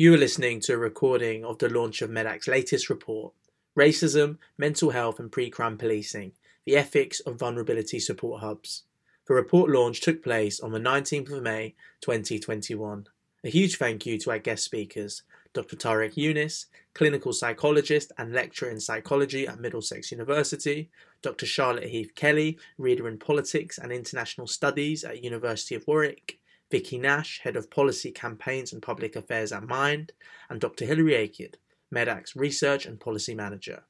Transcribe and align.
You 0.00 0.14
are 0.14 0.16
listening 0.16 0.60
to 0.60 0.72
a 0.72 0.78
recording 0.78 1.44
of 1.44 1.58
the 1.58 1.68
launch 1.68 2.00
of 2.00 2.08
Medact's 2.08 2.48
latest 2.48 2.88
report 2.88 3.34
Racism, 3.78 4.38
Mental 4.56 4.88
Health 4.92 5.20
and 5.20 5.30
Pre 5.30 5.50
Crime 5.50 5.76
Policing 5.76 6.32
The 6.64 6.74
Ethics 6.74 7.20
of 7.20 7.38
Vulnerability 7.38 8.00
Support 8.00 8.40
Hubs. 8.40 8.84
The 9.26 9.34
report 9.34 9.70
launch 9.70 10.00
took 10.00 10.24
place 10.24 10.58
on 10.58 10.72
the 10.72 10.78
19th 10.78 11.30
of 11.30 11.42
May 11.42 11.74
2021. 12.00 13.08
A 13.44 13.50
huge 13.50 13.76
thank 13.76 14.06
you 14.06 14.16
to 14.20 14.30
our 14.30 14.38
guest 14.38 14.64
speakers, 14.64 15.22
Dr. 15.52 15.76
Tarek 15.76 16.14
Younis, 16.14 16.64
clinical 16.94 17.34
psychologist 17.34 18.10
and 18.16 18.32
lecturer 18.32 18.70
in 18.70 18.80
psychology 18.80 19.46
at 19.46 19.60
Middlesex 19.60 20.10
University, 20.10 20.88
Dr. 21.20 21.44
Charlotte 21.44 21.90
Heath 21.90 22.14
Kelly, 22.14 22.58
reader 22.78 23.06
in 23.06 23.18
politics 23.18 23.76
and 23.76 23.92
international 23.92 24.46
studies 24.46 25.04
at 25.04 25.22
University 25.22 25.74
of 25.74 25.86
Warwick, 25.86 26.38
Vicky 26.70 26.98
Nash, 26.98 27.40
Head 27.42 27.56
of 27.56 27.70
Policy 27.70 28.12
Campaigns 28.12 28.72
and 28.72 28.80
Public 28.80 29.16
Affairs 29.16 29.52
at 29.52 29.64
Mind, 29.64 30.12
and 30.48 30.60
Dr. 30.60 30.84
Hilary 30.84 31.14
Aked, 31.14 31.56
Medact's 31.94 32.36
Research 32.36 32.86
and 32.86 33.00
Policy 33.00 33.34
Manager. 33.34 33.84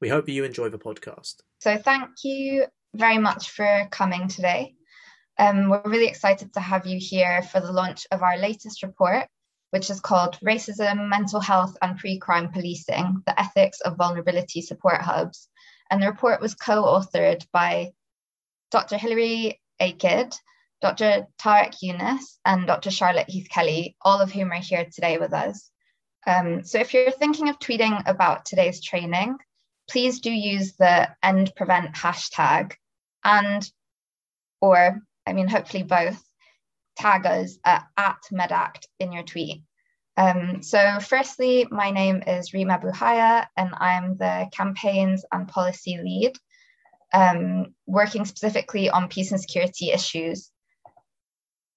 We 0.00 0.08
hope 0.08 0.28
you 0.28 0.44
enjoy 0.44 0.68
the 0.68 0.78
podcast. 0.78 1.36
So, 1.60 1.76
thank 1.78 2.08
you 2.24 2.66
very 2.94 3.18
much 3.18 3.50
for 3.50 3.88
coming 3.90 4.28
today. 4.28 4.74
Um, 5.38 5.68
we're 5.68 5.82
really 5.84 6.08
excited 6.08 6.52
to 6.54 6.60
have 6.60 6.86
you 6.86 6.98
here 7.00 7.42
for 7.42 7.60
the 7.60 7.72
launch 7.72 8.06
of 8.10 8.22
our 8.22 8.36
latest 8.36 8.82
report, 8.82 9.26
which 9.70 9.90
is 9.90 10.00
called 10.00 10.38
Racism, 10.44 11.08
Mental 11.08 11.40
Health 11.40 11.76
and 11.82 11.98
Pre 11.98 12.18
Crime 12.18 12.50
Policing 12.52 13.22
The 13.26 13.40
Ethics 13.40 13.80
of 13.80 13.96
Vulnerability 13.96 14.60
Support 14.60 15.00
Hubs. 15.00 15.48
And 15.90 16.02
the 16.02 16.08
report 16.08 16.40
was 16.40 16.54
co 16.54 16.82
authored 16.84 17.46
by 17.52 17.92
Dr. 18.70 18.96
Hilary 18.96 19.60
Aked, 19.80 20.36
Dr. 20.84 21.26
Tarek 21.40 21.76
Younis 21.82 22.36
and 22.44 22.66
Dr. 22.66 22.90
Charlotte 22.90 23.30
Heath 23.30 23.48
Kelly, 23.48 23.96
all 24.02 24.20
of 24.20 24.30
whom 24.30 24.52
are 24.52 24.56
here 24.56 24.84
today 24.84 25.16
with 25.16 25.32
us. 25.32 25.70
Um, 26.26 26.62
so 26.62 26.78
if 26.78 26.92
you're 26.92 27.10
thinking 27.10 27.48
of 27.48 27.58
tweeting 27.58 28.02
about 28.06 28.44
today's 28.44 28.84
training, 28.84 29.38
please 29.88 30.20
do 30.20 30.30
use 30.30 30.74
the 30.74 31.08
end 31.22 31.54
prevent 31.56 31.94
hashtag 31.94 32.72
and 33.24 33.66
or 34.60 35.00
I 35.26 35.32
mean 35.32 35.48
hopefully 35.48 35.84
both 35.84 36.22
tag 36.98 37.24
us 37.24 37.56
at, 37.64 37.86
at 37.96 38.18
medact 38.30 38.84
in 39.00 39.10
your 39.10 39.22
tweet. 39.22 39.62
Um, 40.18 40.62
so 40.62 40.98
firstly, 41.00 41.66
my 41.70 41.92
name 41.92 42.22
is 42.26 42.52
Reem 42.52 42.70
Abu-Hayyeh 42.70 43.46
and 43.56 43.70
I'm 43.72 44.18
the 44.18 44.50
campaigns 44.52 45.24
and 45.32 45.48
policy 45.48 45.98
lead, 46.04 46.36
um, 47.14 47.74
working 47.86 48.26
specifically 48.26 48.90
on 48.90 49.08
peace 49.08 49.30
and 49.30 49.40
security 49.40 49.90
issues 49.90 50.50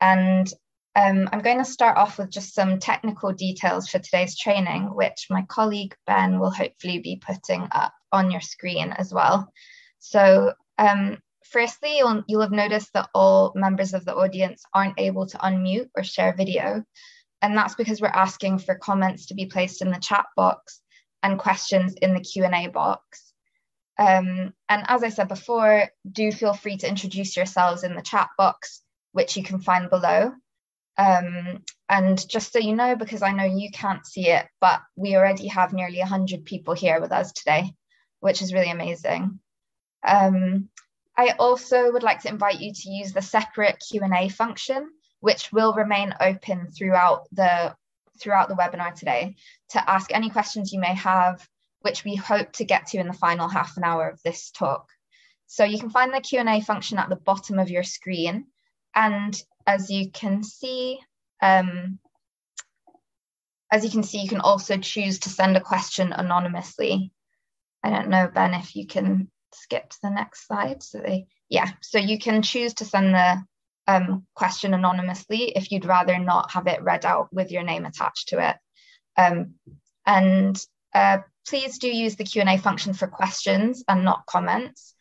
and 0.02 0.52
um, 0.98 1.30
I'm 1.32 1.42
going 1.42 1.60
to 1.60 1.66
start 1.66 1.96
off 1.96 2.18
with 2.18 2.32
just 2.32 2.56
some 2.56 2.80
technical 2.80 3.32
details 3.32 3.88
for 3.88 4.00
today's 4.00 4.36
training, 4.36 4.96
which 4.96 5.28
my 5.30 5.44
colleague 5.44 5.96
Ben 6.08 6.40
will 6.40 6.50
hopefully 6.50 6.98
be 6.98 7.22
putting 7.24 7.68
up 7.72 7.94
on 8.12 8.32
your 8.32 8.42
screen 8.42 8.92
as 8.94 9.14
well. 9.14 9.52
So 10.00 10.54
um, 10.80 11.20
firstly, 11.46 11.98
you'll, 11.98 12.24
you'll 12.28 12.42
have 12.42 12.52
noticed 12.52 12.94
that 12.94 13.10
all 13.14 13.54
members 13.56 13.94
of 13.94 14.06
the 14.06 14.16
audience 14.16 14.64
aren't 14.74 15.00
able 15.00 15.28
to 15.28 15.38
unmute 15.38 15.90
or 15.96 16.04
share 16.04 16.34
video. 16.36 16.84
And 17.44 17.56
that's 17.56 17.76
because 17.76 18.02
we're 18.02 18.08
asking 18.08 18.60
for 18.60 18.74
comments 18.74 19.28
to 19.28 19.36
be 19.36 19.46
placed 19.46 19.84
in 19.84 19.92
the 19.92 20.00
chat 20.00 20.26
box 20.36 20.82
and 21.22 21.38
questions 21.38 21.94
in 22.02 22.16
the 22.16 22.22
Q&A 22.22 22.70
box. 22.70 23.34
Um, 24.00 24.54
and 24.68 24.84
as 24.88 25.04
I 25.04 25.10
said 25.10 25.28
before, 25.28 25.90
do 26.12 26.32
feel 26.32 26.54
free 26.54 26.78
to 26.78 26.90
introduce 26.90 27.38
yourselves 27.38 27.84
in 27.84 27.96
the 27.96 28.02
chat 28.02 28.30
box 28.36 28.82
which 29.18 29.36
you 29.36 29.42
can 29.42 29.60
find 29.60 29.90
below. 29.90 30.32
Um, 30.96 31.64
and 31.90 32.30
just 32.30 32.54
so 32.54 32.60
you 32.60 32.76
know, 32.76 32.96
because 32.96 33.24
I 33.24 33.32
know 33.32 33.46
you 33.46 33.72
can't 33.72 34.06
see 34.06 34.30
it, 34.30 34.46
but 34.62 34.80
we 34.96 35.16
already 35.16 35.48
have 35.48 35.74
nearly 35.74 35.98
100 35.98 36.46
people 36.46 36.76
here 36.76 37.02
with 37.02 37.12
us 37.12 37.32
today, 37.32 37.74
which 38.20 38.44
is 38.44 38.54
really 38.54 38.70
amazing. 38.70 39.40
Um, 40.08 40.70
I 41.18 41.34
also 41.40 41.92
would 41.92 42.04
like 42.04 42.22
to 42.22 42.30
invite 42.30 42.60
you 42.60 42.72
to 42.72 42.90
use 42.92 43.12
the 43.12 43.24
separate 43.24 43.84
Q&A 43.90 44.30
function, 44.30 44.88
which 45.20 45.52
will 45.52 45.74
remain 45.74 46.14
open 46.22 46.68
throughout 46.70 47.24
the, 47.32 47.76
throughout 48.22 48.50
the 48.50 48.56
webinar 48.56 48.94
today 48.94 49.36
to 49.70 49.90
ask 49.90 50.14
any 50.14 50.30
questions 50.30 50.72
you 50.72 50.80
may 50.80 50.94
have, 50.94 51.44
which 51.82 52.06
we 52.06 52.14
hope 52.14 52.52
to 52.52 52.66
get 52.66 52.86
to 52.90 53.00
in 53.00 53.08
the 53.08 53.14
final 53.14 53.48
half 53.48 53.78
an 53.78 53.84
hour 53.84 54.10
of 54.10 54.22
this 54.22 54.52
talk. 54.52 54.88
So 55.48 55.64
you 55.64 55.80
can 55.80 55.90
find 55.90 56.14
the 56.14 56.22
Q&A 56.22 56.62
function 56.62 57.00
at 57.00 57.10
the 57.10 57.16
bottom 57.16 57.58
of 57.58 57.72
your 57.72 57.82
screen 57.82 58.46
and 58.98 59.40
as 59.68 59.92
you 59.92 60.10
can 60.10 60.44
see, 60.44 61.00
um, 61.42 62.00
as 63.72 63.86
you 63.86 63.92
can 63.92 64.02
see, 64.02 64.20
you 64.20 64.28
can 64.28 64.42
also 64.42 64.78
choose 64.78 65.20
to 65.20 65.30
send 65.30 65.56
a 65.56 65.62
question 65.62 66.12
anonymously. 66.12 67.12
I 67.84 67.92
don't 67.92 68.10
know, 68.10 68.28
Ben, 68.34 68.56
if 68.56 68.76
you 68.76 68.88
can 68.88 69.30
skip 69.54 69.90
to 69.92 69.98
the 70.02 70.10
next 70.10 70.48
slide. 70.48 70.82
So 70.82 71.00
they, 71.00 71.28
yeah, 71.48 71.70
so 71.82 72.00
you 72.00 72.18
can 72.18 72.42
choose 72.42 72.74
to 72.76 72.86
send 72.86 73.14
the 73.14 73.44
um, 73.88 74.26
question 74.34 74.74
anonymously 74.74 75.52
if 75.56 75.72
you'd 75.72 75.86
rather 75.86 76.18
not 76.18 76.52
have 76.52 76.66
it 76.66 76.82
read 76.82 77.06
out 77.06 77.32
with 77.32 77.52
your 77.52 77.64
name 77.64 77.86
attached 77.86 78.30
to 78.30 78.50
it. 78.50 78.56
Um, 79.16 79.56
and 80.08 80.60
uh, 80.96 81.20
please 81.48 81.78
do 81.78 81.88
use 81.88 82.16
the 82.16 82.24
Q&A 82.24 82.58
function 82.58 82.94
for 82.94 83.08
questions 83.08 83.84
and 83.88 84.04
not 84.04 84.26
comments 84.26 84.96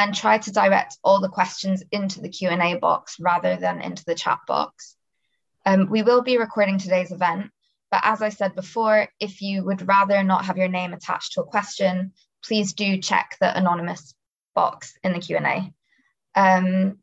and 0.00 0.14
try 0.14 0.38
to 0.38 0.50
direct 0.50 0.96
all 1.04 1.20
the 1.20 1.28
questions 1.28 1.84
into 1.92 2.22
the 2.22 2.30
Q&A 2.30 2.74
box 2.76 3.16
rather 3.20 3.56
than 3.56 3.82
into 3.82 4.02
the 4.06 4.14
chat 4.14 4.38
box. 4.48 4.96
Um, 5.66 5.90
we 5.90 6.02
will 6.02 6.22
be 6.22 6.38
recording 6.38 6.78
today's 6.78 7.12
event, 7.12 7.50
but 7.90 8.00
as 8.02 8.22
I 8.22 8.30
said 8.30 8.54
before, 8.54 9.08
if 9.20 9.42
you 9.42 9.62
would 9.62 9.86
rather 9.86 10.22
not 10.22 10.46
have 10.46 10.56
your 10.56 10.68
name 10.68 10.94
attached 10.94 11.34
to 11.34 11.42
a 11.42 11.46
question, 11.46 12.14
please 12.42 12.72
do 12.72 12.96
check 12.96 13.36
the 13.42 13.54
anonymous 13.54 14.14
box 14.54 14.94
in 15.04 15.12
the 15.12 15.18
Q&A. 15.18 15.70
Um, 16.34 17.00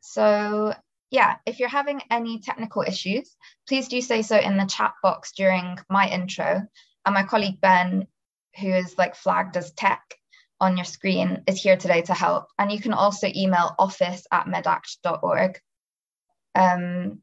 so 0.00 0.74
yeah, 1.12 1.36
if 1.46 1.60
you're 1.60 1.68
having 1.68 2.02
any 2.10 2.40
technical 2.40 2.82
issues, 2.82 3.30
please 3.68 3.86
do 3.86 4.00
say 4.00 4.22
so 4.22 4.36
in 4.36 4.56
the 4.56 4.66
chat 4.66 4.94
box 5.04 5.30
during 5.36 5.78
my 5.88 6.08
intro. 6.08 6.66
And 7.06 7.14
my 7.14 7.22
colleague 7.22 7.60
Ben, 7.60 8.08
who 8.58 8.70
is 8.70 8.98
like 8.98 9.14
flagged 9.14 9.56
as 9.56 9.70
tech, 9.70 10.02
on 10.64 10.76
your 10.76 10.84
screen 10.84 11.42
is 11.46 11.62
here 11.62 11.76
today 11.76 12.02
to 12.02 12.14
help. 12.14 12.48
And 12.58 12.72
you 12.72 12.80
can 12.80 12.92
also 12.92 13.28
email 13.34 13.74
office 13.78 14.26
at 14.32 14.46
medact.org. 14.46 15.60
Um, 16.54 17.22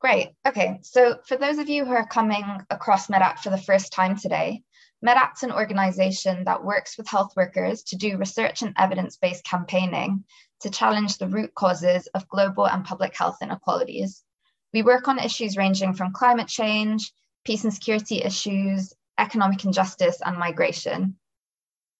great. 0.00 0.30
Okay. 0.46 0.78
So 0.82 1.18
for 1.26 1.36
those 1.36 1.58
of 1.58 1.68
you 1.68 1.84
who 1.84 1.92
are 1.92 2.06
coming 2.06 2.44
across 2.70 3.08
Medact 3.08 3.40
for 3.40 3.50
the 3.50 3.58
first 3.58 3.92
time 3.92 4.16
today, 4.16 4.62
Medact's 5.04 5.44
an 5.44 5.52
organization 5.52 6.44
that 6.44 6.64
works 6.64 6.98
with 6.98 7.08
health 7.08 7.34
workers 7.36 7.82
to 7.84 7.96
do 7.96 8.16
research 8.16 8.62
and 8.62 8.74
evidence-based 8.76 9.44
campaigning 9.44 10.24
to 10.60 10.70
challenge 10.70 11.18
the 11.18 11.28
root 11.28 11.54
causes 11.54 12.08
of 12.08 12.28
global 12.28 12.66
and 12.66 12.84
public 12.84 13.16
health 13.16 13.38
inequalities. 13.40 14.24
We 14.72 14.82
work 14.82 15.06
on 15.06 15.18
issues 15.18 15.56
ranging 15.56 15.94
from 15.94 16.12
climate 16.12 16.48
change, 16.48 17.12
peace 17.44 17.64
and 17.64 17.72
security 17.72 18.22
issues, 18.22 18.92
economic 19.18 19.64
injustice, 19.64 20.20
and 20.24 20.36
migration. 20.36 21.16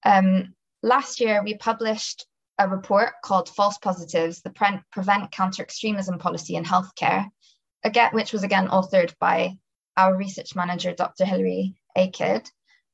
Um, 0.09 0.55
last 0.83 1.21
year, 1.21 1.43
we 1.45 1.59
published 1.59 2.25
a 2.59 2.67
report 2.67 3.11
called 3.23 3.51
False 3.51 3.77
Positives, 3.77 4.41
the 4.41 4.51
Pre 4.51 4.69
Prevent 4.91 5.31
Counter 5.31 5.63
Extremism 5.63 6.19
Policy 6.19 6.57
in 6.57 6.65
Healthcare, 6.65 7.27
again, 7.85 8.11
which 8.13 8.33
was 8.33 8.43
again 8.43 8.69
authored 8.69 9.15
by 9.21 9.59
our 9.99 10.17
research 10.17 10.57
manager, 10.57 10.95
Dr. 10.95 11.27
Hilary 11.27 11.75
Aked. 11.97 12.51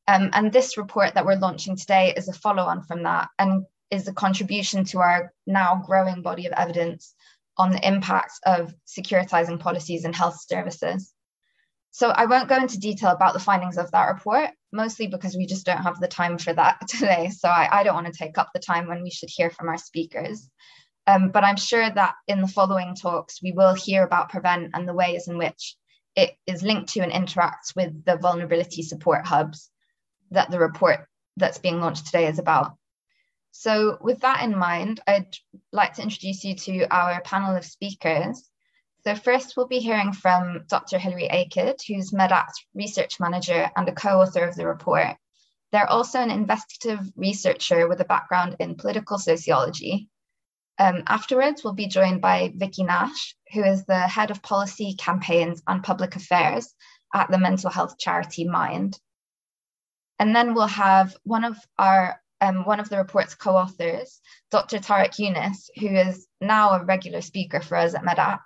Um, 0.08 0.30
and 0.32 0.52
this 0.52 0.76
report 0.76 1.14
that 1.14 1.24
we're 1.24 1.36
launching 1.36 1.76
today 1.76 2.12
is 2.16 2.28
a 2.28 2.32
follow 2.32 2.64
on 2.64 2.82
from 2.82 3.04
that 3.04 3.28
and 3.38 3.64
is 3.92 4.08
a 4.08 4.12
contribution 4.12 4.84
to 4.86 4.98
our 4.98 5.32
now 5.46 5.82
growing 5.86 6.20
body 6.20 6.46
of 6.46 6.52
evidence 6.52 7.14
on 7.56 7.70
the 7.70 7.86
impact 7.86 8.32
of 8.44 8.74
securitizing 8.88 9.60
policies 9.60 10.04
in 10.04 10.12
health 10.12 10.40
services. 10.48 11.13
So 11.94 12.08
I 12.08 12.26
won't 12.26 12.48
go 12.48 12.56
into 12.56 12.80
detail 12.80 13.12
about 13.12 13.34
the 13.34 13.38
findings 13.38 13.78
of 13.78 13.88
that 13.92 14.08
report, 14.08 14.50
mostly 14.72 15.06
because 15.06 15.36
we 15.36 15.46
just 15.46 15.64
don't 15.64 15.84
have 15.84 16.00
the 16.00 16.08
time 16.08 16.38
for 16.38 16.52
that 16.52 16.80
today. 16.88 17.30
So 17.30 17.48
I, 17.48 17.68
I 17.70 17.82
don't 17.84 17.94
want 17.94 18.08
to 18.08 18.12
take 18.12 18.36
up 18.36 18.50
the 18.52 18.58
time 18.58 18.88
when 18.88 19.04
we 19.04 19.10
should 19.10 19.28
hear 19.32 19.48
from 19.48 19.68
our 19.68 19.78
speakers. 19.78 20.50
Um, 21.06 21.28
but 21.28 21.44
I'm 21.44 21.54
sure 21.54 21.88
that 21.88 22.16
in 22.26 22.40
the 22.40 22.48
following 22.48 22.96
talks, 22.96 23.40
we 23.40 23.52
will 23.52 23.74
hear 23.74 24.02
about 24.02 24.28
Prevent 24.28 24.72
and 24.74 24.88
the 24.88 24.92
ways 24.92 25.28
in 25.28 25.38
which 25.38 25.76
it 26.16 26.32
is 26.48 26.64
linked 26.64 26.94
to 26.94 27.00
and 27.00 27.12
interacts 27.12 27.76
with 27.76 28.04
the 28.04 28.16
vulnerability 28.16 28.82
support 28.82 29.24
hubs 29.24 29.70
that 30.32 30.50
the 30.50 30.58
report 30.58 31.06
that's 31.36 31.58
being 31.58 31.80
launched 31.80 32.06
today 32.06 32.26
is 32.26 32.40
about. 32.40 32.72
So 33.52 33.98
with 34.00 34.18
that 34.22 34.42
in 34.42 34.58
mind, 34.58 35.00
I'd 35.06 35.36
like 35.70 35.94
to 35.94 36.02
introduce 36.02 36.42
you 36.42 36.56
to 36.56 36.92
our 36.92 37.20
panel 37.20 37.54
of 37.54 37.64
speakers. 37.64 38.50
So 39.06 39.14
first 39.14 39.54
we'll 39.54 39.66
be 39.66 39.80
hearing 39.80 40.14
from 40.14 40.64
Dr. 40.66 40.98
Hilary 40.98 41.28
Aked, 41.30 41.82
who's 41.86 42.12
MEDACT 42.12 42.64
research 42.74 43.20
manager 43.20 43.70
and 43.76 43.86
a 43.86 43.92
co-author 43.92 44.44
of 44.44 44.56
the 44.56 44.66
report. 44.66 45.16
They're 45.72 45.90
also 45.90 46.20
an 46.20 46.30
investigative 46.30 47.12
researcher 47.14 47.86
with 47.86 48.00
a 48.00 48.06
background 48.06 48.56
in 48.60 48.76
political 48.76 49.18
sociology. 49.18 50.08
Um, 50.78 51.02
afterwards, 51.06 51.62
we'll 51.62 51.74
be 51.74 51.86
joined 51.86 52.22
by 52.22 52.52
Vicky 52.56 52.82
Nash, 52.82 53.36
who 53.52 53.62
is 53.62 53.84
the 53.84 54.08
head 54.08 54.30
of 54.30 54.42
policy 54.42 54.94
campaigns 54.94 55.62
and 55.66 55.84
public 55.84 56.16
affairs 56.16 56.72
at 57.12 57.30
the 57.30 57.38
mental 57.38 57.70
health 57.70 57.98
charity 57.98 58.44
Mind. 58.44 58.98
And 60.18 60.34
then 60.34 60.54
we'll 60.54 60.66
have 60.66 61.14
one 61.24 61.44
of 61.44 61.58
our 61.78 62.20
um, 62.40 62.64
one 62.64 62.80
of 62.80 62.88
the 62.88 62.98
report's 62.98 63.34
co-authors, 63.34 64.20
Dr. 64.50 64.78
Tarek 64.78 65.16
Younis, 65.18 65.68
who 65.78 65.88
is 65.88 66.26
now 66.40 66.70
a 66.70 66.84
regular 66.84 67.20
speaker 67.20 67.60
for 67.60 67.76
us 67.76 67.94
at 67.94 68.02
MedAct. 68.02 68.40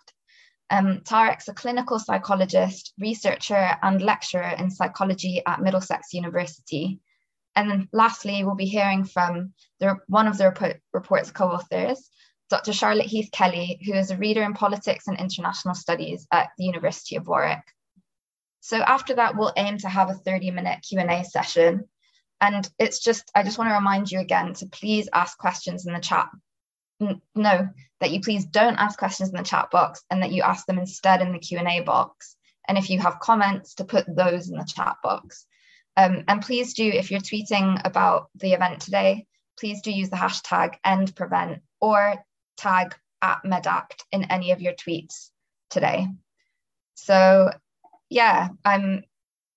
Um, 0.70 1.00
Tarek's 1.00 1.48
a 1.48 1.54
clinical 1.54 1.98
psychologist, 1.98 2.92
researcher, 2.98 3.76
and 3.82 4.02
lecturer 4.02 4.54
in 4.58 4.70
psychology 4.70 5.42
at 5.46 5.62
Middlesex 5.62 6.12
University. 6.12 7.00
And 7.56 7.70
then 7.70 7.88
lastly, 7.92 8.44
we'll 8.44 8.54
be 8.54 8.66
hearing 8.66 9.04
from 9.04 9.54
the, 9.80 9.96
one 10.06 10.28
of 10.28 10.36
the 10.38 10.44
report, 10.46 10.80
report's 10.92 11.30
co-authors, 11.30 12.10
Dr. 12.50 12.72
Charlotte 12.72 13.06
Heath 13.06 13.30
Kelly, 13.32 13.80
who 13.84 13.94
is 13.94 14.10
a 14.10 14.16
reader 14.16 14.42
in 14.42 14.54
politics 14.54 15.08
and 15.08 15.18
international 15.18 15.74
studies 15.74 16.26
at 16.32 16.50
the 16.56 16.64
University 16.64 17.16
of 17.16 17.26
Warwick. 17.26 17.62
So 18.60 18.78
after 18.78 19.14
that, 19.14 19.36
we'll 19.36 19.52
aim 19.56 19.78
to 19.78 19.88
have 19.88 20.10
a 20.10 20.14
30 20.14 20.50
minute 20.50 20.80
Q&A 20.86 21.24
session. 21.24 21.88
And 22.40 22.68
it's 22.78 23.00
just, 23.00 23.30
I 23.34 23.42
just 23.42 23.58
want 23.58 23.70
to 23.70 23.74
remind 23.74 24.10
you 24.10 24.20
again 24.20 24.54
to 24.54 24.66
please 24.66 25.08
ask 25.12 25.36
questions 25.38 25.86
in 25.86 25.92
the 25.92 26.00
chat. 26.00 26.28
No, 27.00 27.68
that 28.00 28.10
you 28.10 28.20
please 28.20 28.44
don't 28.46 28.76
ask 28.76 28.98
questions 28.98 29.30
in 29.30 29.36
the 29.36 29.42
chat 29.42 29.70
box 29.70 30.02
and 30.10 30.22
that 30.22 30.32
you 30.32 30.42
ask 30.42 30.66
them 30.66 30.78
instead 30.78 31.20
in 31.20 31.32
the 31.32 31.38
Q&A 31.38 31.80
box. 31.80 32.36
And 32.66 32.76
if 32.76 32.90
you 32.90 32.98
have 32.98 33.20
comments, 33.20 33.74
to 33.74 33.84
put 33.84 34.04
those 34.14 34.48
in 34.48 34.58
the 34.58 34.64
chat 34.64 34.96
box. 35.02 35.46
Um, 35.96 36.24
and 36.28 36.42
please 36.42 36.74
do, 36.74 36.84
if 36.84 37.10
you're 37.10 37.20
tweeting 37.20 37.80
about 37.84 38.28
the 38.36 38.52
event 38.52 38.80
today, 38.80 39.26
please 39.58 39.80
do 39.82 39.90
use 39.90 40.10
the 40.10 40.16
hashtag 40.16 40.74
endprevent 40.86 41.60
or 41.80 42.16
tag 42.56 42.94
at 43.22 43.42
medact 43.44 44.02
in 44.12 44.24
any 44.24 44.52
of 44.52 44.60
your 44.60 44.74
tweets 44.74 45.30
today. 45.70 46.06
So 46.94 47.50
yeah, 48.10 48.48
I'm 48.64 49.04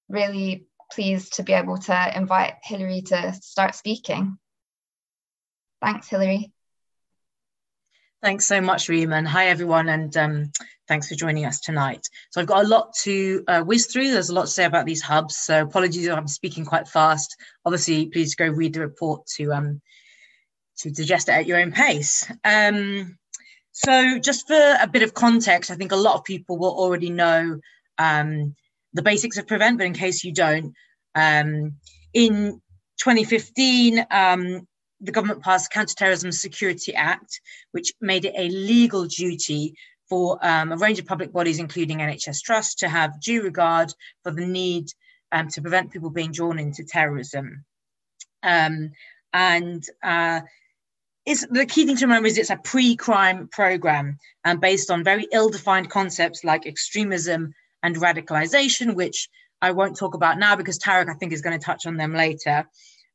really 0.09 0.65
pleased 0.91 1.33
to 1.33 1.43
be 1.43 1.53
able 1.53 1.77
to 1.77 2.17
invite 2.17 2.55
Hilary 2.63 3.01
to 3.03 3.33
start 3.33 3.75
speaking. 3.75 4.37
Thanks, 5.81 6.07
Hilary. 6.07 6.51
Thanks 8.21 8.45
so 8.45 8.61
much, 8.61 8.87
Reem, 8.87 9.09
hi 9.09 9.47
everyone, 9.47 9.89
and 9.89 10.15
um, 10.15 10.51
thanks 10.87 11.07
for 11.07 11.15
joining 11.15 11.45
us 11.45 11.59
tonight. 11.59 12.07
So 12.29 12.39
I've 12.39 12.45
got 12.45 12.63
a 12.63 12.67
lot 12.67 12.93
to 13.01 13.43
uh, 13.47 13.63
whiz 13.63 13.87
through. 13.87 14.11
There's 14.11 14.29
a 14.29 14.35
lot 14.35 14.43
to 14.43 14.47
say 14.47 14.65
about 14.65 14.85
these 14.85 15.01
hubs, 15.01 15.37
so 15.37 15.63
apologies 15.63 16.05
if 16.05 16.15
I'm 16.15 16.27
speaking 16.27 16.63
quite 16.63 16.87
fast. 16.87 17.35
Obviously, 17.65 18.09
please 18.09 18.35
go 18.35 18.47
read 18.47 18.73
the 18.75 18.81
report 18.81 19.25
to 19.37 19.51
um, 19.51 19.81
to 20.77 20.91
digest 20.91 21.29
it 21.29 21.31
at 21.31 21.47
your 21.47 21.59
own 21.59 21.71
pace. 21.71 22.31
Um, 22.43 23.17
so 23.71 24.19
just 24.19 24.45
for 24.45 24.77
a 24.79 24.87
bit 24.87 25.01
of 25.01 25.15
context, 25.15 25.71
I 25.71 25.75
think 25.75 25.91
a 25.91 25.95
lot 25.95 26.13
of 26.13 26.23
people 26.23 26.59
will 26.59 26.77
already 26.77 27.09
know 27.09 27.59
um, 27.97 28.55
the 28.93 29.01
basics 29.01 29.37
of 29.37 29.47
Prevent, 29.47 29.79
but 29.79 29.87
in 29.87 29.93
case 29.93 30.23
you 30.23 30.31
don't, 30.31 30.75
um, 31.15 31.73
in 32.13 32.61
2015, 32.99 34.05
um, 34.11 34.67
the 35.01 35.11
government 35.11 35.41
passed 35.41 35.71
Counterterrorism 35.71 36.31
Security 36.31 36.93
Act, 36.93 37.41
which 37.71 37.93
made 38.01 38.25
it 38.25 38.33
a 38.37 38.49
legal 38.49 39.05
duty 39.05 39.75
for 40.09 40.37
um, 40.45 40.71
a 40.71 40.77
range 40.77 40.99
of 40.99 41.05
public 41.05 41.31
bodies, 41.31 41.59
including 41.59 41.99
NHS 41.99 42.41
Trust, 42.41 42.79
to 42.79 42.89
have 42.89 43.21
due 43.21 43.41
regard 43.41 43.93
for 44.23 44.31
the 44.31 44.45
need 44.45 44.87
um, 45.31 45.47
to 45.49 45.61
prevent 45.61 45.91
people 45.91 46.09
being 46.09 46.31
drawn 46.31 46.59
into 46.59 46.83
terrorism. 46.83 47.63
Um, 48.43 48.91
and 49.33 49.83
uh, 50.03 50.41
the 51.25 51.65
key 51.65 51.85
thing 51.85 51.95
to 51.97 52.05
remember 52.05 52.27
is 52.27 52.37
it's 52.37 52.49
a 52.49 52.57
pre-crime 52.57 53.47
program 53.51 54.17
and 54.43 54.59
based 54.59 54.91
on 54.91 55.03
very 55.03 55.27
ill-defined 55.31 55.89
concepts 55.89 56.43
like 56.43 56.65
extremism 56.65 57.53
and 57.83 57.95
radicalization, 57.95 58.95
which 58.95 59.29
I 59.61 59.71
won't 59.71 59.97
talk 59.97 60.15
about 60.15 60.39
now 60.39 60.55
because 60.55 60.79
Tarek, 60.79 61.09
I 61.09 61.13
think, 61.13 61.31
is 61.31 61.41
going 61.41 61.57
to 61.57 61.65
touch 61.65 61.85
on 61.85 61.95
them 61.95 62.13
later. 62.13 62.67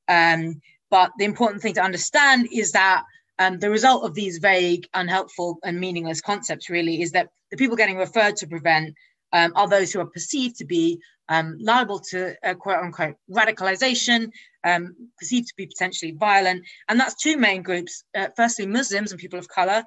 Um, 0.08 0.60
but 0.90 1.10
the 1.18 1.24
important 1.24 1.62
thing 1.62 1.74
to 1.74 1.82
understand 1.82 2.48
is 2.52 2.72
that 2.72 3.04
um, 3.38 3.58
the 3.58 3.70
result 3.70 4.04
of 4.04 4.14
these 4.14 4.38
vague, 4.38 4.88
unhelpful, 4.94 5.58
and 5.62 5.78
meaningless 5.78 6.20
concepts 6.20 6.70
really 6.70 7.02
is 7.02 7.12
that 7.12 7.28
the 7.50 7.56
people 7.56 7.76
getting 7.76 7.96
referred 7.96 8.36
to 8.36 8.46
prevent 8.46 8.94
um, 9.32 9.52
are 9.56 9.68
those 9.68 9.92
who 9.92 10.00
are 10.00 10.06
perceived 10.06 10.56
to 10.56 10.64
be 10.64 10.98
um, 11.28 11.56
liable 11.60 11.98
to 11.98 12.34
uh, 12.44 12.54
quote 12.54 12.78
unquote 12.78 13.16
radicalization, 13.30 14.30
um, 14.64 14.94
perceived 15.18 15.48
to 15.48 15.54
be 15.56 15.66
potentially 15.66 16.12
violent. 16.12 16.64
And 16.88 16.98
that's 16.98 17.14
two 17.14 17.36
main 17.36 17.62
groups 17.62 18.04
uh, 18.16 18.28
firstly, 18.36 18.66
Muslims 18.66 19.10
and 19.10 19.20
people 19.20 19.38
of 19.38 19.48
color, 19.48 19.84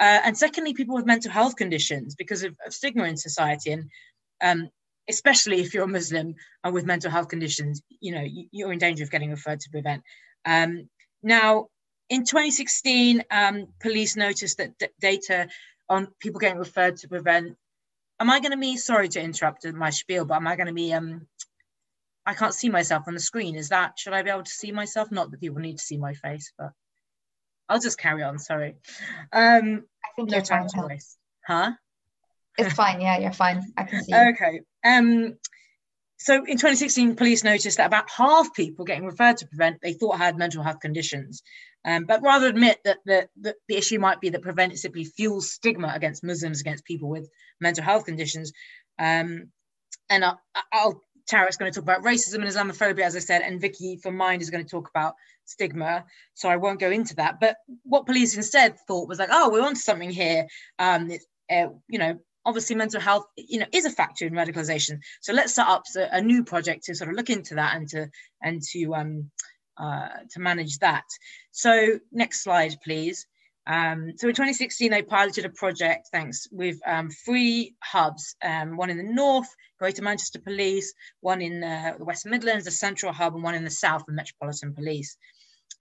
uh, 0.00 0.20
and 0.24 0.36
secondly, 0.36 0.74
people 0.74 0.96
with 0.96 1.06
mental 1.06 1.30
health 1.30 1.56
conditions 1.56 2.14
because 2.14 2.42
of, 2.42 2.54
of 2.66 2.74
stigma 2.74 3.04
in 3.04 3.16
society. 3.16 3.72
And 3.72 3.90
um, 4.42 4.70
especially 5.08 5.60
if 5.60 5.74
you're 5.74 5.84
a 5.84 5.88
Muslim 5.88 6.34
and 6.64 6.74
with 6.74 6.84
mental 6.86 7.10
health 7.10 7.28
conditions, 7.28 7.82
you 8.00 8.12
know, 8.12 8.24
you're 8.52 8.72
in 8.72 8.78
danger 8.78 9.04
of 9.04 9.10
getting 9.10 9.30
referred 9.30 9.60
to 9.60 9.70
prevent. 9.70 10.02
Um, 10.44 10.88
now, 11.22 11.68
in 12.08 12.24
2016, 12.24 13.24
um, 13.30 13.68
police 13.80 14.16
noticed 14.16 14.58
that 14.58 14.76
d- 14.78 14.88
data 15.00 15.48
on 15.88 16.08
people 16.20 16.40
getting 16.40 16.58
referred 16.58 16.96
to 16.98 17.08
prevent. 17.08 17.56
Am 18.18 18.30
I 18.30 18.40
going 18.40 18.52
to 18.52 18.58
be 18.58 18.76
sorry 18.76 19.08
to 19.10 19.20
interrupt 19.20 19.64
my 19.66 19.90
spiel, 19.90 20.24
but 20.24 20.34
am 20.34 20.46
I 20.46 20.56
going 20.56 20.66
to 20.66 20.72
be? 20.72 20.92
Um, 20.92 21.26
I 22.26 22.34
can't 22.34 22.54
see 22.54 22.68
myself 22.68 23.04
on 23.06 23.14
the 23.14 23.20
screen. 23.20 23.56
Is 23.56 23.70
that 23.70 23.98
should 23.98 24.12
I 24.12 24.22
be 24.22 24.30
able 24.30 24.44
to 24.44 24.50
see 24.50 24.72
myself? 24.72 25.10
Not 25.10 25.30
that 25.30 25.40
people 25.40 25.60
need 25.60 25.78
to 25.78 25.84
see 25.84 25.96
my 25.96 26.14
face, 26.14 26.52
but 26.58 26.72
I'll 27.68 27.80
just 27.80 27.98
carry 27.98 28.22
on. 28.22 28.38
Sorry. 28.38 28.74
Um, 29.32 29.84
I 30.04 30.08
think 30.16 30.30
no 30.30 30.36
you're 30.36 30.44
time 30.44 30.68
to 30.68 30.86
waste. 30.86 31.16
Huh? 31.46 31.72
It's 32.58 32.74
fine. 32.74 33.00
Yeah, 33.00 33.18
you're 33.18 33.32
fine. 33.32 33.72
I 33.76 33.84
can 33.84 34.04
see. 34.04 34.12
You. 34.12 34.18
Okay. 34.18 34.60
Um, 34.84 35.38
so 36.22 36.34
in 36.34 36.58
2016, 36.58 37.16
police 37.16 37.42
noticed 37.42 37.78
that 37.78 37.86
about 37.86 38.10
half 38.10 38.52
people 38.54 38.84
getting 38.84 39.06
referred 39.06 39.38
to 39.38 39.46
Prevent 39.46 39.80
they 39.80 39.94
thought 39.94 40.18
had 40.18 40.36
mental 40.36 40.62
health 40.62 40.80
conditions. 40.80 41.42
Um, 41.82 42.04
but 42.04 42.20
rather 42.22 42.46
admit 42.46 42.78
that 42.84 42.98
the, 43.06 43.26
the, 43.40 43.54
the, 43.66 43.76
issue 43.76 43.98
might 43.98 44.20
be 44.20 44.28
that 44.28 44.42
Prevent 44.42 44.78
simply 44.78 45.04
fuels 45.04 45.50
stigma 45.50 45.90
against 45.94 46.22
Muslims, 46.22 46.60
against 46.60 46.84
people 46.84 47.08
with 47.08 47.26
mental 47.58 47.82
health 47.82 48.04
conditions. 48.04 48.52
Um, 48.98 49.48
and 50.10 50.22
I'll, 50.22 50.38
I'll 50.74 51.02
Tarek's 51.30 51.56
going 51.56 51.72
to 51.72 51.80
talk 51.80 51.84
about 51.84 52.04
racism 52.04 52.34
and 52.34 52.44
Islamophobia, 52.44 53.04
as 53.04 53.16
I 53.16 53.20
said, 53.20 53.40
and 53.40 53.58
Vicky 53.58 53.98
from 54.02 54.14
Mind 54.14 54.42
is 54.42 54.50
going 54.50 54.62
to 54.62 54.70
talk 54.70 54.90
about 54.90 55.14
stigma. 55.46 56.04
So 56.34 56.50
I 56.50 56.56
won't 56.56 56.80
go 56.80 56.90
into 56.90 57.14
that. 57.16 57.40
But 57.40 57.56
what 57.84 58.04
police 58.04 58.36
instead 58.36 58.76
thought 58.86 59.08
was 59.08 59.18
like, 59.18 59.30
oh, 59.32 59.48
we're 59.48 59.62
onto 59.62 59.80
something 59.80 60.10
here. 60.10 60.46
Um, 60.78 61.10
uh, 61.50 61.68
you 61.88 61.98
know, 61.98 62.18
obviously 62.44 62.76
mental 62.76 63.00
health 63.00 63.24
you 63.36 63.60
know 63.60 63.66
is 63.72 63.84
a 63.84 63.90
factor 63.90 64.26
in 64.26 64.32
radicalization. 64.32 64.98
So 65.20 65.32
let's 65.32 65.54
set 65.54 65.66
up 65.66 65.84
a 65.96 66.20
new 66.20 66.44
project 66.44 66.84
to 66.84 66.94
sort 66.94 67.10
of 67.10 67.16
look 67.16 67.30
into 67.30 67.54
that 67.56 67.76
and 67.76 67.88
to 67.90 68.08
and 68.42 68.62
to 68.72 68.94
um 68.94 69.30
uh, 69.78 70.08
to 70.30 70.40
manage 70.40 70.78
that. 70.78 71.04
So 71.52 71.98
next 72.12 72.42
slide 72.42 72.76
please. 72.84 73.26
Um, 73.66 74.12
so 74.16 74.28
in 74.28 74.34
2016 74.34 74.90
they 74.90 75.02
piloted 75.02 75.44
a 75.44 75.50
project 75.50 76.08
thanks 76.10 76.48
with 76.50 76.78
um, 76.86 77.10
three 77.10 77.74
hubs 77.82 78.34
um, 78.42 78.76
one 78.76 78.88
in 78.88 78.96
the 78.96 79.02
north 79.02 79.48
greater 79.78 80.02
manchester 80.02 80.40
police 80.40 80.94
one 81.20 81.42
in 81.42 81.62
uh, 81.62 81.94
the 81.98 82.04
west 82.04 82.24
midlands 82.24 82.64
the 82.64 82.70
central 82.70 83.12
hub 83.12 83.34
and 83.34 83.44
one 83.44 83.54
in 83.54 83.64
the 83.64 83.70
south 83.70 84.04
the 84.06 84.12
metropolitan 84.12 84.74
police. 84.74 85.16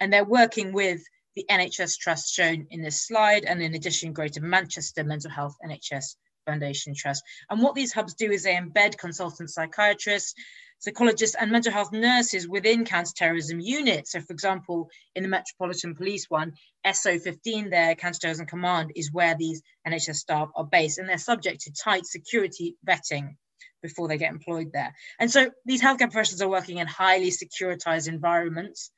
And 0.01 0.11
they're 0.11 0.25
working 0.25 0.73
with 0.73 1.01
the 1.35 1.45
nhs 1.49 1.97
trust 1.97 2.33
shown 2.33 2.67
in 2.69 2.81
this 2.81 3.07
slide 3.07 3.45
and 3.45 3.61
in 3.61 3.73
addition 3.75 4.13
greater 4.13 4.41
manchester 4.41 5.03
mental 5.03 5.31
health 5.31 5.55
nhs 5.65 6.15
Foundation 6.49 6.93
Trust. 6.95 7.23
And 7.49 7.61
what 7.61 7.75
these 7.75 7.93
hubs 7.93 8.15
do 8.15 8.31
is 8.31 8.43
they 8.43 8.55
embed 8.55 8.97
consultant 8.97 9.49
psychiatrists, 9.49 10.33
psychologists, 10.79 11.35
and 11.39 11.51
mental 11.51 11.71
health 11.71 11.91
nurses 11.91 12.47
within 12.47 12.85
counterterrorism 12.85 13.59
units. 13.59 14.13
So, 14.13 14.21
for 14.21 14.33
example, 14.33 14.89
in 15.15 15.23
the 15.23 15.29
Metropolitan 15.29 15.95
Police 15.95 16.25
one, 16.29 16.53
SO15, 16.85 17.69
their 17.69 17.95
counterterrorism 17.95 18.47
command, 18.47 18.91
is 18.95 19.11
where 19.11 19.35
these 19.37 19.61
NHS 19.87 20.15
staff 20.15 20.49
are 20.55 20.65
based, 20.65 20.97
and 20.97 21.07
they're 21.07 21.17
subject 21.17 21.61
to 21.61 21.73
tight 21.73 22.05
security 22.05 22.75
vetting 22.87 23.35
before 23.81 24.07
they 24.07 24.17
get 24.17 24.31
employed 24.31 24.71
there. 24.73 24.93
And 25.19 25.31
so 25.31 25.51
these 25.65 25.81
healthcare 25.81 26.11
professionals 26.11 26.41
are 26.41 26.49
working 26.49 26.79
in 26.79 26.87
highly 26.87 27.31
securitized 27.31 28.07
environments 28.07 28.91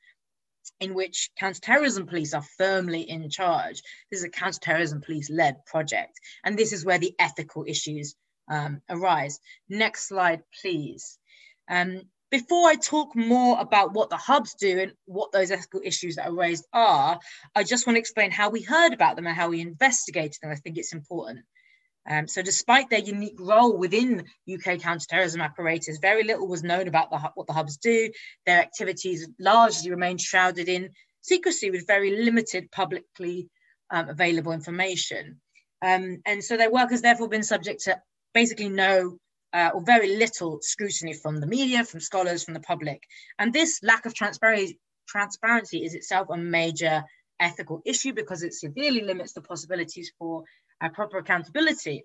in 0.80 0.94
which 0.94 1.30
counterterrorism 1.38 2.06
police 2.06 2.34
are 2.34 2.44
firmly 2.58 3.02
in 3.02 3.28
charge. 3.30 3.82
This 4.10 4.20
is 4.20 4.24
a 4.24 4.30
counterterrorism 4.30 5.00
police 5.00 5.30
led 5.30 5.64
project. 5.66 6.18
And 6.44 6.58
this 6.58 6.72
is 6.72 6.84
where 6.84 6.98
the 6.98 7.14
ethical 7.18 7.64
issues 7.66 8.14
um, 8.48 8.80
arise. 8.88 9.38
Next 9.68 10.08
slide, 10.08 10.42
please. 10.60 11.18
Um, 11.68 12.02
before 12.30 12.66
I 12.68 12.76
talk 12.76 13.14
more 13.14 13.60
about 13.60 13.92
what 13.92 14.08
the 14.08 14.16
hubs 14.16 14.54
do 14.54 14.80
and 14.80 14.92
what 15.04 15.32
those 15.32 15.50
ethical 15.50 15.82
issues 15.84 16.16
that 16.16 16.28
are 16.28 16.34
raised 16.34 16.66
are, 16.72 17.20
I 17.54 17.62
just 17.62 17.86
want 17.86 17.96
to 17.96 18.00
explain 18.00 18.30
how 18.30 18.48
we 18.48 18.62
heard 18.62 18.94
about 18.94 19.16
them 19.16 19.26
and 19.26 19.36
how 19.36 19.50
we 19.50 19.60
investigated 19.60 20.38
them. 20.42 20.50
I 20.50 20.56
think 20.56 20.78
it's 20.78 20.94
important. 20.94 21.40
Um, 22.08 22.26
so 22.26 22.42
despite 22.42 22.90
their 22.90 22.98
unique 22.98 23.38
role 23.38 23.76
within 23.76 24.24
UK 24.52 24.80
counterterrorism 24.80 25.40
apparatus, 25.40 25.98
very 25.98 26.24
little 26.24 26.48
was 26.48 26.62
known 26.62 26.88
about 26.88 27.10
the, 27.10 27.18
what 27.34 27.46
the 27.46 27.52
hubs 27.52 27.76
do. 27.76 28.10
Their 28.46 28.60
activities 28.60 29.28
largely 29.38 29.90
remained 29.90 30.20
shrouded 30.20 30.68
in 30.68 30.90
secrecy 31.20 31.70
with 31.70 31.86
very 31.86 32.24
limited 32.24 32.70
publicly 32.72 33.48
um, 33.90 34.08
available 34.08 34.52
information. 34.52 35.40
Um, 35.80 36.22
and 36.26 36.42
so 36.42 36.56
their 36.56 36.72
work 36.72 36.90
has 36.90 37.02
therefore 37.02 37.28
been 37.28 37.42
subject 37.42 37.84
to 37.84 38.00
basically 38.34 38.68
no 38.68 39.18
uh, 39.52 39.70
or 39.74 39.82
very 39.84 40.16
little 40.16 40.58
scrutiny 40.62 41.12
from 41.12 41.38
the 41.38 41.46
media, 41.46 41.84
from 41.84 42.00
scholars, 42.00 42.44
from 42.44 42.54
the 42.54 42.60
public. 42.60 43.02
And 43.38 43.52
this 43.52 43.80
lack 43.82 44.06
of 44.06 44.14
transparency 44.14 45.84
is 45.84 45.94
itself 45.94 46.28
a 46.30 46.36
major 46.36 47.04
ethical 47.38 47.82
issue 47.84 48.12
because 48.12 48.42
it 48.42 48.54
severely 48.54 49.02
limits 49.02 49.32
the 49.34 49.42
possibilities 49.42 50.12
for 50.18 50.44
uh, 50.82 50.88
proper 50.88 51.18
accountability. 51.18 52.04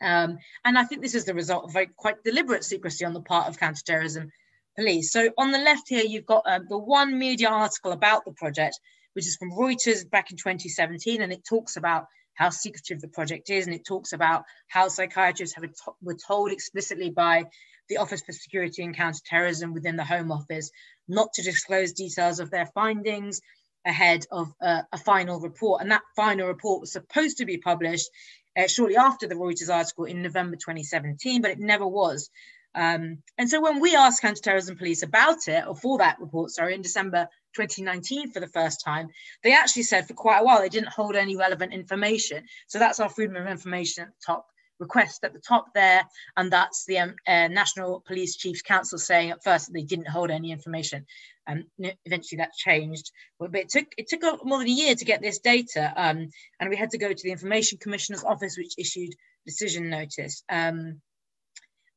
Um, 0.00 0.38
and 0.64 0.78
I 0.78 0.84
think 0.84 1.02
this 1.02 1.14
is 1.14 1.24
the 1.24 1.34
result 1.34 1.64
of 1.64 1.76
quite 1.96 2.22
deliberate 2.24 2.64
secrecy 2.64 3.04
on 3.04 3.12
the 3.12 3.20
part 3.20 3.48
of 3.48 3.58
counterterrorism 3.58 4.30
police. 4.76 5.12
So 5.12 5.30
on 5.36 5.50
the 5.50 5.58
left 5.58 5.88
here, 5.88 6.04
you've 6.04 6.26
got 6.26 6.44
uh, 6.46 6.60
the 6.66 6.78
one 6.78 7.18
media 7.18 7.48
article 7.48 7.92
about 7.92 8.24
the 8.24 8.32
project, 8.32 8.78
which 9.12 9.26
is 9.26 9.36
from 9.36 9.52
Reuters 9.52 10.08
back 10.08 10.30
in 10.30 10.36
2017, 10.36 11.20
and 11.20 11.32
it 11.32 11.44
talks 11.44 11.76
about 11.76 12.06
how 12.34 12.48
secretive 12.48 13.00
the 13.00 13.08
project 13.08 13.50
is, 13.50 13.66
and 13.66 13.74
it 13.74 13.84
talks 13.84 14.14
about 14.14 14.44
how 14.68 14.88
psychiatrists 14.88 15.54
have 15.56 15.64
were 16.00 16.16
told 16.26 16.52
explicitly 16.52 17.10
by 17.10 17.44
the 17.90 17.98
Office 17.98 18.22
for 18.22 18.32
Security 18.32 18.82
and 18.82 18.96
Counterterrorism 18.96 19.74
within 19.74 19.96
the 19.96 20.04
Home 20.04 20.32
Office 20.32 20.70
not 21.08 21.32
to 21.34 21.42
disclose 21.42 21.92
details 21.92 22.38
of 22.38 22.50
their 22.50 22.66
findings 22.66 23.40
ahead 23.84 24.26
of 24.30 24.52
a 24.60 24.98
final 24.98 25.40
report. 25.40 25.82
And 25.82 25.90
that 25.90 26.02
final 26.14 26.46
report 26.46 26.80
was 26.80 26.92
supposed 26.92 27.38
to 27.38 27.46
be 27.46 27.58
published 27.58 28.08
uh, 28.56 28.66
shortly 28.66 28.96
after 28.96 29.26
the 29.26 29.34
Reuters 29.34 29.72
article 29.72 30.04
in 30.04 30.22
November 30.22 30.56
2017, 30.56 31.42
but 31.42 31.50
it 31.50 31.58
never 31.58 31.86
was. 31.86 32.30
Um, 32.74 33.22
and 33.36 33.50
so 33.50 33.60
when 33.60 33.80
we 33.80 33.96
asked 33.96 34.22
counterterrorism 34.22 34.76
police 34.76 35.02
about 35.02 35.48
it, 35.48 35.64
or 35.66 35.74
for 35.74 35.98
that 35.98 36.20
report, 36.20 36.50
sorry, 36.50 36.74
in 36.74 36.82
December 36.82 37.28
2019 37.56 38.30
for 38.30 38.40
the 38.40 38.46
first 38.46 38.82
time, 38.84 39.08
they 39.42 39.52
actually 39.52 39.82
said 39.82 40.06
for 40.06 40.14
quite 40.14 40.40
a 40.40 40.44
while 40.44 40.60
they 40.60 40.68
didn't 40.68 40.92
hold 40.92 41.16
any 41.16 41.36
relevant 41.36 41.72
information. 41.72 42.44
So 42.68 42.78
that's 42.78 43.00
our 43.00 43.08
freedom 43.08 43.36
of 43.36 43.46
information 43.46 44.04
at 44.04 44.10
the 44.10 44.24
top 44.24 44.46
request 44.80 45.22
at 45.22 45.32
the 45.32 45.40
top 45.40 45.66
there, 45.74 46.02
and 46.36 46.50
that's 46.50 46.84
the 46.86 46.98
um, 46.98 47.14
uh, 47.28 47.48
National 47.48 48.00
Police 48.00 48.36
Chiefs 48.36 48.62
Council 48.62 48.98
saying 48.98 49.30
at 49.30 49.44
first 49.44 49.66
that 49.66 49.72
they 49.74 49.84
didn't 49.84 50.08
hold 50.08 50.30
any 50.30 50.50
information. 50.50 51.06
and 51.46 51.64
um, 51.84 51.90
eventually 52.04 52.38
that 52.38 52.54
changed, 52.54 53.12
but 53.38 53.54
it 53.54 53.68
took 53.68 53.86
it 53.96 54.08
took 54.08 54.44
more 54.44 54.58
than 54.58 54.68
a 54.68 54.70
year 54.70 54.94
to 54.94 55.04
get 55.04 55.22
this 55.22 55.38
data, 55.38 55.92
um, 55.96 56.28
and 56.58 56.70
we 56.70 56.76
had 56.76 56.90
to 56.90 56.98
go 56.98 57.12
to 57.12 57.22
the 57.22 57.32
Information 57.32 57.78
Commissioner's 57.78 58.24
office, 58.24 58.56
which 58.56 58.74
issued 58.78 59.14
decision 59.46 59.90
notice. 59.90 60.42
Um, 60.48 61.00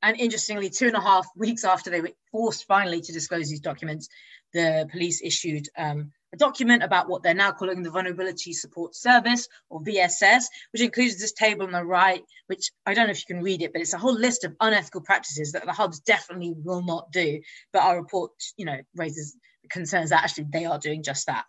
and 0.02 0.20
interestingly, 0.20 0.70
two 0.70 0.88
and 0.88 0.98
a 0.98 1.02
half 1.02 1.26
weeks 1.36 1.64
after 1.64 1.90
they 1.90 2.02
were 2.02 2.12
forced 2.32 2.68
finally 2.68 3.00
to 3.02 3.14
disclose 3.14 3.50
these 3.50 3.62
documents, 3.62 4.10
the 4.54 4.88
police 4.92 5.22
issued 5.24 5.70
um, 5.78 6.12
a 6.34 6.38
document 6.38 6.84
about 6.84 7.08
what 7.08 7.22
they're 7.22 7.34
now 7.34 7.52
calling 7.52 7.84
the 7.84 7.92
Vulnerability 7.92 8.54
Support 8.54 8.96
Service 8.96 9.48
or 9.70 9.82
VSS, 9.82 10.46
which 10.72 10.82
includes 10.82 11.20
this 11.20 11.32
table 11.32 11.66
on 11.66 11.72
the 11.72 11.86
right, 11.86 12.24
which 12.48 12.72
I 12.86 12.94
don't 12.94 13.06
know 13.06 13.12
if 13.12 13.20
you 13.20 13.36
can 13.36 13.44
read 13.44 13.62
it, 13.62 13.72
but 13.72 13.82
it's 13.82 13.94
a 13.94 14.00
whole 14.00 14.16
list 14.16 14.44
of 14.44 14.56
unethical 14.60 15.02
practices 15.02 15.52
that 15.52 15.66
the 15.66 15.72
hubs 15.72 16.00
definitely 16.00 16.56
will 16.58 16.82
not 16.82 17.12
do. 17.12 17.40
But 17.72 17.84
our 17.84 17.98
report, 17.98 18.32
you 18.58 18.66
know, 18.66 18.80
raises 18.96 19.38
concerns 19.70 20.10
that 20.10 20.24
actually 20.24 20.48
they 20.52 20.66
are 20.66 20.80
doing 20.80 21.04
just 21.04 21.28
that. 21.28 21.46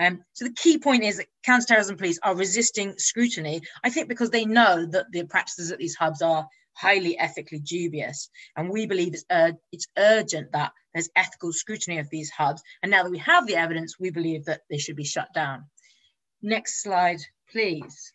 Um, 0.00 0.24
so 0.32 0.44
the 0.44 0.54
key 0.54 0.78
point 0.78 1.04
is 1.04 1.18
that 1.18 1.26
counterterrorism 1.44 1.96
police 1.96 2.18
are 2.22 2.34
resisting 2.34 2.94
scrutiny, 2.98 3.62
I 3.84 3.90
think 3.90 4.08
because 4.08 4.30
they 4.30 4.44
know 4.44 4.86
that 4.86 5.06
the 5.12 5.24
practices 5.24 5.70
at 5.70 5.78
these 5.78 5.94
hubs 5.94 6.20
are 6.20 6.48
highly 6.74 7.18
ethically 7.18 7.60
dubious. 7.60 8.28
And 8.56 8.70
we 8.70 8.86
believe 8.86 9.14
it's, 9.14 9.24
it's 9.72 9.88
urgent 9.96 10.52
that 10.52 10.72
there's 10.92 11.10
ethical 11.16 11.52
scrutiny 11.52 11.98
of 11.98 12.10
these 12.10 12.30
hubs. 12.30 12.62
And 12.82 12.90
now 12.90 13.02
that 13.02 13.10
we 13.10 13.18
have 13.18 13.46
the 13.46 13.56
evidence, 13.56 13.98
we 13.98 14.10
believe 14.10 14.44
that 14.46 14.62
they 14.70 14.78
should 14.78 14.96
be 14.96 15.04
shut 15.04 15.28
down. 15.34 15.64
Next 16.42 16.82
slide, 16.82 17.20
please. 17.50 18.12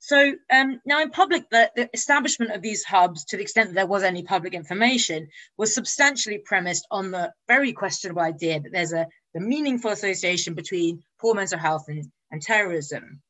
So 0.00 0.32
um, 0.50 0.80
now 0.86 1.02
in 1.02 1.10
public, 1.10 1.50
the, 1.50 1.70
the, 1.74 1.90
establishment 1.92 2.52
of 2.52 2.62
these 2.62 2.84
hubs, 2.84 3.24
to 3.26 3.36
the 3.36 3.42
extent 3.42 3.70
that 3.70 3.74
there 3.74 3.86
was 3.86 4.04
any 4.04 4.22
public 4.22 4.54
information, 4.54 5.28
was 5.56 5.74
substantially 5.74 6.38
premised 6.38 6.86
on 6.90 7.10
the 7.10 7.32
very 7.48 7.72
questionable 7.72 8.22
idea 8.22 8.60
that 8.60 8.72
there's 8.72 8.92
a 8.92 9.08
the 9.34 9.40
meaningful 9.40 9.90
association 9.90 10.54
between 10.54 11.02
poor 11.20 11.34
mental 11.34 11.58
health 11.58 11.84
and, 11.88 12.10
and 12.30 12.40
terrorism. 12.40 13.20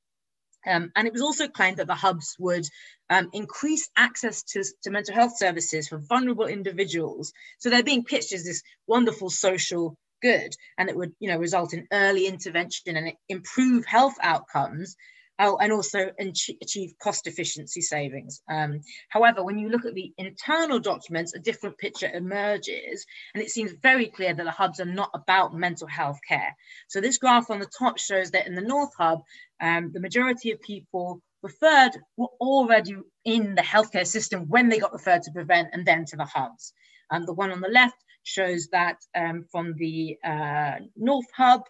Um, 0.67 0.91
and 0.97 1.07
it 1.07 1.13
was 1.13 1.23
also 1.23 1.49
claimed 1.49 1.79
that 1.79 1.87
the 1.87 1.95
hubs 1.95 2.37
would 2.39 2.67
um, 3.11 3.31
increase 3.33 3.89
access 3.97 4.43
to, 4.45 4.65
to 4.83 4.91
mental 4.91 5.15
health 5.15 5.39
services 5.39 5.89
for 5.89 5.99
vulnerable 5.99 6.47
individuals. 6.47 7.33
So 7.59 7.71
they're 7.71 7.83
being 7.83 8.05
pitched 8.05 8.33
as 8.33 8.45
this 8.45 8.63
wonderful 8.87 9.31
social 9.31 9.97
good, 10.21 10.55
and 10.77 10.89
it 10.89 10.97
would, 10.97 11.13
you 11.21 11.31
know, 11.31 11.39
result 11.39 11.73
in 11.75 11.87
early 11.93 12.27
intervention 12.27 12.97
and 12.97 13.13
improve 13.29 13.87
health 13.87 14.15
outcomes 14.21 14.97
oh, 15.39 15.57
and 15.59 15.73
also 15.73 16.11
achieve 16.21 16.95
cost 17.03 17.27
efficiency 17.27 17.81
savings. 17.81 18.43
Um, 18.51 18.81
however, 19.09 19.45
when 19.45 19.59
you 19.59 19.69
look 19.69 19.85
at 19.85 19.95
the 19.95 20.13
internal 20.19 20.79
documents, 20.79 21.35
a 21.35 21.39
different 21.39 21.79
picture 21.79 22.11
emerges, 22.13 23.07
and 23.35 23.43
it 23.43 23.51
seems 23.51 23.73
very 23.83 24.07
clear 24.07 24.35
that 24.35 24.45
the 24.45 24.51
hubs 24.51 24.81
are 24.81 24.85
not 24.85 25.11
about 25.15 25.55
mental 25.55 25.87
health 25.87 26.19
care. 26.27 26.55
So 26.89 27.01
this 27.01 27.19
graph 27.19 27.51
on 27.51 27.61
the 27.61 27.71
top 27.79 27.99
shows 27.99 28.31
that 28.33 28.47
in 28.47 28.55
the 28.55 28.61
North 28.61 28.93
Hub, 28.99 29.23
um, 29.61 29.93
the 29.93 30.01
majority 30.01 30.51
of 30.51 30.61
people 30.61 31.23
referred 31.43 31.93
were 32.17 32.31
already 32.41 32.97
in 33.25 33.55
the 33.55 33.63
healthcare 33.63 34.07
system 34.07 34.49
when 34.49 34.69
they 34.69 34.79
got 34.79 34.93
referred 34.93 35.23
to 35.23 35.33
Prevent 35.33 35.69
and 35.73 35.87
then 35.87 36.05
to 36.07 36.17
the 36.17 36.25
hubs. 36.25 36.73
And 37.11 37.27
the 37.27 37.33
one 37.33 37.51
on 37.53 37.61
the 37.61 37.69
left 37.69 37.97
shows 38.25 38.69
that 38.73 38.97
um, 39.15 39.45
from 39.51 39.75
the 39.77 40.19
uh, 40.25 40.77
North 40.97 41.31
Hub, 41.37 41.63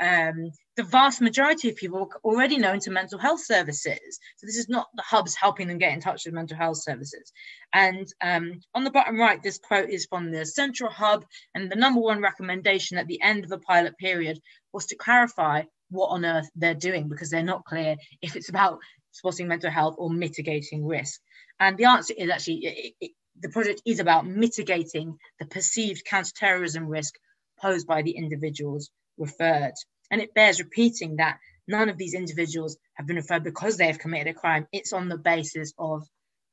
um, 0.00 0.50
the 0.76 0.82
vast 0.82 1.20
majority 1.20 1.70
of 1.70 1.76
people 1.76 2.00
are 2.00 2.20
already 2.24 2.58
known 2.58 2.80
to 2.80 2.90
mental 2.90 3.18
health 3.18 3.44
services. 3.44 4.18
So 4.36 4.46
this 4.46 4.56
is 4.56 4.68
not 4.68 4.88
the 4.94 5.02
hubs 5.02 5.34
helping 5.34 5.68
them 5.68 5.78
get 5.78 5.92
in 5.92 6.00
touch 6.00 6.24
with 6.24 6.34
mental 6.34 6.56
health 6.56 6.78
services. 6.82 7.32
And 7.72 8.06
um, 8.20 8.60
on 8.74 8.84
the 8.84 8.90
bottom 8.90 9.18
right, 9.18 9.42
this 9.42 9.58
quote 9.58 9.88
is 9.88 10.06
from 10.06 10.32
the 10.32 10.44
central 10.44 10.90
hub. 10.90 11.24
And 11.54 11.70
the 11.70 11.76
number 11.76 12.00
one 12.00 12.20
recommendation 12.20 12.98
at 12.98 13.06
the 13.06 13.22
end 13.22 13.44
of 13.44 13.50
the 13.50 13.58
pilot 13.58 13.96
period 13.98 14.40
was 14.72 14.86
to 14.86 14.96
clarify 14.96 15.62
what 15.90 16.08
on 16.08 16.24
earth 16.24 16.48
they're 16.56 16.74
doing 16.74 17.08
because 17.08 17.30
they're 17.30 17.42
not 17.42 17.64
clear 17.64 17.96
if 18.20 18.34
it's 18.34 18.48
about 18.48 18.78
supporting 19.12 19.46
mental 19.46 19.70
health 19.70 19.94
or 19.98 20.10
mitigating 20.10 20.84
risk. 20.84 21.20
And 21.60 21.76
the 21.76 21.84
answer 21.84 22.14
is 22.16 22.30
actually 22.30 22.64
it, 22.64 22.94
it, 23.00 23.10
the 23.40 23.48
project 23.48 23.82
is 23.86 24.00
about 24.00 24.26
mitigating 24.26 25.18
the 25.38 25.46
perceived 25.46 26.04
counterterrorism 26.04 26.88
risk 26.88 27.14
posed 27.60 27.86
by 27.86 28.02
the 28.02 28.12
individuals 28.12 28.90
referred. 29.18 29.74
And 30.10 30.20
it 30.20 30.34
bears 30.34 30.60
repeating 30.60 31.16
that 31.16 31.38
none 31.66 31.88
of 31.88 31.96
these 31.96 32.14
individuals 32.14 32.76
have 32.94 33.06
been 33.06 33.16
referred 33.16 33.44
because 33.44 33.76
they 33.76 33.86
have 33.86 33.98
committed 33.98 34.28
a 34.28 34.38
crime. 34.38 34.66
It's 34.72 34.92
on 34.92 35.08
the 35.08 35.18
basis 35.18 35.72
of 35.78 36.06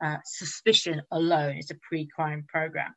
uh, 0.03 0.18
suspicion 0.25 1.01
alone. 1.12 1.58
It's 1.58 1.72
a 1.72 1.80
pre-crime 1.88 2.46
program. 2.48 2.94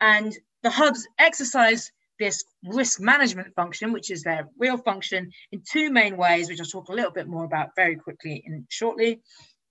And 0.00 0.36
the 0.62 0.70
hubs 0.70 1.06
exercise 1.18 1.90
this 2.18 2.44
risk 2.64 3.00
management 3.00 3.54
function, 3.54 3.92
which 3.92 4.10
is 4.10 4.22
their 4.22 4.48
real 4.58 4.78
function, 4.78 5.30
in 5.52 5.62
two 5.70 5.90
main 5.90 6.16
ways, 6.16 6.48
which 6.48 6.60
I'll 6.60 6.66
talk 6.66 6.88
a 6.88 6.92
little 6.92 7.10
bit 7.10 7.26
more 7.26 7.44
about 7.44 7.70
very 7.76 7.96
quickly 7.96 8.42
and 8.46 8.66
shortly. 8.68 9.20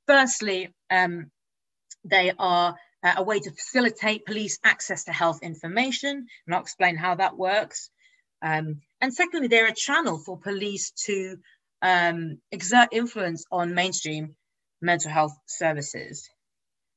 Firstly, 0.08 0.74
um, 0.90 1.32
they 2.04 2.34
are 2.38 2.76
uh, 3.04 3.14
a 3.18 3.24
way 3.24 3.40
to 3.40 3.52
facilitate 3.52 4.26
police 4.26 4.60
access 4.64 5.06
to 5.06 5.14
health 5.14 5.40
information, 5.42 6.28
and 6.46 6.56
I'll 6.56 6.62
explain 6.62 6.98
how 6.98 7.16
that 7.16 7.38
works. 7.38 7.90
Um, 8.44 8.82
and 9.02 9.14
secondly, 9.14 9.48
they're 9.48 9.68
a 9.68 9.74
channel 9.74 10.20
for 10.20 10.38
police 10.38 10.92
to 11.06 11.38
um, 11.82 12.40
exert 12.52 12.90
influence 12.92 13.46
on 13.52 13.74
mainstream 13.74 14.36
mental 14.82 15.10
health 15.10 15.36
services. 15.48 16.30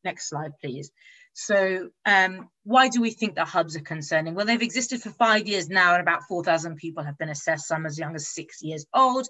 Next 0.04 0.28
slide, 0.28 0.52
please. 0.60 0.90
So 1.32 1.90
um, 2.04 2.48
why 2.64 2.88
do 2.88 3.00
we 3.00 3.10
think 3.10 3.34
the 3.34 3.44
hubs 3.44 3.76
are 3.76 3.80
concerning? 3.80 4.34
Well, 4.34 4.46
they've 4.46 4.62
existed 4.62 5.02
for 5.02 5.10
five 5.10 5.46
years 5.46 5.68
now 5.68 5.92
and 5.92 6.00
about 6.00 6.22
4,000 6.28 6.76
people 6.76 7.04
have 7.04 7.18
been 7.18 7.28
assessed, 7.28 7.68
some 7.68 7.86
as 7.86 7.98
young 7.98 8.14
as 8.14 8.28
six 8.28 8.62
years 8.62 8.86
old. 8.94 9.28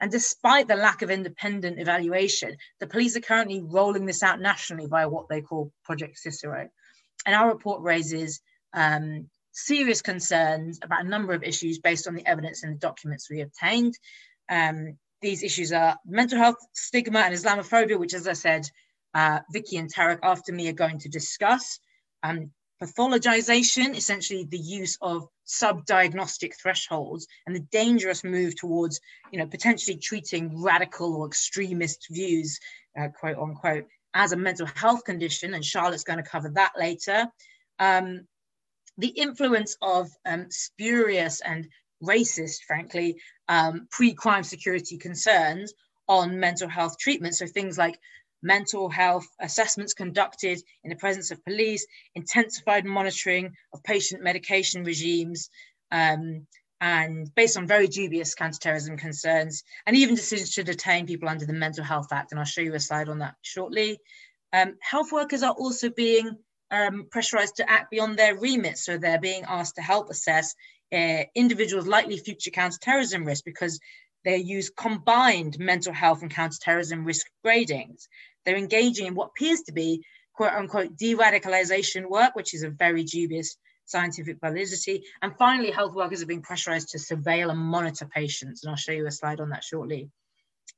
And 0.00 0.10
despite 0.10 0.68
the 0.68 0.76
lack 0.76 1.02
of 1.02 1.10
independent 1.10 1.80
evaluation, 1.80 2.56
the 2.78 2.86
police 2.86 3.16
are 3.16 3.20
currently 3.20 3.60
rolling 3.60 4.06
this 4.06 4.22
out 4.22 4.40
nationally 4.40 4.86
via 4.86 5.08
what 5.08 5.28
they 5.28 5.40
call 5.40 5.72
Project 5.84 6.18
Cicero. 6.18 6.68
And 7.26 7.34
our 7.34 7.48
report 7.48 7.82
raises 7.82 8.40
um, 8.72 9.28
serious 9.64 10.02
concerns 10.02 10.78
about 10.82 11.04
a 11.04 11.08
number 11.08 11.32
of 11.32 11.42
issues 11.42 11.78
based 11.78 12.06
on 12.06 12.14
the 12.14 12.26
evidence 12.26 12.62
and 12.62 12.74
the 12.74 12.78
documents 12.78 13.28
we 13.28 13.40
obtained. 13.40 13.94
Um, 14.48 14.96
these 15.20 15.42
issues 15.42 15.72
are 15.72 15.98
mental 16.06 16.38
health, 16.38 16.56
stigma, 16.72 17.20
and 17.20 17.34
Islamophobia, 17.34 17.98
which, 17.98 18.14
as 18.14 18.28
I 18.28 18.34
said, 18.34 18.70
uh, 19.14 19.40
Vicky 19.52 19.76
and 19.76 19.92
Tarek 19.92 20.20
after 20.22 20.52
me 20.52 20.68
are 20.68 20.84
going 20.84 20.98
to 21.00 21.08
discuss. 21.08 21.80
Um, 22.22 22.52
pathologization, 22.80 23.96
essentially 23.96 24.44
the 24.44 24.58
use 24.58 24.96
of 25.00 25.26
sub-diagnostic 25.44 26.54
thresholds 26.60 27.26
and 27.46 27.56
the 27.56 27.66
dangerous 27.72 28.22
move 28.22 28.54
towards, 28.54 29.00
you 29.32 29.38
know, 29.38 29.46
potentially 29.46 29.96
treating 29.96 30.62
radical 30.62 31.16
or 31.16 31.26
extremist 31.26 32.06
views, 32.10 32.60
uh, 32.98 33.08
quote 33.08 33.38
unquote, 33.38 33.86
as 34.14 34.32
a 34.32 34.36
mental 34.36 34.66
health 34.66 35.04
condition, 35.04 35.54
and 35.54 35.64
Charlotte's 35.64 36.04
going 36.04 36.22
to 36.22 36.30
cover 36.30 36.50
that 36.50 36.72
later. 36.78 37.26
Um, 37.80 38.26
the 38.98 39.08
influence 39.08 39.76
of 39.80 40.10
um, 40.26 40.46
spurious 40.50 41.40
and 41.40 41.68
racist, 42.02 42.62
frankly, 42.66 43.16
um, 43.48 43.86
pre-crime 43.90 44.44
security 44.44 44.98
concerns 44.98 45.72
on 46.08 46.38
mental 46.40 46.68
health 46.68 46.98
treatment. 46.98 47.34
So 47.34 47.46
things 47.46 47.78
like 47.78 47.98
mental 48.42 48.88
health 48.88 49.26
assessments 49.40 49.94
conducted 49.94 50.60
in 50.84 50.90
the 50.90 50.96
presence 50.96 51.30
of 51.30 51.44
police, 51.44 51.86
intensified 52.14 52.84
monitoring 52.84 53.52
of 53.72 53.82
patient 53.82 54.22
medication 54.22 54.84
regimes, 54.84 55.50
um, 55.90 56.46
and 56.80 57.34
based 57.34 57.56
on 57.56 57.66
very 57.66 57.88
dubious 57.88 58.34
counterterrorism 58.34 58.96
concerns, 58.96 59.64
and 59.86 59.96
even 59.96 60.14
decisions 60.14 60.54
to 60.54 60.62
detain 60.62 61.06
people 61.06 61.28
under 61.28 61.44
the 61.44 61.52
Mental 61.52 61.82
Health 61.82 62.12
Act. 62.12 62.30
And 62.30 62.38
I'll 62.38 62.46
show 62.46 62.60
you 62.60 62.74
a 62.74 62.80
slide 62.80 63.08
on 63.08 63.18
that 63.18 63.34
shortly. 63.42 63.98
Um, 64.52 64.76
health 64.80 65.10
workers 65.12 65.42
are 65.42 65.52
also 65.52 65.90
being 65.90 66.36
um, 66.70 67.06
pressurized 67.10 67.56
to 67.56 67.70
act 67.70 67.90
beyond 67.90 68.18
their 68.18 68.36
remit. 68.36 68.78
So 68.78 68.98
they're 68.98 69.20
being 69.20 69.44
asked 69.46 69.76
to 69.76 69.82
help 69.82 70.10
assess 70.10 70.54
uh, 70.92 71.24
individuals' 71.34 71.86
likely 71.86 72.18
future 72.18 72.50
counterterrorism 72.50 73.24
risk 73.24 73.44
because 73.44 73.78
they 74.24 74.38
use 74.38 74.70
combined 74.70 75.58
mental 75.58 75.92
health 75.92 76.22
and 76.22 76.30
counterterrorism 76.30 77.04
risk 77.04 77.26
gradings. 77.44 78.08
They're 78.44 78.56
engaging 78.56 79.06
in 79.06 79.14
what 79.14 79.28
appears 79.28 79.62
to 79.62 79.72
be 79.72 80.04
quote 80.34 80.52
unquote 80.52 80.96
de-radicalization 80.96 82.08
work, 82.08 82.34
which 82.34 82.54
is 82.54 82.62
a 82.62 82.70
very 82.70 83.04
dubious 83.04 83.56
scientific 83.86 84.38
validity. 84.40 85.04
And 85.22 85.36
finally, 85.36 85.70
health 85.70 85.94
workers 85.94 86.22
are 86.22 86.26
being 86.26 86.42
pressurized 86.42 86.90
to 86.90 86.98
surveil 86.98 87.50
and 87.50 87.58
monitor 87.58 88.06
patients. 88.06 88.62
And 88.62 88.70
I'll 88.70 88.76
show 88.76 88.92
you 88.92 89.06
a 89.06 89.10
slide 89.10 89.40
on 89.40 89.50
that 89.50 89.64
shortly. 89.64 90.10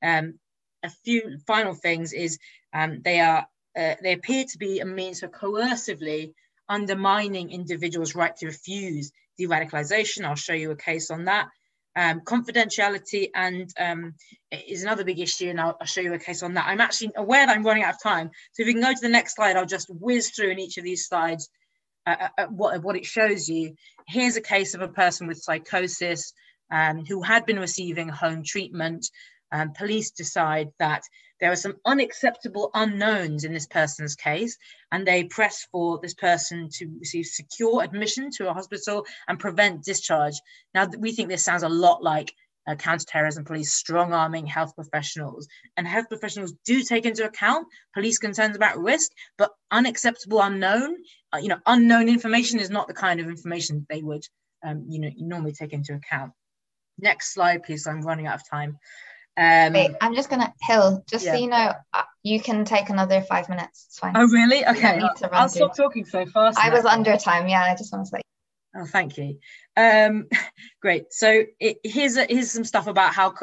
Um, 0.03 0.39
a 0.83 0.91
few 1.05 1.39
final 1.47 1.75
things 1.75 2.13
is 2.13 2.39
um, 2.73 3.03
they 3.03 3.21
are 3.21 3.47
uh, 3.77 3.95
they 4.03 4.13
appear 4.13 4.45
to 4.45 4.59
be 4.59 4.81
a 4.81 4.87
means 4.87 5.21
for 5.21 5.29
coercively 5.29 6.33
undermining 6.69 7.51
individuals' 7.51 8.15
right 8.15 8.37
to 8.37 8.47
refuse 8.47 9.13
de-radicalization. 9.39 10.25
I'll 10.25 10.35
show 10.35 10.55
you 10.55 10.71
a 10.71 10.77
case 10.77 11.11
on 11.11 11.25
that. 11.25 11.49
Um, 11.97 12.21
confidentiality 12.21 13.31
and 13.35 13.69
um, 13.79 14.15
is 14.53 14.85
another 14.85 15.05
big 15.05 15.19
issue, 15.19 15.49
and 15.49 15.61
I'll, 15.61 15.77
I'll, 15.81 15.87
show 15.87 16.01
you 16.01 16.15
a 16.15 16.19
case 16.19 16.45
on 16.45 16.55
that. 16.55 16.67
I'm 16.69 16.81
actually 16.81 17.11
aware 17.17 17.45
that 17.45 17.57
I'm 17.57 17.65
running 17.65 17.83
out 17.83 17.95
of 17.95 18.03
time, 18.03 18.31
so 18.53 18.63
if 18.63 18.69
you 18.69 18.75
can 18.75 18.83
go 18.83 18.93
to 18.93 19.01
the 19.01 19.09
next 19.09 19.35
slide, 19.35 19.57
I'll 19.57 19.67
just 19.67 19.91
whiz 19.91 20.31
through 20.31 20.51
in 20.51 20.61
each 20.61 20.79
of 20.79 20.85
these 20.85 21.07
slides 21.09 21.51
uh, 22.07 22.17
uh, 22.21 22.29
uh, 22.39 22.47
what, 22.47 22.81
what 22.83 22.97
it 22.97 23.05
shows 23.05 23.49
you. 23.49 23.75
Here's 24.07 24.37
a 24.37 24.41
case 24.41 24.75
of 24.75 24.83
a 24.83 24.89
person 24.89 25.27
with 25.27 25.43
psychosis 25.43 26.33
um, 26.71 27.05
who 27.05 27.23
had 27.23 27.45
been 27.45 27.59
receiving 27.59 28.09
home 28.09 28.43
treatment. 28.45 29.11
Um, 29.53 29.73
police 29.73 30.13
decide 30.13 30.69
that 30.79 31.03
there 31.41 31.53
are 31.53 31.57
some 31.57 31.77
unacceptable 31.85 32.71
unknowns 32.75 33.45
in 33.45 33.53
this 33.53 33.67
person's 33.67 34.15
case, 34.15 34.59
and 34.93 35.07
they 35.07 35.25
press 35.25 35.67
for 35.73 35.99
this 36.01 36.15
person 36.15 36.69
to 36.75 36.87
receive 36.99 37.27
secure 37.27 37.83
admission 37.83 38.31
to 38.33 38.49
a 38.49 38.55
hospital 38.55 39.07
and 39.29 39.39
prevent 39.39 39.85
discharge. 39.85 40.35
Now, 40.75 40.89
we 40.99 41.13
think 41.13 41.29
this 41.29 41.45
sounds 41.45 41.63
a 41.63 41.69
lot 41.69 42.03
like 42.03 42.33
uh, 42.67 42.75
counterterrorism 42.75 43.45
police 43.45 43.73
strong 43.73 44.13
arming 44.13 44.47
health 44.47 44.75
professionals. 44.75 45.49
And 45.77 45.87
health 45.87 46.09
professionals 46.09 46.55
do 46.65 46.83
take 46.83 47.07
into 47.07 47.25
account 47.25 47.67
police 47.95 48.19
concerns 48.19 48.57
about 48.57 48.79
risk, 48.79 49.11
but 49.39 49.51
unacceptable 49.71 50.43
unknown, 50.43 50.97
uh, 51.33 51.39
you 51.39 51.49
know, 51.49 51.59
unknown 51.67 52.09
information 52.09 52.61
is 52.61 52.71
not 52.71 52.89
the 52.89 52.95
kind 52.95 53.21
of 53.21 53.29
information 53.29 53.87
they 53.89 54.03
would, 54.03 54.25
um, 54.65 54.85
you 54.89 55.01
know, 55.01 55.11
normally 55.17 55.53
take 55.53 55.73
into 55.73 55.95
account. 55.95 56.33
Next 56.99 57.33
slide, 57.33 57.63
please. 57.63 57.87
I'm 57.87 58.03
running 58.03 58.27
out 58.27 58.37
of 58.37 58.49
time. 58.49 58.79
Um, 59.41 59.73
Wait, 59.73 59.93
I'm 60.03 60.15
just 60.15 60.29
gonna 60.29 60.53
Hill. 60.61 61.03
Just 61.09 61.25
yeah. 61.25 61.33
so 61.33 61.39
you 61.39 61.49
know, 61.49 61.73
uh, 61.95 62.03
you 62.23 62.41
can 62.41 62.67
take 62.67 62.91
another 62.91 63.23
five 63.23 63.49
minutes. 63.49 63.87
It's 63.89 63.99
fine. 63.99 64.13
Oh, 64.15 64.27
really? 64.27 64.67
Okay. 64.67 65.01
I'll 65.33 65.49
stop 65.49 65.75
talking 65.75 66.05
so 66.05 66.27
fast. 66.27 66.59
I 66.59 66.69
was 66.69 66.85
under 66.85 67.17
time. 67.17 67.49
Yeah, 67.49 67.63
I 67.63 67.75
just 67.75 67.91
want 67.91 68.05
to 68.05 68.11
say. 68.11 68.21
Oh, 68.77 68.85
thank 68.85 69.17
you. 69.17 69.39
Um, 69.79 70.29
great. 70.83 71.13
So 71.13 71.45
it, 71.59 71.79
here's 71.83 72.19
a, 72.19 72.27
here's 72.29 72.51
some 72.51 72.65
stuff 72.65 72.87
about 72.87 73.15
how 73.15 73.35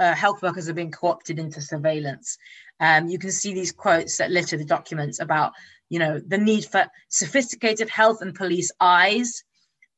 uh, 0.00 0.14
health 0.14 0.42
workers 0.42 0.68
are 0.68 0.74
being 0.74 0.90
co-opted 0.90 1.38
into 1.38 1.60
surveillance. 1.60 2.38
Um, 2.80 3.06
you 3.08 3.18
can 3.18 3.30
see 3.30 3.54
these 3.54 3.72
quotes 3.72 4.18
that 4.18 4.32
litter 4.32 4.56
the 4.56 4.64
documents 4.64 5.20
about, 5.20 5.52
you 5.88 6.00
know, 6.00 6.20
the 6.26 6.38
need 6.38 6.64
for 6.64 6.86
sophisticated 7.08 7.88
health 7.88 8.20
and 8.20 8.34
police 8.34 8.72
eyes. 8.80 9.44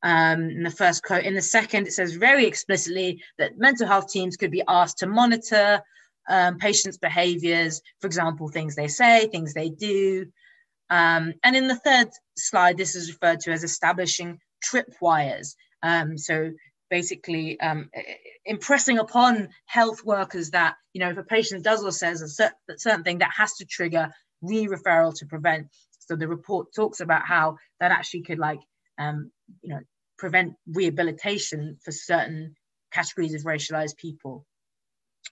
Um, 0.02 0.50
in 0.50 0.62
the 0.62 0.70
first 0.70 1.02
quote, 1.02 1.24
in 1.24 1.34
the 1.34 1.42
second, 1.42 1.86
it 1.86 1.92
says 1.92 2.14
very 2.14 2.46
explicitly 2.46 3.22
that 3.38 3.58
mental 3.58 3.86
health 3.86 4.10
teams 4.10 4.36
could 4.36 4.50
be 4.50 4.62
asked 4.68 4.98
to 4.98 5.06
monitor 5.06 5.82
um, 6.28 6.58
patients' 6.58 6.98
behaviors, 6.98 7.80
for 8.00 8.06
example, 8.06 8.48
things 8.48 8.76
they 8.76 8.88
say, 8.88 9.26
things 9.26 9.54
they 9.54 9.70
do. 9.70 10.26
Um, 10.90 11.34
and 11.42 11.56
in 11.56 11.68
the 11.68 11.76
third 11.76 12.08
slide, 12.36 12.76
this 12.76 12.94
is 12.94 13.10
referred 13.10 13.40
to 13.40 13.52
as 13.52 13.64
establishing 13.64 14.38
tripwires. 14.64 15.54
Um, 15.82 16.16
so 16.16 16.50
basically 16.90 17.58
um, 17.60 17.90
impressing 18.44 18.98
upon 18.98 19.48
health 19.66 20.04
workers 20.04 20.50
that, 20.50 20.76
you 20.92 21.00
know, 21.00 21.10
if 21.10 21.18
a 21.18 21.22
patient 21.22 21.64
does 21.64 21.84
or 21.84 21.92
says 21.92 22.22
a 22.22 22.28
certain, 22.76 23.04
thing, 23.04 23.18
that 23.18 23.32
has 23.36 23.54
to 23.54 23.64
trigger 23.64 24.10
re-referral 24.42 25.14
to 25.18 25.26
prevent. 25.26 25.68
So 25.98 26.16
the 26.16 26.28
report 26.28 26.68
talks 26.74 27.00
about 27.00 27.26
how 27.26 27.56
that 27.80 27.92
actually 27.92 28.22
could 28.22 28.38
like, 28.38 28.60
um, 28.98 29.30
you 29.60 29.70
know, 29.74 29.80
prevent 30.18 30.54
rehabilitation 30.66 31.78
for 31.84 31.92
certain 31.92 32.54
categories 32.92 33.34
of 33.34 33.42
racialized 33.42 33.96
people 33.96 34.44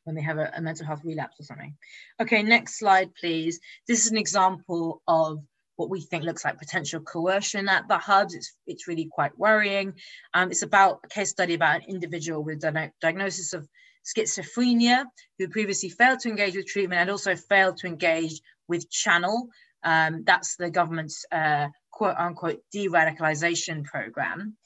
when 0.04 0.14
they 0.14 0.22
have 0.22 0.38
a, 0.38 0.52
a, 0.56 0.60
mental 0.60 0.86
health 0.86 1.00
relapse 1.04 1.40
or 1.40 1.44
something. 1.44 1.74
Okay, 2.20 2.42
next 2.42 2.78
slide, 2.78 3.10
please. 3.18 3.60
This 3.88 4.04
is 4.04 4.12
an 4.12 4.18
example 4.18 5.02
of 5.08 5.38
what 5.76 5.90
we 5.90 6.00
think 6.00 6.24
looks 6.24 6.44
like 6.44 6.58
potential 6.58 7.00
coercion 7.00 7.68
at 7.68 7.86
the 7.88 7.98
hubs. 7.98 8.34
It's, 8.34 8.54
it's 8.66 8.88
really 8.88 9.08
quite 9.10 9.36
worrying. 9.38 9.94
Um, 10.32 10.50
it's 10.50 10.62
about 10.62 11.00
a 11.04 11.08
case 11.08 11.30
study 11.30 11.54
about 11.54 11.76
an 11.76 11.88
individual 11.88 12.42
with 12.42 12.64
a 12.64 12.92
diagnosis 13.00 13.52
of 13.52 13.68
schizophrenia 14.06 15.04
who 15.38 15.48
previously 15.48 15.88
failed 15.88 16.20
to 16.20 16.28
engage 16.28 16.54
with 16.56 16.66
treatment 16.66 17.00
and 17.00 17.10
also 17.10 17.34
failed 17.34 17.76
to 17.78 17.86
engage 17.86 18.40
with 18.68 18.88
channel. 18.90 19.48
Um, 19.82 20.22
that's 20.24 20.56
the 20.56 20.70
government's 20.70 21.24
uh, 21.30 21.68
quote 21.90 22.16
unquote 22.16 22.60
de-radicalization 22.72 23.84
program. 23.84 24.56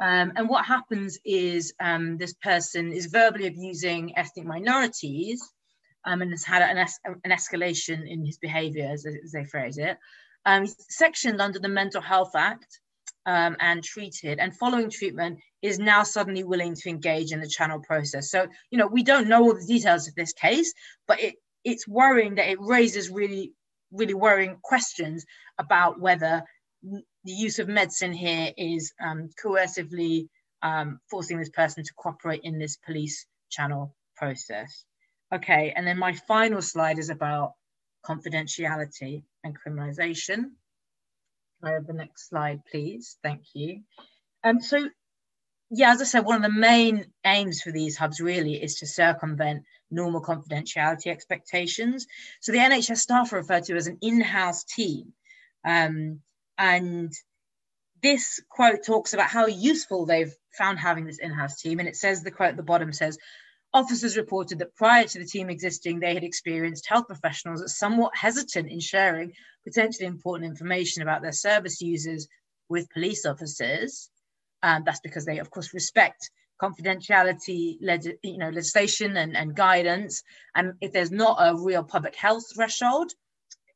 Um, 0.00 0.32
and 0.36 0.48
what 0.48 0.64
happens 0.64 1.18
is 1.24 1.74
um, 1.80 2.18
this 2.18 2.34
person 2.34 2.92
is 2.92 3.06
verbally 3.06 3.46
abusing 3.46 4.16
ethnic 4.16 4.44
minorities 4.44 5.40
um, 6.04 6.22
and 6.22 6.32
has 6.32 6.44
had 6.44 6.62
an, 6.62 6.78
es 6.78 6.98
an 7.04 7.30
escalation 7.30 8.10
in 8.10 8.24
his 8.24 8.38
behavior, 8.38 8.88
as, 8.92 9.06
as, 9.06 9.30
they 9.32 9.44
phrase 9.44 9.78
it 9.78 9.96
um, 10.44 10.66
sectioned 10.66 11.40
under 11.40 11.58
the 11.58 11.68
Mental 11.68 12.00
Health 12.00 12.32
Act 12.34 12.80
um, 13.26 13.56
and 13.60 13.82
treated, 13.82 14.38
and 14.38 14.56
following 14.56 14.90
treatment 14.90 15.38
is 15.62 15.78
now 15.78 16.02
suddenly 16.02 16.42
willing 16.42 16.74
to 16.74 16.88
engage 16.88 17.32
in 17.32 17.40
the 17.40 17.48
channel 17.48 17.80
process. 17.80 18.30
So, 18.30 18.48
you 18.70 18.78
know, 18.78 18.88
we 18.88 19.04
don't 19.04 19.28
know 19.28 19.42
all 19.42 19.54
the 19.54 19.66
details 19.66 20.08
of 20.08 20.14
this 20.14 20.32
case, 20.32 20.72
but 21.06 21.20
it, 21.22 21.36
it's 21.64 21.86
worrying 21.86 22.34
that 22.36 22.48
it 22.48 22.58
raises 22.60 23.10
really, 23.10 23.52
really 23.92 24.14
worrying 24.14 24.56
questions 24.62 25.24
about 25.58 26.00
whether 26.00 26.42
the 27.24 27.32
use 27.32 27.58
of 27.58 27.68
medicine 27.68 28.12
here 28.12 28.52
is 28.56 28.92
um, 29.00 29.28
coercively 29.42 30.28
um, 30.62 31.00
forcing 31.10 31.38
this 31.38 31.50
person 31.50 31.84
to 31.84 31.94
cooperate 31.94 32.40
in 32.44 32.58
this 32.58 32.76
police 32.76 33.26
channel 33.50 33.94
process. 34.16 34.84
Okay, 35.34 35.72
and 35.74 35.86
then 35.86 35.98
my 35.98 36.12
final 36.12 36.60
slide 36.60 36.98
is 36.98 37.10
about 37.10 37.52
confidentiality 38.04 39.22
and 39.44 39.56
criminalization. 39.58 40.36
Can 40.36 41.64
I 41.64 41.70
have 41.72 41.86
the 41.86 41.92
next 41.92 42.28
slide, 42.28 42.60
please? 42.70 43.18
Thank 43.22 43.42
you. 43.54 43.82
Um, 44.44 44.60
so, 44.60 44.88
yeah, 45.70 45.92
as 45.92 46.02
I 46.02 46.04
said, 46.04 46.24
one 46.24 46.36
of 46.36 46.42
the 46.42 46.58
main 46.58 47.06
aims 47.24 47.62
for 47.62 47.70
these 47.70 47.96
hubs 47.96 48.20
really 48.20 48.62
is 48.62 48.76
to 48.76 48.86
circumvent 48.86 49.62
normal 49.90 50.22
confidentiality 50.22 51.06
expectations. 51.06 52.06
So 52.40 52.52
the 52.52 52.58
NHS 52.58 52.98
staff 52.98 53.32
are 53.32 53.36
referred 53.36 53.64
to 53.64 53.76
as 53.76 53.86
an 53.86 53.98
in-house 54.02 54.64
team. 54.64 55.12
Um, 55.64 56.20
and 56.62 57.12
this 58.02 58.40
quote 58.48 58.84
talks 58.86 59.14
about 59.14 59.28
how 59.28 59.46
useful 59.46 60.06
they've 60.06 60.32
found 60.56 60.78
having 60.78 61.04
this 61.04 61.18
in-house 61.18 61.60
team. 61.60 61.80
And 61.80 61.88
it 61.88 61.96
says, 61.96 62.22
the 62.22 62.30
quote 62.30 62.50
at 62.50 62.56
the 62.56 62.62
bottom 62.62 62.92
says, 62.92 63.18
Officers 63.74 64.16
reported 64.16 64.60
that 64.60 64.76
prior 64.76 65.04
to 65.04 65.18
the 65.18 65.24
team 65.24 65.50
existing, 65.50 65.98
they 65.98 66.14
had 66.14 66.22
experienced 66.22 66.86
health 66.86 67.08
professionals 67.08 67.62
as 67.62 67.78
somewhat 67.78 68.16
hesitant 68.16 68.70
in 68.70 68.78
sharing 68.78 69.32
potentially 69.64 70.06
important 70.06 70.48
information 70.48 71.02
about 71.02 71.22
their 71.22 71.32
service 71.32 71.80
users 71.80 72.28
with 72.68 72.90
police 72.90 73.26
officers. 73.26 74.08
And 74.62 74.84
that's 74.84 75.00
because 75.00 75.24
they, 75.24 75.38
of 75.38 75.50
course, 75.50 75.74
respect 75.74 76.30
confidentiality 76.62 77.76
you 78.22 78.38
know, 78.38 78.50
legislation 78.50 79.16
and, 79.16 79.36
and 79.36 79.56
guidance. 79.56 80.22
And 80.54 80.74
if 80.80 80.92
there's 80.92 81.10
not 81.10 81.38
a 81.40 81.56
real 81.56 81.82
public 81.82 82.14
health 82.14 82.44
threshold, 82.54 83.10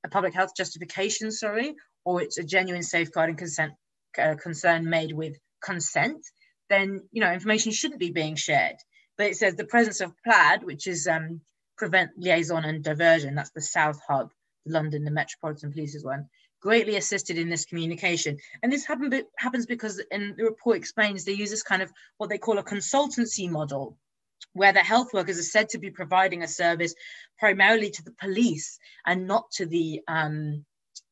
a 0.04 0.08
public 0.08 0.34
health 0.34 0.50
justification, 0.56 1.32
sorry, 1.32 1.74
or 2.06 2.22
it's 2.22 2.38
a 2.38 2.44
genuine 2.44 2.82
safeguarding 2.82 3.36
consent 3.36 3.72
uh, 4.18 4.36
concern 4.42 4.88
made 4.88 5.12
with 5.12 5.36
consent, 5.62 6.24
then 6.70 7.02
you 7.12 7.20
know 7.20 7.32
information 7.32 7.72
shouldn't 7.72 8.00
be 8.00 8.10
being 8.10 8.36
shared 8.36 8.76
but 9.16 9.26
it 9.26 9.36
says 9.36 9.56
the 9.56 9.64
presence 9.64 10.00
of 10.00 10.14
PLAD, 10.26 10.64
which 10.64 10.86
is 10.86 11.06
um, 11.06 11.40
prevent 11.78 12.10
liaison 12.16 12.64
and 12.64 12.84
diversion, 12.84 13.34
that's 13.34 13.50
the 13.50 13.60
South 13.60 13.98
Hub, 14.06 14.30
London, 14.66 15.04
the 15.04 15.10
Metropolitan 15.10 15.72
Police's 15.72 16.04
one, 16.04 16.28
greatly 16.60 16.96
assisted 16.96 17.38
in 17.38 17.48
this 17.48 17.64
communication. 17.64 18.38
And 18.62 18.72
this 18.72 18.84
happen, 18.84 19.22
happens 19.38 19.66
because, 19.66 20.02
and 20.10 20.36
the 20.36 20.44
report 20.44 20.76
explains, 20.76 21.24
they 21.24 21.32
use 21.32 21.50
this 21.50 21.62
kind 21.62 21.82
of 21.82 21.90
what 22.18 22.28
they 22.28 22.38
call 22.38 22.58
a 22.58 22.62
consultancy 22.62 23.48
model, 23.48 23.96
where 24.52 24.72
the 24.72 24.80
health 24.80 25.12
workers 25.12 25.38
are 25.38 25.42
said 25.42 25.70
to 25.70 25.78
be 25.78 25.90
providing 25.90 26.42
a 26.42 26.48
service 26.48 26.94
primarily 27.38 27.90
to 27.90 28.02
the 28.02 28.12
police 28.12 28.78
and 29.06 29.26
not 29.26 29.50
to 29.52 29.66
the 29.66 30.00
um, 30.08 30.64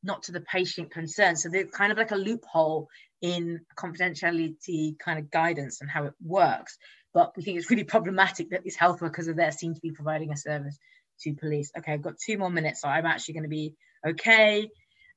not 0.05 0.25
to 0.25 0.33
the 0.33 0.41
patient 0.41 0.91
concerned. 0.91 1.39
So 1.39 1.49
there's 1.49 1.71
kind 1.71 1.91
of 1.91 1.99
like 1.99 2.11
a 2.11 2.17
loophole 2.17 2.89
in 3.23 3.61
confidentiality 3.77 4.99
kind 4.99 5.19
of 5.19 5.31
guidance 5.31 5.81
and 5.81 5.91
how 5.91 6.05
it 6.05 6.15
works. 6.23 6.77
But 7.13 7.33
we 7.37 7.43
think 7.43 7.59
it's 7.59 7.71
really 7.71 7.85
problematic 7.85 8.51
that 8.51 8.63
these 8.63 8.77
health 8.77 9.01
workers 9.01 9.29
are 9.29 9.35
there, 9.35 9.51
seem 9.51 9.75
to 9.75 9.81
be 9.81 9.93
providing 9.93 10.33
a 10.33 10.37
service 10.37 10.79
to 11.23 11.35
police. 11.35 11.71
Okay, 11.79 11.93
I've 11.93 12.03
got 12.03 12.15
two 12.19 12.39
more 12.39 12.51
minutes, 12.51 12.83
so 12.83 12.89
I'm 12.89 13.07
actually 13.07 13.35
going 13.35 13.45
to 13.45 13.49
be 13.49 13.75
okay. 14.07 14.69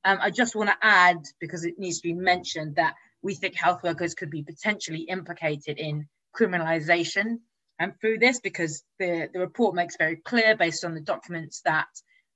Um, 0.05 0.19
I 0.21 0.29
just 0.29 0.55
want 0.55 0.69
to 0.69 0.77
add, 0.81 1.17
because 1.39 1.65
it 1.65 1.75
needs 1.77 1.97
to 1.97 2.07
be 2.07 2.13
mentioned, 2.13 2.75
that 2.75 2.93
we 3.21 3.35
think 3.35 3.55
health 3.55 3.81
workers 3.83 4.13
could 4.13 4.29
be 4.29 4.43
potentially 4.43 5.01
implicated 5.01 5.79
in 5.79 6.07
criminalization 6.39 7.39
and 7.79 7.93
through 7.99 8.19
this 8.19 8.39
because 8.39 8.83
the, 8.99 9.29
the 9.33 9.39
report 9.39 9.75
makes 9.75 9.97
very 9.97 10.15
clear 10.15 10.55
based 10.55 10.85
on 10.85 10.93
the 10.93 11.01
documents 11.01 11.61
that 11.65 11.87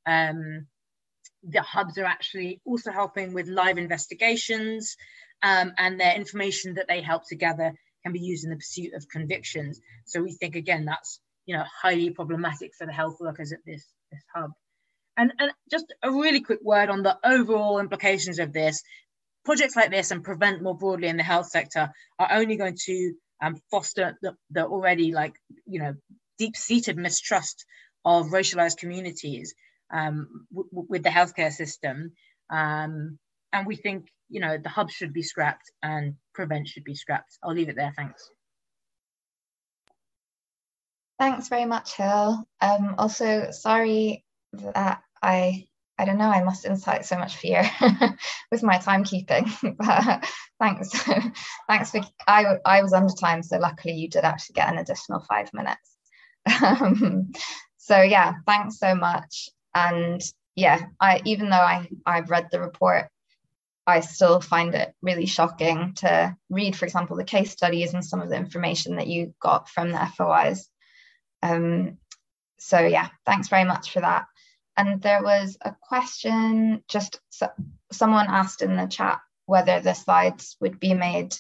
um, 0.06 0.68
the 1.44 1.62
hubs 1.62 1.98
are 1.98 2.06
actually 2.06 2.62
also 2.66 2.92
helping 2.92 3.34
with 3.34 3.48
live 3.48 3.78
investigations 3.78 4.96
um, 5.44 5.74
and 5.78 6.00
their 6.00 6.16
information 6.16 6.76
that 6.76 6.88
they 6.88 7.02
help 7.02 7.28
to 7.28 7.36
gather 7.36 7.74
can 8.04 8.14
be 8.14 8.20
used 8.20 8.44
in 8.44 8.50
the 8.50 8.56
pursuit 8.56 8.94
of 8.94 9.08
convictions. 9.10 9.80
So 10.06 10.22
we 10.22 10.34
think 10.34 10.56
again 10.56 10.86
that's 10.86 11.20
you 11.46 11.56
know 11.56 11.64
highly 11.82 12.12
problematic 12.12 12.72
for 12.78 12.86
the 12.86 12.94
health 12.94 13.18
workers 13.20 13.52
at 13.52 13.60
this, 13.66 13.86
this 14.12 14.24
hub. 14.34 14.52
And, 15.18 15.34
and 15.40 15.52
just 15.70 15.94
a 16.02 16.12
really 16.12 16.42
quick 16.42 16.60
word 16.64 16.90
on 16.90 17.04
the 17.04 17.18
overall 17.24 17.80
implications 17.80 18.40
of 18.40 18.54
this. 18.54 18.82
Projects 19.44 19.76
like 19.76 19.92
this 19.92 20.12
and 20.12 20.24
prevent 20.24 20.62
more 20.62 20.78
broadly 20.78 21.08
in 21.08 21.18
the 21.18 21.24
health 21.24 21.48
sector 21.48 21.92
are 22.20 22.32
only 22.32 22.56
going 22.56 22.78
to 22.86 23.14
um, 23.42 23.58
foster 23.72 24.18
the, 24.22 24.36
the 24.52 24.66
already 24.66 25.12
like 25.12 25.34
you 25.66 25.82
know 25.82 25.96
deep-seated 26.38 26.98
mistrust 26.98 27.66
of 28.06 28.28
racialized 28.28 28.78
communities 28.78 29.54
um, 29.92 30.48
with 30.52 31.04
the 31.04 31.10
healthcare 31.10 31.52
system 31.52 32.12
um, 32.50 33.18
and 33.54 33.68
we 33.68 33.76
think 33.76 34.08
you 34.30 34.40
know 34.40 34.58
the 34.58 34.70
hub 34.70 34.90
should 34.90 35.14
be 35.14 35.24
scrapped 35.24 35.72
and 35.84 36.16
prevent 36.34 36.68
should 36.68 36.84
be 36.84 36.96
scrapped 36.96 37.38
i'll 37.44 37.54
leave 37.54 37.70
it 37.70 37.76
there 37.76 37.94
thanks 37.96 38.30
thanks 41.20 41.48
very 41.50 41.66
much 41.66 41.96
hill 41.96 42.44
um, 42.62 42.96
also 42.98 43.52
sorry 43.52 44.24
that 44.54 45.02
i 45.22 45.66
I 46.02 46.06
don't 46.06 46.18
know, 46.18 46.32
I 46.32 46.44
must 46.44 46.66
incite 46.66 47.06
so 47.06 47.16
much 47.16 47.36
fear 47.36 47.64
with 48.52 48.64
my 48.64 48.80
timekeeping. 48.80 49.46
but 49.78 50.26
thanks. 50.60 50.90
thanks 51.68 51.92
for 51.92 52.02
I 52.28 52.58
I 52.66 52.82
was 52.82 52.92
under 52.92 53.14
time, 53.14 53.44
so 53.44 53.60
luckily 53.60 53.94
you 53.94 54.10
did 54.10 54.24
actually 54.24 54.54
get 54.54 54.70
an 54.70 54.80
additional 54.80 55.24
five 55.30 55.54
minutes. 55.54 55.98
Um, 56.64 57.32
so 57.78 58.02
yeah, 58.02 58.34
thanks 58.48 58.80
so 58.80 58.96
much. 58.96 59.50
And 59.74 60.22
yeah, 60.56 60.88
I 61.00 61.22
even 61.26 61.50
though 61.50 61.56
I, 61.56 61.88
I've 62.06 62.30
read 62.30 62.50
the 62.52 62.60
report, 62.60 63.10
I 63.88 64.02
still 64.02 64.42
find 64.42 64.76
it 64.76 64.94
really 65.02 65.26
shocking 65.26 65.94
to 65.96 66.36
read, 66.50 66.76
for 66.76 66.86
example, 66.86 67.18
the 67.18 67.24
case 67.24 67.52
studies 67.52 67.94
and 67.94 68.06
some 68.06 68.22
of 68.22 68.30
the 68.30 68.36
information 68.36 68.98
that 68.98 69.08
you 69.08 69.34
got 69.40 69.70
from 69.70 69.92
the 69.92 70.12
FOIs. 70.18 70.70
Um, 71.42 71.98
so 72.60 72.80
yeah, 72.80 73.10
thanks 73.26 73.48
very 73.48 73.64
much 73.64 73.92
for 73.92 74.02
that. 74.02 74.26
And 74.78 75.02
there 75.02 75.24
was 75.24 75.58
a 75.62 75.76
question, 75.82 76.84
just 76.88 77.20
so, 77.30 77.50
someone 77.92 78.28
asked 78.30 78.62
in 78.62 78.78
the 78.78 78.88
chat 78.88 79.20
whether 79.46 79.80
the 79.80 79.94
slides 79.94 80.56
would 80.62 80.80
be 80.80 80.94
made 80.94 81.36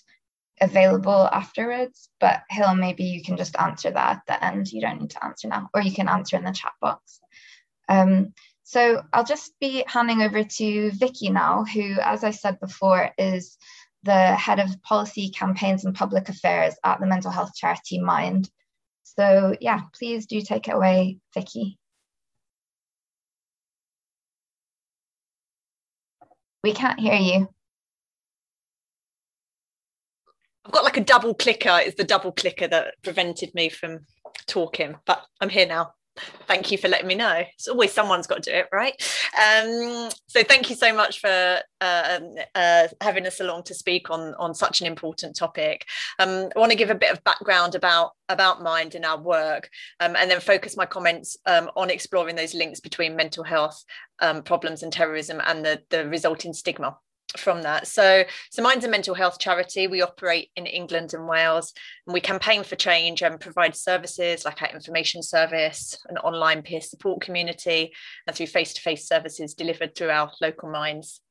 available 0.59 1.29
afterwards. 1.31 2.09
But 2.19 2.41
Hill, 2.49 2.75
maybe 2.75 3.05
you 3.05 3.23
can 3.23 3.37
just 3.37 3.57
answer 3.57 3.91
that 3.91 4.17
at 4.17 4.21
the 4.27 4.43
end. 4.43 4.71
You 4.71 4.81
don't 4.81 4.99
need 4.99 5.11
to 5.11 5.23
answer 5.23 5.47
now, 5.47 5.69
or 5.73 5.81
you 5.81 5.93
can 5.93 6.09
answer 6.09 6.35
in 6.35 6.43
the 6.43 6.51
chat 6.51 6.73
box. 6.81 7.19
Um, 7.91 8.33
so 8.63 9.03
I'll 9.11 9.25
just 9.25 9.51
be 9.59 9.83
handing 9.85 10.21
over 10.21 10.45
to 10.45 10.91
Vicky 10.91 11.29
now, 11.29 11.65
who, 11.65 11.97
as 12.01 12.23
I 12.23 12.31
said 12.31 12.57
before, 12.61 13.11
is 13.17 13.57
the 14.03 14.33
head 14.33 14.59
of 14.59 14.81
policy 14.81 15.29
campaigns 15.29 15.83
and 15.83 15.93
public 15.93 16.29
affairs 16.29 16.75
at 16.85 17.01
the 17.01 17.05
mental 17.05 17.31
health 17.31 17.53
charity 17.53 17.99
Mind. 17.99 18.49
So 19.03 19.55
yeah, 19.59 19.81
please 19.93 20.25
do 20.25 20.41
take 20.41 20.69
it 20.69 20.73
away, 20.73 21.17
Vicky. 21.33 21.77
We 26.63 26.73
can't 26.73 26.99
hear 26.99 27.15
you. 27.15 27.49
I've 30.63 30.71
got 30.71 30.85
like 30.85 30.97
a 30.97 31.03
double 31.03 31.33
clicker. 31.33 31.77
It's 31.81 31.97
the 31.97 32.05
double 32.05 32.31
clicker 32.31 32.67
that 32.69 32.93
prevented 33.03 33.53
me 33.53 33.67
from 33.67 34.05
talking, 34.47 34.95
but 35.05 35.25
I'm 35.41 35.49
here 35.49 35.67
now. 35.67 35.91
Thank 36.45 36.71
you 36.71 36.77
for 36.77 36.89
letting 36.89 37.07
me 37.07 37.15
know. 37.15 37.43
It's 37.53 37.67
always 37.67 37.93
someone's 37.93 38.27
got 38.27 38.43
to 38.43 38.51
do 38.51 38.57
it, 38.57 38.67
right? 38.73 38.93
Um, 39.37 40.09
so 40.27 40.43
thank 40.43 40.69
you 40.69 40.75
so 40.75 40.93
much 40.93 41.19
for 41.19 41.59
uh, 41.79 42.19
uh, 42.53 42.87
having 42.99 43.25
us 43.25 43.39
along 43.39 43.63
to 43.63 43.73
speak 43.73 44.09
on 44.09 44.33
on 44.35 44.53
such 44.53 44.81
an 44.81 44.87
important 44.87 45.37
topic. 45.37 45.85
Um, 46.19 46.49
I 46.55 46.59
want 46.59 46.71
to 46.71 46.77
give 46.77 46.89
a 46.89 46.95
bit 46.95 47.11
of 47.11 47.23
background 47.23 47.75
about 47.75 48.11
about 48.27 48.61
mind 48.61 48.95
and 48.95 49.05
our 49.05 49.19
work, 49.19 49.69
um, 50.01 50.15
and 50.17 50.29
then 50.29 50.41
focus 50.41 50.75
my 50.75 50.85
comments 50.85 51.37
um, 51.45 51.69
on 51.77 51.89
exploring 51.89 52.35
those 52.35 52.53
links 52.53 52.81
between 52.81 53.15
mental 53.15 53.43
health 53.43 53.83
um, 54.19 54.43
problems 54.43 54.83
and 54.83 54.91
terrorism 54.91 55.41
and 55.45 55.63
the 55.63 55.81
the 55.89 56.07
resulting 56.09 56.53
stigma 56.53 56.97
from 57.37 57.61
that. 57.61 57.87
So, 57.87 58.23
so 58.49 58.61
Mind's 58.61 58.85
a 58.85 58.89
mental 58.89 59.15
health 59.15 59.39
charity. 59.39 59.87
We 59.87 60.01
operate 60.01 60.49
in 60.55 60.65
England 60.65 61.13
and 61.13 61.27
Wales, 61.27 61.73
and 62.05 62.13
we 62.13 62.21
campaign 62.21 62.63
for 62.63 62.75
change 62.75 63.21
and 63.21 63.39
provide 63.39 63.75
services 63.75 64.45
like 64.45 64.61
our 64.61 64.69
information 64.69 65.23
service, 65.23 65.97
an 66.09 66.17
online 66.17 66.61
peer 66.61 66.81
support 66.81 67.21
community, 67.21 67.93
and 68.27 68.35
through 68.35 68.47
face-to-face 68.47 69.07
services 69.07 69.53
delivered 69.53 69.95
through 69.95 70.09
our 70.09 70.31
local 70.41 70.69
minds. 70.69 71.21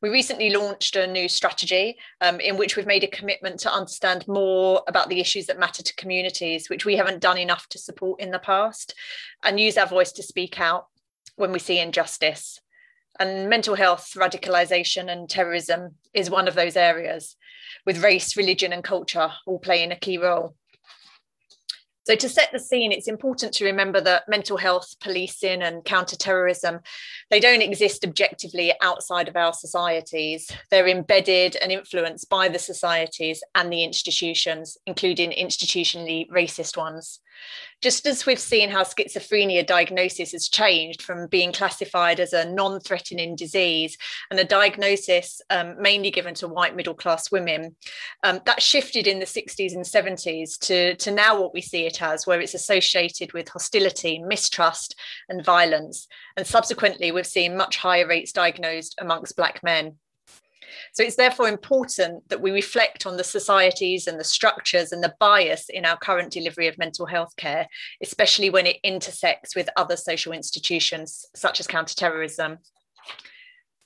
We 0.00 0.08
recently 0.08 0.50
launched 0.50 0.96
a 0.96 1.06
new 1.06 1.28
strategy 1.28 1.96
um, 2.20 2.40
in 2.40 2.56
which 2.56 2.76
we've 2.76 2.86
made 2.86 3.04
a 3.04 3.08
commitment 3.08 3.60
to 3.60 3.72
understand 3.72 4.26
more 4.26 4.82
about 4.88 5.08
the 5.08 5.20
issues 5.20 5.46
that 5.46 5.58
matter 5.58 5.84
to 5.84 5.94
communities, 5.94 6.68
which 6.68 6.84
we 6.84 6.96
haven't 6.96 7.20
done 7.20 7.38
enough 7.38 7.68
to 7.68 7.78
support 7.78 8.20
in 8.20 8.32
the 8.32 8.40
past, 8.40 8.94
and 9.44 9.60
use 9.60 9.76
our 9.76 9.86
voice 9.86 10.12
to 10.12 10.22
speak 10.22 10.58
out 10.58 10.86
when 11.36 11.52
we 11.52 11.58
see 11.58 11.78
injustice 11.78 12.60
and 13.18 13.48
mental 13.48 13.74
health, 13.74 14.12
radicalization, 14.16 15.10
and 15.10 15.28
terrorism 15.28 15.96
is 16.14 16.30
one 16.30 16.48
of 16.48 16.54
those 16.54 16.76
areas, 16.76 17.36
with 17.86 18.02
race, 18.02 18.36
religion, 18.36 18.72
and 18.72 18.84
culture 18.84 19.30
all 19.46 19.58
playing 19.58 19.92
a 19.92 19.96
key 19.96 20.18
role. 20.18 20.54
So, 22.04 22.16
to 22.16 22.28
set 22.28 22.50
the 22.50 22.58
scene, 22.58 22.90
it's 22.90 23.06
important 23.06 23.54
to 23.54 23.64
remember 23.64 24.00
that 24.00 24.28
mental 24.28 24.56
health, 24.56 24.96
policing, 25.00 25.62
and 25.62 25.84
counterterrorism, 25.84 26.80
they 27.30 27.38
don't 27.38 27.62
exist 27.62 28.04
objectively 28.04 28.72
outside 28.82 29.28
of 29.28 29.36
our 29.36 29.52
societies. 29.52 30.50
They're 30.70 30.88
embedded 30.88 31.54
and 31.56 31.70
influenced 31.70 32.28
by 32.28 32.48
the 32.48 32.58
societies 32.58 33.44
and 33.54 33.72
the 33.72 33.84
institutions, 33.84 34.76
including 34.84 35.30
institutionally 35.30 36.28
racist 36.28 36.76
ones. 36.76 37.20
Just 37.82 38.06
as 38.06 38.24
we've 38.24 38.38
seen 38.38 38.70
how 38.70 38.84
schizophrenia 38.84 39.66
diagnosis 39.66 40.30
has 40.30 40.48
changed 40.48 41.02
from 41.02 41.26
being 41.26 41.52
classified 41.52 42.20
as 42.20 42.32
a 42.32 42.48
non 42.48 42.78
threatening 42.78 43.34
disease 43.34 43.98
and 44.30 44.38
a 44.38 44.44
diagnosis 44.44 45.42
um, 45.50 45.74
mainly 45.82 46.12
given 46.12 46.32
to 46.34 46.46
white 46.46 46.76
middle 46.76 46.94
class 46.94 47.32
women, 47.32 47.74
um, 48.22 48.40
that 48.46 48.62
shifted 48.62 49.08
in 49.08 49.18
the 49.18 49.26
60s 49.26 49.74
and 49.74 49.84
70s 49.84 50.56
to, 50.60 50.94
to 50.94 51.10
now 51.10 51.40
what 51.40 51.52
we 51.52 51.60
see 51.60 51.84
it 51.84 52.00
as, 52.00 52.24
where 52.24 52.40
it's 52.40 52.54
associated 52.54 53.32
with 53.32 53.48
hostility, 53.48 54.20
mistrust, 54.20 54.94
and 55.28 55.44
violence. 55.44 56.06
And 56.36 56.46
subsequently, 56.46 57.10
we've 57.10 57.26
seen 57.26 57.56
much 57.56 57.78
higher 57.78 58.06
rates 58.06 58.30
diagnosed 58.30 58.94
amongst 59.00 59.36
Black 59.36 59.60
men. 59.64 59.96
So 60.92 61.02
it's 61.02 61.16
therefore 61.16 61.48
important 61.48 62.28
that 62.28 62.40
we 62.40 62.50
reflect 62.50 63.06
on 63.06 63.16
the 63.16 63.24
societies 63.24 64.06
and 64.06 64.18
the 64.18 64.24
structures 64.24 64.92
and 64.92 65.02
the 65.02 65.14
bias 65.20 65.68
in 65.68 65.84
our 65.84 65.96
current 65.96 66.32
delivery 66.32 66.68
of 66.68 66.78
mental 66.78 67.06
health 67.06 67.34
care, 67.36 67.66
especially 68.02 68.50
when 68.50 68.66
it 68.66 68.78
intersects 68.82 69.54
with 69.54 69.68
other 69.76 69.96
social 69.96 70.32
institutions 70.32 71.26
such 71.34 71.60
as 71.60 71.66
counterterrorism. 71.66 72.58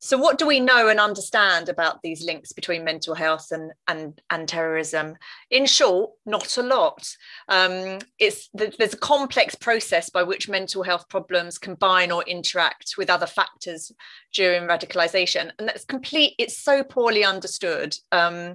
So, 0.07 0.17
what 0.17 0.39
do 0.39 0.47
we 0.47 0.61
know 0.61 0.87
and 0.87 1.01
understand 1.01 1.69
about 1.69 2.01
these 2.01 2.23
links 2.23 2.53
between 2.53 2.85
mental 2.85 3.17
health 3.17 3.49
and 3.51 3.73
and, 3.89 4.21
and 4.31 4.49
terrorism? 4.49 5.17
In 5.51 5.67
short, 5.67 6.13
not 6.25 6.57
a 6.59 6.63
lot. 6.63 7.11
Um, 7.49 7.99
it's 8.21 8.49
there's 8.55 8.95
a 8.95 8.99
complex 8.99 9.57
process 9.57 10.09
by 10.09 10.23
which 10.23 10.49
mental 10.49 10.85
health 10.85 11.09
problems 11.09 11.59
combine 11.59 12.13
or 12.13 12.23
interact 12.23 12.95
with 12.97 13.11
other 13.11 13.27
factors 13.27 13.91
during 14.33 14.69
radicalization, 14.69 15.51
and 15.59 15.67
that's 15.67 15.85
complete. 15.85 16.35
It's 16.39 16.57
so 16.57 16.85
poorly 16.85 17.25
understood. 17.25 17.97
Um, 18.13 18.55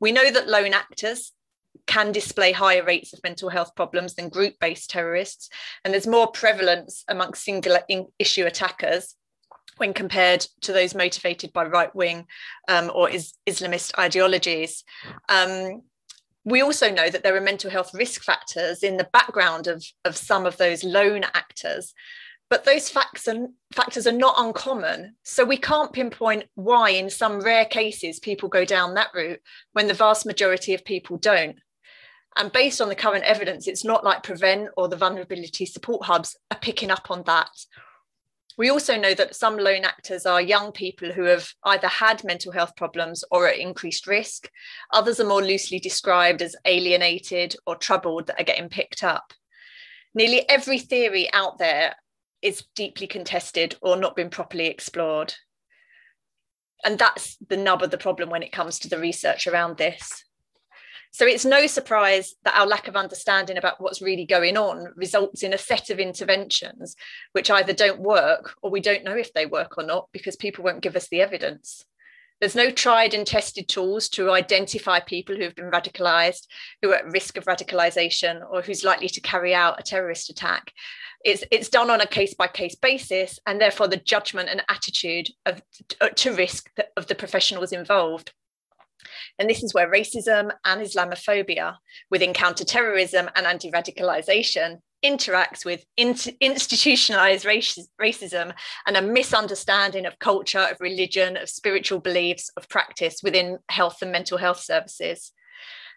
we 0.00 0.12
know 0.12 0.30
that 0.30 0.48
lone 0.48 0.72
actors 0.72 1.32
can 1.86 2.10
display 2.10 2.52
higher 2.52 2.82
rates 2.82 3.12
of 3.12 3.20
mental 3.22 3.50
health 3.50 3.74
problems 3.76 4.14
than 4.14 4.30
group-based 4.30 4.88
terrorists, 4.88 5.50
and 5.84 5.92
there's 5.92 6.06
more 6.06 6.28
prevalence 6.28 7.04
amongst 7.06 7.44
singular 7.44 7.82
issue 8.18 8.46
attackers 8.46 9.14
when 9.76 9.92
compared 9.92 10.46
to 10.62 10.72
those 10.72 10.94
motivated 10.94 11.52
by 11.52 11.64
right 11.64 11.94
wing 11.94 12.26
um, 12.68 12.90
or 12.94 13.10
is 13.10 13.34
Islamist 13.46 13.98
ideologies. 13.98 14.84
Um, 15.28 15.82
we 16.44 16.62
also 16.62 16.90
know 16.90 17.10
that 17.10 17.24
there 17.24 17.36
are 17.36 17.40
mental 17.40 17.70
health 17.70 17.92
risk 17.92 18.22
factors 18.22 18.82
in 18.82 18.96
the 18.96 19.08
background 19.12 19.66
of, 19.66 19.84
of 20.04 20.16
some 20.16 20.46
of 20.46 20.56
those 20.56 20.84
lone 20.84 21.24
actors 21.34 21.92
but 22.48 22.64
those 22.64 22.88
facts 22.88 23.26
and 23.26 23.48
factors 23.72 24.06
are 24.06 24.12
not 24.12 24.36
uncommon 24.38 25.16
so 25.22 25.44
we 25.44 25.56
can't 25.56 25.92
pinpoint 25.92 26.44
why 26.54 26.90
in 26.90 27.10
some 27.10 27.40
rare 27.40 27.64
cases 27.64 28.20
people 28.20 28.48
go 28.48 28.64
down 28.64 28.94
that 28.94 29.10
route 29.14 29.40
when 29.72 29.88
the 29.88 29.94
vast 29.94 30.24
majority 30.24 30.72
of 30.72 30.84
people 30.84 31.16
don't 31.16 31.56
and 32.36 32.52
based 32.52 32.80
on 32.80 32.88
the 32.88 32.94
current 32.94 33.24
evidence 33.24 33.66
it's 33.66 33.84
not 33.84 34.04
like 34.04 34.22
prevent 34.22 34.68
or 34.76 34.88
the 34.88 34.96
vulnerability 34.96 35.66
support 35.66 36.04
hubs 36.04 36.36
are 36.50 36.58
picking 36.58 36.90
up 36.90 37.10
on 37.10 37.22
that 37.26 37.50
we 38.56 38.70
also 38.70 38.96
know 38.96 39.14
that 39.14 39.36
some 39.36 39.58
lone 39.58 39.84
actors 39.84 40.24
are 40.24 40.40
young 40.40 40.72
people 40.72 41.12
who 41.12 41.24
have 41.24 41.48
either 41.64 41.88
had 41.88 42.24
mental 42.24 42.52
health 42.52 42.74
problems 42.76 43.22
or 43.30 43.44
are 43.44 43.48
at 43.48 43.58
increased 43.58 44.06
risk. 44.06 44.50
Others 44.92 45.20
are 45.20 45.26
more 45.26 45.42
loosely 45.42 45.78
described 45.78 46.40
as 46.40 46.56
alienated 46.64 47.54
or 47.66 47.76
troubled 47.76 48.26
that 48.26 48.40
are 48.40 48.44
getting 48.44 48.68
picked 48.68 49.04
up. 49.04 49.32
Nearly 50.14 50.48
every 50.48 50.78
theory 50.78 51.30
out 51.34 51.58
there 51.58 51.96
is 52.40 52.64
deeply 52.74 53.06
contested 53.06 53.76
or 53.82 53.96
not 53.96 54.16
been 54.16 54.30
properly 54.30 54.66
explored. 54.66 55.34
And 56.84 56.98
that's 56.98 57.36
the 57.46 57.56
nub 57.56 57.82
of 57.82 57.90
the 57.90 57.98
problem 57.98 58.30
when 58.30 58.42
it 58.42 58.52
comes 58.52 58.78
to 58.78 58.88
the 58.88 58.98
research 58.98 59.46
around 59.46 59.76
this. 59.76 60.24
So 61.12 61.26
it's 61.26 61.44
no 61.44 61.66
surprise 61.66 62.34
that 62.44 62.58
our 62.58 62.66
lack 62.66 62.88
of 62.88 62.96
understanding 62.96 63.56
about 63.56 63.80
what's 63.80 64.02
really 64.02 64.26
going 64.26 64.56
on 64.56 64.92
results 64.96 65.42
in 65.42 65.54
a 65.54 65.58
set 65.58 65.90
of 65.90 65.98
interventions 65.98 66.94
which 67.32 67.50
either 67.50 67.72
don't 67.72 68.00
work 68.00 68.54
or 68.62 68.70
we 68.70 68.80
don't 68.80 69.04
know 69.04 69.16
if 69.16 69.32
they 69.32 69.46
work 69.46 69.78
or 69.78 69.84
not 69.84 70.08
because 70.12 70.36
people 70.36 70.64
won't 70.64 70.82
give 70.82 70.96
us 70.96 71.08
the 71.08 71.22
evidence. 71.22 71.84
There's 72.40 72.54
no 72.54 72.70
tried 72.70 73.14
and 73.14 73.26
tested 73.26 73.66
tools 73.66 74.10
to 74.10 74.30
identify 74.30 75.00
people 75.00 75.36
who've 75.36 75.54
been 75.54 75.70
radicalized, 75.70 76.46
who 76.82 76.90
are 76.90 76.96
at 76.96 77.10
risk 77.10 77.38
of 77.38 77.46
radicalization, 77.46 78.42
or 78.50 78.60
who's 78.60 78.84
likely 78.84 79.08
to 79.08 79.20
carry 79.22 79.54
out 79.54 79.80
a 79.80 79.82
terrorist 79.82 80.28
attack. 80.28 80.70
It's, 81.24 81.44
it's 81.50 81.70
done 81.70 81.90
on 81.90 82.02
a 82.02 82.06
case 82.06 82.34
by 82.34 82.48
case 82.48 82.74
basis, 82.74 83.38
and 83.46 83.58
therefore 83.58 83.88
the 83.88 83.96
judgment 83.96 84.50
and 84.50 84.62
attitude 84.68 85.30
of, 85.46 85.62
to 86.16 86.34
risk 86.34 86.70
of 86.96 87.06
the 87.06 87.14
professionals 87.14 87.72
involved. 87.72 88.32
And 89.38 89.48
this 89.48 89.62
is 89.62 89.74
where 89.74 89.90
racism 89.90 90.50
and 90.64 90.80
Islamophobia, 90.80 91.76
within 92.10 92.32
counterterrorism 92.32 93.28
and 93.34 93.46
anti 93.46 93.70
radicalization, 93.70 94.78
interacts 95.04 95.64
with 95.64 95.84
institutionalized 95.96 97.44
racism 97.44 98.52
and 98.86 98.96
a 98.96 99.02
misunderstanding 99.02 100.06
of 100.06 100.18
culture, 100.18 100.66
of 100.70 100.80
religion, 100.80 101.36
of 101.36 101.48
spiritual 101.48 102.00
beliefs, 102.00 102.50
of 102.56 102.68
practice 102.68 103.20
within 103.22 103.58
health 103.68 103.98
and 104.02 104.10
mental 104.10 104.38
health 104.38 104.60
services. 104.60 105.32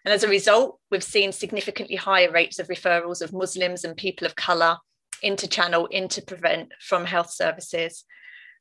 And 0.04 0.14
as 0.14 0.22
a 0.22 0.28
result, 0.28 0.78
we've 0.90 1.04
seen 1.04 1.32
significantly 1.32 1.96
higher 1.96 2.30
rates 2.30 2.58
of 2.58 2.68
referrals 2.68 3.20
of 3.20 3.32
Muslims 3.32 3.84
and 3.84 3.96
people 3.96 4.26
of 4.26 4.36
colour 4.36 4.78
into 5.22 5.48
channel, 5.48 5.86
into 5.86 6.22
prevent 6.22 6.72
from 6.80 7.04
health 7.04 7.30
services. 7.30 8.04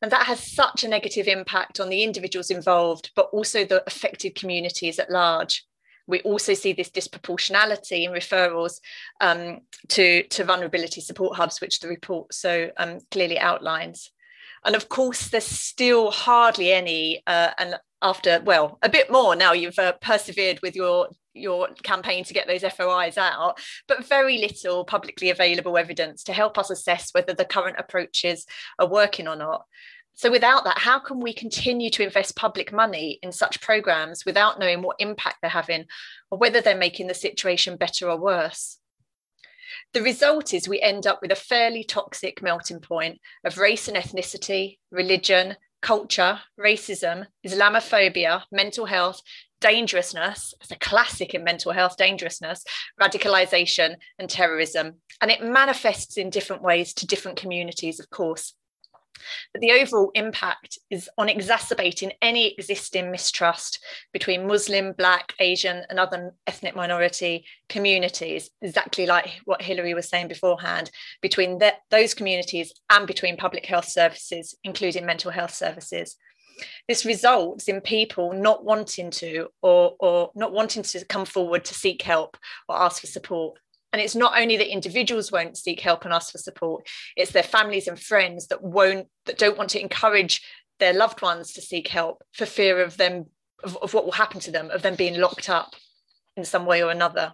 And 0.02 0.12
that 0.12 0.28
has 0.28 0.40
such 0.40 0.84
a 0.84 0.88
negative 0.88 1.28
impact 1.28 1.80
on 1.80 1.90
the 1.90 2.04
individuals 2.04 2.52
involved, 2.52 3.12
but 3.16 3.30
also 3.34 3.66
the 3.66 3.84
affected 3.86 4.36
communities 4.36 4.98
at 4.98 5.12
large. 5.12 5.66
We 6.08 6.22
also 6.22 6.54
see 6.54 6.74
this 6.74 6.90
disproportionality 6.90 8.06
in 8.06 8.12
referrals 8.12 8.80
um, 9.22 9.60
to, 9.90 10.24
to 10.24 10.44
vulnerability 10.44 11.02
support 11.02 11.36
hubs, 11.36 11.62
which 11.62 11.80
the 11.80 11.88
report 11.88 12.34
so 12.34 12.72
um, 12.78 13.00
clearly 13.12 13.38
outlines. 13.38 14.12
And 14.66 14.76
of 14.76 14.90
course, 14.90 15.28
there's 15.30 15.46
still 15.46 16.12
hardly 16.12 16.72
any, 16.72 17.22
uh, 17.28 17.52
and 17.58 17.76
after, 18.02 18.42
well, 18.44 18.78
a 18.82 18.90
bit 18.90 19.12
more 19.12 19.36
now 19.36 19.54
you've 19.54 19.80
uh, 19.80 19.94
persevered 20.02 20.60
with 20.62 20.76
your 20.76 21.10
your 21.34 21.70
campaign 21.84 22.24
to 22.26 22.34
get 22.34 22.48
those 22.48 22.64
FOIs 22.64 23.18
out, 23.18 23.60
but 23.88 24.06
very 24.06 24.40
little 24.40 24.84
publicly 24.84 25.30
available 25.30 25.78
evidence 25.78 26.24
to 26.24 26.34
help 26.34 26.58
us 26.58 26.70
assess 26.70 27.12
whether 27.14 27.34
the 27.34 27.46
current 27.46 27.78
approaches 27.80 28.46
are 28.78 28.90
working 28.90 29.28
or 29.28 29.36
not. 29.36 29.66
So, 30.16 30.30
without 30.30 30.66
that, 30.66 30.80
how 30.80 31.00
can 31.00 31.22
we 31.22 31.32
continue 31.32 31.90
to 31.92 32.04
invest 32.04 32.36
public 32.36 32.74
money 32.74 33.20
in 33.24 33.32
such 33.32 33.62
programs 33.62 34.26
without 34.26 34.60
knowing 34.60 34.82
what 34.82 34.98
impact 35.00 35.38
they're 35.42 35.50
having 35.50 35.86
or 36.30 36.38
whether 36.38 36.60
they're 36.60 36.76
making 36.76 37.08
the 37.08 37.14
situation 37.14 37.78
better 37.78 38.10
or 38.10 38.20
worse? 38.20 38.80
The 39.94 40.02
result 40.02 40.54
is 40.54 40.68
we 40.68 40.82
end 40.82 41.08
up 41.08 41.20
with 41.22 41.32
a 41.32 41.36
fairly 41.36 41.84
toxic 41.84 42.42
melting 42.42 42.82
point 42.82 43.20
of 43.46 43.58
race 43.58 43.88
and 43.88 43.96
ethnicity, 43.96 44.78
religion, 44.92 45.56
culture, 45.82 46.39
racism, 46.60 47.26
Islamophobia, 47.46 48.44
mental 48.52 48.86
health, 48.86 49.22
dangerousness, 49.62 50.54
it's 50.62 50.72
a 50.72 50.76
classic 50.78 51.34
in 51.34 51.44
mental 51.44 51.72
health 51.72 51.98
dangerousness, 51.98 52.63
radicalization, 53.00 53.96
and 54.18 54.30
terrorism. 54.30 54.96
And 55.22 55.32
it 55.32 55.44
manifests 55.44 56.18
in 56.18 56.30
different 56.30 56.62
ways 56.62 56.94
to 56.96 57.08
different 57.08 57.38
communities, 57.38 58.00
of 58.00 58.10
course. 58.10 58.54
But 59.54 59.62
the 59.62 59.72
overall 59.72 60.12
impact 60.16 60.78
is 60.90 61.10
on 61.18 61.30
exacerbating 61.30 62.12
any 62.22 62.54
existing 62.54 63.12
mistrust 63.12 63.84
between 64.14 64.48
Muslim, 64.48 64.94
Black, 64.94 65.34
Asian, 65.40 65.84
and 65.90 66.00
other 66.00 66.34
ethnic 66.48 66.76
minority 66.76 67.46
communities, 67.68 68.50
exactly 68.62 69.06
like 69.06 69.40
what 69.46 69.62
Hilary 69.62 69.94
was 69.94 70.10
saying 70.10 70.28
beforehand, 70.28 70.92
between 71.22 71.60
those 71.90 72.14
communities 72.14 72.74
and 72.90 73.08
between 73.08 73.38
public 73.38 73.66
health 73.66 73.88
services, 73.88 74.56
including 74.64 75.06
mental 75.06 75.32
health 75.32 75.54
services. 75.54 76.16
This 76.88 77.06
results 77.06 77.68
in 77.68 77.82
people 77.82 78.34
not 78.34 78.66
wanting 78.66 79.12
to 79.12 79.48
or, 79.62 79.96
or 80.00 80.32
not 80.36 80.52
wanting 80.52 80.84
to 80.84 81.06
come 81.06 81.26
forward 81.26 81.64
to 81.66 81.74
seek 81.74 82.02
help 82.02 82.38
or 82.68 82.76
ask 82.76 83.02
for 83.02 83.08
support 83.08 83.60
and 83.91 84.02
it's 84.02 84.15
not 84.15 84.39
only 84.39 84.58
that 84.58 84.71
individuals 84.71 85.32
won't 85.32 85.58
seek 85.58 85.80
help 85.80 86.06
and 86.06 86.13
ask 86.13 86.32
for 86.32 86.38
support 86.38 86.88
it's 87.15 87.32
their 87.32 87.43
families 87.43 87.88
and 87.88 87.99
friends 87.99 88.47
that 88.47 88.63
won't 88.63 89.08
that 89.25 89.38
don't 89.38 89.58
want 89.58 89.69
to 89.71 89.82
encourage 89.82 90.41
their 90.80 90.93
loved 90.93 91.21
ones 91.21 91.54
to 91.54 91.62
seek 91.62 91.88
help 91.88 92.23
for 92.34 92.45
fear 92.45 92.82
of 92.82 92.97
them 92.97 93.25
of, 93.63 93.78
of 93.82 93.93
what 93.93 94.06
will 94.06 94.12
happen 94.12 94.39
to 94.39 94.52
them 94.52 94.69
of 94.71 94.82
them 94.82 94.95
being 94.95 95.19
locked 95.19 95.49
up 95.49 95.73
in 96.38 96.45
some 96.45 96.65
way 96.65 96.82
or 96.84 96.91
another 96.91 97.34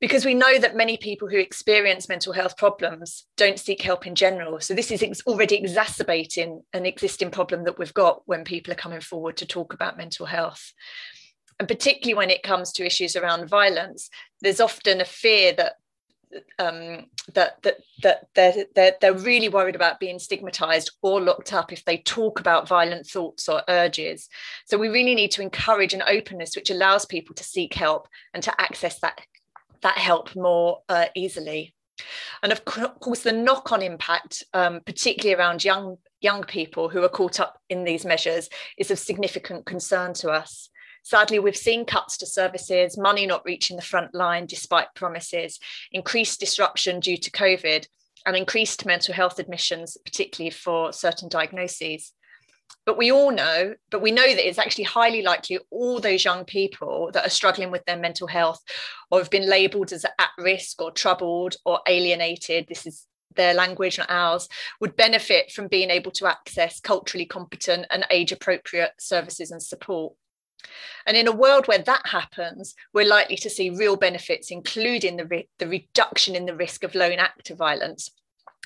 because 0.00 0.24
we 0.24 0.32
know 0.34 0.58
that 0.58 0.74
many 0.74 0.96
people 0.96 1.28
who 1.28 1.36
experience 1.36 2.08
mental 2.08 2.32
health 2.32 2.56
problems 2.56 3.26
don't 3.36 3.58
seek 3.58 3.82
help 3.82 4.06
in 4.06 4.14
general. 4.14 4.58
So, 4.60 4.74
this 4.74 4.90
is 4.90 5.02
ex- 5.02 5.22
already 5.26 5.56
exacerbating 5.56 6.62
an 6.72 6.86
existing 6.86 7.30
problem 7.30 7.64
that 7.64 7.78
we've 7.78 7.94
got 7.94 8.22
when 8.24 8.44
people 8.44 8.72
are 8.72 8.76
coming 8.76 9.02
forward 9.02 9.36
to 9.38 9.46
talk 9.46 9.74
about 9.74 9.98
mental 9.98 10.26
health. 10.26 10.72
And 11.60 11.68
particularly 11.68 12.14
when 12.14 12.30
it 12.30 12.42
comes 12.42 12.72
to 12.72 12.86
issues 12.86 13.14
around 13.14 13.46
violence, 13.46 14.08
there's 14.40 14.60
often 14.60 15.02
a 15.02 15.04
fear 15.04 15.52
that 15.52 15.74
um, 16.58 17.06
that 17.34 17.62
that 17.62 17.76
that 18.02 18.28
they're, 18.34 18.64
they're 18.74 18.94
they're 18.98 19.12
really 19.12 19.50
worried 19.50 19.74
about 19.74 20.00
being 20.00 20.18
stigmatized 20.18 20.92
or 21.02 21.20
locked 21.20 21.52
up 21.52 21.70
if 21.70 21.84
they 21.84 21.98
talk 21.98 22.40
about 22.40 22.66
violent 22.66 23.06
thoughts 23.06 23.46
or 23.46 23.62
urges. 23.68 24.28
So 24.64 24.78
we 24.78 24.88
really 24.88 25.14
need 25.14 25.32
to 25.32 25.42
encourage 25.42 25.92
an 25.92 26.02
openness 26.06 26.56
which 26.56 26.70
allows 26.70 27.04
people 27.04 27.34
to 27.34 27.44
seek 27.44 27.74
help 27.74 28.08
and 28.32 28.42
to 28.42 28.58
access 28.58 28.98
that 29.00 29.20
that 29.82 29.98
help 29.98 30.34
more 30.34 30.78
uh, 30.88 31.06
easily. 31.14 31.74
And 32.42 32.52
of 32.52 32.64
course, 32.64 33.22
the 33.22 33.32
knock-on 33.32 33.82
impact, 33.82 34.44
um, 34.54 34.80
particularly 34.86 35.38
around 35.38 35.62
young 35.62 35.98
young 36.22 36.42
people 36.44 36.88
who 36.88 37.04
are 37.04 37.10
caught 37.10 37.38
up 37.38 37.58
in 37.68 37.84
these 37.84 38.06
measures, 38.06 38.48
is 38.78 38.90
of 38.90 38.98
significant 38.98 39.66
concern 39.66 40.14
to 40.14 40.30
us. 40.30 40.70
Sadly, 41.10 41.40
we've 41.40 41.56
seen 41.56 41.86
cuts 41.86 42.16
to 42.18 42.26
services, 42.26 42.96
money 42.96 43.26
not 43.26 43.44
reaching 43.44 43.74
the 43.74 43.82
front 43.82 44.14
line 44.14 44.46
despite 44.46 44.94
promises, 44.94 45.58
increased 45.90 46.38
disruption 46.38 47.00
due 47.00 47.16
to 47.16 47.32
COVID, 47.32 47.84
and 48.26 48.36
increased 48.36 48.86
mental 48.86 49.12
health 49.12 49.40
admissions, 49.40 49.96
particularly 50.04 50.50
for 50.50 50.92
certain 50.92 51.28
diagnoses. 51.28 52.12
But 52.86 52.96
we 52.96 53.10
all 53.10 53.32
know, 53.32 53.74
but 53.90 54.00
we 54.00 54.12
know 54.12 54.22
that 54.22 54.48
it's 54.48 54.60
actually 54.60 54.84
highly 54.84 55.20
likely 55.22 55.58
all 55.72 55.98
those 55.98 56.24
young 56.24 56.44
people 56.44 57.10
that 57.12 57.26
are 57.26 57.30
struggling 57.30 57.72
with 57.72 57.84
their 57.86 57.98
mental 57.98 58.28
health 58.28 58.62
or 59.10 59.18
have 59.18 59.30
been 59.30 59.50
labelled 59.50 59.92
as 59.92 60.04
at 60.04 60.30
risk 60.38 60.80
or 60.80 60.92
troubled 60.92 61.56
or 61.64 61.80
alienated, 61.88 62.66
this 62.68 62.86
is 62.86 63.08
their 63.34 63.52
language, 63.52 63.98
not 63.98 64.12
ours, 64.12 64.48
would 64.80 64.94
benefit 64.94 65.50
from 65.50 65.66
being 65.66 65.90
able 65.90 66.12
to 66.12 66.26
access 66.28 66.78
culturally 66.78 67.26
competent 67.26 67.86
and 67.90 68.06
age 68.12 68.30
appropriate 68.30 68.92
services 69.00 69.50
and 69.50 69.60
support. 69.60 70.12
And 71.06 71.16
in 71.16 71.28
a 71.28 71.32
world 71.32 71.66
where 71.66 71.78
that 71.78 72.06
happens, 72.06 72.74
we're 72.92 73.06
likely 73.06 73.36
to 73.36 73.50
see 73.50 73.70
real 73.70 73.96
benefits, 73.96 74.50
including 74.50 75.16
the, 75.16 75.26
re- 75.26 75.48
the 75.58 75.68
reduction 75.68 76.36
in 76.36 76.46
the 76.46 76.56
risk 76.56 76.84
of 76.84 76.94
lone 76.94 77.18
actor 77.18 77.54
violence 77.54 78.10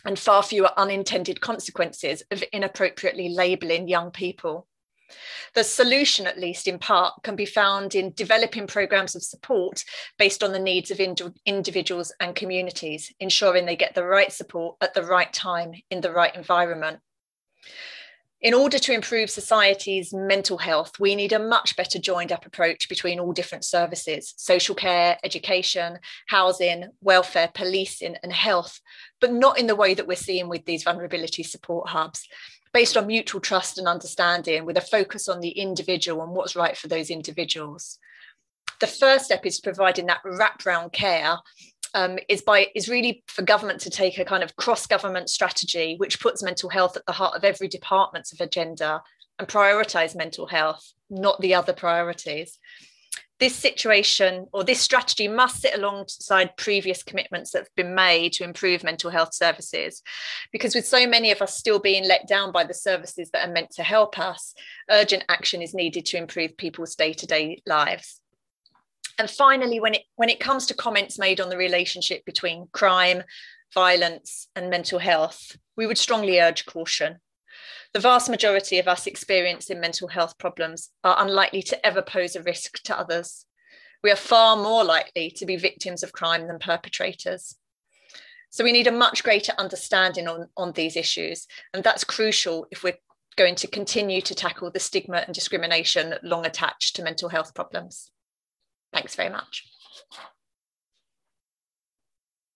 and 0.04 0.18
far 0.18 0.42
fewer 0.42 0.70
unintended 0.76 1.40
consequences 1.40 2.22
of 2.30 2.44
inappropriately 2.52 3.28
labelling 3.28 3.88
young 3.88 4.10
people. 4.10 4.66
The 5.54 5.64
solution, 5.64 6.26
at 6.26 6.38
least 6.38 6.66
in 6.66 6.78
part, 6.78 7.22
can 7.22 7.36
be 7.36 7.46
found 7.46 7.94
in 7.94 8.12
developing 8.14 8.66
programs 8.66 9.14
of 9.14 9.22
support 9.22 9.84
based 10.18 10.42
on 10.42 10.52
the 10.52 10.58
needs 10.58 10.90
of 10.90 10.98
ind- 10.98 11.38
individuals 11.46 12.12
and 12.20 12.34
communities, 12.34 13.12
ensuring 13.20 13.64
they 13.64 13.76
get 13.76 13.94
the 13.94 14.04
right 14.04 14.32
support 14.32 14.76
at 14.80 14.94
the 14.94 15.04
right 15.04 15.32
time 15.32 15.74
in 15.90 16.00
the 16.00 16.12
right 16.12 16.34
environment 16.34 17.00
In 18.44 18.52
order 18.52 18.78
to 18.78 18.92
improve 18.92 19.30
society's 19.30 20.12
mental 20.12 20.58
health, 20.58 21.00
we 21.00 21.14
need 21.14 21.32
a 21.32 21.38
much 21.38 21.76
better 21.76 21.98
joined 21.98 22.30
up 22.30 22.44
approach 22.44 22.90
between 22.90 23.18
all 23.18 23.32
different 23.32 23.64
services 23.64 24.34
social 24.36 24.74
care, 24.74 25.16
education, 25.24 25.98
housing, 26.28 26.90
welfare, 27.00 27.50
policing, 27.54 28.16
and 28.22 28.34
health, 28.34 28.80
but 29.18 29.32
not 29.32 29.58
in 29.58 29.66
the 29.66 29.74
way 29.74 29.94
that 29.94 30.06
we're 30.06 30.14
seeing 30.14 30.50
with 30.50 30.66
these 30.66 30.82
vulnerability 30.82 31.42
support 31.42 31.88
hubs, 31.88 32.28
based 32.74 32.98
on 32.98 33.06
mutual 33.06 33.40
trust 33.40 33.78
and 33.78 33.88
understanding 33.88 34.66
with 34.66 34.76
a 34.76 34.82
focus 34.82 35.26
on 35.26 35.40
the 35.40 35.48
individual 35.48 36.22
and 36.22 36.32
what's 36.32 36.54
right 36.54 36.76
for 36.76 36.88
those 36.88 37.08
individuals. 37.08 37.98
The 38.78 38.86
first 38.86 39.24
step 39.24 39.46
is 39.46 39.58
providing 39.58 40.04
that 40.06 40.22
wraparound 40.22 40.92
care 40.92 41.38
um, 41.94 42.18
is 42.28 42.42
by 42.42 42.68
is 42.74 42.88
really 42.88 43.22
for 43.28 43.42
government 43.42 43.80
to 43.80 43.90
take 43.90 44.18
a 44.18 44.24
kind 44.24 44.42
of 44.42 44.56
cross 44.56 44.86
government 44.86 45.30
strategy 45.30 45.94
which 45.98 46.20
puts 46.20 46.42
mental 46.42 46.68
health 46.68 46.96
at 46.96 47.06
the 47.06 47.12
heart 47.12 47.36
of 47.36 47.44
every 47.44 47.68
department's 47.68 48.32
of 48.32 48.40
agenda 48.40 49.02
and 49.38 49.48
prioritize 49.48 50.16
mental 50.16 50.46
health 50.46 50.92
not 51.08 51.40
the 51.40 51.54
other 51.54 51.72
priorities 51.72 52.58
this 53.40 53.56
situation 53.56 54.46
or 54.52 54.62
this 54.62 54.80
strategy 54.80 55.26
must 55.26 55.60
sit 55.60 55.74
alongside 55.74 56.56
previous 56.56 57.02
commitments 57.02 57.50
that 57.50 57.60
have 57.60 57.74
been 57.76 57.94
made 57.94 58.32
to 58.34 58.44
improve 58.44 58.84
mental 58.84 59.10
health 59.10 59.34
services. 59.34 60.02
Because 60.52 60.74
with 60.74 60.86
so 60.86 61.06
many 61.06 61.32
of 61.32 61.42
us 61.42 61.56
still 61.56 61.80
being 61.80 62.06
let 62.06 62.28
down 62.28 62.52
by 62.52 62.64
the 62.64 62.74
services 62.74 63.30
that 63.32 63.46
are 63.46 63.52
meant 63.52 63.70
to 63.72 63.82
help 63.82 64.18
us, 64.18 64.54
urgent 64.88 65.24
action 65.28 65.62
is 65.62 65.74
needed 65.74 66.06
to 66.06 66.16
improve 66.16 66.56
people's 66.56 66.94
day 66.94 67.12
to 67.12 67.26
day 67.26 67.60
lives. 67.66 68.20
And 69.18 69.30
finally, 69.30 69.80
when 69.80 69.94
it 69.94 70.02
when 70.16 70.28
it 70.28 70.40
comes 70.40 70.66
to 70.66 70.74
comments 70.74 71.18
made 71.18 71.40
on 71.40 71.48
the 71.48 71.56
relationship 71.56 72.24
between 72.24 72.68
crime, 72.72 73.22
violence, 73.72 74.48
and 74.56 74.70
mental 74.70 74.98
health, 74.98 75.56
we 75.76 75.86
would 75.86 75.98
strongly 75.98 76.40
urge 76.40 76.66
caution. 76.66 77.20
The 77.92 78.00
vast 78.00 78.28
majority 78.28 78.78
of 78.78 78.88
us 78.88 79.06
experiencing 79.06 79.80
mental 79.80 80.08
health 80.08 80.36
problems 80.38 80.90
are 81.04 81.22
unlikely 81.22 81.62
to 81.62 81.86
ever 81.86 82.02
pose 82.02 82.34
a 82.34 82.42
risk 82.42 82.82
to 82.84 82.98
others. 82.98 83.46
We 84.02 84.10
are 84.10 84.16
far 84.16 84.56
more 84.56 84.84
likely 84.84 85.30
to 85.36 85.46
be 85.46 85.56
victims 85.56 86.02
of 86.02 86.12
crime 86.12 86.48
than 86.48 86.58
perpetrators. 86.58 87.56
So 88.50 88.64
we 88.64 88.72
need 88.72 88.86
a 88.86 88.92
much 88.92 89.24
greater 89.24 89.52
understanding 89.58 90.28
on, 90.28 90.48
on 90.56 90.72
these 90.72 90.96
issues. 90.96 91.46
And 91.72 91.82
that's 91.82 92.04
crucial 92.04 92.66
if 92.70 92.82
we're 92.82 92.98
going 93.36 93.54
to 93.56 93.66
continue 93.66 94.20
to 94.22 94.34
tackle 94.34 94.70
the 94.70 94.80
stigma 94.80 95.24
and 95.26 95.34
discrimination 95.34 96.14
long 96.22 96.46
attached 96.46 96.96
to 96.96 97.02
mental 97.02 97.28
health 97.28 97.54
problems. 97.54 98.10
Thanks 98.94 99.16
very 99.16 99.28
much. 99.28 99.68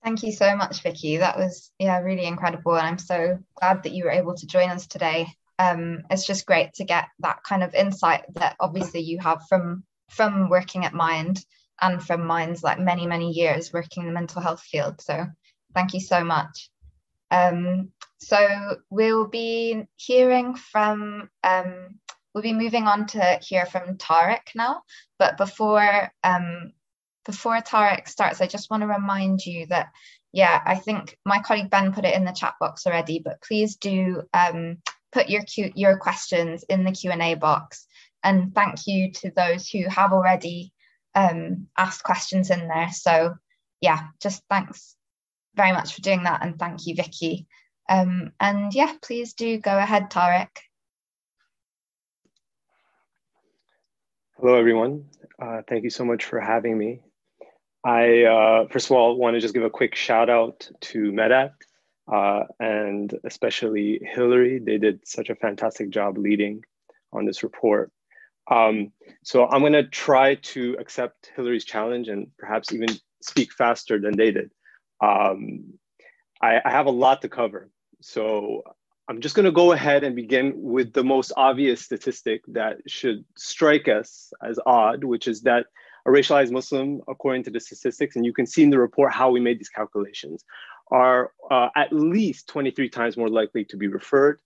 Thank 0.04 0.22
you 0.22 0.30
so 0.30 0.54
much, 0.56 0.82
Vicky. 0.82 1.16
That 1.16 1.36
was 1.36 1.72
yeah 1.80 1.98
really 1.98 2.24
incredible, 2.24 2.76
and 2.76 2.86
I'm 2.86 2.98
so 2.98 3.38
glad 3.56 3.82
that 3.82 3.92
you 3.92 4.04
were 4.04 4.12
able 4.12 4.34
to 4.36 4.46
join 4.46 4.70
us 4.70 4.86
today. 4.86 5.26
Um, 5.58 6.04
it's 6.08 6.24
just 6.24 6.46
great 6.46 6.72
to 6.74 6.84
get 6.84 7.06
that 7.18 7.42
kind 7.42 7.64
of 7.64 7.74
insight 7.74 8.22
that 8.34 8.54
obviously 8.60 9.00
you 9.00 9.18
have 9.18 9.42
from 9.48 9.82
from 10.10 10.48
working 10.48 10.84
at 10.84 10.94
Mind 10.94 11.44
and 11.82 12.02
from 12.02 12.24
Mind's 12.24 12.62
like 12.62 12.78
many 12.78 13.06
many 13.06 13.32
years 13.32 13.72
working 13.72 14.04
in 14.04 14.08
the 14.08 14.14
mental 14.14 14.40
health 14.40 14.62
field. 14.62 15.00
So 15.00 15.26
thank 15.74 15.92
you 15.92 16.00
so 16.00 16.22
much. 16.22 16.70
Um, 17.32 17.90
so 18.18 18.76
we'll 18.90 19.26
be 19.26 19.84
hearing 19.96 20.54
from 20.54 21.28
um, 21.42 21.98
We'll 22.38 22.54
be 22.54 22.64
moving 22.64 22.86
on 22.86 23.08
to 23.08 23.40
hear 23.42 23.66
from 23.66 23.96
Tarek 23.96 24.54
now. 24.54 24.82
But 25.18 25.36
before 25.38 26.12
um, 26.22 26.72
before 27.24 27.56
Tarek 27.56 28.06
starts, 28.06 28.40
I 28.40 28.46
just 28.46 28.70
want 28.70 28.82
to 28.82 28.86
remind 28.86 29.44
you 29.44 29.66
that, 29.66 29.88
yeah, 30.30 30.62
I 30.64 30.76
think 30.76 31.18
my 31.24 31.40
colleague 31.40 31.68
Ben 31.68 31.92
put 31.92 32.04
it 32.04 32.14
in 32.14 32.24
the 32.24 32.30
chat 32.30 32.54
box 32.60 32.86
already, 32.86 33.18
but 33.18 33.42
please 33.42 33.74
do 33.74 34.22
um, 34.32 34.78
put 35.10 35.28
your 35.28 35.42
Q- 35.42 35.72
your 35.74 35.98
questions 35.98 36.62
in 36.68 36.84
the 36.84 36.92
Q&A 36.92 37.34
box. 37.34 37.88
And 38.22 38.54
thank 38.54 38.86
you 38.86 39.10
to 39.14 39.32
those 39.34 39.68
who 39.68 39.88
have 39.88 40.12
already 40.12 40.72
um, 41.16 41.66
asked 41.76 42.04
questions 42.04 42.50
in 42.50 42.68
there. 42.68 42.90
So 42.92 43.34
yeah, 43.80 43.98
just 44.22 44.44
thanks 44.48 44.94
very 45.56 45.72
much 45.72 45.92
for 45.92 46.02
doing 46.02 46.22
that. 46.22 46.44
And 46.44 46.56
thank 46.56 46.86
you, 46.86 46.94
Vicky. 46.94 47.48
Um, 47.88 48.30
and 48.38 48.72
yeah, 48.72 48.94
please 49.02 49.32
do 49.32 49.58
go 49.58 49.76
ahead, 49.76 50.08
Tarek. 50.08 50.67
Hello, 54.40 54.54
everyone. 54.54 55.04
Uh, 55.42 55.62
thank 55.68 55.82
you 55.82 55.90
so 55.90 56.04
much 56.04 56.24
for 56.24 56.38
having 56.38 56.78
me. 56.78 57.00
I, 57.84 58.22
uh, 58.22 58.68
first 58.68 58.86
of 58.86 58.92
all, 58.92 59.18
want 59.18 59.34
to 59.34 59.40
just 59.40 59.52
give 59.52 59.64
a 59.64 59.68
quick 59.68 59.96
shout 59.96 60.30
out 60.30 60.70
to 60.82 61.10
Medact 61.10 61.64
uh, 62.06 62.44
and 62.60 63.12
especially 63.24 64.00
Hilary. 64.00 64.60
They 64.60 64.78
did 64.78 65.00
such 65.04 65.28
a 65.28 65.34
fantastic 65.34 65.90
job 65.90 66.18
leading 66.18 66.62
on 67.12 67.24
this 67.24 67.42
report. 67.42 67.90
Um, 68.48 68.92
so 69.24 69.44
I'm 69.44 69.62
going 69.62 69.72
to 69.72 69.88
try 69.88 70.36
to 70.36 70.76
accept 70.78 71.32
Hilary's 71.34 71.64
challenge 71.64 72.06
and 72.06 72.28
perhaps 72.38 72.72
even 72.72 72.90
speak 73.20 73.52
faster 73.52 73.98
than 74.00 74.16
they 74.16 74.30
did. 74.30 74.52
Um, 75.02 75.72
I, 76.40 76.60
I 76.64 76.70
have 76.70 76.86
a 76.86 76.92
lot 76.92 77.22
to 77.22 77.28
cover. 77.28 77.70
So 78.02 78.62
I'm 79.08 79.22
just 79.22 79.34
going 79.34 79.46
to 79.46 79.52
go 79.52 79.72
ahead 79.72 80.04
and 80.04 80.14
begin 80.14 80.52
with 80.56 80.92
the 80.92 81.02
most 81.02 81.32
obvious 81.34 81.80
statistic 81.80 82.42
that 82.48 82.76
should 82.86 83.24
strike 83.36 83.88
us 83.88 84.32
as 84.46 84.58
odd, 84.66 85.02
which 85.02 85.26
is 85.26 85.40
that 85.42 85.66
a 86.06 86.10
racialized 86.10 86.50
Muslim, 86.50 87.00
according 87.08 87.42
to 87.44 87.50
the 87.50 87.58
statistics, 87.58 88.16
and 88.16 88.26
you 88.26 88.34
can 88.34 88.46
see 88.46 88.62
in 88.62 88.70
the 88.70 88.78
report 88.78 89.14
how 89.14 89.30
we 89.30 89.40
made 89.40 89.58
these 89.58 89.70
calculations, 89.70 90.44
are 90.90 91.32
uh, 91.50 91.68
at 91.74 91.90
least 91.90 92.48
23 92.48 92.90
times 92.90 93.16
more 93.16 93.30
likely 93.30 93.64
to 93.64 93.78
be 93.78 93.88
referred 93.88 94.40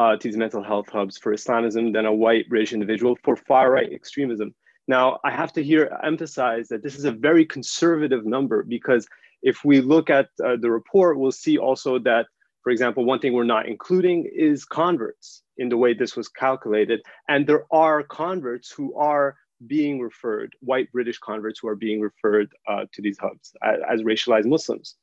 uh, 0.00 0.16
to 0.16 0.28
these 0.28 0.36
mental 0.36 0.62
health 0.62 0.88
hubs 0.88 1.16
for 1.16 1.32
Islamism 1.32 1.92
than 1.92 2.06
a 2.06 2.12
white 2.12 2.48
British 2.48 2.72
individual 2.72 3.16
for 3.22 3.36
far 3.36 3.70
right 3.70 3.92
extremism. 3.92 4.54
Now, 4.88 5.20
I 5.24 5.30
have 5.30 5.52
to 5.52 5.62
here 5.62 5.96
emphasize 6.02 6.66
that 6.68 6.82
this 6.82 6.96
is 6.96 7.04
a 7.04 7.12
very 7.12 7.44
conservative 7.44 8.26
number 8.26 8.64
because 8.64 9.06
if 9.42 9.64
we 9.64 9.80
look 9.80 10.10
at 10.10 10.30
uh, 10.44 10.56
the 10.60 10.70
report, 10.70 11.16
we'll 11.16 11.30
see 11.30 11.58
also 11.58 12.00
that 12.00 12.26
for 12.62 12.70
example, 12.70 13.04
one 13.04 13.20
thing 13.20 13.32
we're 13.32 13.44
not 13.44 13.66
including 13.66 14.28
is 14.32 14.64
converts 14.64 15.42
in 15.56 15.68
the 15.68 15.76
way 15.76 15.94
this 15.94 16.16
was 16.16 16.28
calculated. 16.28 17.00
And 17.28 17.46
there 17.46 17.64
are 17.72 18.02
converts 18.02 18.70
who 18.70 18.94
are 18.96 19.36
being 19.66 20.00
referred, 20.00 20.54
white 20.60 20.90
British 20.92 21.18
converts 21.18 21.60
who 21.60 21.68
are 21.68 21.76
being 21.76 22.00
referred 22.00 22.50
uh, 22.66 22.84
to 22.92 23.02
these 23.02 23.18
hubs 23.18 23.54
as, 23.62 23.78
as, 23.88 24.02
racialized 24.02 24.46
Muslims. 24.46 24.96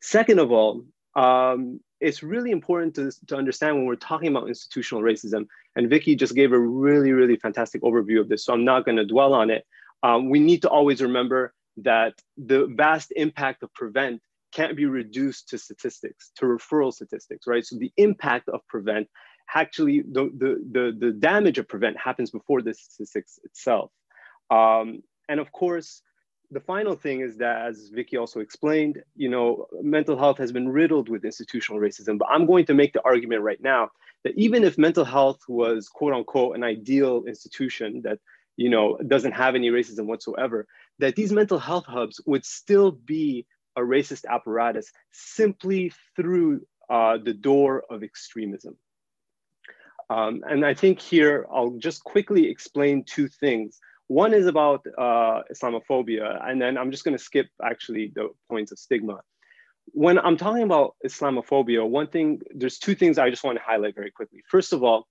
Second 0.00 0.38
of 0.40 0.52
all, 0.52 0.84
um, 1.14 1.80
it's 2.00 2.22
really 2.22 2.50
important 2.50 2.94
to, 2.94 3.10
to 3.26 3.36
understand 3.36 3.76
when 3.76 3.86
we're 3.86 3.96
talking 3.96 4.28
about 4.28 4.48
institutional 4.48 5.02
racism, 5.02 5.46
and 5.74 5.90
Vicky 5.90 6.14
just 6.14 6.34
gave 6.34 6.52
a 6.52 6.58
really, 6.58 7.12
really 7.12 7.36
fantastic 7.36 7.82
overview 7.82 8.20
of 8.20 8.28
this, 8.28 8.44
so 8.44 8.52
I'm 8.52 8.64
not 8.64 8.84
going 8.84 8.96
to 8.96 9.04
dwell 9.04 9.34
on 9.34 9.50
it. 9.50 9.66
Um, 10.02 10.30
we 10.30 10.38
need 10.38 10.62
to 10.62 10.68
always 10.68 11.02
remember 11.02 11.54
that 11.78 12.14
the 12.36 12.66
vast 12.66 13.12
impact 13.16 13.62
of 13.62 13.72
PREVENT 13.74 14.22
can't 14.56 14.76
be 14.76 14.86
reduced 14.86 15.42
to 15.50 15.58
statistics, 15.58 16.32
to 16.36 16.46
referral 16.46 16.92
statistics, 16.92 17.46
right? 17.46 17.64
So 17.64 17.76
the 17.76 17.92
impact 18.08 18.48
of 18.48 18.60
prevent 18.74 19.06
actually 19.54 20.02
the, 20.16 20.24
the, 20.42 20.50
the, 20.76 20.84
the 20.98 21.12
damage 21.12 21.58
of 21.58 21.68
prevent 21.68 21.96
happens 22.08 22.30
before 22.30 22.62
the 22.62 22.72
statistics 22.74 23.38
itself. 23.44 23.90
Um, 24.50 25.02
and 25.28 25.38
of 25.40 25.52
course, 25.52 26.02
the 26.50 26.60
final 26.60 26.94
thing 26.94 27.20
is 27.20 27.36
that, 27.36 27.66
as 27.68 27.90
Vicky 27.92 28.16
also 28.16 28.40
explained, 28.40 29.02
you 29.14 29.28
know, 29.28 29.66
mental 29.82 30.16
health 30.16 30.38
has 30.38 30.52
been 30.52 30.68
riddled 30.68 31.08
with 31.08 31.24
institutional 31.24 31.80
racism. 31.80 32.18
But 32.18 32.28
I'm 32.30 32.46
going 32.46 32.66
to 32.66 32.74
make 32.74 32.92
the 32.92 33.04
argument 33.04 33.42
right 33.42 33.60
now 33.60 33.90
that 34.24 34.32
even 34.36 34.64
if 34.64 34.78
mental 34.78 35.04
health 35.04 35.40
was 35.48 35.88
quote 35.88 36.14
unquote 36.14 36.56
an 36.56 36.64
ideal 36.64 37.24
institution 37.26 38.00
that 38.04 38.18
you 38.56 38.70
know 38.70 38.96
doesn't 39.14 39.32
have 39.32 39.54
any 39.54 39.70
racism 39.70 40.06
whatsoever, 40.06 40.66
that 41.00 41.16
these 41.16 41.32
mental 41.32 41.58
health 41.58 41.86
hubs 41.86 42.20
would 42.26 42.44
still 42.44 42.92
be 42.92 43.44
a 43.76 43.80
racist 43.80 44.24
apparatus 44.24 44.90
simply 45.12 45.92
through 46.16 46.62
uh, 46.88 47.18
the 47.22 47.34
door 47.34 47.84
of 47.90 48.02
extremism. 48.02 48.76
Um, 50.08 50.42
and 50.48 50.64
I 50.64 50.74
think 50.74 51.00
here 51.00 51.46
I'll 51.52 51.76
just 51.78 52.04
quickly 52.04 52.48
explain 52.48 53.04
two 53.04 53.28
things. 53.28 53.78
One 54.08 54.34
is 54.34 54.46
about 54.46 54.86
uh, 54.96 55.42
Islamophobia, 55.52 56.48
and 56.48 56.62
then 56.62 56.78
I'm 56.78 56.92
just 56.92 57.04
going 57.04 57.16
to 57.16 57.22
skip 57.22 57.48
actually 57.62 58.12
the 58.14 58.28
points 58.48 58.70
of 58.70 58.78
stigma. 58.78 59.20
When 59.92 60.18
I'm 60.18 60.36
talking 60.36 60.62
about 60.62 60.94
Islamophobia, 61.04 61.88
one 61.88 62.06
thing, 62.06 62.40
there's 62.54 62.78
two 62.78 62.94
things 62.94 63.18
I 63.18 63.30
just 63.30 63.42
want 63.44 63.58
to 63.58 63.64
highlight 63.64 63.94
very 63.94 64.12
quickly. 64.12 64.42
First 64.48 64.72
of 64.72 64.84
all, 64.84 65.08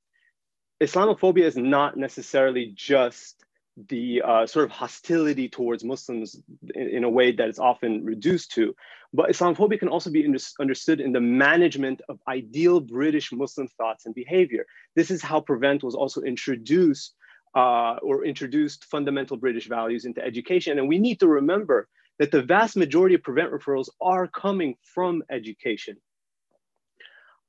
Islamophobia 0.81 1.43
is 1.43 1.57
not 1.57 1.97
necessarily 1.97 2.71
just 2.73 3.44
the 3.89 4.21
uh, 4.21 4.47
sort 4.47 4.65
of 4.65 4.71
hostility 4.71 5.49
towards 5.49 5.83
Muslims 5.83 6.39
in, 6.75 6.89
in, 6.89 7.03
a 7.03 7.09
way 7.09 7.31
that 7.31 7.49
it's 7.49 7.59
often 7.59 8.05
reduced 8.05 8.51
to. 8.51 8.73
But 9.13 9.29
Islamophobia 9.29 9.79
can 9.79 9.89
also 9.89 10.09
be 10.09 10.25
understood 10.59 11.01
in 11.01 11.11
the 11.11 11.21
management 11.21 12.01
of 12.07 12.19
ideal 12.27 12.79
British 12.79 13.31
Muslim 13.33 13.67
thoughts 13.77 14.05
and 14.05 14.15
behavior. 14.15 14.65
This 14.95 15.11
is 15.11 15.21
how 15.21 15.41
Prevent 15.41 15.83
was 15.83 15.95
also 15.95 16.21
introduced 16.21 17.15
uh, 17.53 17.97
or 18.01 18.25
introduced 18.25 18.85
fundamental 18.85 19.37
British 19.37 19.67
values 19.67 20.05
into 20.05 20.23
education. 20.23 20.79
And 20.79 20.87
we 20.87 20.99
need 20.99 21.19
to 21.21 21.27
remember 21.27 21.87
that 22.19 22.31
the 22.31 22.41
vast 22.41 22.77
majority 22.77 23.15
of 23.15 23.23
Prevent 23.23 23.51
referrals 23.51 23.89
are 24.01 24.27
coming 24.27 24.75
from 24.93 25.23
education. 25.29 25.97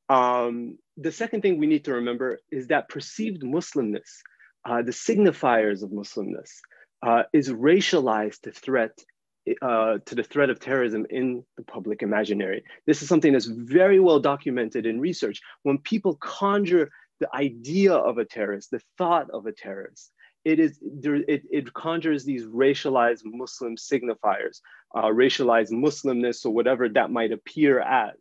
Um, 0.09 0.79
the 0.97 1.13
second 1.13 1.43
thing 1.43 1.59
we 1.59 1.67
need 1.67 1.85
to 1.85 1.95
remember 1.95 2.39
is 2.51 2.69
that 2.69 2.89
perceived 2.89 3.43
Muslimness, 3.43 4.23
uh, 4.67 4.83
the 4.83 4.93
signifiers 4.93 5.83
of 5.83 5.91
Muslimness, 5.91 6.51
uh, 7.03 7.23
is 7.33 7.49
racialized 7.51 8.41
to 8.43 8.53
threat 8.53 8.99
uh, 9.63 9.99
to 10.07 10.17
the 10.17 10.25
threat 10.25 10.51
of 10.51 10.59
terrorism 10.59 11.07
in 11.09 11.45
the 11.57 11.63
public 11.63 12.03
imaginary. 12.03 12.65
This 12.85 13.01
is 13.01 13.09
something 13.09 13.33
that's 13.33 13.47
very 13.47 14.01
well 14.01 14.19
documented 14.19 14.87
in 14.87 15.01
research. 15.01 15.41
When 15.63 15.79
people 15.79 16.17
conjure 16.17 16.91
the 17.21 17.33
idea 17.33 17.95
of 17.95 18.19
a 18.19 18.25
terrorist, 18.25 18.73
the 18.73 18.81
thought 18.99 19.31
of 19.31 19.47
a 19.47 19.53
terrorist, 19.53 20.11
it 20.45 20.59
is 20.59 20.79
there, 20.83 21.17
it, 21.17 21.45
it 21.51 21.73
conjures 21.75 22.25
these 22.25 22.45
racialized 22.45 23.23
Muslim 23.25 23.77
signifiers, 23.77 24.61
uh, 24.97 25.05
racialized 25.05 25.71
Muslimness 25.71 26.45
or 26.45 26.51
whatever 26.51 26.89
that 26.89 27.13
might 27.13 27.31
appear 27.31 27.81
as. 27.81 28.17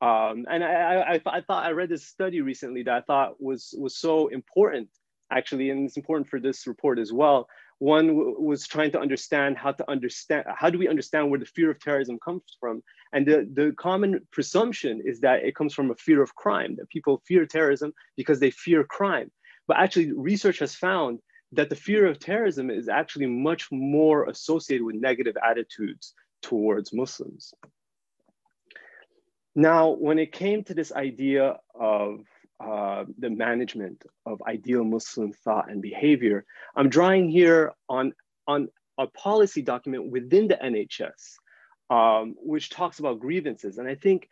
Um, 0.00 0.46
and 0.48 0.64
I, 0.64 1.14
I, 1.14 1.20
I, 1.26 1.40
thought 1.42 1.66
I 1.66 1.72
read 1.72 1.90
this 1.90 2.06
study 2.06 2.40
recently 2.40 2.84
that 2.84 2.94
I 2.94 3.00
thought 3.02 3.42
was 3.42 3.74
was 3.76 3.98
so 3.98 4.28
important, 4.28 4.88
actually, 5.30 5.70
and 5.70 5.86
it's 5.86 5.96
important 5.96 6.28
for 6.28 6.40
this 6.40 6.66
report 6.66 6.98
as 6.98 7.12
well. 7.12 7.48
One 7.78 8.34
was 8.42 8.66
trying 8.66 8.90
to 8.92 9.00
understand 9.00 9.56
how 9.56 9.72
to 9.72 9.90
understand 9.90 10.44
how 10.54 10.68
do 10.68 10.78
we 10.78 10.88
understand 10.88 11.30
where 11.30 11.40
the 11.40 11.46
fear 11.46 11.70
of 11.70 11.80
terrorism 11.80 12.18
comes 12.22 12.42
from, 12.60 12.82
and 13.12 13.26
the 13.26 13.48
the 13.52 13.72
common 13.76 14.20
presumption 14.30 15.00
is 15.04 15.20
that 15.20 15.44
it 15.44 15.54
comes 15.54 15.72
from 15.72 15.90
a 15.90 15.94
fear 15.94 16.22
of 16.22 16.34
crime 16.34 16.76
that 16.76 16.90
people 16.90 17.22
fear 17.26 17.46
terrorism 17.46 17.92
because 18.16 18.38
they 18.38 18.50
fear 18.50 18.84
crime. 18.84 19.30
But 19.66 19.78
actually, 19.78 20.12
research 20.12 20.58
has 20.58 20.74
found 20.74 21.20
that 21.52 21.70
the 21.70 21.76
fear 21.76 22.06
of 22.06 22.18
terrorism 22.18 22.70
is 22.70 22.88
actually 22.88 23.26
much 23.26 23.68
more 23.72 24.28
associated 24.28 24.84
with 24.84 24.96
negative 24.96 25.36
attitudes 25.42 26.14
towards 26.42 26.92
Muslims. 26.92 27.52
Now, 29.54 29.90
when 29.90 30.18
it 30.18 30.32
came 30.32 30.62
to 30.64 30.74
this 30.74 30.92
idea 30.92 31.56
of 31.74 32.20
uh, 32.60 33.04
the 33.18 33.30
management 33.30 34.04
of 34.26 34.42
ideal 34.46 34.84
Muslim 34.84 35.32
thought 35.32 35.70
and 35.70 35.80
behavior, 35.80 36.44
I'm 36.76 36.88
drawing 36.88 37.28
here 37.28 37.72
on, 37.88 38.12
on 38.46 38.68
a 38.98 39.06
policy 39.06 39.62
document 39.62 40.10
within 40.10 40.48
the 40.48 40.56
NHS, 40.62 41.36
um, 41.88 42.34
which 42.38 42.70
talks 42.70 42.98
about 42.98 43.20
grievances. 43.20 43.78
And 43.78 43.88
I 43.88 43.94
think 43.94 44.28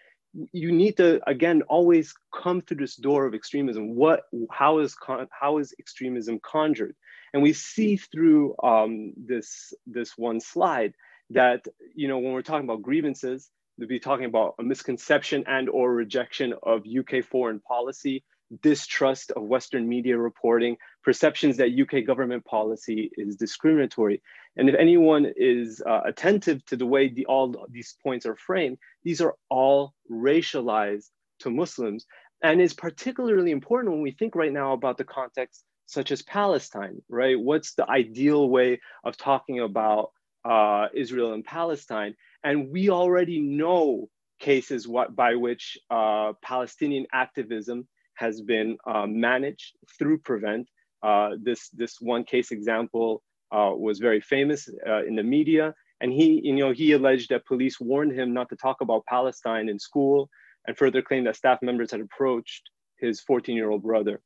you 0.52 0.72
need 0.72 0.98
to, 0.98 1.20
again, 1.28 1.62
always 1.62 2.14
come 2.34 2.60
through 2.60 2.76
this 2.76 2.96
door 2.96 3.26
of 3.26 3.34
extremism. 3.34 3.94
What, 3.94 4.24
how 4.50 4.78
is, 4.80 4.94
how 5.30 5.58
is 5.58 5.74
extremism 5.78 6.38
conjured? 6.40 6.94
And 7.32 7.42
we 7.42 7.52
see 7.52 7.96
through 7.96 8.54
um, 8.62 9.14
this, 9.16 9.72
this 9.86 10.16
one 10.16 10.40
slide 10.40 10.92
that, 11.30 11.66
you 11.94 12.08
know, 12.08 12.18
when 12.18 12.32
we're 12.32 12.42
talking 12.42 12.68
about 12.68 12.82
grievances, 12.82 13.50
to 13.80 13.86
be 13.86 14.00
talking 14.00 14.26
about 14.26 14.54
a 14.58 14.62
misconception 14.62 15.44
and 15.46 15.68
or 15.68 15.92
rejection 15.92 16.54
of 16.62 16.82
UK 16.86 17.24
foreign 17.24 17.60
policy, 17.60 18.24
distrust 18.62 19.30
of 19.32 19.42
Western 19.42 19.88
media 19.88 20.16
reporting, 20.16 20.76
perceptions 21.04 21.58
that 21.58 21.70
UK 21.70 22.06
government 22.06 22.44
policy 22.44 23.10
is 23.16 23.36
discriminatory. 23.36 24.22
And 24.56 24.68
if 24.68 24.74
anyone 24.74 25.30
is 25.36 25.82
uh, 25.86 26.00
attentive 26.04 26.64
to 26.66 26.76
the 26.76 26.86
way 26.86 27.08
the, 27.08 27.26
all 27.26 27.66
these 27.70 27.96
points 28.02 28.26
are 28.26 28.36
framed, 28.36 28.78
these 29.04 29.20
are 29.20 29.34
all 29.48 29.94
racialized 30.10 31.10
to 31.40 31.50
Muslims 31.50 32.06
and 32.42 32.60
is 32.60 32.74
particularly 32.74 33.50
important 33.50 33.92
when 33.92 34.02
we 34.02 34.12
think 34.12 34.34
right 34.34 34.52
now 34.52 34.72
about 34.72 34.96
the 34.96 35.04
context 35.04 35.64
such 35.86 36.12
as 36.12 36.22
Palestine, 36.22 37.00
right? 37.08 37.38
What's 37.38 37.74
the 37.74 37.88
ideal 37.88 38.48
way 38.48 38.80
of 39.04 39.16
talking 39.16 39.60
about 39.60 40.10
uh, 40.44 40.88
Israel 40.94 41.32
and 41.32 41.44
Palestine? 41.44 42.14
And 42.44 42.70
we 42.70 42.90
already 42.90 43.40
know 43.40 44.08
cases 44.38 44.86
what, 44.86 45.14
by 45.16 45.34
which 45.34 45.78
uh, 45.90 46.32
Palestinian 46.42 47.06
activism 47.12 47.88
has 48.14 48.40
been 48.40 48.76
uh, 48.86 49.06
managed 49.06 49.76
through 49.98 50.18
Prevent. 50.18 50.68
Uh, 51.02 51.30
this, 51.40 51.68
this 51.70 51.96
one 52.00 52.24
case 52.24 52.50
example 52.50 53.22
uh, 53.52 53.72
was 53.74 53.98
very 53.98 54.20
famous 54.20 54.68
uh, 54.86 55.04
in 55.04 55.16
the 55.16 55.22
media. 55.22 55.74
And 56.00 56.12
he, 56.12 56.40
you 56.44 56.54
know, 56.54 56.72
he 56.72 56.92
alleged 56.92 57.30
that 57.30 57.46
police 57.46 57.80
warned 57.80 58.12
him 58.12 58.32
not 58.32 58.48
to 58.50 58.56
talk 58.56 58.80
about 58.80 59.06
Palestine 59.06 59.68
in 59.68 59.78
school 59.78 60.28
and 60.66 60.76
further 60.76 61.02
claimed 61.02 61.26
that 61.26 61.36
staff 61.36 61.58
members 61.62 61.90
had 61.90 62.00
approached 62.00 62.70
his 62.98 63.20
14 63.20 63.56
year 63.56 63.70
old 63.70 63.82
brother 63.82 64.20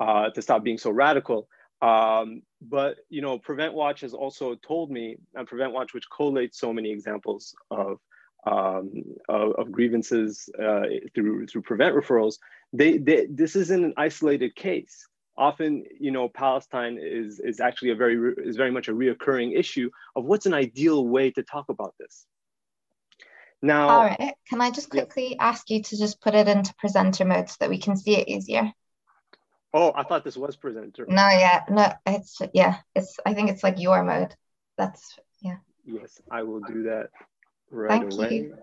uh, 0.00 0.30
to 0.30 0.42
stop 0.42 0.62
being 0.62 0.78
so 0.78 0.90
radical. 0.90 1.48
Um, 1.80 2.42
but 2.68 2.98
you 3.08 3.22
know, 3.22 3.38
Prevent 3.38 3.74
Watch 3.74 4.00
has 4.02 4.14
also 4.14 4.54
told 4.54 4.90
me, 4.90 5.16
and 5.34 5.46
Prevent 5.46 5.72
Watch, 5.72 5.94
which 5.94 6.08
collates 6.10 6.54
so 6.54 6.72
many 6.72 6.90
examples 6.90 7.54
of 7.70 7.98
um, 8.44 9.04
of, 9.28 9.52
of, 9.52 9.70
grievances 9.70 10.48
uh, 10.60 10.82
through 11.14 11.46
through 11.46 11.62
Prevent 11.62 11.94
referrals, 11.94 12.38
they, 12.72 12.98
they 12.98 13.26
this 13.30 13.54
isn't 13.56 13.84
an 13.84 13.94
isolated 13.96 14.56
case. 14.56 15.06
Often, 15.36 15.84
you 15.98 16.10
know, 16.10 16.28
Palestine 16.28 16.98
is 17.00 17.40
is 17.40 17.60
actually 17.60 17.90
a 17.90 17.94
very 17.94 18.34
is 18.38 18.56
very 18.56 18.70
much 18.70 18.88
a 18.88 18.92
reoccurring 18.92 19.58
issue 19.58 19.90
of 20.16 20.24
what's 20.24 20.46
an 20.46 20.54
ideal 20.54 21.06
way 21.06 21.30
to 21.30 21.42
talk 21.42 21.68
about 21.68 21.94
this. 21.98 22.26
Now, 23.62 23.88
all 23.88 24.04
right, 24.06 24.34
can 24.48 24.60
I 24.60 24.72
just 24.72 24.90
quickly 24.90 25.30
yeah. 25.30 25.48
ask 25.48 25.70
you 25.70 25.82
to 25.82 25.96
just 25.96 26.20
put 26.20 26.34
it 26.34 26.48
into 26.48 26.74
presenter 26.74 27.24
mode 27.24 27.48
so 27.48 27.56
that 27.60 27.70
we 27.70 27.78
can 27.78 27.96
see 27.96 28.16
it 28.16 28.28
easier? 28.28 28.72
Oh, 29.74 29.92
I 29.94 30.02
thought 30.02 30.24
this 30.24 30.36
was 30.36 30.56
presenter. 30.56 31.06
No, 31.08 31.28
yeah, 31.28 31.64
no, 31.70 31.92
it's 32.06 32.40
yeah, 32.52 32.78
it's. 32.94 33.18
I 33.24 33.32
think 33.32 33.50
it's 33.50 33.62
like 33.62 33.80
your 33.80 34.02
mode. 34.04 34.34
That's 34.76 35.18
yeah. 35.40 35.56
Yes, 35.86 36.20
I 36.30 36.42
will 36.42 36.60
do 36.60 36.84
that 36.84 37.08
right 37.70 38.00
Thank 38.00 38.12
away. 38.12 38.34
You. 38.34 38.56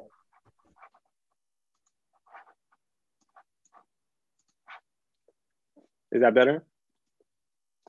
Is 6.12 6.22
that 6.22 6.34
better? 6.34 6.64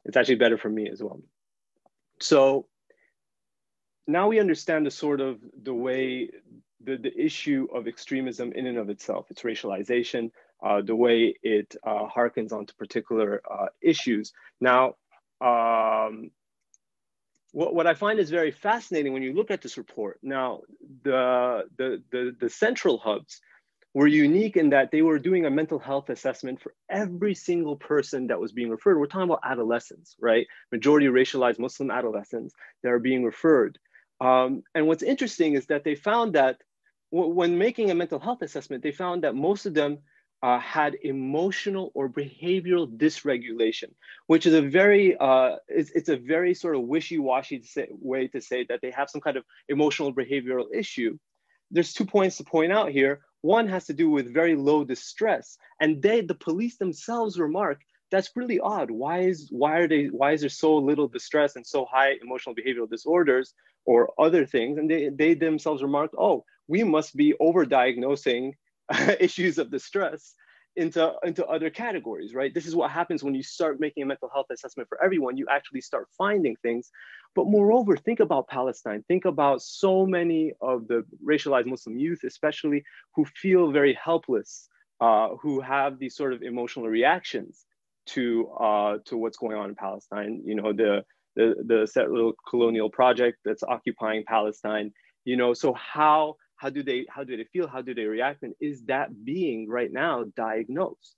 It's 0.04 0.16
actually 0.16 0.36
better 0.36 0.58
for 0.58 0.68
me 0.68 0.88
as 0.90 1.02
well. 1.02 1.20
So 2.20 2.66
now 4.06 4.28
we 4.28 4.40
understand 4.40 4.86
the 4.86 4.90
sort 4.90 5.20
of 5.20 5.38
the 5.62 5.74
way 5.74 6.30
the, 6.82 6.96
the 6.96 7.12
issue 7.18 7.68
of 7.72 7.86
extremism 7.86 8.52
in 8.52 8.66
and 8.66 8.78
of 8.78 8.88
itself, 8.90 9.30
its 9.30 9.42
racialization, 9.42 10.30
uh, 10.62 10.82
the 10.82 10.94
way 10.94 11.34
it 11.42 11.74
uh, 11.86 12.06
harkens 12.14 12.52
onto 12.52 12.74
particular 12.74 13.40
uh, 13.50 13.66
issues. 13.80 14.32
Now, 14.60 14.94
um, 15.40 16.30
what, 17.52 17.74
what 17.74 17.86
I 17.86 17.94
find 17.94 18.18
is 18.18 18.30
very 18.30 18.50
fascinating 18.50 19.12
when 19.12 19.22
you 19.22 19.32
look 19.32 19.50
at 19.50 19.62
this 19.62 19.78
report. 19.78 20.18
Now, 20.22 20.60
the, 21.02 21.64
the, 21.78 22.02
the, 22.12 22.36
the 22.38 22.50
central 22.50 22.98
hubs 22.98 23.40
were 23.92 24.06
unique 24.06 24.56
in 24.56 24.70
that 24.70 24.90
they 24.92 25.02
were 25.02 25.18
doing 25.18 25.46
a 25.46 25.50
mental 25.50 25.78
health 25.78 26.10
assessment 26.10 26.60
for 26.60 26.74
every 26.88 27.34
single 27.34 27.76
person 27.76 28.28
that 28.28 28.38
was 28.38 28.52
being 28.52 28.70
referred. 28.70 28.98
We're 28.98 29.06
talking 29.06 29.24
about 29.24 29.40
adolescents, 29.44 30.14
right? 30.20 30.46
Majority 30.70 31.06
racialized 31.06 31.58
Muslim 31.58 31.90
adolescents 31.90 32.54
that 32.82 32.92
are 32.92 33.00
being 33.00 33.24
referred. 33.24 33.78
Um, 34.20 34.62
and 34.74 34.86
what's 34.86 35.02
interesting 35.02 35.54
is 35.54 35.66
that 35.66 35.82
they 35.82 35.96
found 35.96 36.34
that 36.34 36.58
when 37.10 37.58
making 37.58 37.90
a 37.90 37.94
mental 37.94 38.20
health 38.20 38.42
assessment, 38.42 38.84
they 38.84 38.92
found 38.92 39.24
that 39.24 39.34
most 39.34 39.66
of 39.66 39.74
them 39.74 39.98
uh, 40.42 40.58
had 40.58 40.96
emotional 41.02 41.90
or 41.94 42.08
behavioral 42.08 42.88
dysregulation, 42.88 43.90
which 44.26 44.46
is 44.46 44.54
a 44.54 44.62
very 44.62 45.16
uh, 45.16 45.56
it's, 45.68 45.90
it's 45.90 46.08
a 46.08 46.16
very 46.16 46.54
sort 46.54 46.76
of 46.76 46.82
wishy-washy 46.82 47.62
way 47.90 48.28
to 48.28 48.40
say 48.40 48.64
that 48.68 48.80
they 48.80 48.90
have 48.90 49.10
some 49.10 49.20
kind 49.20 49.36
of 49.36 49.44
emotional 49.68 50.14
behavioral 50.14 50.66
issue. 50.72 51.18
There's 51.70 51.92
two 51.92 52.06
points 52.06 52.38
to 52.38 52.44
point 52.44 52.72
out 52.72 52.90
here. 52.90 53.20
One 53.42 53.68
has 53.68 53.86
to 53.86 53.94
do 53.94 54.10
with 54.10 54.32
very 54.34 54.56
low 54.56 54.84
distress, 54.84 55.56
and 55.80 56.02
they, 56.02 56.20
the 56.20 56.34
police 56.34 56.76
themselves, 56.76 57.38
remark 57.38 57.80
that's 58.10 58.30
really 58.34 58.60
odd. 58.60 58.90
Why 58.90 59.20
is 59.20 59.48
why 59.50 59.78
are 59.78 59.88
they 59.88 60.06
why 60.06 60.32
is 60.32 60.40
there 60.40 60.50
so 60.50 60.76
little 60.76 61.08
distress 61.08 61.56
and 61.56 61.66
so 61.66 61.84
high 61.84 62.16
emotional 62.20 62.54
behavioral 62.54 62.90
disorders 62.90 63.54
or 63.84 64.12
other 64.18 64.44
things? 64.46 64.78
And 64.78 64.90
they 64.90 65.08
they 65.08 65.34
themselves 65.34 65.82
remarked, 65.82 66.14
oh, 66.18 66.44
we 66.66 66.84
must 66.84 67.16
be 67.16 67.34
overdiagnosing 67.40 68.54
issues 69.20 69.58
of 69.58 69.70
distress 69.70 70.34
into 70.76 71.12
into 71.24 71.44
other 71.46 71.68
categories 71.68 72.32
right? 72.32 72.54
This 72.54 72.66
is 72.66 72.76
what 72.76 72.90
happens 72.90 73.24
when 73.24 73.34
you 73.34 73.42
start 73.42 73.80
making 73.80 74.04
a 74.04 74.06
mental 74.06 74.30
health 74.32 74.46
assessment 74.52 74.88
for 74.88 75.02
everyone. 75.02 75.36
You 75.36 75.46
actually 75.50 75.80
start 75.80 76.08
finding 76.16 76.56
things. 76.62 76.90
But 77.34 77.46
moreover 77.46 77.96
think 77.96 78.20
about 78.20 78.48
palestine. 78.48 79.04
Think 79.08 79.24
about 79.24 79.62
so 79.62 80.06
many 80.06 80.52
of 80.60 80.86
the 80.86 81.04
racialized 81.24 81.66
muslim 81.66 81.98
youth 81.98 82.20
especially 82.24 82.84
who 83.14 83.24
feel 83.24 83.72
very 83.72 83.94
helpless 83.94 84.68
uh, 85.00 85.30
who 85.40 85.60
have 85.60 85.98
these 85.98 86.14
sort 86.14 86.32
of 86.32 86.42
emotional 86.42 86.88
reactions 86.88 87.64
to 88.06 88.48
uh, 88.60 88.98
to 89.06 89.16
what's 89.16 89.38
going 89.38 89.56
on 89.56 89.70
in 89.70 89.74
palestine. 89.74 90.42
You 90.44 90.54
know 90.54 90.72
the 90.72 91.04
the 91.34 91.54
the 91.66 91.86
settler 91.86 92.30
colonial 92.48 92.90
project 92.90 93.38
that's 93.44 93.62
occupying 93.64 94.24
palestine 94.24 94.92
you 95.24 95.36
know? 95.36 95.54
So 95.54 95.74
how 95.74 96.36
how 96.60 96.68
do 96.68 96.82
they 96.82 97.06
how 97.08 97.24
do 97.24 97.36
they 97.38 97.44
feel? 97.44 97.66
How 97.66 97.80
do 97.80 97.94
they 97.94 98.04
react? 98.04 98.42
And 98.42 98.54
is 98.60 98.82
that 98.92 99.08
being 99.24 99.66
right 99.68 99.90
now 99.90 100.24
diagnosed? 100.36 101.16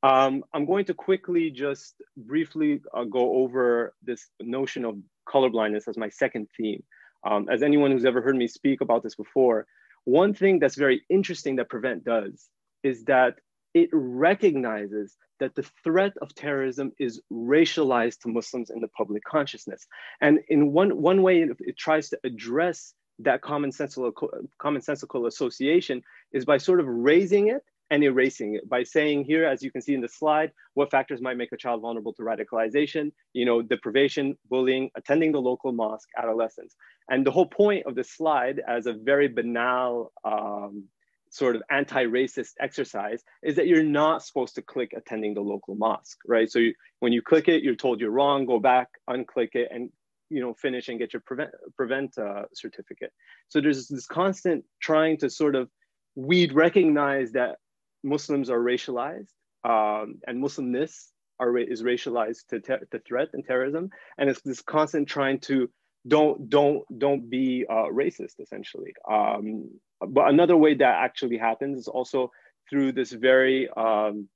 Um, 0.00 0.44
i'm 0.54 0.64
going 0.64 0.84
to 0.84 0.94
quickly 0.94 1.50
just 1.50 1.94
briefly 2.16 2.80
uh, 2.96 3.02
go 3.02 3.24
over 3.42 3.94
this 4.08 4.22
notion 4.40 4.84
of 4.84 4.94
colorblindness 5.32 5.88
as 5.88 5.96
my 5.96 6.08
second 6.08 6.46
theme. 6.56 6.84
Um, 7.28 7.48
as 7.52 7.64
anyone 7.64 7.90
who's 7.90 8.04
ever 8.04 8.22
heard 8.22 8.36
me 8.36 8.46
speak 8.46 8.80
about 8.80 9.02
this 9.02 9.16
before 9.16 9.66
One 10.04 10.32
thing 10.40 10.54
that's 10.60 10.76
very 10.86 10.98
interesting 11.10 11.56
that 11.56 11.68
Prevent 11.74 12.04
does 12.04 12.48
is 12.90 13.04
that 13.12 13.32
it 13.74 13.90
recognizes 13.92 15.16
that 15.40 15.54
the 15.56 15.66
threat 15.84 16.14
of 16.22 16.34
terrorism 16.44 16.92
is 17.06 17.20
racialized 17.32 18.18
to 18.20 18.28
Muslims 18.28 18.70
in 18.70 18.80
the 18.80 18.92
public 19.00 19.22
consciousness. 19.24 19.82
And 20.20 20.34
in 20.48 20.60
one, 20.72 20.90
one 21.10 21.20
way 21.26 21.34
it, 21.42 21.50
it 21.70 21.76
tries 21.86 22.06
to 22.10 22.18
address 22.30 22.94
that 23.20 23.42
commonsensical, 23.42 24.12
commonsensical 24.60 25.26
association 25.26 26.02
is 26.32 26.44
by 26.44 26.58
sort 26.58 26.80
of 26.80 26.86
raising 26.86 27.48
it 27.48 27.62
and 27.90 28.04
erasing 28.04 28.54
it 28.54 28.68
by 28.68 28.82
saying 28.82 29.24
here, 29.24 29.46
as 29.46 29.62
you 29.62 29.70
can 29.70 29.80
see 29.80 29.94
in 29.94 30.00
the 30.00 30.08
slide, 30.08 30.52
what 30.74 30.90
factors 30.90 31.20
might 31.20 31.36
make 31.36 31.52
a 31.52 31.56
child 31.56 31.80
vulnerable 31.80 32.12
to 32.12 32.22
radicalization, 32.22 33.10
you 33.32 33.44
know, 33.44 33.62
deprivation, 33.62 34.36
bullying, 34.50 34.90
attending 34.94 35.32
the 35.32 35.40
local 35.40 35.72
mosque, 35.72 36.08
adolescence. 36.18 36.76
And 37.08 37.26
the 37.26 37.30
whole 37.30 37.46
point 37.46 37.86
of 37.86 37.94
this 37.94 38.10
slide 38.10 38.60
as 38.66 38.86
a 38.86 38.92
very 38.92 39.28
banal 39.28 40.12
um, 40.24 40.84
sort 41.30 41.56
of 41.56 41.62
anti-racist 41.70 42.52
exercise 42.60 43.22
is 43.42 43.56
that 43.56 43.66
you're 43.66 43.82
not 43.82 44.22
supposed 44.22 44.54
to 44.54 44.62
click 44.62 44.92
attending 44.96 45.34
the 45.34 45.40
local 45.40 45.74
mosque, 45.74 46.18
right? 46.26 46.50
So 46.50 46.58
you, 46.58 46.74
when 47.00 47.12
you 47.12 47.22
click 47.22 47.48
it, 47.48 47.62
you're 47.62 47.74
told 47.74 48.00
you're 48.00 48.10
wrong, 48.10 48.46
go 48.46 48.58
back, 48.58 48.88
unclick 49.08 49.54
it, 49.54 49.68
and 49.70 49.90
you 50.30 50.40
know 50.40 50.54
finish 50.54 50.88
and 50.88 50.98
get 50.98 51.12
your 51.12 51.22
prevent 51.24 51.50
prevent 51.76 52.16
uh, 52.18 52.42
certificate. 52.54 53.12
So 53.48 53.60
there's 53.60 53.88
this 53.88 54.06
constant 54.06 54.64
trying 54.80 55.18
to 55.18 55.30
sort 55.30 55.54
of 55.54 55.68
we'd 56.14 56.52
recognize 56.52 57.32
that 57.32 57.56
Muslims 58.02 58.50
are 58.50 58.60
racialized 58.60 59.32
um, 59.64 60.20
and 60.26 60.42
Muslimness 60.42 61.08
are 61.40 61.56
is 61.58 61.82
racialized 61.82 62.46
to, 62.48 62.60
to 62.60 62.98
threat 63.06 63.28
and 63.32 63.44
terrorism, 63.44 63.90
and 64.18 64.28
it's 64.28 64.42
this 64.42 64.60
constant 64.62 65.08
trying 65.08 65.38
to 65.40 65.70
don't 66.06 66.48
don't 66.48 66.82
don't 66.98 67.28
be 67.28 67.64
uh, 67.68 67.88
racist 67.92 68.40
essentially. 68.40 68.92
Um, 69.10 69.70
but 70.00 70.28
another 70.28 70.56
way 70.56 70.74
that 70.74 71.02
actually 71.04 71.38
happens 71.38 71.78
is 71.78 71.88
also 71.88 72.30
through 72.70 72.92
this 72.92 73.12
very 73.12 73.68
um, 73.76 74.28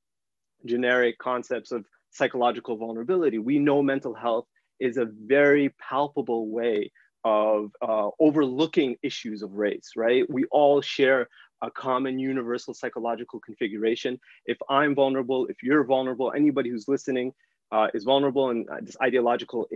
generic 0.65 1.19
concepts 1.19 1.73
of 1.73 1.85
psychological 2.11 2.77
vulnerability. 2.77 3.39
We 3.39 3.59
know 3.59 3.83
mental 3.83 4.15
health 4.15 4.47
is 4.83 4.97
a 4.97 5.07
very 5.07 5.71
palpable 5.81 6.49
way 6.49 6.91
of 7.25 7.71
uh, 7.81 8.09
overlooking 8.19 8.97
issues 9.03 9.43
of 9.43 9.53
race, 9.53 9.91
right? 9.97 10.29
We 10.29 10.45
all 10.51 10.81
share 10.81 11.29
a 11.63 11.71
common 11.71 12.19
universal 12.19 12.75
psychological 12.75 13.39
configuration. 13.39 14.19
If 14.45 14.59
I'm 14.69 14.95
vulnerable, 14.97 15.47
if 15.47 15.63
you're 15.63 15.85
vulnerable, 15.85 16.33
anybody 16.35 16.69
who's 16.71 16.89
listening 16.89 17.33
uh, 17.71 17.89
is 17.95 18.03
vulnerable 18.05 18.51
and 18.51 18.69
uh, 18.69 18.79
this 18.83 18.97
ideological 19.01 19.69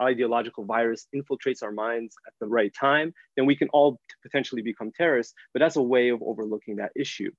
ideological 0.00 0.64
virus 0.64 1.08
infiltrates 1.16 1.62
our 1.62 1.72
minds 1.72 2.14
at 2.26 2.34
the 2.38 2.46
right 2.46 2.72
time, 2.78 3.14
then 3.36 3.46
we 3.46 3.56
can 3.56 3.68
all 3.70 3.98
potentially 4.22 4.62
become 4.62 4.92
terrorists, 4.92 5.32
but 5.52 5.60
that's 5.60 5.76
a 5.76 5.82
way 5.82 6.10
of 6.10 6.22
overlooking 6.22 6.76
that 6.76 6.92
issue. 6.94 7.30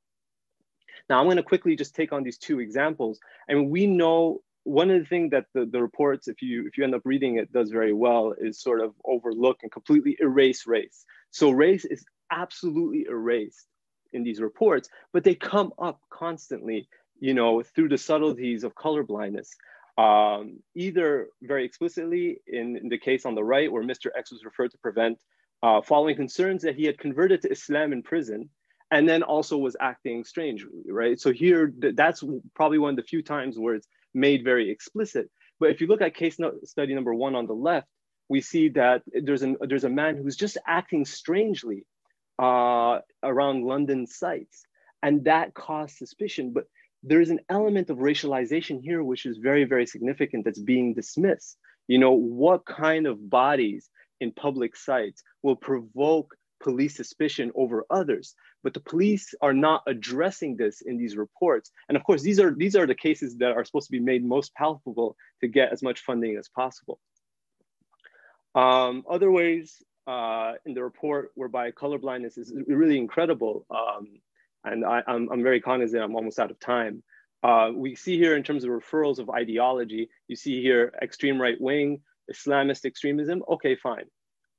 Now 1.07 1.21
I'm 1.21 1.27
gonna 1.29 1.43
quickly 1.43 1.75
just 1.75 1.95
take 1.95 2.11
on 2.11 2.23
these 2.23 2.39
two 2.39 2.59
examples. 2.59 3.19
I 3.47 3.53
mean, 3.53 3.69
we 3.69 3.85
know 3.85 4.41
one 4.65 4.89
of 4.89 4.99
the 4.99 5.05
things 5.05 5.29
that 5.31 5.45
the, 5.53 5.65
the 5.65 5.81
reports, 5.81 6.27
if 6.27 6.41
you 6.41 6.65
if 6.67 6.77
you 6.77 6.83
end 6.83 6.95
up 6.95 7.03
reading 7.05 7.37
it, 7.37 7.53
does 7.53 7.69
very 7.69 7.93
well 7.93 8.33
is 8.37 8.59
sort 8.59 8.81
of 8.81 8.93
overlook 9.05 9.59
and 9.61 9.71
completely 9.71 10.17
erase 10.19 10.65
race. 10.67 11.05
So 11.29 11.51
race 11.51 11.85
is 11.85 12.03
absolutely 12.31 13.05
erased 13.07 13.67
in 14.11 14.23
these 14.23 14.41
reports, 14.41 14.89
but 15.13 15.23
they 15.23 15.35
come 15.35 15.71
up 15.77 16.01
constantly, 16.09 16.87
you 17.19 17.35
know, 17.35 17.61
through 17.61 17.89
the 17.89 17.97
subtleties 17.97 18.63
of 18.63 18.73
color 18.75 19.03
blindness. 19.03 19.55
Um, 19.97 20.59
either 20.75 21.29
very 21.41 21.63
explicitly 21.63 22.39
in, 22.47 22.75
in, 22.75 22.89
the 22.89 22.97
case 22.97 23.25
on 23.25 23.33
the 23.33 23.43
right, 23.43 23.71
where 23.71 23.83
Mr. 23.83 24.07
X 24.17 24.31
was 24.31 24.43
referred 24.43 24.71
to 24.71 24.77
prevent 24.79 25.19
uh, 25.63 25.81
following 25.81 26.17
concerns 26.17 26.63
that 26.63 26.75
he 26.75 26.83
had 26.83 26.97
converted 26.97 27.41
to 27.43 27.51
Islam 27.51 27.93
in 27.93 28.03
prison, 28.03 28.49
and 28.91 29.07
then 29.07 29.23
also 29.23 29.57
was 29.57 29.77
acting 29.79 30.25
strangely, 30.25 30.83
right? 30.89 31.17
So 31.17 31.31
here, 31.31 31.71
that's 31.77 32.23
probably 32.55 32.77
one 32.77 32.89
of 32.91 32.95
the 32.97 33.03
few 33.03 33.21
times 33.21 33.57
where 33.57 33.75
it's 33.75 33.87
made 34.15 34.43
very 34.43 34.69
explicit. 34.71 35.29
But 35.59 35.69
if 35.69 35.81
you 35.81 35.87
look 35.87 36.01
at 36.01 36.15
case 36.15 36.39
no 36.39 36.53
study 36.63 36.93
number 36.93 37.13
one 37.13 37.35
on 37.35 37.47
the 37.47 37.53
left, 37.53 37.87
we 38.27 38.41
see 38.41 38.69
that 38.69 39.03
there's, 39.07 39.43
an, 39.43 39.57
there's 39.61 39.83
a 39.83 39.89
man 39.89 40.17
who's 40.17 40.35
just 40.35 40.57
acting 40.65 41.05
strangely 41.05 41.85
uh, 42.39 42.99
around 43.23 43.63
London 43.63 44.07
sites. 44.07 44.63
And 45.03 45.25
that 45.25 45.53
caused 45.53 45.97
suspicion. 45.97 46.51
But 46.51 46.65
there's 47.03 47.29
an 47.29 47.41
element 47.49 47.89
of 47.89 47.97
racialization 47.97 48.81
here, 48.81 49.03
which 49.03 49.25
is 49.25 49.37
very, 49.37 49.63
very 49.63 49.85
significant 49.85 50.45
that's 50.45 50.59
being 50.59 50.95
dismissed. 50.95 51.57
You 51.87 51.99
know, 51.99 52.13
what 52.13 52.65
kind 52.65 53.05
of 53.05 53.29
bodies 53.29 53.89
in 54.19 54.31
public 54.31 54.75
sites 54.75 55.21
will 55.43 55.55
provoke 55.55 56.35
police 56.59 56.95
suspicion 56.95 57.51
over 57.53 57.85
others 57.91 58.33
but 58.65 58.73
the 58.73 58.81
police 58.81 59.33
are 59.41 59.53
not 59.53 59.83
addressing 59.87 60.57
this 60.57 60.81
in 60.81 60.97
these 60.97 61.15
reports 61.15 61.71
and 61.87 61.95
of 61.95 62.03
course 62.03 62.21
these 62.21 62.39
are 62.39 62.51
these 62.53 62.75
are 62.75 62.87
the 62.87 63.01
cases 63.07 63.37
that 63.37 63.51
are 63.51 63.63
supposed 63.63 63.87
to 63.87 63.97
be 63.99 64.05
made 64.11 64.25
most 64.25 64.53
palpable 64.55 65.15
to 65.39 65.47
get 65.47 65.71
as 65.71 65.81
much 65.81 66.01
funding 66.01 66.35
as 66.35 66.49
possible 66.49 66.99
um, 68.55 69.03
other 69.09 69.31
ways 69.31 69.83
uh, 70.07 70.53
in 70.65 70.73
the 70.73 70.83
report 70.83 71.31
whereby 71.35 71.71
colorblindness 71.71 72.37
is 72.37 72.53
really 72.67 72.97
incredible. 72.97 73.65
Um, 73.69 74.19
and 74.63 74.85
I, 74.85 75.03
am 75.07 75.43
very 75.43 75.61
cognizant 75.61 76.03
I'm 76.03 76.15
almost 76.15 76.39
out 76.39 76.51
of 76.51 76.59
time. 76.59 77.03
Uh, 77.43 77.71
we 77.75 77.95
see 77.95 78.17
here 78.17 78.35
in 78.35 78.43
terms 78.43 78.63
of 78.63 78.71
referrals 78.71 79.19
of 79.19 79.29
ideology, 79.29 80.09
you 80.27 80.35
see 80.35 80.61
here 80.61 80.93
extreme 81.01 81.39
right 81.39 81.59
wing, 81.59 82.01
Islamist 82.31 82.85
extremism. 82.85 83.43
Okay, 83.47 83.75
fine. 83.75 84.05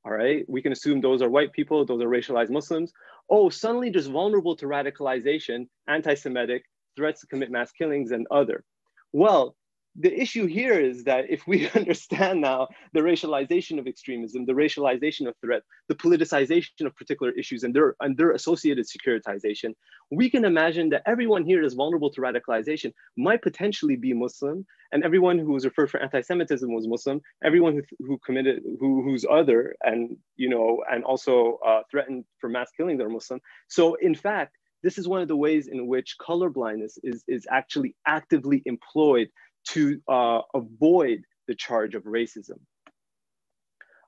All 0.04 0.12
right, 0.12 0.44
we 0.48 0.62
can 0.62 0.70
assume 0.70 1.00
those 1.00 1.20
are 1.20 1.28
white 1.28 1.52
people, 1.52 1.84
those 1.84 2.00
are 2.00 2.08
racialized 2.08 2.50
Muslims. 2.50 2.92
Oh, 3.28 3.48
suddenly 3.48 3.90
just 3.90 4.10
vulnerable 4.10 4.56
to 4.56 4.66
radicalization, 4.66 5.68
anti-Semitic, 5.88 6.62
threats 6.96 7.20
to 7.22 7.26
commit 7.26 7.50
mass 7.50 7.72
killings 7.72 8.12
and 8.12 8.26
other. 8.30 8.64
Well, 9.12 9.56
the 9.98 10.20
issue 10.20 10.46
here 10.46 10.78
is 10.78 11.04
that 11.04 11.24
if 11.28 11.46
we 11.46 11.68
understand 11.74 12.40
now 12.40 12.68
the 12.92 13.00
racialization 13.00 13.78
of 13.78 13.86
extremism, 13.86 14.44
the 14.44 14.52
racialization 14.52 15.26
of 15.26 15.34
threat, 15.40 15.62
the 15.88 15.94
politicization 15.94 16.86
of 16.86 16.94
particular 16.96 17.32
issues 17.32 17.62
and 17.62 17.74
their, 17.74 17.96
and 18.00 18.16
their 18.16 18.32
associated 18.32 18.86
securitization, 18.86 19.74
we 20.10 20.28
can 20.28 20.44
imagine 20.44 20.90
that 20.90 21.02
everyone 21.06 21.44
here 21.44 21.62
is 21.62 21.74
vulnerable 21.74 22.10
to 22.10 22.20
radicalization 22.20 22.92
might 23.16 23.42
potentially 23.42 23.96
be 23.96 24.12
Muslim, 24.12 24.66
and 24.92 25.04
everyone 25.04 25.38
who 25.38 25.52
was 25.52 25.64
referred 25.64 25.90
for 25.90 26.00
anti-Semitism 26.00 26.72
was 26.72 26.86
Muslim, 26.86 27.20
everyone 27.42 27.74
who, 27.74 28.06
who 28.06 28.18
committed, 28.24 28.62
who, 28.78 29.02
who's 29.02 29.24
other 29.28 29.74
and, 29.82 30.16
you 30.36 30.48
know, 30.48 30.82
and 30.90 31.04
also 31.04 31.58
uh, 31.66 31.82
threatened 31.90 32.24
for 32.38 32.48
mass 32.48 32.70
killings 32.76 33.00
are 33.00 33.08
Muslim. 33.08 33.40
So 33.68 33.94
in 33.94 34.14
fact, 34.14 34.56
this 34.82 34.98
is 34.98 35.08
one 35.08 35.20
of 35.20 35.26
the 35.26 35.36
ways 35.36 35.66
in 35.66 35.88
which 35.88 36.16
colorblindness 36.20 36.98
is, 37.02 37.24
is 37.26 37.46
actually 37.50 37.96
actively 38.06 38.62
employed 38.66 39.28
to 39.70 40.00
uh, 40.08 40.40
avoid 40.54 41.22
the 41.48 41.54
charge 41.54 41.94
of 41.94 42.04
racism. 42.04 42.58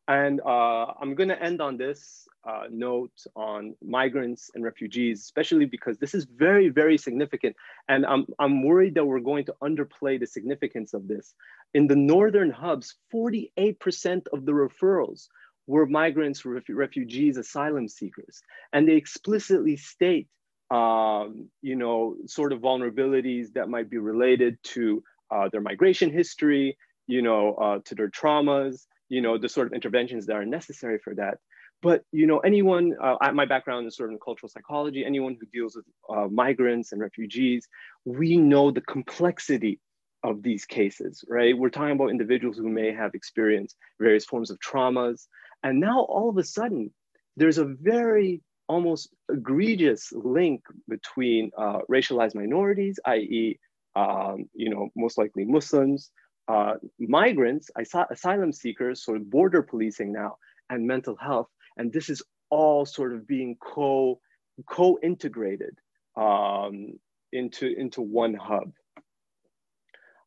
And 0.09 0.41
uh, 0.41 0.87
I'm 1.01 1.15
going 1.15 1.29
to 1.29 1.41
end 1.41 1.61
on 1.61 1.77
this 1.77 2.27
uh, 2.49 2.65
note 2.71 3.13
on 3.37 3.75
migrants 3.83 4.51
and 4.55 4.65
refugees, 4.65 5.21
especially 5.21 5.67
because 5.67 5.99
this 5.99 6.15
is 6.15 6.25
very, 6.25 6.71
very 6.71 6.97
significant. 6.97 7.55
And 7.89 8.07
I'm, 8.07 8.27
I'm 8.39 8.63
worried 8.63 8.95
that 8.95 9.05
we're 9.05 9.21
going 9.21 9.45
to 9.47 9.55
underplay 9.63 10.19
the 10.19 10.27
significance 10.27 10.95
of 10.95 11.09
this. 11.09 11.35
In 11.75 11.87
the 11.87 11.97
northern 11.97 12.51
hubs, 12.51 12.97
48% 13.13 14.23
of 14.33 14.47
the 14.47 14.53
referrals 14.53 15.29
were 15.67 15.85
migrants, 15.85 16.47
ref 16.47 16.65
refugees, 16.71 17.37
asylum 17.37 17.87
seekers. 17.87 18.41
And 18.73 18.89
they 18.89 18.95
explicitly 18.95 19.77
state, 19.77 20.29
um, 20.71 21.51
you 21.61 21.77
know, 21.77 22.17
sort 22.25 22.55
of 22.55 22.61
vulnerabilities 22.61 23.53
that 23.53 23.69
might 23.69 23.91
be 23.91 23.99
related 23.99 24.57
to 24.63 25.05
uh, 25.31 25.49
their 25.51 25.61
migration 25.61 26.13
history, 26.13 26.77
you 27.07 27.23
know, 27.23 27.55
uh, 27.55 27.79
to 27.85 27.95
their 27.95 28.11
traumas, 28.11 28.87
you 29.09 29.21
know, 29.21 29.39
the 29.39 29.49
sort 29.49 29.67
of 29.67 29.73
interventions 29.73 30.27
that 30.27 30.37
are 30.37 30.45
necessary 30.45 30.99
for 30.99 31.15
that. 31.15 31.39
But 31.81 32.03
you 32.11 32.27
know, 32.27 32.39
anyone, 32.39 32.97
uh, 33.01 33.17
my 33.33 33.45
background 33.45 33.87
is 33.87 33.97
sort 33.97 34.11
of 34.11 34.15
in 34.15 34.19
cultural 34.19 34.49
psychology, 34.49 35.05
anyone 35.05 35.37
who 35.41 35.47
deals 35.47 35.77
with 35.77 35.85
uh, 36.09 36.27
migrants 36.29 36.93
and 36.93 37.01
refugees, 37.01 37.69
we 38.05 38.37
know 38.37 38.71
the 38.71 38.81
complexity 38.81 39.79
of 40.25 40.43
these 40.43 40.65
cases, 40.65 41.25
right? 41.29 41.57
We're 41.57 41.71
talking 41.71 41.93
about 41.93 42.11
individuals 42.11 42.57
who 42.57 42.69
may 42.69 42.93
have 42.93 43.15
experienced 43.15 43.77
various 44.01 44.25
forms 44.25 44.51
of 44.51 44.59
traumas. 44.59 45.27
And 45.63 45.79
now 45.79 46.01
all 46.01 46.29
of 46.29 46.37
a 46.37 46.45
sudden, 46.45 46.91
there's 47.37 47.59
a 47.59 47.65
very 47.65 48.43
almost 48.69 49.15
egregious 49.31 50.13
link 50.13 50.63
between 50.89 51.51
uh, 51.57 51.79
racialized 51.91 52.35
minorities, 52.35 52.99
i.e., 53.07 53.59
um, 53.99 54.49
you 54.55 54.71
know, 54.71 54.89
most 54.97 55.19
likely 55.19 55.45
Muslims, 55.45 56.11
uh, 56.47 56.75
migrants, 56.99 57.71
asylum 58.11 58.53
seekers, 58.53 59.05
sort 59.05 59.17
of 59.17 59.29
border 59.29 59.63
policing 59.63 60.13
now, 60.13 60.37
and 60.71 60.87
mental 60.87 61.17
health. 61.17 61.49
And 61.77 61.93
this 61.93 62.09
is 62.09 62.23
all 62.51 62.87
sort 62.87 63.13
of 63.13 63.27
being 63.27 63.57
co, 63.61 64.21
co-integrated 64.69 65.77
um, 66.17 66.99
into, 67.33 67.67
into 67.67 68.01
one 68.01 68.35
hub. 68.35 68.73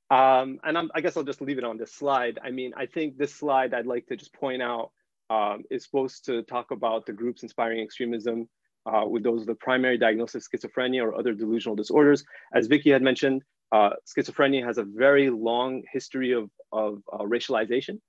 Um, 0.09 0.59
and 0.65 0.77
I'm, 0.77 0.91
i 0.93 0.99
guess 0.99 1.15
I'll 1.15 1.23
just 1.23 1.41
leave 1.41 1.57
it 1.57 1.63
on 1.63 1.77
this 1.77 1.93
slide. 1.93 2.37
I 2.43 2.51
mean, 2.51 2.73
I 2.75 2.85
think 2.85 3.17
this 3.17 3.33
slide 3.33 3.73
I'd 3.73 3.85
like 3.85 4.07
to 4.07 4.17
just 4.17 4.33
point 4.33 4.61
out 4.61 4.91
um, 5.29 5.63
is 5.71 5.85
supposed 5.85 6.25
to 6.25 6.43
talk 6.43 6.71
about 6.71 7.05
the 7.05 7.13
groups 7.13 7.43
inspiring 7.43 7.79
extremism 7.79 8.49
uh, 8.85 9.03
with 9.07 9.23
those 9.23 9.45
the 9.45 9.55
primary 9.55 9.97
diagnosis 9.97 10.47
schizophrenia 10.47 11.01
or 11.03 11.15
other 11.17 11.33
delusional 11.33 11.75
disorders. 11.75 12.25
As 12.53 12.67
Vicky 12.67 12.89
had 12.89 13.01
mentioned, 13.01 13.43
uh, 13.71 13.91
schizophrenia 14.05 14.65
has 14.65 14.77
a 14.77 14.83
very 14.83 15.29
long 15.29 15.83
history 15.91 16.33
of, 16.33 16.49
of 16.71 17.01
uh, 17.11 17.19
racialization. 17.19 17.99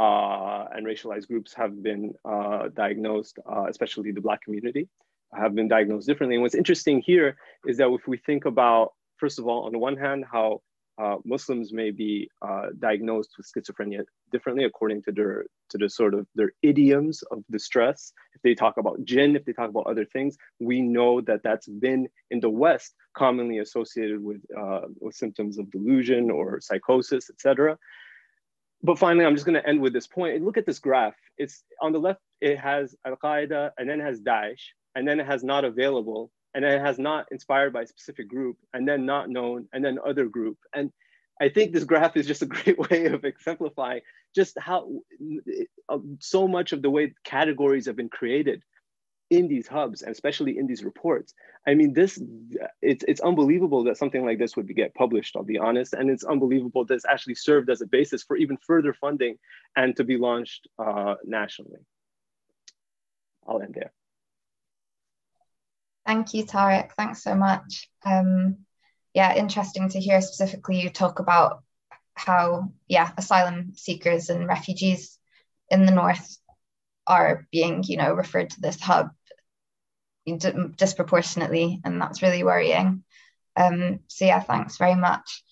Uh, 0.00 0.64
and 0.74 0.84
racialized 0.84 1.28
groups 1.28 1.54
have 1.54 1.80
been 1.80 2.12
uh, 2.24 2.68
diagnosed, 2.74 3.38
uh, 3.48 3.66
especially 3.68 4.10
the 4.10 4.20
Black 4.20 4.42
community, 4.42 4.88
have 5.32 5.54
been 5.54 5.68
diagnosed 5.68 6.08
differently. 6.08 6.34
And 6.34 6.42
what's 6.42 6.56
interesting 6.56 7.00
here 7.00 7.36
is 7.64 7.76
that 7.76 7.88
if 7.88 8.08
we 8.08 8.16
think 8.16 8.44
about, 8.44 8.92
first 9.18 9.38
of 9.38 9.46
all, 9.46 9.66
on 9.66 9.72
the 9.72 9.78
one 9.78 9.96
hand, 9.96 10.24
how 10.30 10.62
uh, 10.98 11.16
Muslims 11.24 11.72
may 11.72 11.90
be 11.90 12.30
uh, 12.42 12.66
diagnosed 12.78 13.30
with 13.36 13.50
schizophrenia 13.50 14.04
differently 14.30 14.64
according 14.64 15.02
to 15.02 15.12
their 15.12 15.44
to 15.70 15.78
the 15.78 15.88
sort 15.88 16.14
of 16.14 16.26
their 16.34 16.52
idioms 16.62 17.22
of 17.30 17.42
distress. 17.50 18.12
If 18.34 18.42
they 18.42 18.54
talk 18.54 18.76
about 18.76 19.04
jinn, 19.04 19.34
if 19.34 19.44
they 19.44 19.52
talk 19.52 19.70
about 19.70 19.86
other 19.86 20.04
things, 20.04 20.36
we 20.60 20.80
know 20.80 21.20
that 21.22 21.42
that's 21.42 21.66
been 21.66 22.08
in 22.30 22.40
the 22.40 22.50
West 22.50 22.94
commonly 23.16 23.58
associated 23.58 24.22
with 24.22 24.40
uh, 24.56 24.82
with 25.00 25.14
symptoms 25.14 25.58
of 25.58 25.70
delusion 25.70 26.30
or 26.30 26.60
psychosis, 26.60 27.28
etc. 27.30 27.76
But 28.82 28.98
finally, 28.98 29.24
I'm 29.24 29.34
just 29.34 29.46
going 29.46 29.60
to 29.60 29.66
end 29.66 29.80
with 29.80 29.94
this 29.94 30.06
point. 30.06 30.44
Look 30.44 30.58
at 30.58 30.66
this 30.66 30.78
graph. 30.78 31.16
It's 31.38 31.64
on 31.80 31.92
the 31.92 31.98
left. 31.98 32.20
It 32.40 32.58
has 32.58 32.94
Al 33.06 33.16
Qaeda, 33.16 33.70
and 33.78 33.88
then 33.88 34.00
it 34.00 34.04
has 34.04 34.20
Daesh, 34.20 34.60
and 34.94 35.08
then 35.08 35.18
it 35.18 35.26
has 35.26 35.42
not 35.42 35.64
available, 35.64 36.30
and 36.54 36.64
it 36.64 36.80
has 36.80 36.98
not 36.98 37.26
inspired 37.30 37.72
by 37.72 37.82
a 37.82 37.86
specific 37.86 38.28
group, 38.28 38.56
and 38.72 38.86
then 38.86 39.04
not 39.06 39.28
known, 39.28 39.68
and 39.72 39.84
then 39.84 39.98
other 40.06 40.26
group. 40.26 40.58
And 40.74 40.92
I 41.40 41.48
think 41.48 41.72
this 41.72 41.84
graph 41.84 42.16
is 42.16 42.26
just 42.26 42.42
a 42.42 42.46
great 42.54 42.78
way 42.78 43.06
of 43.06 43.24
exemplifying 43.24 44.00
just 44.34 44.58
how 44.58 44.90
uh, 45.88 45.98
so 46.18 46.48
much 46.48 46.72
of 46.72 46.82
the 46.82 46.90
way 46.90 47.14
categories 47.24 47.86
have 47.86 47.96
been 47.96 48.08
created 48.08 48.62
in 49.30 49.48
these 49.48 49.66
hubs 49.66 50.02
and 50.02 50.12
especially 50.12 50.58
in 50.58 50.66
these 50.66 50.84
reports. 50.84 51.34
I 51.66 51.74
mean, 51.74 51.94
this 51.94 52.20
it's 52.82 53.04
it's 53.08 53.20
unbelievable 53.20 53.84
that 53.84 53.96
something 53.96 54.24
like 54.24 54.38
this 54.38 54.56
would 54.56 54.74
get 54.74 54.94
published, 54.94 55.34
I'll 55.34 55.44
be 55.44 55.58
honest. 55.58 55.94
And 55.94 56.10
it's 56.10 56.24
unbelievable 56.24 56.84
that 56.84 56.94
it's 56.94 57.06
actually 57.06 57.36
served 57.36 57.70
as 57.70 57.80
a 57.80 57.86
basis 57.86 58.22
for 58.22 58.36
even 58.36 58.58
further 58.58 58.92
funding 58.92 59.38
and 59.76 59.96
to 59.96 60.04
be 60.04 60.18
launched 60.18 60.68
uh, 60.78 61.14
nationally. 61.24 61.80
I'll 63.46 63.62
end 63.62 63.74
there. 63.74 63.92
Thank 66.06 66.34
you, 66.34 66.44
Tarek. 66.44 66.92
Thanks 66.92 67.22
so 67.22 67.34
much. 67.34 67.88
Um, 68.04 68.58
yeah, 69.14 69.34
interesting 69.34 69.88
to 69.90 70.00
hear 70.00 70.20
specifically 70.20 70.80
you 70.80 70.90
talk 70.90 71.18
about 71.18 71.62
how, 72.14 72.72
yeah, 72.88 73.10
asylum 73.16 73.72
seekers 73.74 74.28
and 74.28 74.46
refugees 74.46 75.18
in 75.70 75.86
the 75.86 75.92
north 75.92 76.38
are 77.06 77.46
being, 77.50 77.82
you 77.84 77.96
know, 77.96 78.12
referred 78.12 78.50
to 78.50 78.60
this 78.60 78.80
hub 78.80 79.10
disproportionately, 80.76 81.80
and 81.84 82.00
that's 82.00 82.22
really 82.22 82.44
worrying. 82.44 83.04
Um, 83.56 84.00
so 84.08 84.24
yeah, 84.24 84.40
thanks 84.40 84.76
very 84.76 84.94
much. 84.94 85.42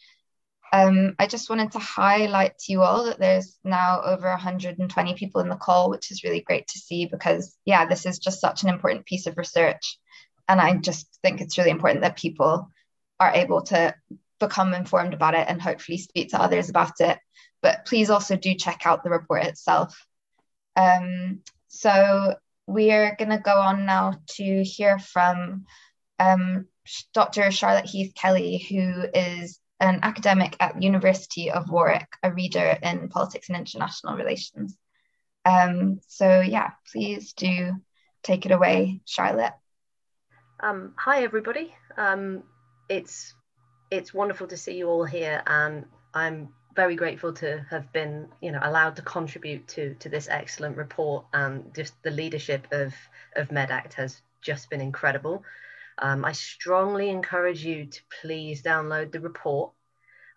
Um, 0.72 1.14
I 1.18 1.26
just 1.26 1.50
wanted 1.50 1.72
to 1.72 1.78
highlight 1.78 2.58
to 2.58 2.72
you 2.72 2.80
all 2.80 3.04
that 3.04 3.18
there's 3.18 3.58
now 3.62 4.00
over 4.02 4.28
120 4.28 5.14
people 5.14 5.42
in 5.42 5.50
the 5.50 5.56
call, 5.56 5.90
which 5.90 6.10
is 6.10 6.24
really 6.24 6.40
great 6.40 6.66
to 6.68 6.78
see 6.78 7.04
because 7.04 7.54
yeah, 7.66 7.84
this 7.86 8.06
is 8.06 8.18
just 8.18 8.40
such 8.40 8.62
an 8.62 8.70
important 8.70 9.04
piece 9.04 9.26
of 9.26 9.36
research 9.36 9.98
and 10.48 10.60
I 10.60 10.76
just 10.76 11.06
think 11.22 11.40
it's 11.40 11.58
really 11.58 11.70
important 11.70 12.02
that 12.02 12.16
people 12.16 12.70
are 13.20 13.32
able 13.32 13.62
to 13.62 13.94
become 14.40 14.74
informed 14.74 15.14
about 15.14 15.34
it 15.34 15.46
and 15.48 15.62
hopefully 15.62 15.98
speak 15.98 16.30
to 16.30 16.40
others 16.40 16.68
about 16.68 17.00
it. 17.00 17.18
But 17.62 17.86
please 17.86 18.10
also 18.10 18.36
do 18.36 18.54
check 18.54 18.82
out 18.84 19.04
the 19.04 19.10
report 19.10 19.44
itself. 19.44 20.04
Um, 20.74 21.40
so 21.68 22.34
we're 22.66 23.14
going 23.16 23.30
to 23.30 23.38
go 23.38 23.54
on 23.54 23.86
now 23.86 24.14
to 24.30 24.62
hear 24.64 24.98
from 24.98 25.64
um, 26.18 26.66
Dr. 27.14 27.50
Charlotte 27.50 27.86
Heath 27.86 28.14
Kelly, 28.14 28.58
who 28.58 29.04
is 29.14 29.60
an 29.80 30.00
academic 30.02 30.56
at 30.60 30.82
University 30.82 31.50
of 31.50 31.70
Warwick, 31.70 32.08
a 32.22 32.32
reader 32.32 32.78
in 32.82 33.08
politics 33.08 33.48
and 33.48 33.58
international 33.58 34.16
relations. 34.16 34.76
Um, 35.44 36.00
so 36.06 36.40
yeah, 36.40 36.70
please 36.92 37.32
do 37.32 37.72
take 38.22 38.46
it 38.46 38.52
away, 38.52 39.00
Charlotte. 39.04 39.52
Um, 40.64 40.92
hi 40.96 41.24
everybody. 41.24 41.74
Um, 41.96 42.44
it's 42.88 43.34
it's 43.90 44.14
wonderful 44.14 44.46
to 44.46 44.56
see 44.56 44.76
you 44.76 44.88
all 44.88 45.04
here, 45.04 45.42
and 45.44 45.86
I'm 46.14 46.50
very 46.76 46.94
grateful 46.94 47.32
to 47.34 47.66
have 47.68 47.92
been, 47.92 48.28
you 48.40 48.52
know, 48.52 48.60
allowed 48.62 48.94
to 48.96 49.02
contribute 49.02 49.66
to 49.68 49.94
to 49.94 50.08
this 50.08 50.28
excellent 50.28 50.76
report. 50.76 51.26
And 51.32 51.74
just 51.74 52.00
the 52.04 52.12
leadership 52.12 52.68
of 52.70 52.94
of 53.34 53.48
Medact 53.48 53.94
has 53.94 54.22
just 54.40 54.70
been 54.70 54.80
incredible. 54.80 55.42
Um, 55.98 56.24
I 56.24 56.30
strongly 56.30 57.10
encourage 57.10 57.64
you 57.64 57.86
to 57.86 58.00
please 58.20 58.62
download 58.62 59.10
the 59.10 59.20
report. 59.20 59.72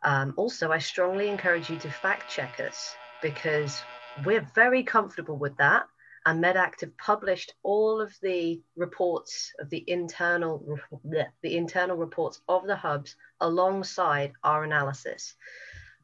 Um, 0.02 0.34
also, 0.38 0.72
I 0.72 0.80
strongly 0.80 1.28
encourage 1.28 1.70
you 1.70 1.78
to 1.78 1.92
fact 1.92 2.28
check 2.28 2.60
us 2.60 2.98
because 3.22 3.86
we're 4.24 4.48
very 4.56 4.82
comfortable 4.82 5.38
with 5.38 5.56
that 5.58 5.86
and 6.26 6.44
Medact 6.44 6.82
have 6.82 6.98
published 6.98 7.54
all 7.62 8.02
of 8.02 8.14
the 8.22 8.60
reports 8.76 9.54
of 9.60 9.70
the 9.70 9.84
internal 9.88 10.80
the 11.04 11.58
internal 11.58 11.98
reports 11.98 12.42
of 12.48 12.66
the 12.66 12.76
hubs 12.76 13.16
alongside 13.42 14.34
our 14.44 14.64
analysis. 14.64 15.36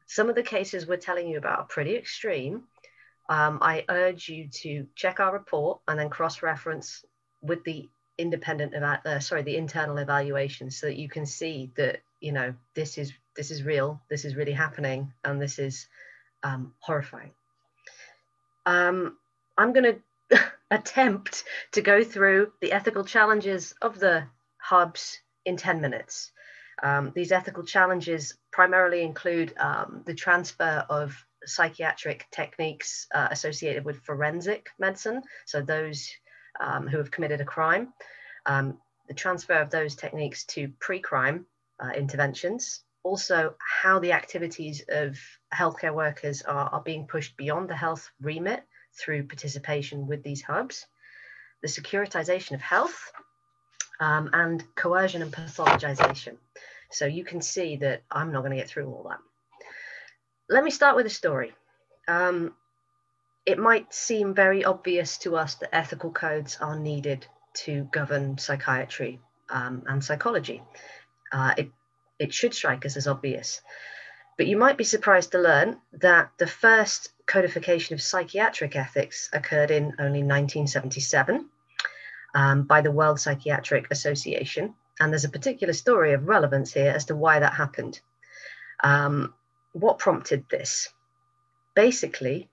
Some 0.06 0.28
of 0.28 0.34
the 0.34 0.42
cases 0.42 0.86
we're 0.86 0.96
telling 0.96 1.28
you 1.28 1.38
about 1.38 1.58
are 1.58 1.64
pretty 1.64 1.96
extreme. 1.96 2.64
Um, 3.28 3.58
I 3.62 3.84
urge 3.88 4.28
you 4.28 4.48
to 4.48 4.86
check 4.94 5.20
our 5.20 5.32
report 5.32 5.80
and 5.88 5.98
then 5.98 6.10
cross-reference 6.10 7.04
with 7.40 7.64
the 7.64 7.88
independent 8.18 8.74
uh, 8.74 9.18
sorry 9.20 9.42
the 9.42 9.56
internal 9.56 9.96
evaluation 9.98 10.70
so 10.70 10.86
that 10.86 10.96
you 10.96 11.08
can 11.08 11.24
see 11.24 11.72
that 11.76 12.00
you 12.20 12.30
know 12.30 12.54
this 12.74 12.98
is 12.98 13.12
this 13.36 13.50
is 13.50 13.62
real 13.62 14.00
this 14.10 14.24
is 14.24 14.36
really 14.36 14.52
happening 14.52 15.12
and 15.24 15.40
this 15.40 15.58
is 15.58 15.86
um, 16.42 16.74
horrifying 16.80 17.30
um, 18.66 19.16
i'm 19.56 19.72
going 19.72 19.84
to 19.84 19.98
attempt 20.70 21.44
to 21.72 21.82
go 21.82 22.02
through 22.02 22.52
the 22.60 22.72
ethical 22.72 23.04
challenges 23.04 23.74
of 23.82 23.98
the 23.98 24.24
hubs 24.58 25.20
in 25.44 25.56
10 25.56 25.80
minutes. 25.80 26.32
Um, 26.82 27.12
these 27.14 27.32
ethical 27.32 27.64
challenges 27.64 28.36
primarily 28.50 29.02
include 29.02 29.54
um, 29.58 30.02
the 30.06 30.14
transfer 30.14 30.84
of 30.88 31.14
psychiatric 31.44 32.26
techniques 32.30 33.06
uh, 33.14 33.28
associated 33.30 33.84
with 33.84 34.02
forensic 34.02 34.68
medicine, 34.78 35.22
so 35.44 35.60
those 35.60 36.10
um, 36.60 36.86
who 36.86 36.98
have 36.98 37.10
committed 37.10 37.40
a 37.40 37.44
crime, 37.44 37.92
um, 38.46 38.78
the 39.08 39.14
transfer 39.14 39.54
of 39.54 39.70
those 39.70 39.96
techniques 39.96 40.44
to 40.44 40.68
pre 40.80 41.00
crime 41.00 41.46
uh, 41.82 41.90
interventions, 41.90 42.82
also 43.02 43.54
how 43.58 43.98
the 43.98 44.12
activities 44.12 44.84
of 44.88 45.18
healthcare 45.52 45.94
workers 45.94 46.42
are, 46.42 46.68
are 46.70 46.82
being 46.82 47.06
pushed 47.06 47.36
beyond 47.36 47.68
the 47.68 47.76
health 47.76 48.10
remit 48.20 48.64
through 48.98 49.24
participation 49.24 50.06
with 50.06 50.22
these 50.22 50.42
hubs, 50.42 50.86
the 51.62 51.68
securitization 51.68 52.52
of 52.52 52.60
health, 52.60 53.12
um, 54.00 54.30
and 54.32 54.62
coercion 54.74 55.22
and 55.22 55.32
pathologization. 55.32 56.36
So 56.90 57.06
you 57.06 57.24
can 57.24 57.40
see 57.40 57.76
that 57.76 58.02
I'm 58.10 58.32
not 58.32 58.40
going 58.40 58.50
to 58.50 58.56
get 58.56 58.68
through 58.68 58.86
all 58.86 59.08
that. 59.08 59.18
Let 60.48 60.64
me 60.64 60.70
start 60.70 60.96
with 60.96 61.06
a 61.06 61.10
story. 61.10 61.52
Um, 62.08 62.54
it 63.46 63.58
might 63.58 63.92
seem 63.94 64.34
very 64.34 64.64
obvious 64.64 65.18
to 65.18 65.36
us 65.36 65.54
that 65.56 65.74
ethical 65.74 66.10
codes 66.10 66.58
are 66.60 66.78
needed 66.78 67.26
to 67.54 67.88
govern 67.92 68.38
psychiatry 68.38 69.20
um, 69.48 69.82
and 69.86 70.04
psychology. 70.04 70.62
Uh, 71.32 71.54
it, 71.56 71.70
it 72.18 72.34
should 72.34 72.54
strike 72.54 72.84
us 72.84 72.96
as 72.96 73.06
obvious. 73.06 73.60
But 74.36 74.46
you 74.46 74.56
might 74.56 74.76
be 74.76 74.84
surprised 74.84 75.32
to 75.32 75.38
learn 75.38 75.78
that 76.00 76.30
the 76.38 76.46
first 76.46 77.11
codification 77.32 77.94
of 77.94 78.02
psychiatric 78.02 78.76
ethics 78.76 79.30
occurred 79.32 79.70
in 79.70 79.84
only 79.98 80.22
1977 80.22 81.48
um, 82.34 82.64
by 82.64 82.82
the 82.82 82.90
World 82.90 83.18
Psychiatric 83.18 83.86
Association. 83.90 84.74
And 85.00 85.10
there's 85.10 85.24
a 85.24 85.30
particular 85.30 85.72
story 85.72 86.12
of 86.12 86.28
relevance 86.28 86.74
here 86.74 86.90
as 86.90 87.06
to 87.06 87.16
why 87.16 87.40
that 87.40 87.54
happened. 87.54 87.98
Um, 88.84 89.32
what 89.72 89.98
prompted 89.98 90.44
this? 90.50 90.90
Basically, 91.74 92.50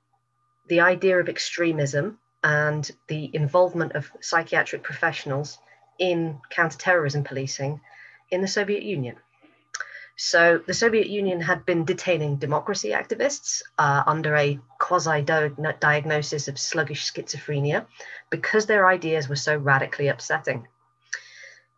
the 0.69 0.80
idea 0.80 1.19
of 1.19 1.27
extremism 1.27 2.17
and 2.41 2.89
the 3.07 3.30
involvement 3.34 3.91
of 3.95 4.09
psychiatric 4.21 4.84
professionals 4.84 5.57
in 5.97 6.39
counterterrorism 6.49 7.25
policing 7.25 7.82
in 8.32 8.39
the 8.39 8.47
Soviet 8.47 8.84
Union. 8.84 9.17
So 10.22 10.57
the 10.57 10.74
Soviet 10.74 11.07
Union 11.07 11.39
had 11.39 11.65
been 11.65 11.86
detaining 11.86 12.36
democracy 12.36 12.89
activists 12.89 13.61
uh, 13.78 14.03
under 14.05 14.36
a 14.36 14.59
quasi 14.78 15.22
diagnosis 15.22 16.49
of 16.49 16.59
sluggish 16.59 17.09
schizophrenia 17.09 17.86
because 18.30 18.65
their 18.65 18.86
ideas 18.86 19.30
were 19.30 19.38
so 19.38 19.55
radically 19.55 20.09
upsetting. 20.09 20.67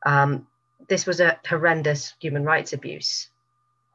Um, 0.03 0.47
this 0.87 1.05
was 1.05 1.19
a 1.19 1.39
horrendous 1.47 2.15
human 2.19 2.43
rights 2.43 2.73
abuse. 2.73 3.29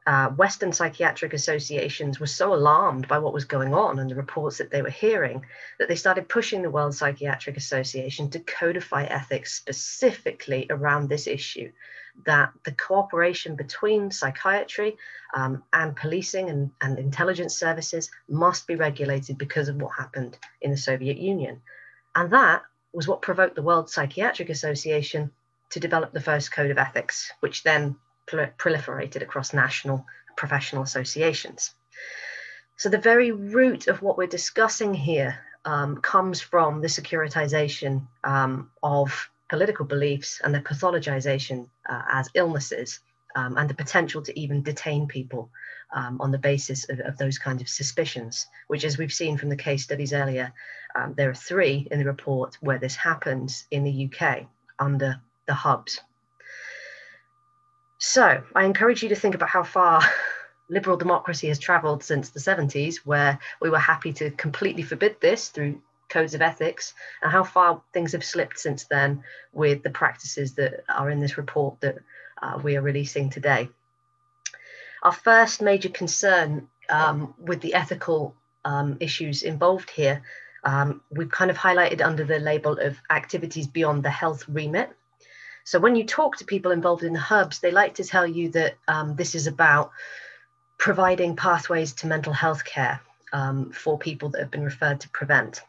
uh, 0.07 0.29
Western 0.29 0.71
psychiatric 0.71 1.33
associations 1.33 2.17
were 2.17 2.27
so 2.27 2.53
alarmed 2.53 3.09
by 3.09 3.19
what 3.19 3.33
was 3.33 3.43
going 3.43 3.73
on 3.73 3.99
and 3.99 4.09
the 4.09 4.15
reports 4.15 4.57
that 4.57 4.71
they 4.71 4.81
were 4.81 4.89
hearing 4.89 5.45
that 5.79 5.89
they 5.89 5.97
started 5.97 6.29
pushing 6.29 6.61
the 6.61 6.71
World 6.71 6.95
Psychiatric 6.95 7.57
Association 7.57 8.29
to 8.29 8.39
codify 8.39 9.03
ethics 9.03 9.53
specifically 9.53 10.65
around 10.69 11.09
this 11.09 11.27
issue 11.27 11.73
that 12.25 12.51
the 12.65 12.71
cooperation 12.71 13.55
between 13.55 14.11
psychiatry 14.11 14.97
um, 15.35 15.63
and 15.73 15.95
policing 15.95 16.49
and, 16.49 16.71
and 16.81 16.99
intelligence 16.99 17.55
services 17.57 18.09
must 18.27 18.67
be 18.67 18.75
regulated 18.75 19.37
because 19.37 19.69
of 19.69 19.81
what 19.81 19.91
happened 19.97 20.37
in 20.61 20.71
the 20.71 20.77
Soviet 20.77 21.17
Union. 21.17 21.61
And 22.15 22.31
that 22.31 22.63
was 22.93 23.07
what 23.07 23.21
provoked 23.21 23.55
the 23.55 23.61
World 23.61 23.89
Psychiatric 23.89 24.49
Association 24.49 25.31
to 25.69 25.79
develop 25.79 26.13
the 26.13 26.21
first 26.21 26.51
code 26.51 26.71
of 26.71 26.77
ethics, 26.77 27.31
which 27.41 27.63
then 27.63 27.95
proliferated 28.27 29.21
across 29.21 29.53
national 29.53 30.05
professional 30.35 30.83
associations. 30.83 31.73
So, 32.77 32.89
the 32.89 32.97
very 32.97 33.31
root 33.31 33.87
of 33.87 34.01
what 34.01 34.17
we're 34.17 34.27
discussing 34.27 34.93
here 34.93 35.39
um, 35.65 35.97
comes 35.97 36.41
from 36.41 36.81
the 36.81 36.87
securitization 36.87 38.07
um, 38.23 38.71
of 38.81 39.29
political 39.49 39.85
beliefs 39.85 40.41
and 40.43 40.53
their 40.53 40.61
pathologization 40.61 41.67
uh, 41.87 42.01
as 42.11 42.29
illnesses 42.33 42.99
um, 43.35 43.57
and 43.57 43.69
the 43.69 43.73
potential 43.73 44.21
to 44.21 44.39
even 44.39 44.63
detain 44.63 45.07
people 45.07 45.49
um, 45.93 46.19
on 46.19 46.31
the 46.31 46.37
basis 46.37 46.89
of, 46.89 46.99
of, 47.01 47.17
those 47.17 47.37
kinds 47.37 47.61
of 47.61 47.69
suspicions, 47.69 48.45
which, 48.67 48.83
as 48.83 48.97
we've 48.97 49.13
seen 49.13 49.37
from 49.37 49.49
the 49.49 49.55
case 49.55 49.83
studies 49.83 50.11
earlier, 50.11 50.51
um, 50.95 51.13
there 51.15 51.29
are 51.29 51.35
three 51.35 51.87
in 51.91 51.99
the 51.99 52.05
report 52.05 52.57
where 52.61 52.79
this 52.79 52.95
happens 52.95 53.65
in 53.71 53.83
the 53.83 54.09
UK 54.09 54.47
under 54.79 55.21
the 55.45 55.53
hubs. 55.53 56.01
So 57.99 58.43
I 58.55 58.65
encourage 58.65 59.01
you 59.01 59.09
to 59.09 59.15
think 59.15 59.35
about 59.35 59.49
how 59.49 59.63
far 59.63 60.01
liberal 60.69 60.97
democracy 60.97 61.47
has 61.47 61.59
traveled 61.59 62.03
since 62.03 62.29
the 62.29 62.39
70s, 62.39 62.97
where 62.97 63.39
we 63.61 63.69
were 63.69 63.79
happy 63.79 64.11
to 64.13 64.31
completely 64.31 64.83
forbid 64.83 65.21
this 65.21 65.49
through 65.49 65.81
codes 66.09 66.33
of 66.33 66.41
ethics, 66.41 66.93
and 67.21 67.31
how 67.31 67.43
far 67.43 67.81
things 67.93 68.11
have 68.11 68.23
slipped 68.23 68.59
since 68.59 68.85
then 68.85 69.23
with 69.53 69.83
the 69.83 69.89
practices 69.89 70.53
that 70.53 70.83
are 70.89 71.09
in 71.09 71.19
this 71.19 71.37
report 71.37 71.79
that 71.81 71.97
uh, 72.41 72.59
we 72.63 72.75
are 72.75 72.81
releasing 72.81 73.29
today. 73.29 73.69
Our 75.03 75.11
first 75.11 75.61
major 75.61 75.89
concern 75.89 76.67
um, 76.89 77.33
with 77.37 77.61
the 77.61 77.73
ethical 77.73 78.35
um, 78.65 78.97
issues 78.99 79.43
involved 79.43 79.89
here, 79.89 80.23
um, 80.63 81.01
we've 81.09 81.31
kind 81.31 81.51
of 81.51 81.57
highlighted 81.57 82.01
under 82.01 82.25
the 82.25 82.39
label 82.39 82.77
of 82.79 82.97
activities 83.09 83.67
beyond 83.67 84.03
the 84.03 84.09
health 84.09 84.47
remit. 84.47 84.89
So 85.63 85.79
when 85.79 85.95
you 85.95 86.05
talk 86.05 86.37
to 86.37 86.45
people 86.45 86.71
involved 86.71 87.03
in 87.03 87.13
the 87.13 87.19
hubs, 87.19 87.59
they 87.59 87.71
like 87.71 87.95
to 87.95 88.03
tell 88.03 88.25
you 88.25 88.49
that 88.49 88.75
um, 88.87 89.15
this 89.15 89.35
is 89.35 89.47
about 89.47 89.91
providing 90.77 91.35
pathways 91.35 91.93
to 91.93 92.07
mental 92.07 92.33
health 92.33 92.63
care 92.63 93.01
um, 93.33 93.71
for 93.71 93.97
people 93.97 94.29
that 94.29 94.39
have 94.39 94.51
been 94.51 94.63
referred 94.63 95.01
to 95.01 95.09
prevent. 95.09 95.61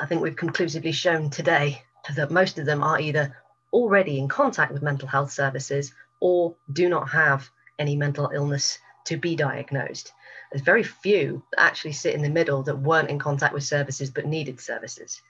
I 0.00 0.06
think 0.06 0.22
we've 0.22 0.36
conclusively 0.36 0.92
shown 0.92 1.28
today 1.28 1.82
that 2.16 2.30
most 2.30 2.58
of 2.58 2.64
them 2.64 2.82
are 2.82 2.98
either 2.98 3.36
already 3.70 4.18
in 4.18 4.28
contact 4.28 4.72
with 4.72 4.82
mental 4.82 5.06
health 5.06 5.30
services 5.30 5.92
or 6.20 6.54
do 6.72 6.88
not 6.88 7.10
have 7.10 7.48
any 7.78 7.96
mental 7.96 8.30
illness 8.34 8.78
to 9.04 9.18
be 9.18 9.36
diagnosed. 9.36 10.12
There's 10.50 10.64
very 10.64 10.82
few 10.82 11.42
that 11.52 11.60
actually 11.60 11.92
sit 11.92 12.14
in 12.14 12.22
the 12.22 12.30
middle 12.30 12.62
that 12.62 12.78
weren't 12.78 13.10
in 13.10 13.18
contact 13.18 13.52
with 13.52 13.62
services 13.62 14.10
but 14.10 14.26
needed 14.26 14.58
services. 14.58 15.20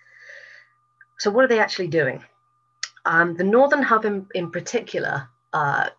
So, 1.19 1.31
what 1.31 1.45
are 1.45 1.49
they 1.49 1.59
actually 1.59 1.89
doing? 1.89 2.25
Um, 3.05 3.37
the 3.37 3.45
Northern 3.45 3.83
Hub 3.83 4.05
in, 4.05 4.27
in 4.35 4.51
particular, 4.51 5.29
uh, 5.53 5.91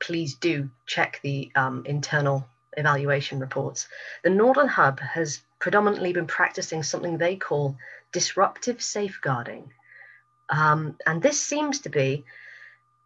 please 0.00 0.34
do 0.36 0.70
check 0.86 1.20
the 1.22 1.50
um, 1.56 1.82
internal 1.86 2.46
evaluation 2.76 3.38
reports. 3.40 3.88
The 4.22 4.30
Northern 4.30 4.68
Hub 4.68 5.00
has 5.00 5.40
predominantly 5.62 6.12
been 6.12 6.26
practicing 6.26 6.82
something 6.82 7.16
they 7.16 7.36
call 7.36 7.76
disruptive 8.10 8.82
safeguarding. 8.82 9.72
Um, 10.50 10.96
and 11.06 11.22
this 11.22 11.40
seems 11.40 11.78
to 11.82 11.88
be 11.88 12.24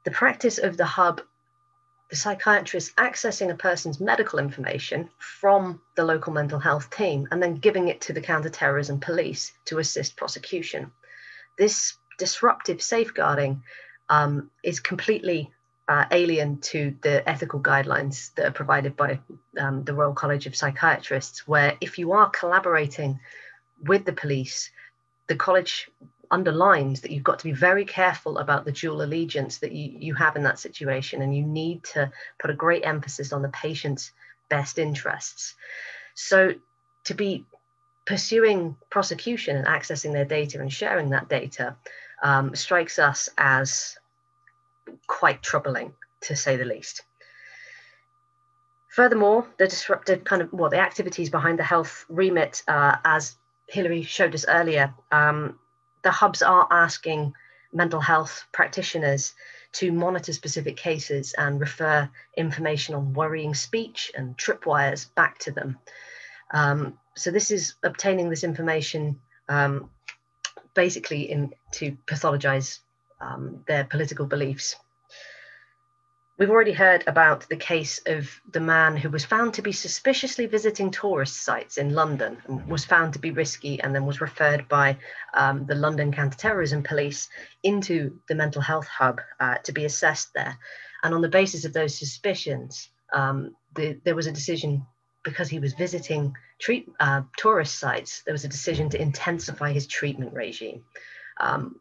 the 0.04 0.10
practice 0.10 0.56
of 0.56 0.78
the 0.78 0.86
hub, 0.86 1.20
the 2.08 2.16
psychiatrist 2.16 2.96
accessing 2.96 3.50
a 3.50 3.56
person's 3.56 4.00
medical 4.00 4.38
information 4.38 5.10
from 5.18 5.82
the 5.96 6.04
local 6.04 6.32
mental 6.32 6.58
health 6.58 6.88
team 6.88 7.28
and 7.30 7.42
then 7.42 7.56
giving 7.56 7.88
it 7.88 8.00
to 8.00 8.14
the 8.14 8.22
counterterrorism 8.22 9.00
police 9.00 9.52
to 9.66 9.78
assist 9.78 10.16
prosecution. 10.16 10.90
This 11.58 11.98
disruptive 12.18 12.80
safeguarding 12.80 13.62
um, 14.08 14.50
is 14.62 14.80
completely 14.80 15.52
uh, 15.88 16.04
alien 16.10 16.58
to 16.58 16.96
the 17.02 17.28
ethical 17.28 17.60
guidelines 17.60 18.34
that 18.34 18.46
are 18.46 18.52
provided 18.52 18.96
by 18.96 19.20
um, 19.58 19.84
the 19.84 19.94
Royal 19.94 20.12
College 20.12 20.46
of 20.46 20.56
Psychiatrists, 20.56 21.46
where 21.46 21.76
if 21.80 21.98
you 21.98 22.12
are 22.12 22.28
collaborating 22.30 23.20
with 23.84 24.04
the 24.04 24.12
police, 24.12 24.70
the 25.28 25.36
college 25.36 25.88
underlines 26.30 27.02
that 27.02 27.12
you've 27.12 27.22
got 27.22 27.38
to 27.38 27.44
be 27.44 27.52
very 27.52 27.84
careful 27.84 28.38
about 28.38 28.64
the 28.64 28.72
dual 28.72 29.02
allegiance 29.02 29.58
that 29.58 29.72
you, 29.72 29.96
you 29.98 30.14
have 30.14 30.34
in 30.34 30.42
that 30.42 30.58
situation, 30.58 31.22
and 31.22 31.36
you 31.36 31.42
need 31.42 31.84
to 31.84 32.10
put 32.38 32.50
a 32.50 32.54
great 32.54 32.84
emphasis 32.84 33.32
on 33.32 33.42
the 33.42 33.48
patient's 33.48 34.12
best 34.48 34.78
interests. 34.78 35.54
So, 36.14 36.54
to 37.04 37.14
be 37.14 37.44
pursuing 38.06 38.76
prosecution 38.90 39.56
and 39.56 39.66
accessing 39.66 40.12
their 40.12 40.24
data 40.24 40.60
and 40.60 40.72
sharing 40.72 41.10
that 41.10 41.28
data 41.28 41.76
um, 42.22 42.54
strikes 42.54 42.98
us 42.98 43.28
as 43.38 43.96
quite 45.06 45.42
troubling, 45.42 45.92
to 46.22 46.36
say 46.36 46.56
the 46.56 46.64
least. 46.64 47.02
Furthermore, 48.88 49.46
the 49.58 49.68
disruptive 49.68 50.24
kind 50.24 50.40
of, 50.42 50.52
well, 50.52 50.70
the 50.70 50.78
activities 50.78 51.28
behind 51.28 51.58
the 51.58 51.64
health 51.64 52.06
remit, 52.08 52.62
uh, 52.66 52.96
as 53.04 53.36
Hilary 53.66 54.02
showed 54.02 54.34
us 54.34 54.46
earlier, 54.48 54.94
um, 55.12 55.58
the 56.02 56.10
hubs 56.10 56.40
are 56.40 56.66
asking 56.70 57.34
mental 57.72 58.00
health 58.00 58.44
practitioners 58.52 59.34
to 59.72 59.92
monitor 59.92 60.32
specific 60.32 60.76
cases 60.76 61.34
and 61.36 61.60
refer 61.60 62.08
information 62.36 62.94
on 62.94 63.12
worrying 63.12 63.54
speech 63.54 64.10
and 64.16 64.36
tripwires 64.38 65.14
back 65.14 65.38
to 65.40 65.52
them. 65.52 65.78
Um, 66.52 66.98
so 67.16 67.30
this 67.30 67.50
is 67.50 67.74
obtaining 67.82 68.30
this 68.30 68.44
information 68.44 69.20
um, 69.48 69.90
basically 70.74 71.30
in 71.30 71.52
to 71.72 71.96
pathologize 72.06 72.78
um, 73.20 73.64
their 73.66 73.84
political 73.84 74.26
beliefs. 74.26 74.76
We've 76.38 76.50
already 76.50 76.72
heard 76.72 77.02
about 77.06 77.48
the 77.48 77.56
case 77.56 78.02
of 78.04 78.28
the 78.52 78.60
man 78.60 78.94
who 78.98 79.08
was 79.08 79.24
found 79.24 79.54
to 79.54 79.62
be 79.62 79.72
suspiciously 79.72 80.44
visiting 80.44 80.90
tourist 80.90 81.42
sites 81.42 81.78
in 81.78 81.94
London 81.94 82.36
and 82.46 82.66
was 82.68 82.84
found 82.84 83.14
to 83.14 83.18
be 83.18 83.30
risky 83.30 83.80
and 83.80 83.94
then 83.94 84.04
was 84.04 84.20
referred 84.20 84.68
by 84.68 84.98
um, 85.32 85.64
the 85.64 85.74
London 85.74 86.12
Counterterrorism 86.12 86.82
Police 86.82 87.30
into 87.62 88.18
the 88.28 88.34
mental 88.34 88.60
health 88.60 88.86
hub 88.86 89.22
uh, 89.40 89.56
to 89.64 89.72
be 89.72 89.86
assessed 89.86 90.34
there. 90.34 90.58
And 91.02 91.14
on 91.14 91.22
the 91.22 91.28
basis 91.30 91.64
of 91.64 91.72
those 91.72 91.98
suspicions, 91.98 92.90
um, 93.14 93.56
the, 93.74 93.98
there 94.04 94.14
was 94.14 94.26
a 94.26 94.32
decision 94.32 94.84
because 95.24 95.48
he 95.48 95.58
was 95.58 95.72
visiting 95.72 96.34
treat, 96.58 96.86
uh, 97.00 97.22
tourist 97.38 97.78
sites, 97.78 98.22
there 98.24 98.34
was 98.34 98.44
a 98.44 98.48
decision 98.48 98.90
to 98.90 99.00
intensify 99.00 99.72
his 99.72 99.86
treatment 99.86 100.34
regime. 100.34 100.84
Um, 101.38 101.80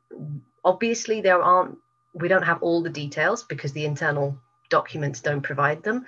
obviously, 0.65 1.21
there 1.21 1.41
aren't, 1.41 1.77
we 2.13 2.27
don't 2.27 2.43
have 2.43 2.61
all 2.61 2.83
the 2.83 2.89
details 2.89 3.43
because 3.43 3.71
the 3.71 3.85
internal 3.85 4.37
documents 4.69 5.21
don't 5.21 5.41
provide 5.41 5.83
them. 5.83 6.05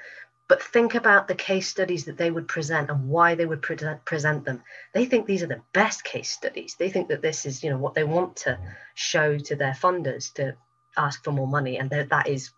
But 0.49 0.63
think 0.63 0.95
about 0.95 1.27
the 1.27 1.35
case 1.35 1.67
studies 1.67 2.05
that 2.05 2.17
they 2.17 2.31
would 2.31 2.47
present 2.47 2.89
and 2.89 3.09
why 3.09 3.35
they 3.35 3.45
would 3.45 3.61
pre- 3.61 3.77
present 4.05 4.45
them. 4.45 4.63
They 4.93 5.05
think 5.05 5.25
these 5.25 5.43
are 5.43 5.47
the 5.47 5.61
best 5.73 6.03
case 6.03 6.29
studies. 6.29 6.75
They 6.79 6.89
think 6.89 7.09
that 7.09 7.21
this 7.21 7.45
is, 7.45 7.63
you 7.63 7.69
know, 7.69 7.77
what 7.77 7.93
they 7.93 8.05
want 8.05 8.37
to 8.37 8.57
show 8.95 9.37
to 9.37 9.55
their 9.55 9.73
funders 9.73 10.33
to 10.35 10.55
ask 10.95 11.23
for 11.23 11.31
more 11.31 11.47
money, 11.47 11.77
and 11.77 11.89
that 11.89 12.09
that 12.09 12.27
is 12.27 12.51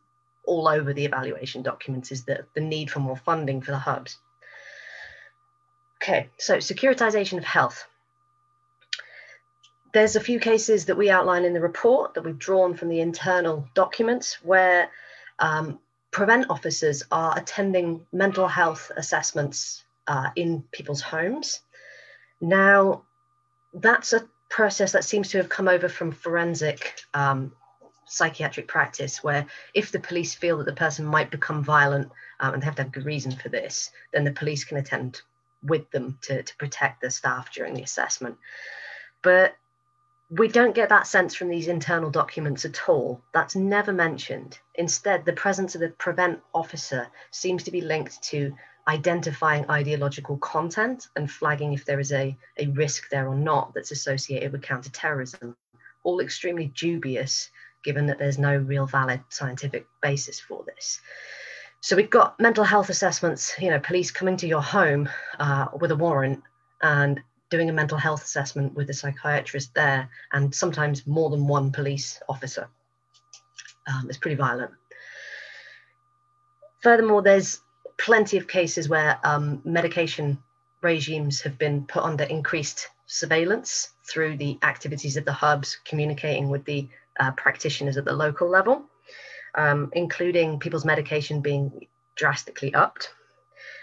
all 0.45 0.67
over 0.67 0.93
the 0.93 1.05
evaluation 1.05 1.63
documents 1.63 2.11
is 2.11 2.25
the, 2.25 2.45
the 2.53 2.61
need 2.61 2.89
for 2.89 2.99
more 2.99 3.17
funding 3.17 3.61
for 3.61 3.71
the 3.71 3.77
hubs. 3.79 4.17
Okay, 6.01 6.29
so 6.37 6.57
securitization 6.57 7.39
of 7.39 7.43
health. 7.43 7.85
There's 9.91 10.15
a 10.15 10.19
few 10.19 10.39
cases 10.39 10.85
that 10.85 10.97
we 10.97 11.09
outline 11.09 11.45
in 11.45 11.53
the 11.53 11.61
report 11.61 12.13
that 12.13 12.23
we've 12.23 12.37
drawn 12.37 12.75
from 12.75 12.89
the 12.89 12.99
internal 12.99 13.67
documents 13.73 14.43
where 14.43 14.89
um, 15.39 15.79
prevent 16.11 16.49
officers 16.49 17.03
are 17.11 17.37
attending 17.37 18.05
mental 18.11 18.47
health 18.47 18.91
assessments 18.95 19.83
uh, 20.07 20.29
in 20.35 20.63
people's 20.71 21.01
homes. 21.01 21.61
Now, 22.41 23.03
that's 23.73 24.13
a 24.13 24.27
process 24.49 24.91
that 24.91 25.03
seems 25.03 25.29
to 25.29 25.37
have 25.37 25.49
come 25.49 25.67
over 25.67 25.89
from 25.89 26.11
forensic 26.11 27.01
um, 27.13 27.51
psychiatric 28.05 28.67
practice, 28.67 29.23
where 29.23 29.45
if 29.73 29.91
the 29.91 29.99
police 29.99 30.33
feel 30.33 30.57
that 30.57 30.65
the 30.65 30.73
person 30.73 31.05
might 31.05 31.29
become 31.29 31.63
violent 31.63 32.11
um, 32.39 32.53
and 32.53 32.61
they 32.61 32.65
have 32.65 32.75
to 32.75 32.83
have 32.83 32.91
good 32.91 33.05
reason 33.05 33.31
for 33.31 33.49
this, 33.49 33.91
then 34.11 34.23
the 34.23 34.31
police 34.31 34.63
can 34.63 34.77
attend 34.77 35.21
with 35.63 35.89
them 35.91 36.17
to, 36.21 36.41
to 36.41 36.55
protect 36.57 37.01
the 37.01 37.11
staff 37.11 37.51
during 37.53 37.75
the 37.75 37.83
assessment. 37.83 38.37
But 39.21 39.55
we 40.29 40.47
don't 40.47 40.75
get 40.75 40.89
that 40.89 41.07
sense 41.07 41.33
from 41.33 41.49
these 41.49 41.67
internal 41.67 42.11
documents 42.11 42.63
at 42.63 42.87
all. 42.87 43.21
That's 43.33 43.55
never 43.55 43.91
mentioned. 43.91 44.59
Instead, 44.75 45.25
the 45.25 45.33
presence 45.33 45.73
of 45.73 45.81
the 45.81 45.89
prevent 45.89 46.39
officer 46.53 47.07
seems 47.31 47.63
to 47.63 47.71
be 47.71 47.81
linked 47.81 48.21
to 48.23 48.53
identifying 48.87 49.69
ideological 49.69 50.37
content 50.37 51.07
and 51.15 51.29
flagging 51.29 51.73
if 51.73 51.85
there 51.85 51.99
is 51.99 52.11
a, 52.11 52.37
a 52.57 52.67
risk 52.67 53.09
there 53.09 53.27
or 53.27 53.35
not 53.35 53.73
that's 53.73 53.91
associated 53.91 54.51
with 54.51 54.61
counterterrorism. 54.61 55.55
All 56.03 56.19
extremely 56.19 56.67
dubious, 56.67 57.49
given 57.83 58.05
that 58.07 58.19
there's 58.19 58.37
no 58.37 58.55
real 58.55 58.85
valid 58.85 59.21
scientific 59.29 59.87
basis 60.01 60.39
for 60.39 60.63
this. 60.63 61.01
So 61.81 61.95
we've 61.95 62.09
got 62.09 62.39
mental 62.39 62.63
health 62.63 62.89
assessments, 62.89 63.55
you 63.59 63.69
know, 63.69 63.79
police 63.79 64.11
coming 64.11 64.37
to 64.37 64.47
your 64.47 64.61
home 64.61 65.09
uh, 65.39 65.67
with 65.79 65.91
a 65.91 65.95
warrant 65.95 66.43
and 66.81 67.21
doing 67.49 67.69
a 67.69 67.73
mental 67.73 67.97
health 67.97 68.23
assessment 68.23 68.73
with 68.75 68.89
a 68.89 68.93
psychiatrist 68.93 69.73
there 69.73 70.09
and 70.31 70.53
sometimes 70.53 71.07
more 71.07 71.29
than 71.29 71.47
one 71.47 71.71
police 71.71 72.21
officer. 72.29 72.69
Um, 73.87 74.05
it's 74.07 74.17
pretty 74.17 74.35
violent. 74.35 74.71
Furthermore, 76.81 77.21
there's 77.21 77.59
plenty 77.97 78.37
of 78.37 78.47
cases 78.47 78.87
where 78.87 79.19
um, 79.23 79.61
medication 79.65 80.37
regimes 80.81 81.41
have 81.41 81.57
been 81.57 81.85
put 81.85 82.03
under 82.03 82.23
increased 82.23 82.87
surveillance 83.07 83.89
through 84.03 84.37
the 84.37 84.57
activities 84.63 85.17
of 85.17 85.25
the 85.25 85.33
hubs 85.33 85.77
communicating 85.83 86.49
with 86.49 86.63
the 86.65 86.87
uh, 87.19 87.31
practitioners 87.31 87.97
at 87.97 88.05
the 88.05 88.13
local 88.13 88.47
level, 88.47 88.83
um, 89.55 89.89
including 89.93 90.59
people's 90.59 90.85
medication 90.85 91.41
being 91.41 91.87
drastically 92.15 92.73
upped 92.73 93.09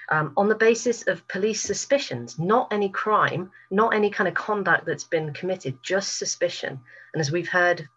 um, 0.08 0.32
on 0.36 0.48
the 0.48 0.54
basis 0.54 1.06
of 1.06 1.26
police 1.28 1.62
suspicions, 1.62 2.38
not 2.38 2.72
any 2.72 2.88
crime, 2.88 3.50
not 3.70 3.94
any 3.94 4.10
kind 4.10 4.28
of 4.28 4.34
conduct 4.34 4.86
that's 4.86 5.04
been 5.04 5.32
committed, 5.32 5.82
just 5.82 6.18
suspicion. 6.18 6.80
And 7.12 7.20
as 7.20 7.32
we've 7.32 7.48
heard 7.48 7.88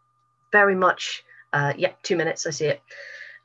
very 0.51 0.75
much, 0.75 1.23
uh, 1.53 1.73
yeah, 1.77 1.91
two 2.03 2.15
minutes, 2.15 2.47
I 2.47 2.51
see 2.51 2.65
it, 2.65 2.81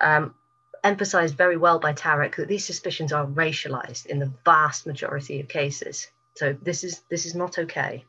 um, 0.01 0.35
emphasized 0.83 1.37
very 1.37 1.57
well 1.57 1.79
by 1.79 1.93
Tarek 1.93 2.37
that 2.37 2.49
these 2.49 2.65
suspicions 2.65 3.13
are 3.13 3.27
racialized 3.27 4.07
in 4.07 4.19
the 4.19 4.33
vast 4.45 4.87
majority 4.87 5.41
of 5.41 5.49
cases. 5.49 6.09
So 6.37 6.57
this 6.63 6.85
is 6.85 7.03
this 7.09 7.27
is 7.27 7.35
not 7.35 7.59
okay. 7.59 8.05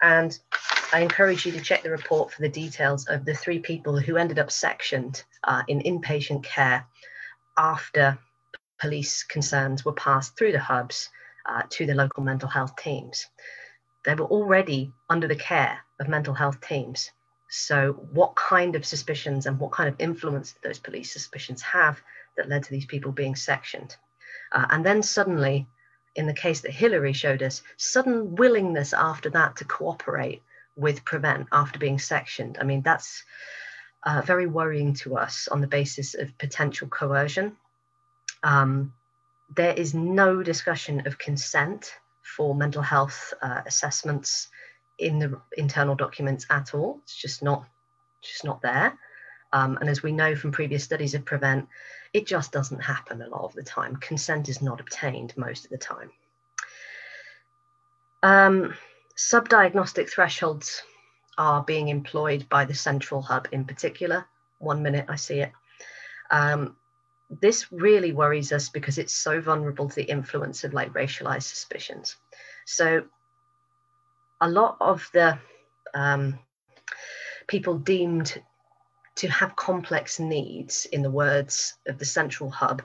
And 0.00 0.38
I 0.92 1.00
encourage 1.00 1.44
you 1.44 1.52
to 1.52 1.60
check 1.60 1.82
the 1.82 1.90
report 1.90 2.32
for 2.32 2.40
the 2.40 2.48
details 2.48 3.06
of 3.08 3.24
the 3.24 3.34
three 3.34 3.58
people 3.58 3.98
who 3.98 4.16
ended 4.16 4.38
up 4.38 4.50
sectioned 4.50 5.24
uh, 5.44 5.62
in 5.66 5.80
inpatient 5.80 6.44
care 6.44 6.86
after 7.56 8.16
police 8.78 9.22
concerns 9.22 9.84
were 9.84 9.92
passed 9.92 10.36
through 10.36 10.52
the 10.52 10.60
hubs 10.60 11.10
uh, 11.46 11.62
to 11.70 11.86
the 11.86 11.94
local 11.94 12.22
mental 12.22 12.48
health 12.48 12.76
teams. 12.76 13.26
They 14.04 14.14
were 14.14 14.26
already 14.26 14.92
under 15.08 15.26
the 15.26 15.36
care 15.36 15.78
of 16.00 16.08
mental 16.08 16.34
health 16.34 16.60
teams. 16.60 17.10
So, 17.50 17.92
what 18.12 18.36
kind 18.36 18.76
of 18.76 18.84
suspicions 18.84 19.46
and 19.46 19.58
what 19.58 19.72
kind 19.72 19.88
of 19.88 19.96
influence 19.98 20.52
did 20.52 20.62
those 20.62 20.78
police 20.78 21.12
suspicions 21.12 21.62
have 21.62 22.00
that 22.36 22.48
led 22.48 22.64
to 22.64 22.70
these 22.70 22.86
people 22.86 23.10
being 23.10 23.36
sectioned? 23.36 23.96
Uh, 24.52 24.66
and 24.70 24.84
then 24.84 25.02
suddenly, 25.02 25.66
in 26.14 26.26
the 26.26 26.34
case 26.34 26.60
that 26.60 26.72
Hilary 26.72 27.12
showed 27.12 27.42
us, 27.42 27.62
sudden 27.76 28.36
willingness 28.36 28.92
after 28.92 29.30
that 29.30 29.56
to 29.56 29.64
cooperate 29.64 30.42
with 30.76 31.04
Prevent 31.04 31.48
after 31.52 31.78
being 31.78 31.98
sectioned. 31.98 32.58
I 32.60 32.64
mean, 32.64 32.82
that's 32.82 33.24
uh, 34.04 34.22
very 34.24 34.46
worrying 34.46 34.94
to 34.94 35.16
us 35.16 35.48
on 35.48 35.60
the 35.60 35.66
basis 35.66 36.14
of 36.14 36.36
potential 36.38 36.88
coercion 36.88 37.56
um, 38.42 38.92
there 39.54 39.72
is 39.74 39.94
no 39.94 40.42
discussion 40.42 41.06
of 41.06 41.18
consent 41.18 41.94
for 42.22 42.54
mental 42.54 42.82
health 42.82 43.32
uh, 43.42 43.62
assessments 43.66 44.48
in 44.98 45.18
the 45.18 45.40
internal 45.56 45.94
documents 45.94 46.46
at 46.50 46.74
all. 46.74 47.00
It's 47.02 47.16
just 47.16 47.42
not, 47.42 47.64
just 48.22 48.44
not 48.44 48.60
there. 48.60 48.98
Um, 49.52 49.78
and 49.80 49.88
as 49.88 50.02
we 50.02 50.12
know 50.12 50.34
from 50.34 50.52
previous 50.52 50.84
studies 50.84 51.14
of 51.14 51.24
Prevent, 51.24 51.68
it 52.12 52.26
just 52.26 52.52
doesn't 52.52 52.80
happen 52.80 53.22
a 53.22 53.28
lot 53.28 53.44
of 53.44 53.54
the 53.54 53.62
time. 53.62 53.96
Consent 53.96 54.48
is 54.48 54.60
not 54.60 54.80
obtained 54.80 55.34
most 55.36 55.64
of 55.64 55.70
the 55.70 55.78
time. 55.78 56.10
Um, 58.22 58.74
subdiagnostic 59.16 60.10
thresholds 60.10 60.82
are 61.38 61.62
being 61.62 61.88
employed 61.88 62.48
by 62.48 62.64
the 62.64 62.74
central 62.74 63.22
hub 63.22 63.48
in 63.52 63.64
particular. 63.64 64.26
One 64.58 64.82
minute, 64.82 65.06
I 65.08 65.16
see 65.16 65.40
it. 65.40 65.52
Um, 66.30 66.76
this 67.30 67.70
really 67.70 68.12
worries 68.12 68.52
us 68.52 68.68
because 68.68 68.98
it's 68.98 69.12
so 69.12 69.40
vulnerable 69.40 69.88
to 69.88 69.94
the 69.94 70.10
influence 70.10 70.64
of 70.64 70.72
like 70.72 70.92
racialized 70.92 71.42
suspicions. 71.42 72.16
So 72.66 73.04
a 74.40 74.48
lot 74.48 74.76
of 74.80 75.08
the 75.12 75.38
um, 75.94 76.38
people 77.46 77.78
deemed 77.78 78.40
to 79.16 79.28
have 79.28 79.56
complex 79.56 80.20
needs, 80.20 80.86
in 80.86 81.02
the 81.02 81.10
words 81.10 81.74
of 81.86 81.98
the 81.98 82.04
central 82.04 82.50
hub, 82.50 82.82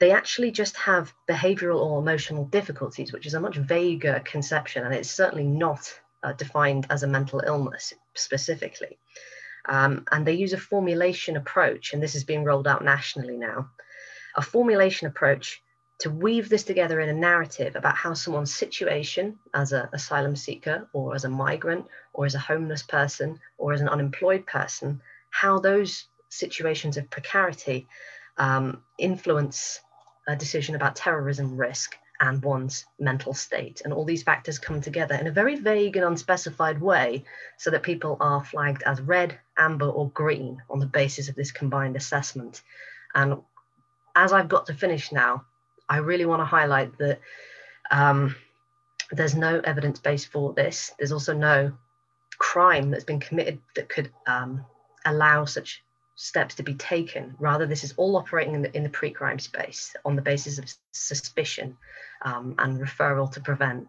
they 0.00 0.10
actually 0.10 0.50
just 0.50 0.76
have 0.76 1.12
behavioral 1.28 1.80
or 1.80 2.00
emotional 2.00 2.46
difficulties, 2.46 3.12
which 3.12 3.26
is 3.26 3.34
a 3.34 3.40
much 3.40 3.56
vaguer 3.56 4.20
conception, 4.24 4.84
and 4.84 4.94
it's 4.94 5.10
certainly 5.10 5.44
not 5.44 5.92
uh, 6.22 6.32
defined 6.32 6.86
as 6.90 7.02
a 7.02 7.06
mental 7.06 7.42
illness 7.46 7.92
specifically. 8.14 8.98
Um, 9.66 10.04
and 10.10 10.26
they 10.26 10.34
use 10.34 10.52
a 10.52 10.58
formulation 10.58 11.36
approach, 11.36 11.92
and 11.92 12.02
this 12.02 12.14
is 12.14 12.24
being 12.24 12.44
rolled 12.44 12.66
out 12.66 12.84
nationally 12.84 13.36
now. 13.36 13.70
A 14.36 14.42
formulation 14.42 15.06
approach 15.06 15.62
to 16.00 16.10
weave 16.10 16.48
this 16.48 16.64
together 16.64 17.00
in 17.00 17.08
a 17.08 17.12
narrative 17.12 17.76
about 17.76 17.94
how 17.94 18.12
someone's 18.12 18.52
situation 18.52 19.38
as 19.54 19.72
an 19.72 19.88
asylum 19.92 20.34
seeker 20.34 20.88
or 20.92 21.14
as 21.14 21.24
a 21.24 21.28
migrant 21.28 21.86
or 22.12 22.26
as 22.26 22.34
a 22.34 22.40
homeless 22.40 22.82
person 22.82 23.38
or 23.56 23.72
as 23.72 23.80
an 23.80 23.88
unemployed 23.88 24.44
person, 24.46 25.00
how 25.30 25.60
those 25.60 26.06
situations 26.28 26.96
of 26.96 27.08
precarity 27.08 27.86
um, 28.36 28.82
influence 28.98 29.80
a 30.26 30.34
decision 30.34 30.74
about 30.74 30.96
terrorism 30.96 31.56
risk 31.56 31.96
and 32.22 32.42
one's 32.42 32.86
mental 33.00 33.34
state. 33.34 33.82
And 33.84 33.92
all 33.92 34.04
these 34.04 34.22
factors 34.22 34.58
come 34.58 34.80
together 34.80 35.16
in 35.16 35.26
a 35.26 35.32
very 35.32 35.56
vague 35.56 35.96
and 35.96 36.06
unspecified 36.06 36.80
way 36.80 37.24
so 37.58 37.70
that 37.70 37.82
people 37.82 38.16
are 38.20 38.44
flagged 38.44 38.84
as 38.84 39.00
red, 39.00 39.38
amber, 39.58 39.88
or 39.88 40.08
green 40.10 40.62
on 40.70 40.78
the 40.78 40.86
basis 40.86 41.28
of 41.28 41.34
this 41.34 41.50
combined 41.50 41.96
assessment. 41.96 42.62
And 43.12 43.42
as 44.14 44.32
I've 44.32 44.48
got 44.48 44.66
to 44.66 44.74
finish 44.74 45.10
now, 45.10 45.44
I 45.88 45.96
really 45.96 46.24
want 46.24 46.40
to 46.40 46.46
highlight 46.46 46.96
that 46.98 47.20
um, 47.90 48.36
there's 49.10 49.34
no 49.34 49.60
evidence 49.64 49.98
base 49.98 50.24
for 50.24 50.52
this. 50.52 50.92
There's 50.98 51.12
also 51.12 51.34
no 51.34 51.72
crime 52.38 52.92
that's 52.92 53.04
been 53.04 53.20
committed 53.20 53.58
that 53.74 53.88
could 53.88 54.12
um, 54.28 54.64
allow 55.04 55.44
such 55.44 55.82
steps 56.14 56.54
to 56.56 56.62
be 56.62 56.74
taken. 56.74 57.34
Rather, 57.38 57.66
this 57.66 57.84
is 57.84 57.94
all 57.96 58.16
operating 58.16 58.54
in 58.54 58.62
the, 58.62 58.76
in 58.76 58.82
the 58.82 58.88
pre-crime 58.88 59.38
space 59.38 59.94
on 60.04 60.16
the 60.16 60.22
basis 60.22 60.58
of 60.58 60.72
suspicion 60.92 61.76
um, 62.22 62.54
and 62.58 62.80
referral 62.80 63.30
to 63.32 63.40
prevent. 63.40 63.88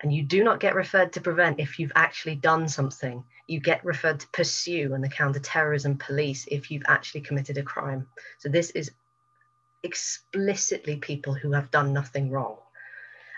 And 0.00 0.12
you 0.12 0.22
do 0.22 0.44
not 0.44 0.60
get 0.60 0.74
referred 0.74 1.12
to 1.14 1.20
prevent 1.20 1.60
if 1.60 1.78
you've 1.78 1.92
actually 1.94 2.36
done 2.36 2.68
something. 2.68 3.24
You 3.46 3.60
get 3.60 3.84
referred 3.84 4.20
to 4.20 4.28
pursue 4.28 4.92
and 4.94 5.02
the 5.02 5.08
counterterrorism 5.08 5.98
police 5.98 6.46
if 6.50 6.70
you've 6.70 6.82
actually 6.86 7.22
committed 7.22 7.58
a 7.58 7.62
crime. 7.62 8.06
So 8.38 8.48
this 8.48 8.70
is 8.70 8.90
explicitly 9.82 10.96
people 10.96 11.34
who 11.34 11.52
have 11.52 11.70
done 11.70 11.92
nothing 11.92 12.30
wrong. 12.30 12.56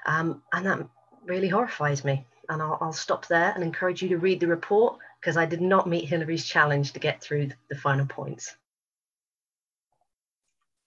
Um, 0.06 0.42
and 0.52 0.66
that 0.66 0.86
really 1.24 1.48
horrifies 1.48 2.04
me. 2.04 2.26
And 2.48 2.62
I'll, 2.62 2.78
I'll 2.80 2.92
stop 2.92 3.26
there 3.26 3.52
and 3.54 3.62
encourage 3.62 4.02
you 4.02 4.08
to 4.10 4.18
read 4.18 4.40
the 4.40 4.46
report 4.46 4.98
because 5.26 5.36
I 5.36 5.46
did 5.46 5.60
not 5.60 5.88
meet 5.88 6.08
Hilary's 6.08 6.44
challenge 6.44 6.92
to 6.92 7.00
get 7.00 7.20
through 7.20 7.48
the 7.68 7.74
final 7.74 8.06
points. 8.06 8.54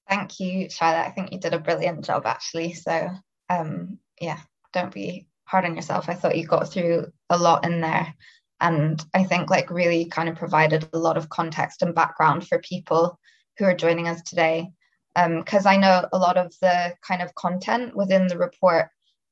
Thank 0.08 0.40
you, 0.40 0.70
Charlotte. 0.70 1.08
I 1.08 1.10
think 1.10 1.34
you 1.34 1.42
did 1.42 1.54
a 1.54 1.60
brilliant 1.60 2.06
job 2.06 2.26
actually. 2.26 2.72
So 2.72 3.10
um, 3.50 4.00
yeah, 4.22 4.40
don't 4.72 4.94
be 4.94 5.28
hard 5.44 5.66
on 5.66 5.76
yourself. 5.76 6.08
I 6.08 6.14
thought 6.14 6.38
you 6.38 6.48
got 6.48 6.72
through 6.72 7.12
a 7.30 7.38
lot 7.38 7.66
in 7.66 7.82
there. 7.82 8.14
And 8.62 9.04
I 9.14 9.26
think 9.26 9.50
like 9.50 9.70
really 9.70 10.06
kind 10.06 10.30
of 10.30 10.38
provided 10.38 10.88
a 10.94 10.98
lot 10.98 11.18
of 11.18 11.28
context 11.28 11.82
and 11.82 11.94
background 11.94 12.48
for 12.48 12.60
people 12.60 13.20
who 13.58 13.66
are 13.66 13.76
joining 13.76 14.08
us 14.08 14.22
today. 14.22 14.70
Because 15.16 15.66
um, 15.66 15.72
I 15.74 15.76
know 15.76 16.08
a 16.14 16.18
lot 16.18 16.38
of 16.38 16.56
the 16.62 16.94
kind 17.06 17.22
of 17.22 17.36
content 17.36 17.94
within 17.94 18.28
the 18.28 18.38
report 18.38 18.88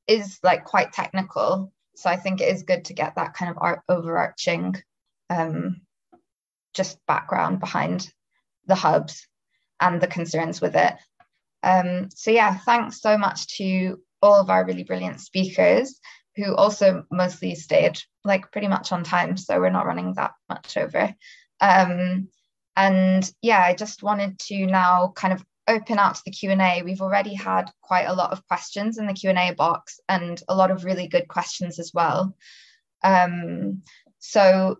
is 0.06 0.38
like 0.42 0.66
quite 0.66 0.92
technical. 0.92 1.72
So 1.96 2.10
I 2.10 2.16
think 2.16 2.42
it 2.42 2.54
is 2.54 2.62
good 2.62 2.84
to 2.84 2.92
get 2.92 3.14
that 3.14 3.32
kind 3.32 3.56
of 3.56 3.78
overarching 3.88 4.76
um, 5.30 5.82
just 6.74 6.98
background 7.06 7.60
behind 7.60 8.10
the 8.66 8.74
hubs 8.74 9.26
and 9.80 10.00
the 10.00 10.06
concerns 10.06 10.60
with 10.60 10.76
it. 10.76 10.94
Um, 11.62 12.08
so 12.10 12.30
yeah, 12.30 12.56
thanks 12.58 13.00
so 13.00 13.18
much 13.18 13.56
to 13.56 14.00
all 14.22 14.40
of 14.40 14.50
our 14.50 14.64
really 14.64 14.84
brilliant 14.84 15.20
speakers 15.20 16.00
who 16.36 16.54
also 16.54 17.04
mostly 17.10 17.54
stayed 17.54 17.98
like 18.24 18.52
pretty 18.52 18.68
much 18.68 18.92
on 18.92 19.02
time, 19.02 19.36
so 19.36 19.58
we're 19.58 19.70
not 19.70 19.86
running 19.86 20.14
that 20.14 20.32
much 20.48 20.76
over. 20.76 21.12
Um, 21.60 22.28
and 22.76 23.32
yeah, 23.42 23.60
I 23.60 23.74
just 23.74 24.04
wanted 24.04 24.38
to 24.40 24.66
now 24.66 25.12
kind 25.16 25.32
of 25.32 25.44
open 25.66 25.98
out 25.98 26.14
to 26.14 26.22
the 26.24 26.30
Q&A. 26.30 26.82
We've 26.82 27.00
already 27.00 27.34
had 27.34 27.70
quite 27.82 28.06
a 28.06 28.14
lot 28.14 28.32
of 28.32 28.46
questions 28.46 28.98
in 28.98 29.06
the 29.06 29.12
Q&A 29.12 29.52
box 29.54 30.00
and 30.08 30.40
a 30.48 30.54
lot 30.54 30.70
of 30.70 30.84
really 30.84 31.08
good 31.08 31.28
questions 31.28 31.78
as 31.78 31.92
well. 31.92 32.36
Um, 33.02 33.82
so 34.20 34.78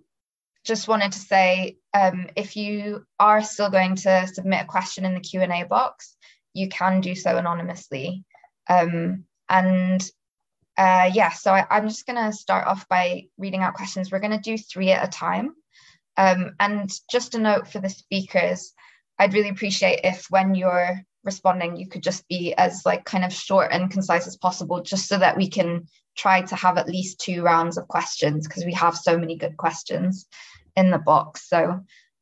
just 0.69 0.87
wanted 0.87 1.13
to 1.13 1.19
say, 1.19 1.79
um, 1.95 2.29
if 2.37 2.55
you 2.55 3.05
are 3.19 3.43
still 3.43 3.71
going 3.71 3.97
to 3.97 4.27
submit 4.27 4.63
a 4.63 4.67
question 4.67 5.07
in 5.07 5.15
the 5.15 5.21
Q&A 5.21 5.65
box, 5.65 6.15
you 6.53 6.69
can 6.69 7.01
do 7.01 7.15
so 7.15 7.37
anonymously. 7.39 8.23
Um, 8.69 9.25
and 9.49 10.03
uh, 10.77 11.11
yeah, 11.13 11.31
so 11.31 11.53
I, 11.53 11.67
am 11.71 11.89
just 11.89 12.07
going 12.07 12.23
to 12.23 12.37
start 12.37 12.67
off 12.67 12.87
by 12.87 13.25
reading 13.39 13.63
out 13.63 13.75
questions. 13.75 14.13
We're 14.13 14.21
going 14.21 14.39
to 14.39 14.51
do 14.51 14.59
three 14.59 14.91
at 14.91 15.09
a 15.09 15.11
time. 15.11 15.55
Um, 16.19 16.53
and 16.61 16.91
just 17.11 17.35
a 17.35 17.39
note 17.39 17.67
for 17.69 17.81
the 17.81 17.89
speakers, 17.89 18.75
I'd 19.19 19.33
really 19.33 19.49
appreciate 19.49 20.01
if 20.05 20.27
when 20.29 20.55
you're 20.55 21.01
responding, 21.25 21.79
you 21.79 21.89
could 21.89 22.03
just 22.03 22.29
be 22.29 22.55
as 22.55 22.83
like 22.85 23.07
kind 23.07 23.25
of 23.25 23.33
short 23.33 23.73
and 23.73 23.91
concise 23.91 24.27
as 24.27 24.37
possible, 24.37 24.83
just 24.83 25.09
so 25.09 25.19
that 25.19 25.37
we 25.37 25.49
can 25.49 25.89
try 26.19 26.43
to 26.43 26.57
have 26.57 26.77
at 26.77 26.89
least 26.89 27.21
two 27.21 27.43
rounds 27.43 27.79
of 27.79 27.89
questions 27.89 28.47
because 28.47 28.65
we 28.65 28.75
have 28.75 28.97
so 28.97 29.17
many 29.17 29.37
good 29.37 29.57
questions 29.57 30.27
in 30.77 30.91
the 30.91 30.99
box. 30.99 31.49
So 31.49 31.81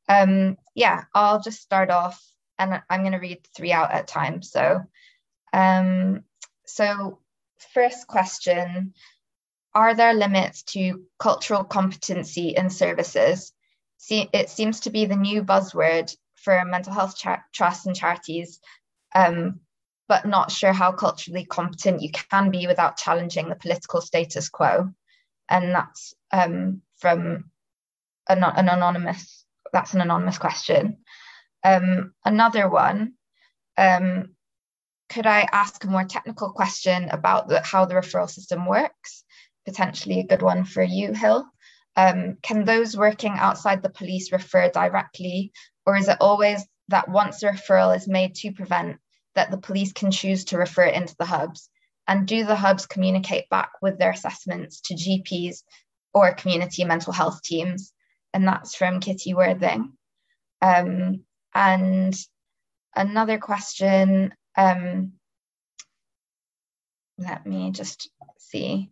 um, 0.09 0.57
yeah, 0.74 1.05
I'll 1.14 1.40
just 1.40 1.62
start 1.62 1.90
off 1.90 2.22
and 2.59 2.80
I'm 2.88 3.01
going 3.01 3.12
to 3.12 3.18
read 3.18 3.47
three 3.57 3.72
out 3.72 3.90
at 3.90 4.05
a 4.05 4.07
time. 4.07 4.42
So, 4.42 4.82
um, 5.53 6.22
so 6.64 7.18
first 7.74 8.07
question, 8.07 8.94
are 9.74 9.94
there 9.94 10.14
limits 10.14 10.62
to 10.62 11.05
cultural 11.18 11.64
competency 11.64 12.51
in 12.51 12.70
services? 12.70 13.53
See, 13.99 14.28
it 14.32 14.49
seems 14.49 14.80
to 14.80 14.90
be 14.90 15.07
the 15.07 15.16
new 15.16 15.42
buzzword 15.42 16.14
for 16.36 16.64
mental 16.64 16.92
health 16.92 17.16
trusts 17.53 17.86
and 17.86 17.97
charities, 17.97 18.61
um, 19.14 19.61
but 20.09 20.26
not 20.26 20.50
sure 20.50 20.72
how 20.72 20.92
culturally 20.92 21.44
competent 21.44 22.02
you 22.02 22.11
can 22.11 22.50
be 22.50 22.66
without 22.66 22.96
challenging 22.96 23.48
the 23.48 23.57
political 23.57 24.00
status 24.00 24.48
quo. 24.48 24.90
And 25.48 25.74
that's 25.74 26.14
um, 26.32 26.82
from 26.98 27.50
an, 28.28 28.44
an, 28.44 28.68
anonymous, 28.68 29.44
that's 29.72 29.94
an 29.94 30.00
anonymous 30.00 30.38
question. 30.38 30.98
Um, 31.64 32.12
another 32.24 32.68
one, 32.68 33.14
um, 33.76 34.34
could 35.09 35.26
I 35.26 35.46
ask 35.52 35.82
a 35.84 35.88
more 35.88 36.04
technical 36.04 36.52
question 36.52 37.09
about 37.11 37.48
the, 37.48 37.61
how 37.61 37.84
the 37.84 37.94
referral 37.94 38.30
system 38.30 38.66
works? 38.66 39.24
Potentially 39.64 40.20
a 40.20 40.26
good 40.26 40.42
one 40.42 40.64
for 40.64 40.82
you, 40.82 41.12
Hill. 41.12 41.46
Um, 41.96 42.36
can 42.42 42.64
those 42.64 42.96
working 42.96 43.32
outside 43.32 43.82
the 43.82 43.88
police 43.88 44.30
refer 44.30 44.68
directly, 44.70 45.52
or 45.86 45.96
is 45.96 46.09
it 46.09 46.18
always 46.20 46.62
that 46.88 47.09
once 47.09 47.42
a 47.42 47.50
referral 47.50 47.96
is 47.96 48.07
made 48.07 48.34
to 48.36 48.52
prevent, 48.52 48.98
that 49.37 49.51
the 49.51 49.59
police 49.59 49.93
can 49.93 50.11
choose 50.11 50.47
to 50.47 50.59
refer 50.59 50.84
it 50.84 50.95
into 50.95 51.14
the 51.18 51.24
hubs? 51.24 51.70
And 52.09 52.26
do 52.26 52.45
the 52.45 52.57
hubs 52.57 52.87
communicate 52.87 53.49
back 53.49 53.70
with 53.80 53.99
their 53.99 54.11
assessments 54.11 54.80
to 54.82 54.95
GPs 54.95 55.62
or 56.12 56.34
community 56.34 56.84
mental 56.84 57.12
health 57.12 57.43
teams? 57.43 57.93
And 58.34 58.47
that's 58.47 58.74
from 58.74 59.01
Kitty 59.01 59.34
Worthing. 59.34 59.93
Um, 60.61 61.24
and 61.55 62.14
another 62.95 63.39
question, 63.39 64.34
um, 64.57 65.12
let 67.18 67.47
me 67.47 67.70
just 67.70 68.11
see 68.39 68.91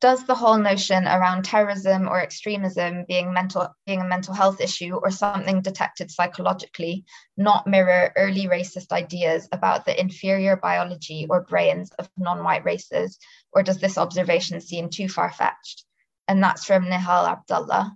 does 0.00 0.24
the 0.24 0.34
whole 0.34 0.58
notion 0.58 1.06
around 1.06 1.44
terrorism 1.44 2.08
or 2.08 2.20
extremism 2.20 3.04
being 3.08 3.32
mental 3.32 3.74
being 3.84 4.00
a 4.00 4.04
mental 4.04 4.32
health 4.32 4.60
issue 4.60 4.94
or 4.94 5.10
something 5.10 5.60
detected 5.60 6.10
psychologically 6.10 7.04
not 7.36 7.66
mirror 7.66 8.12
early 8.16 8.46
racist 8.46 8.92
ideas 8.92 9.48
about 9.50 9.84
the 9.84 10.00
inferior 10.00 10.56
biology 10.56 11.26
or 11.28 11.40
brains 11.40 11.90
of 11.98 12.08
non-white 12.16 12.64
races? 12.64 13.18
Or 13.52 13.62
does 13.62 13.78
this 13.78 13.98
observation 13.98 14.60
seem 14.60 14.88
too 14.88 15.08
far-fetched? 15.08 15.84
And 16.28 16.42
that's 16.42 16.64
from 16.64 16.84
nihal 16.84 17.28
abdullah. 17.28 17.94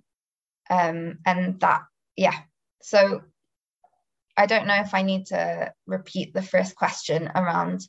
Um, 0.69 1.19
and 1.25 1.59
that 1.61 1.83
yeah. 2.17 2.37
So 2.81 3.21
i 4.35 4.45
don't 4.45 4.67
know 4.67 4.81
if 4.81 4.95
i 4.95 5.03
need 5.03 5.27
to 5.27 5.71
repeat 5.85 6.33
the 6.33 6.41
first 6.41 6.75
question 6.75 7.31
around 7.35 7.81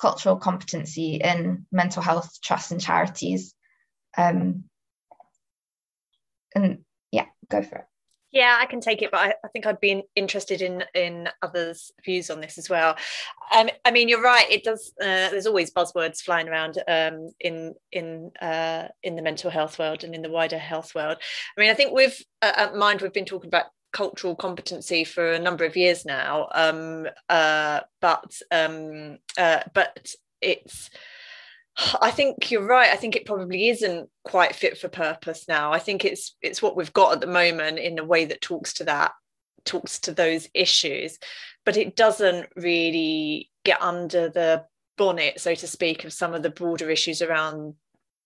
cultural 0.00 0.36
competency 0.36 1.16
in 1.16 1.66
mental 1.70 2.02
health 2.02 2.38
trusts 2.42 2.70
and 2.72 2.80
charities 2.80 3.54
um, 4.16 4.64
and 6.54 6.84
yeah, 7.12 7.26
go 7.48 7.62
for 7.62 7.78
it. 7.78 7.84
Yeah, 8.32 8.58
I 8.60 8.66
can 8.66 8.80
take 8.80 9.02
it, 9.02 9.10
but 9.10 9.18
I, 9.18 9.34
I, 9.44 9.48
think 9.48 9.66
I'd 9.66 9.80
be 9.80 10.04
interested 10.14 10.62
in 10.62 10.84
in 10.94 11.28
others' 11.42 11.90
views 12.04 12.30
on 12.30 12.40
this 12.40 12.58
as 12.58 12.70
well. 12.70 12.96
Um, 13.52 13.70
I 13.84 13.90
mean, 13.90 14.08
you're 14.08 14.22
right. 14.22 14.48
It 14.48 14.62
does. 14.62 14.92
Uh, 15.00 15.30
there's 15.30 15.48
always 15.48 15.72
buzzwords 15.72 16.20
flying 16.20 16.48
around 16.48 16.78
um, 16.86 17.30
in 17.40 17.74
in 17.90 18.30
uh, 18.40 18.86
in 19.02 19.16
the 19.16 19.22
mental 19.22 19.50
health 19.50 19.80
world 19.80 20.04
and 20.04 20.14
in 20.14 20.22
the 20.22 20.30
wider 20.30 20.58
health 20.58 20.94
world. 20.94 21.18
I 21.56 21.60
mean, 21.60 21.70
I 21.70 21.74
think 21.74 21.92
with 21.92 22.22
uh, 22.40 22.52
at 22.54 22.76
Mind 22.76 23.02
we've 23.02 23.12
been 23.12 23.24
talking 23.24 23.48
about 23.48 23.66
cultural 23.92 24.36
competency 24.36 25.02
for 25.02 25.32
a 25.32 25.38
number 25.40 25.64
of 25.64 25.76
years 25.76 26.04
now, 26.04 26.48
um, 26.54 27.08
uh, 27.28 27.80
but 28.00 28.32
um, 28.52 29.18
uh, 29.36 29.62
but 29.74 30.14
it's 30.40 30.90
I 32.00 32.10
think 32.10 32.50
you're 32.50 32.66
right. 32.66 32.90
I 32.90 32.96
think 32.96 33.16
it 33.16 33.26
probably 33.26 33.68
isn't 33.68 34.08
quite 34.24 34.54
fit 34.54 34.78
for 34.78 34.88
purpose 34.88 35.46
now. 35.48 35.72
I 35.72 35.78
think 35.78 36.04
it's 36.04 36.36
it's 36.42 36.62
what 36.62 36.76
we've 36.76 36.92
got 36.92 37.12
at 37.12 37.20
the 37.20 37.26
moment 37.26 37.78
in 37.78 37.98
a 37.98 38.04
way 38.04 38.24
that 38.26 38.40
talks 38.40 38.74
to 38.74 38.84
that, 38.84 39.12
talks 39.64 39.98
to 40.00 40.12
those 40.12 40.48
issues, 40.54 41.18
but 41.64 41.76
it 41.76 41.96
doesn't 41.96 42.48
really 42.56 43.50
get 43.64 43.80
under 43.82 44.28
the 44.28 44.64
bonnet, 44.96 45.40
so 45.40 45.54
to 45.54 45.66
speak, 45.66 46.04
of 46.04 46.12
some 46.12 46.34
of 46.34 46.42
the 46.42 46.50
broader 46.50 46.90
issues 46.90 47.22
around 47.22 47.74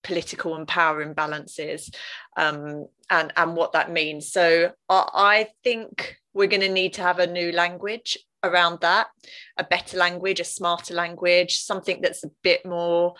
political 0.02 0.54
and 0.54 0.68
power 0.68 1.04
imbalances 1.04 1.92
um, 2.36 2.86
and 3.10 3.32
and 3.36 3.56
what 3.56 3.72
that 3.72 3.90
means. 3.90 4.30
So 4.30 4.72
I, 4.88 5.08
I 5.14 5.48
think 5.62 6.16
we're 6.34 6.48
going 6.48 6.60
to 6.60 6.68
need 6.68 6.94
to 6.94 7.02
have 7.02 7.18
a 7.18 7.26
new 7.26 7.52
language 7.52 8.18
around 8.44 8.80
that 8.80 9.08
a 9.56 9.64
better 9.64 9.96
language 9.96 10.40
a 10.40 10.44
smarter 10.44 10.94
language 10.94 11.56
something 11.56 12.00
that's 12.00 12.24
a 12.24 12.30
bit 12.42 12.64
more 12.64 13.14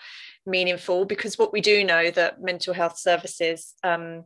meaningful 0.46 1.04
because 1.04 1.38
what 1.38 1.52
we 1.52 1.60
do 1.60 1.84
know 1.84 2.10
that 2.10 2.40
mental 2.40 2.74
health 2.74 2.98
services 2.98 3.74
um, 3.82 4.24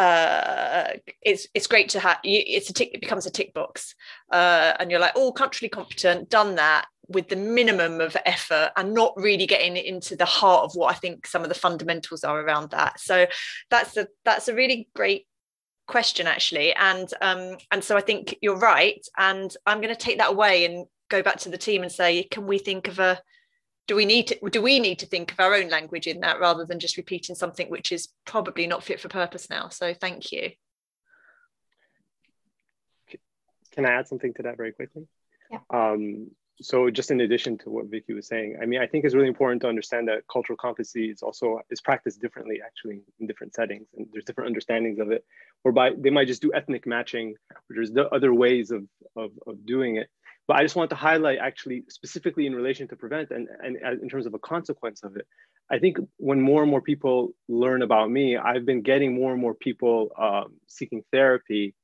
uh, 0.00 0.88
it's 1.22 1.46
it's 1.54 1.68
great 1.68 1.88
to 1.88 2.00
have 2.00 2.18
it's 2.24 2.68
a 2.68 2.72
tick 2.72 2.90
it 2.92 3.00
becomes 3.00 3.26
a 3.26 3.30
tick 3.30 3.54
box 3.54 3.94
uh, 4.32 4.74
and 4.80 4.90
you're 4.90 5.00
like 5.00 5.12
oh 5.14 5.30
culturally 5.30 5.68
competent 5.68 6.28
done 6.28 6.56
that 6.56 6.86
with 7.08 7.28
the 7.28 7.36
minimum 7.36 8.00
of 8.00 8.16
effort 8.24 8.70
and 8.76 8.94
not 8.94 9.12
really 9.16 9.46
getting 9.46 9.76
into 9.76 10.16
the 10.16 10.24
heart 10.24 10.64
of 10.64 10.72
what 10.74 10.94
I 10.94 10.98
think 10.98 11.26
some 11.26 11.42
of 11.42 11.48
the 11.48 11.54
fundamentals 11.54 12.24
are 12.24 12.40
around 12.40 12.70
that. 12.70 12.98
So 13.00 13.26
that's 13.70 13.96
a 13.96 14.08
that's 14.24 14.48
a 14.48 14.54
really 14.54 14.88
great 14.94 15.26
question 15.86 16.26
actually. 16.26 16.72
And 16.74 17.08
um 17.20 17.56
and 17.70 17.82
so 17.82 17.96
i 17.96 18.00
think 18.00 18.36
you're 18.40 18.58
right. 18.58 19.06
And 19.18 19.54
i'm 19.66 19.80
going 19.80 19.94
to 19.94 20.00
take 20.00 20.18
that 20.18 20.30
away 20.30 20.64
and 20.64 20.86
go 21.08 21.22
back 21.22 21.38
to 21.38 21.48
the 21.48 21.58
team 21.58 21.82
and 21.82 21.92
say 21.92 22.24
can 22.24 22.46
we 22.46 22.58
think 22.58 22.88
of 22.88 22.98
a 22.98 23.20
do 23.86 23.94
we 23.94 24.04
need 24.06 24.28
to 24.28 24.50
do 24.50 24.62
we 24.62 24.80
need 24.80 24.98
to 25.00 25.06
think 25.06 25.32
of 25.32 25.40
our 25.40 25.54
own 25.54 25.68
language 25.68 26.06
in 26.06 26.20
that 26.20 26.40
rather 26.40 26.64
than 26.64 26.80
just 26.80 26.96
repeating 26.96 27.34
something 27.34 27.68
which 27.68 27.92
is 27.92 28.08
probably 28.24 28.66
not 28.66 28.82
fit 28.82 29.00
for 29.00 29.08
purpose 29.08 29.50
now? 29.50 29.68
So 29.68 29.92
thank 29.94 30.32
you. 30.32 30.50
Can 33.72 33.84
i 33.84 33.90
add 33.90 34.08
something 34.08 34.32
to 34.34 34.42
that 34.44 34.56
very 34.56 34.72
quickly? 34.72 35.06
Yeah. 35.50 35.58
um 35.70 36.30
so 36.60 36.88
just 36.88 37.10
in 37.10 37.20
addition 37.20 37.58
to 37.58 37.70
what 37.70 37.86
Vicky 37.86 38.14
was 38.14 38.28
saying, 38.28 38.58
I 38.62 38.66
mean, 38.66 38.80
I 38.80 38.86
think 38.86 39.04
it's 39.04 39.14
really 39.14 39.28
important 39.28 39.62
to 39.62 39.68
understand 39.68 40.08
that 40.08 40.22
cultural 40.30 40.56
competency 40.56 41.10
is 41.10 41.22
also 41.22 41.60
is 41.70 41.80
practiced 41.80 42.20
differently 42.20 42.60
actually 42.64 43.00
in 43.18 43.26
different 43.26 43.54
settings, 43.54 43.88
and 43.96 44.06
there's 44.12 44.24
different 44.24 44.48
understandings 44.48 44.98
of 45.00 45.10
it. 45.10 45.24
Whereby 45.62 45.90
they 45.98 46.10
might 46.10 46.28
just 46.28 46.42
do 46.42 46.52
ethnic 46.54 46.86
matching, 46.86 47.34
or 47.50 47.60
there's 47.70 47.90
other 48.12 48.32
ways 48.32 48.70
of, 48.70 48.84
of, 49.16 49.30
of 49.46 49.66
doing 49.66 49.96
it. 49.96 50.08
But 50.46 50.58
I 50.58 50.62
just 50.62 50.76
want 50.76 50.90
to 50.90 50.96
highlight 50.96 51.38
actually 51.38 51.84
specifically 51.88 52.46
in 52.46 52.54
relation 52.54 52.86
to 52.88 52.96
prevent 52.96 53.30
and, 53.30 53.48
and 53.62 53.76
in 54.02 54.08
terms 54.08 54.26
of 54.26 54.34
a 54.34 54.38
consequence 54.38 55.02
of 55.02 55.16
it. 55.16 55.26
I 55.70 55.78
think 55.78 55.96
when 56.18 56.40
more 56.40 56.60
and 56.62 56.70
more 56.70 56.82
people 56.82 57.32
learn 57.48 57.80
about 57.82 58.10
me, 58.10 58.36
I've 58.36 58.66
been 58.66 58.82
getting 58.82 59.14
more 59.14 59.32
and 59.32 59.40
more 59.40 59.54
people 59.54 60.12
um, 60.18 60.52
seeking 60.68 61.02
therapy, 61.10 61.74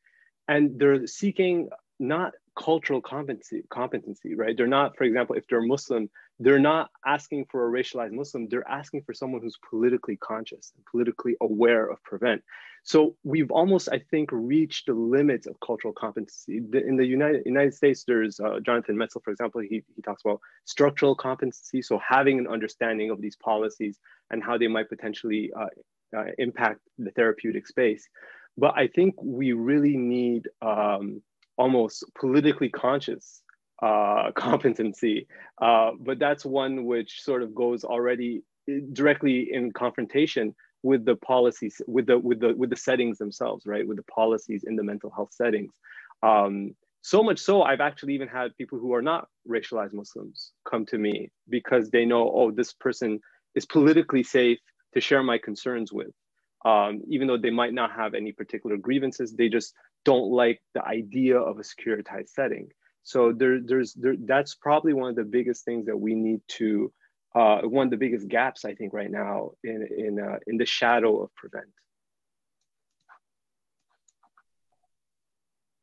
and 0.46 0.78
they're 0.78 1.06
seeking 1.06 1.70
not 1.98 2.34
cultural 2.60 3.00
competency, 3.00 3.62
competency, 3.70 4.34
right? 4.34 4.54
They're 4.56 4.66
not, 4.66 4.96
for 4.96 5.04
example, 5.04 5.34
if 5.36 5.46
they're 5.48 5.62
Muslim, 5.62 6.10
they're 6.38 6.58
not 6.58 6.90
asking 7.06 7.46
for 7.50 7.66
a 7.66 7.70
racialized 7.82 8.12
Muslim, 8.12 8.48
they're 8.48 8.68
asking 8.68 9.02
for 9.02 9.14
someone 9.14 9.40
who's 9.40 9.58
politically 9.68 10.16
conscious 10.16 10.72
and 10.76 10.84
politically 10.84 11.36
aware 11.40 11.90
of 11.90 12.02
prevent. 12.02 12.42
So 12.82 13.16
we've 13.24 13.50
almost, 13.50 13.88
I 13.90 14.00
think, 14.10 14.30
reached 14.32 14.86
the 14.86 14.94
limits 14.94 15.46
of 15.46 15.56
cultural 15.64 15.94
competency. 15.94 16.58
In 16.58 16.96
the 16.96 17.06
United, 17.06 17.42
United 17.46 17.74
States, 17.74 18.04
there's 18.06 18.40
uh, 18.40 18.60
Jonathan 18.60 18.96
Metzl, 18.96 19.22
for 19.22 19.30
example, 19.30 19.60
he, 19.60 19.82
he 19.96 20.02
talks 20.02 20.22
about 20.24 20.40
structural 20.64 21.14
competency. 21.14 21.82
So 21.82 21.98
having 22.06 22.38
an 22.38 22.46
understanding 22.46 23.10
of 23.10 23.20
these 23.20 23.36
policies 23.36 23.98
and 24.30 24.42
how 24.42 24.58
they 24.58 24.68
might 24.68 24.88
potentially 24.88 25.50
uh, 25.58 25.66
uh, 26.16 26.24
impact 26.38 26.80
the 26.98 27.10
therapeutic 27.10 27.66
space. 27.66 28.06
But 28.56 28.74
I 28.76 28.88
think 28.88 29.14
we 29.22 29.52
really 29.52 29.96
need 29.96 30.48
um, 30.60 31.22
almost 31.60 32.04
politically 32.18 32.70
conscious 32.70 33.42
uh, 33.82 34.30
competency. 34.46 35.26
Uh, 35.60 35.90
but 36.00 36.18
that's 36.18 36.44
one 36.44 36.84
which 36.86 37.22
sort 37.22 37.42
of 37.42 37.54
goes 37.54 37.84
already 37.84 38.42
directly 38.92 39.52
in 39.52 39.72
confrontation 39.72 40.54
with 40.82 41.04
the 41.04 41.16
policies, 41.16 41.82
with 41.86 42.06
the 42.06 42.18
with 42.18 42.40
the 42.40 42.54
with 42.56 42.70
the 42.70 42.76
settings 42.76 43.18
themselves, 43.18 43.66
right? 43.66 43.86
With 43.86 43.98
the 43.98 44.10
policies 44.20 44.64
in 44.66 44.76
the 44.76 44.82
mental 44.82 45.10
health 45.10 45.32
settings. 45.32 45.72
Um, 46.22 46.74
so 47.02 47.22
much 47.22 47.38
so, 47.38 47.62
I've 47.62 47.80
actually 47.80 48.14
even 48.14 48.28
had 48.28 48.56
people 48.56 48.78
who 48.78 48.92
are 48.94 49.02
not 49.02 49.28
racialized 49.48 49.94
Muslims 49.94 50.52
come 50.70 50.84
to 50.86 50.98
me 50.98 51.30
because 51.48 51.90
they 51.90 52.04
know, 52.04 52.30
oh, 52.34 52.50
this 52.50 52.72
person 52.74 53.20
is 53.54 53.64
politically 53.64 54.22
safe 54.22 54.58
to 54.94 55.00
share 55.00 55.22
my 55.22 55.38
concerns 55.38 55.92
with. 55.92 56.12
Um, 56.64 57.00
even 57.08 57.26
though 57.26 57.38
they 57.38 57.50
might 57.50 57.72
not 57.72 57.90
have 57.92 58.12
any 58.12 58.32
particular 58.32 58.76
grievances, 58.76 59.32
they 59.32 59.48
just 59.48 59.72
don't 60.04 60.30
like 60.30 60.60
the 60.74 60.84
idea 60.84 61.38
of 61.38 61.58
a 61.58 61.62
securitized 61.62 62.30
setting. 62.30 62.68
So 63.02 63.32
there, 63.32 63.60
there's 63.60 63.94
there, 63.94 64.14
that's 64.18 64.54
probably 64.54 64.92
one 64.92 65.10
of 65.10 65.16
the 65.16 65.24
biggest 65.24 65.64
things 65.64 65.86
that 65.86 65.96
we 65.96 66.14
need 66.14 66.40
to, 66.58 66.92
uh, 67.34 67.62
one 67.62 67.86
of 67.86 67.90
the 67.90 67.96
biggest 67.96 68.28
gaps 68.28 68.64
I 68.64 68.74
think 68.74 68.92
right 68.92 69.10
now 69.10 69.52
in 69.64 69.86
in 69.96 70.20
uh, 70.20 70.38
in 70.46 70.58
the 70.58 70.66
shadow 70.66 71.22
of 71.22 71.34
prevent. 71.34 71.66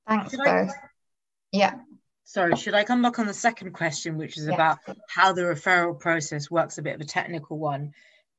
Thanks, 0.07 0.35
both. 0.35 0.71
Yeah. 1.51 1.75
Sorry, 2.23 2.55
should 2.57 2.73
I 2.73 2.83
come 2.83 3.01
back 3.01 3.19
on 3.19 3.25
the 3.25 3.33
second 3.33 3.71
question, 3.71 4.17
which 4.17 4.37
is 4.37 4.47
Yeah. 4.47 4.53
about 4.53 4.79
how 5.07 5.31
the 5.31 5.43
referral 5.43 5.97
process 5.97 6.51
works, 6.51 6.77
a 6.77 6.81
bit 6.81 6.95
of 6.95 7.01
a 7.01 7.05
technical 7.05 7.57
one. 7.57 7.93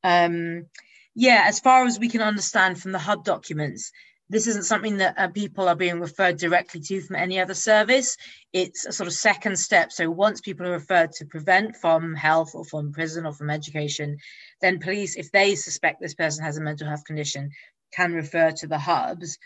Um, 0.04 0.66
yeah, 1.14 1.44
as 1.46 1.58
far 1.58 1.84
as 1.84 1.98
we 1.98 2.08
can 2.08 2.20
understand 2.20 2.80
from 2.80 2.92
the 2.92 2.98
hub 2.98 3.24
documents, 3.24 3.90
this 4.30 4.46
isn't 4.46 4.64
something 4.64 4.98
that 4.98 5.14
uh, 5.18 5.28
people 5.28 5.68
are 5.68 5.74
being 5.74 6.00
referred 6.00 6.36
directly 6.36 6.80
to 6.80 7.00
from 7.00 7.16
any 7.16 7.40
other 7.40 7.54
service. 7.54 8.16
It's 8.52 8.84
a 8.86 8.92
sort 8.92 9.06
of 9.06 9.14
second 9.14 9.58
step. 9.58 9.90
So 9.90 10.10
once 10.10 10.40
people 10.40 10.66
are 10.66 10.72
referred 10.72 11.12
to 11.12 11.24
prevent 11.24 11.76
from 11.76 12.14
health 12.14 12.50
or 12.54 12.64
from 12.64 12.92
prison 12.92 13.24
or 13.24 13.32
from 13.32 13.50
education, 13.50 14.18
then 14.60 14.80
police, 14.80 15.16
if 15.16 15.32
they 15.32 15.54
suspect 15.54 16.00
this 16.00 16.14
person 16.14 16.44
has 16.44 16.58
a 16.58 16.62
mental 16.62 16.86
health 16.86 17.04
condition, 17.04 17.50
can 17.92 18.12
refer 18.12 18.50
to 18.50 18.66
the 18.66 18.78
hubs. 18.78 19.38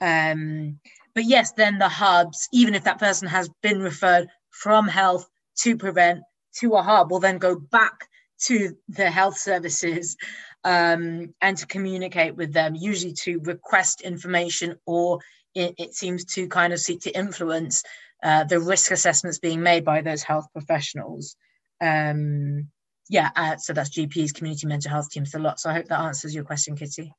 Um, 0.00 0.80
but 1.14 1.24
yes, 1.24 1.52
then 1.52 1.78
the 1.78 1.88
hubs, 1.88 2.48
even 2.52 2.74
if 2.74 2.84
that 2.84 2.98
person 2.98 3.28
has 3.28 3.50
been 3.62 3.80
referred 3.80 4.28
from 4.50 4.88
health 4.88 5.28
to 5.58 5.76
prevent 5.76 6.20
to 6.60 6.74
a 6.74 6.82
hub, 6.82 7.10
will 7.10 7.20
then 7.20 7.38
go 7.38 7.56
back 7.56 8.08
to 8.44 8.74
the 8.88 9.10
health 9.10 9.36
services 9.36 10.16
um, 10.64 11.34
and 11.40 11.56
to 11.56 11.66
communicate 11.66 12.36
with 12.36 12.52
them, 12.52 12.74
usually 12.74 13.14
to 13.24 13.40
request 13.40 14.02
information 14.02 14.76
or 14.86 15.20
it, 15.54 15.74
it 15.78 15.94
seems 15.94 16.24
to 16.24 16.48
kind 16.48 16.72
of 16.72 16.80
seek 16.80 17.00
to 17.02 17.16
influence 17.16 17.82
uh, 18.22 18.44
the 18.44 18.60
risk 18.60 18.90
assessments 18.90 19.38
being 19.38 19.62
made 19.62 19.84
by 19.84 20.00
those 20.02 20.22
health 20.22 20.46
professionals. 20.52 21.36
Um, 21.80 22.68
yeah, 23.08 23.30
uh, 23.34 23.56
so 23.56 23.72
that's 23.72 23.90
GPs, 23.90 24.34
community 24.34 24.66
mental 24.66 24.90
health 24.90 25.10
teams, 25.10 25.34
a 25.34 25.38
lot. 25.38 25.58
So 25.58 25.70
I 25.70 25.74
hope 25.74 25.86
that 25.86 26.00
answers 26.00 26.34
your 26.34 26.44
question, 26.44 26.76
Kitty. 26.76 27.12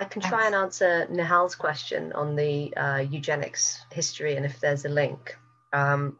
I 0.00 0.04
can 0.04 0.22
try 0.22 0.46
and 0.46 0.54
answer 0.54 1.06
Nihal's 1.10 1.54
question 1.54 2.12
on 2.14 2.34
the 2.34 2.76
uh, 2.76 3.04
eugenics 3.08 3.84
history 3.92 4.34
and 4.36 4.44
if 4.44 4.58
there's 4.58 4.84
a 4.84 4.88
link. 4.88 5.36
Um, 5.72 6.18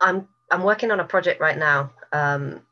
I'm 0.00 0.28
I'm 0.50 0.62
working 0.62 0.90
on 0.90 1.00
a 1.00 1.04
project 1.04 1.40
right 1.40 1.56
now 1.56 1.90
um, 2.12 2.65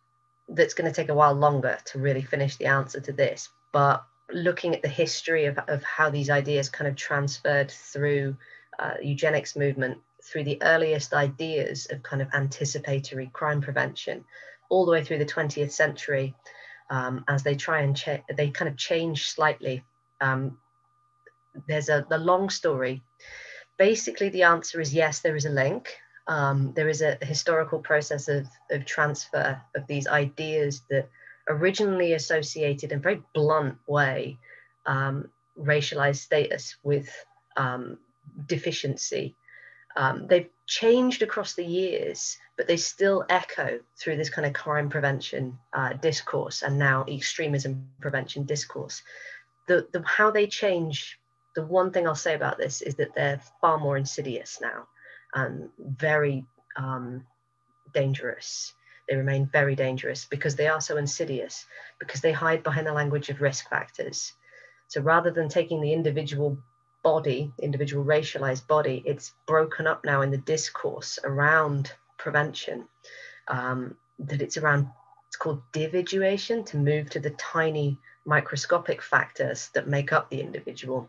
that's 0.49 0.75
going 0.75 0.91
to 0.91 0.95
take 0.95 1.09
a 1.09 1.15
while 1.15 1.35
longer 1.35 1.79
to 1.87 1.99
really 1.99 2.23
finish 2.23 2.57
the 2.57 2.67
answer 2.67 3.01
to 3.01 3.13
this, 3.13 3.49
but 3.73 4.05
looking 4.33 4.75
at 4.75 4.83
the 4.83 4.89
history 4.89 5.47
of, 5.47 5.59
of 5.69 5.83
how 5.83 6.11
these 6.11 6.31
ideas 6.31 6.69
kind 6.69 6.89
of 6.89 6.97
transferred 6.97 7.71
through 7.71 8.37
uh, 8.79 8.95
eugenics 9.03 9.57
movement 9.57 9.99
through 10.23 10.45
the 10.45 10.61
earliest 10.63 11.13
ideas 11.13 11.87
of 11.91 12.03
kind 12.03 12.23
of 12.23 12.29
anticipatory 12.33 13.31
crime 13.33 13.61
prevention 13.61 14.25
all 14.71 14.87
the 14.87 14.93
way 14.93 15.05
through 15.05 15.19
the 15.19 15.27
20th 15.27 15.71
century 15.71 16.35
um, 16.91 17.25
as 17.29 17.43
they 17.43 17.55
try 17.55 17.81
and 17.83 17.97
cha- 17.97 18.23
they 18.37 18.51
kind 18.51 18.69
of 18.69 18.77
change 18.77 19.29
slightly. 19.29 19.85
Um, 20.21 20.59
there's 21.69 21.89
a 21.89 22.07
the 22.09 22.19
long 22.19 22.51
story. 22.51 23.03
Basically, 23.79 24.29
the 24.29 24.45
answer 24.45 24.81
is 24.81 24.95
yes. 24.95 25.21
There 25.21 25.37
is 25.37 25.47
a 25.47 25.51
link. 25.51 25.97
Um, 26.27 26.73
there 26.75 26.89
is 26.89 27.03
a 27.03 27.19
historical 27.23 27.79
process 27.79 28.29
of, 28.29 28.47
of 28.71 28.85
transfer 28.85 29.61
of 29.75 29.87
these 29.87 30.07
ideas 30.07 30.83
that 30.91 31.09
originally 31.49 32.15
associated 32.15 32.93
in 32.93 32.99
a 32.99 33.03
very 33.03 33.23
blunt 33.35 33.77
way 33.87 34.39
um, 34.87 35.29
racialized 35.59 36.17
status 36.17 36.77
with 36.83 37.09
um, 37.57 37.99
deficiency. 38.47 39.37
Um, 39.97 40.27
they've 40.27 40.49
changed 40.67 41.23
across 41.23 41.55
the 41.55 41.65
years, 41.65 42.39
but 42.57 42.67
they 42.67 42.79
still 42.79 43.25
echo 43.29 43.81
through 43.99 44.17
this 44.17 44.31
kind 44.31 44.47
of 44.47 44.55
crime 44.55 44.89
prevention 44.89 45.59
uh, 45.73 45.93
discourse 45.93 46.63
and 46.63 46.79
now 46.79 47.05
extremism 47.07 47.89
prevention 48.01 48.45
discourse. 48.45 49.03
The, 49.69 49.87
the 49.93 50.03
how 50.05 50.31
they 50.31 50.47
change. 50.47 51.19
The 51.55 51.65
one 51.65 51.93
thing 51.93 52.09
I'll 52.09 52.17
say 52.17 52.35
about 52.35 52.59
this 52.59 52.83
is 52.83 52.97
that 52.97 53.15
they're 53.15 53.41
far 53.61 53.79
more 53.79 53.97
insidious 53.97 54.59
now 54.61 54.89
and 55.35 55.69
very 55.79 56.47
um, 56.77 57.25
dangerous. 57.93 58.73
They 59.09 59.17
remain 59.17 59.47
very 59.53 59.75
dangerous 59.75 60.25
because 60.25 60.57
they 60.57 60.67
are 60.67 60.81
so 60.81 60.97
insidious, 60.97 61.67
because 61.99 62.21
they 62.21 62.33
hide 62.33 62.63
behind 62.63 62.87
the 62.87 62.93
language 62.93 63.29
of 63.29 63.41
risk 63.41 63.69
factors. 63.69 64.33
So 64.89 65.01
rather 65.01 65.31
than 65.31 65.49
taking 65.49 65.81
the 65.81 65.93
individual 65.93 66.59
body, 67.03 67.53
individual 67.61 68.05
racialized 68.05 68.67
body, 68.67 69.03
it's 69.05 69.33
broken 69.47 69.87
up 69.87 70.05
now 70.05 70.23
in 70.23 70.31
the 70.31 70.39
discourse 70.39 71.19
around 71.25 71.93
prevention. 72.17 72.87
Um, 73.49 73.97
that 74.21 74.41
it's 74.41 74.57
around, 74.57 74.89
it's 75.27 75.37
called 75.37 75.61
dividuation 75.73 76.65
to 76.65 76.77
move 76.77 77.11
to 77.11 77.21
the 77.21 77.31
tiny 77.31 77.99
microscopic 78.25 79.03
factors 79.03 79.71
that 79.75 79.89
make 79.89 80.13
up 80.13 80.31
the 80.31 80.41
individual. 80.41 81.09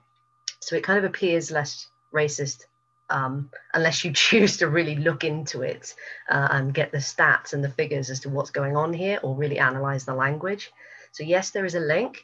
So 0.59 0.75
it 0.75 0.83
kind 0.83 0.97
of 0.97 1.05
appears 1.05 1.51
less 1.51 1.87
racist 2.13 2.65
um, 3.09 3.49
unless 3.73 4.03
you 4.03 4.11
choose 4.27 4.57
to 4.57 4.67
really 4.67 4.95
look 4.95 5.23
into 5.23 5.61
it 5.61 5.93
uh, 6.29 6.47
and 6.51 6.73
get 6.73 6.91
the 6.91 6.97
stats 6.97 7.53
and 7.53 7.63
the 7.63 7.69
figures 7.69 8.09
as 8.09 8.19
to 8.21 8.29
what's 8.29 8.51
going 8.51 8.75
on 8.75 8.93
here 8.93 9.19
or 9.23 9.35
really 9.35 9.59
analyze 9.59 10.05
the 10.05 10.13
language. 10.13 10.71
So, 11.11 11.23
yes, 11.23 11.51
there 11.51 11.65
is 11.65 11.75
a 11.75 11.79
link. 11.79 12.23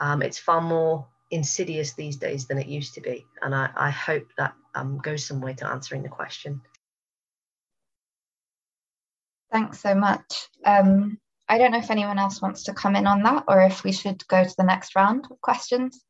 Um, 0.00 0.22
it's 0.22 0.38
far 0.38 0.60
more 0.60 1.06
insidious 1.30 1.92
these 1.92 2.16
days 2.16 2.46
than 2.46 2.58
it 2.58 2.66
used 2.66 2.94
to 2.94 3.00
be. 3.00 3.26
And 3.42 3.54
I, 3.54 3.70
I 3.76 3.90
hope 3.90 4.26
that 4.38 4.54
um, 4.74 4.98
goes 4.98 5.26
some 5.26 5.40
way 5.40 5.54
to 5.54 5.66
answering 5.66 6.02
the 6.02 6.08
question. 6.08 6.60
Thanks 9.52 9.80
so 9.80 9.94
much. 9.94 10.48
Um, 10.64 11.18
I 11.48 11.58
don't 11.58 11.72
know 11.72 11.78
if 11.78 11.90
anyone 11.90 12.18
else 12.18 12.40
wants 12.40 12.64
to 12.64 12.74
come 12.74 12.96
in 12.96 13.06
on 13.06 13.22
that 13.22 13.44
or 13.46 13.62
if 13.62 13.84
we 13.84 13.92
should 13.92 14.26
go 14.26 14.42
to 14.42 14.54
the 14.56 14.64
next 14.64 14.96
round 14.96 15.26
of 15.30 15.40
questions. 15.40 16.02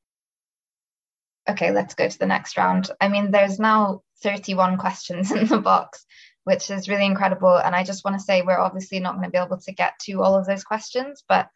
Okay, 1.49 1.70
let's 1.70 1.95
go 1.95 2.09
to 2.09 2.18
the 2.18 2.26
next 2.26 2.57
round. 2.57 2.90
I 3.01 3.09
mean, 3.09 3.30
there's 3.30 3.59
now 3.59 4.03
31 4.22 4.78
questions 4.78 5.30
in 5.32 5.47
the 5.47 5.59
box, 5.59 6.05
which 6.45 6.70
is 6.70 6.88
really 6.88 7.07
incredible. 7.07 7.55
And 7.55 7.74
I 7.74 7.84
just 7.84 8.05
want 8.05 8.18
to 8.18 8.24
say 8.24 8.42
we're 8.42 8.59
obviously 8.59 9.01
not 9.01 9.14
going 9.14 9.24
to 9.24 9.30
be 9.30 9.38
able 9.38 9.59
to 9.59 9.72
get 9.72 9.99
to 10.03 10.22
all 10.22 10.36
of 10.36 10.47
those 10.47 10.64
questions, 10.64 11.22
but 11.28 11.49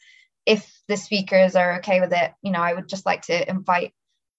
if 0.47 0.80
the 0.89 0.97
speakers 0.97 1.57
are 1.57 1.78
okay 1.78 2.01
with 2.01 2.12
it, 2.12 2.32
you 2.43 2.51
know, 2.51 2.61
I 2.61 2.72
would 2.72 2.89
just 2.89 3.05
like 3.05 3.22
to 3.22 3.49
invite 3.49 3.93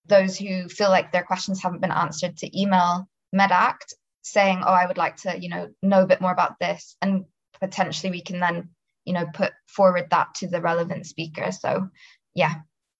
those 0.07 0.37
who 0.37 0.67
feel 0.67 0.89
like 0.89 1.11
their 1.11 1.23
questions 1.23 1.61
haven't 1.61 1.81
been 1.81 1.91
answered 1.91 2.37
to 2.37 2.59
email 2.59 3.07
Medact 3.33 3.93
saying, 4.23 4.63
oh, 4.65 4.73
I 4.73 4.87
would 4.87 4.97
like 4.97 5.17
to, 5.17 5.39
you 5.39 5.49
know, 5.49 5.69
know 5.81 6.01
a 6.01 6.07
bit 6.07 6.21
more 6.21 6.31
about 6.31 6.59
this. 6.59 6.95
And 7.01 7.25
potentially 7.59 8.11
we 8.11 8.21
can 8.21 8.39
then, 8.39 8.69
you 9.05 9.13
know, 9.13 9.27
put 9.31 9.53
forward 9.67 10.07
that 10.09 10.33
to 10.35 10.47
the 10.47 10.61
relevant 10.61 11.05
speaker. 11.05 11.51
So 11.51 11.89
yeah, 12.33 12.55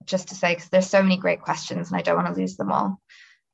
just 0.06 0.30
to 0.30 0.36
say, 0.36 0.56
because 0.56 0.70
there's 0.70 0.90
so 0.90 1.04
many 1.04 1.18
great 1.18 1.42
questions 1.42 1.90
and 1.90 2.00
I 2.00 2.02
don't 2.02 2.16
want 2.16 2.34
to 2.34 2.40
lose 2.40 2.56
them 2.56 2.72
all. 2.72 3.02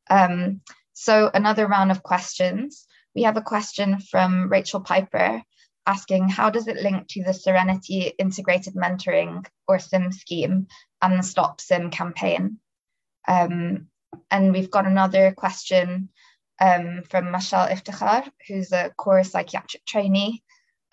Um, 0.09 0.61
so 0.93 1.29
another 1.33 1.67
round 1.67 1.91
of 1.91 2.03
questions. 2.03 2.87
We 3.15 3.23
have 3.23 3.37
a 3.37 3.41
question 3.41 3.99
from 3.99 4.49
Rachel 4.49 4.81
Piper 4.81 5.41
asking 5.87 6.29
how 6.29 6.49
does 6.49 6.67
it 6.67 6.77
link 6.77 7.07
to 7.09 7.23
the 7.23 7.33
Serenity 7.33 8.13
Integrated 8.17 8.73
Mentoring 8.73 9.45
or 9.67 9.79
SIM 9.79 10.11
scheme 10.11 10.67
and 11.01 11.19
the 11.19 11.23
Stop 11.23 11.61
SIM 11.61 11.91
campaign? 11.91 12.59
Um, 13.27 13.87
and 14.31 14.51
we've 14.53 14.71
got 14.71 14.85
another 14.85 15.31
question 15.31 16.09
um, 16.59 17.03
from 17.09 17.25
Mashal 17.25 17.69
Iftikhar, 17.69 18.29
who's 18.47 18.71
a 18.71 18.91
core 18.97 19.23
psychiatric 19.23 19.85
trainee, 19.85 20.43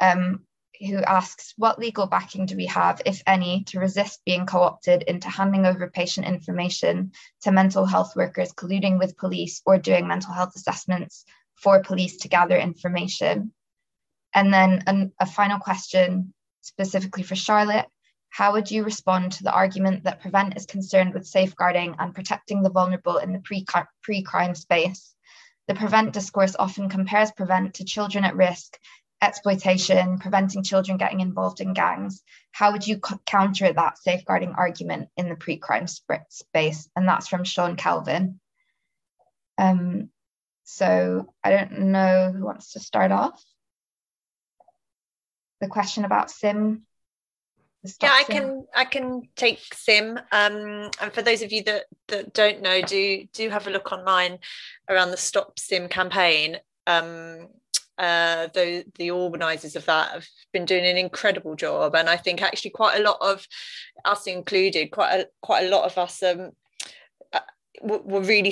um, 0.00 0.44
who 0.86 0.98
asks, 1.02 1.54
what 1.56 1.78
legal 1.78 2.06
backing 2.06 2.46
do 2.46 2.56
we 2.56 2.66
have, 2.66 3.00
if 3.06 3.22
any, 3.26 3.64
to 3.64 3.78
resist 3.78 4.20
being 4.24 4.46
co-opted 4.46 5.02
into 5.02 5.28
handing 5.28 5.66
over 5.66 5.88
patient 5.88 6.26
information 6.26 7.12
to 7.42 7.52
mental 7.52 7.86
health 7.86 8.16
workers 8.16 8.52
colluding 8.52 8.98
with 8.98 9.16
police 9.16 9.62
or 9.64 9.78
doing 9.78 10.06
mental 10.06 10.32
health 10.32 10.54
assessments 10.56 11.24
for 11.54 11.82
police 11.82 12.16
to 12.18 12.28
gather 12.28 12.56
information? 12.56 13.52
And 14.34 14.52
then 14.52 14.82
an, 14.86 15.12
a 15.20 15.26
final 15.26 15.59
question 15.59 16.34
specifically 16.62 17.22
for 17.22 17.36
Charlotte. 17.36 17.86
How 18.30 18.52
would 18.52 18.70
you 18.70 18.82
respond 18.82 19.32
to 19.32 19.44
the 19.44 19.52
argument 19.52 20.04
that 20.04 20.20
Prevent 20.20 20.56
is 20.56 20.64
concerned 20.64 21.12
with 21.12 21.26
safeguarding 21.26 21.96
and 21.98 22.14
protecting 22.14 22.62
the 22.62 22.70
vulnerable 22.70 23.18
in 23.18 23.32
the 23.32 23.40
pre 23.40 24.22
crime 24.22 24.54
space? 24.54 25.14
The 25.68 25.74
Prevent 25.74 26.12
discourse 26.12 26.56
often 26.59 26.88
compares 26.88 27.30
Prevent 27.30 27.74
to 27.74 27.84
children 27.84 28.24
at 28.24 28.34
risk 28.34 28.78
exploitation, 29.22 30.18
preventing 30.18 30.64
children 30.64 30.98
getting 30.98 31.20
involved 31.20 31.60
in 31.60 31.72
gangs. 31.72 32.22
How 32.50 32.72
would 32.72 32.86
you 32.86 33.00
counter 33.24 33.72
that 33.72 33.98
safeguarding 33.98 34.54
argument 34.56 35.08
in 35.16 35.28
the 35.28 35.36
pre-crime 35.36 35.86
space? 35.86 36.88
And 36.96 37.08
that's 37.08 37.28
from 37.28 37.44
Sean 37.44 37.76
Calvin. 37.76 38.40
Um, 39.56 40.10
so 40.64 41.32
I 41.42 41.50
don't 41.50 41.78
know 41.78 42.32
who 42.36 42.44
wants 42.44 42.72
to 42.72 42.80
start 42.80 43.12
off. 43.12 43.42
The 45.60 45.68
question 45.68 46.04
about 46.04 46.30
SIM. 46.30 46.82
Yeah, 48.00 48.12
I 48.12 48.24
can 48.24 48.66
I 48.74 48.84
can 48.84 49.22
take 49.34 49.60
SIM. 49.74 50.18
Um, 50.30 50.90
and 51.00 51.12
for 51.12 51.22
those 51.22 51.42
of 51.42 51.52
you 51.52 51.64
that, 51.64 51.84
that 52.08 52.32
don't 52.32 52.62
know, 52.62 52.80
do 52.82 53.26
do 53.32 53.50
have 53.50 53.66
a 53.66 53.70
look 53.70 53.92
online 53.92 54.38
around 54.88 55.10
the 55.10 55.16
Stop 55.16 55.58
SIM 55.58 55.88
campaign. 55.88 56.58
Um, 56.86 57.48
uh, 57.98 58.48
the 58.55 58.85
the 58.98 59.10
organisers 59.10 59.77
of 59.77 59.85
that 59.86 60.12
have 60.12 60.27
been 60.52 60.64
doing 60.64 60.85
an 60.85 60.97
incredible 60.97 61.55
job, 61.55 61.94
and 61.94 62.09
I 62.09 62.16
think 62.16 62.43
actually 62.43 62.70
quite 62.70 62.98
a 62.98 63.02
lot 63.02 63.19
of 63.20 63.47
us 64.05 64.27
included, 64.27 64.90
quite 64.90 65.12
a 65.12 65.28
quite 65.43 65.66
a 65.66 65.70
lot 65.70 65.85
of 65.85 65.98
us 65.98 66.23
um, 66.23 66.51
uh, 67.32 67.40
were 67.82 68.20
really 68.20 68.51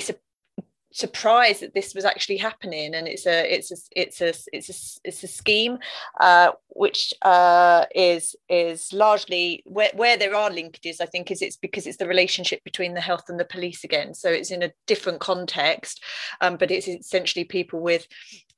surprised 0.93 1.61
that 1.61 1.73
this 1.73 1.95
was 1.95 2.05
actually 2.05 2.37
happening 2.37 2.93
and 2.93 3.07
it's 3.07 3.25
a 3.25 3.53
it's 3.53 3.71
a 3.71 3.75
it's 3.95 4.21
a 4.21 4.33
it's 4.51 4.69
a, 4.69 5.07
it's 5.07 5.23
a 5.23 5.27
scheme 5.27 5.77
uh, 6.19 6.51
which 6.69 7.13
uh, 7.21 7.85
is 7.95 8.35
is 8.49 8.91
largely 8.91 9.63
where, 9.65 9.91
where 9.95 10.17
there 10.17 10.35
are 10.35 10.49
linkages 10.49 11.01
i 11.01 11.05
think 11.05 11.31
is 11.31 11.41
it's 11.41 11.55
because 11.55 11.87
it's 11.87 11.97
the 11.97 12.07
relationship 12.07 12.63
between 12.63 12.93
the 12.93 13.01
health 13.01 13.25
and 13.29 13.39
the 13.39 13.45
police 13.45 13.83
again. 13.83 14.13
So 14.13 14.29
it's 14.29 14.51
in 14.51 14.63
a 14.63 14.71
different 14.87 15.19
context 15.19 16.03
um, 16.41 16.57
but 16.57 16.71
it's 16.71 16.87
essentially 16.87 17.45
people 17.45 17.79
with 17.79 18.07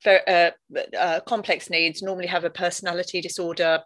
uh, 0.06 0.50
uh, 0.98 1.20
complex 1.26 1.70
needs 1.70 2.02
normally 2.02 2.26
have 2.26 2.44
a 2.44 2.50
personality 2.50 3.20
disorder 3.20 3.80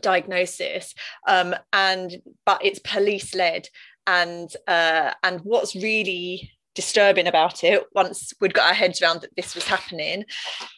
diagnosis 0.00 0.94
um, 1.26 1.54
and 1.72 2.18
but 2.46 2.64
it's 2.64 2.78
police 2.80 3.34
led 3.34 3.66
and 4.06 4.50
uh, 4.66 5.12
and 5.22 5.40
what's 5.42 5.74
really 5.74 6.50
disturbing 6.74 7.26
about 7.26 7.64
it 7.64 7.84
once 7.94 8.32
we'd 8.40 8.54
got 8.54 8.68
our 8.68 8.74
heads 8.74 9.02
around 9.02 9.20
that 9.22 9.34
this 9.36 9.54
was 9.54 9.66
happening 9.66 10.24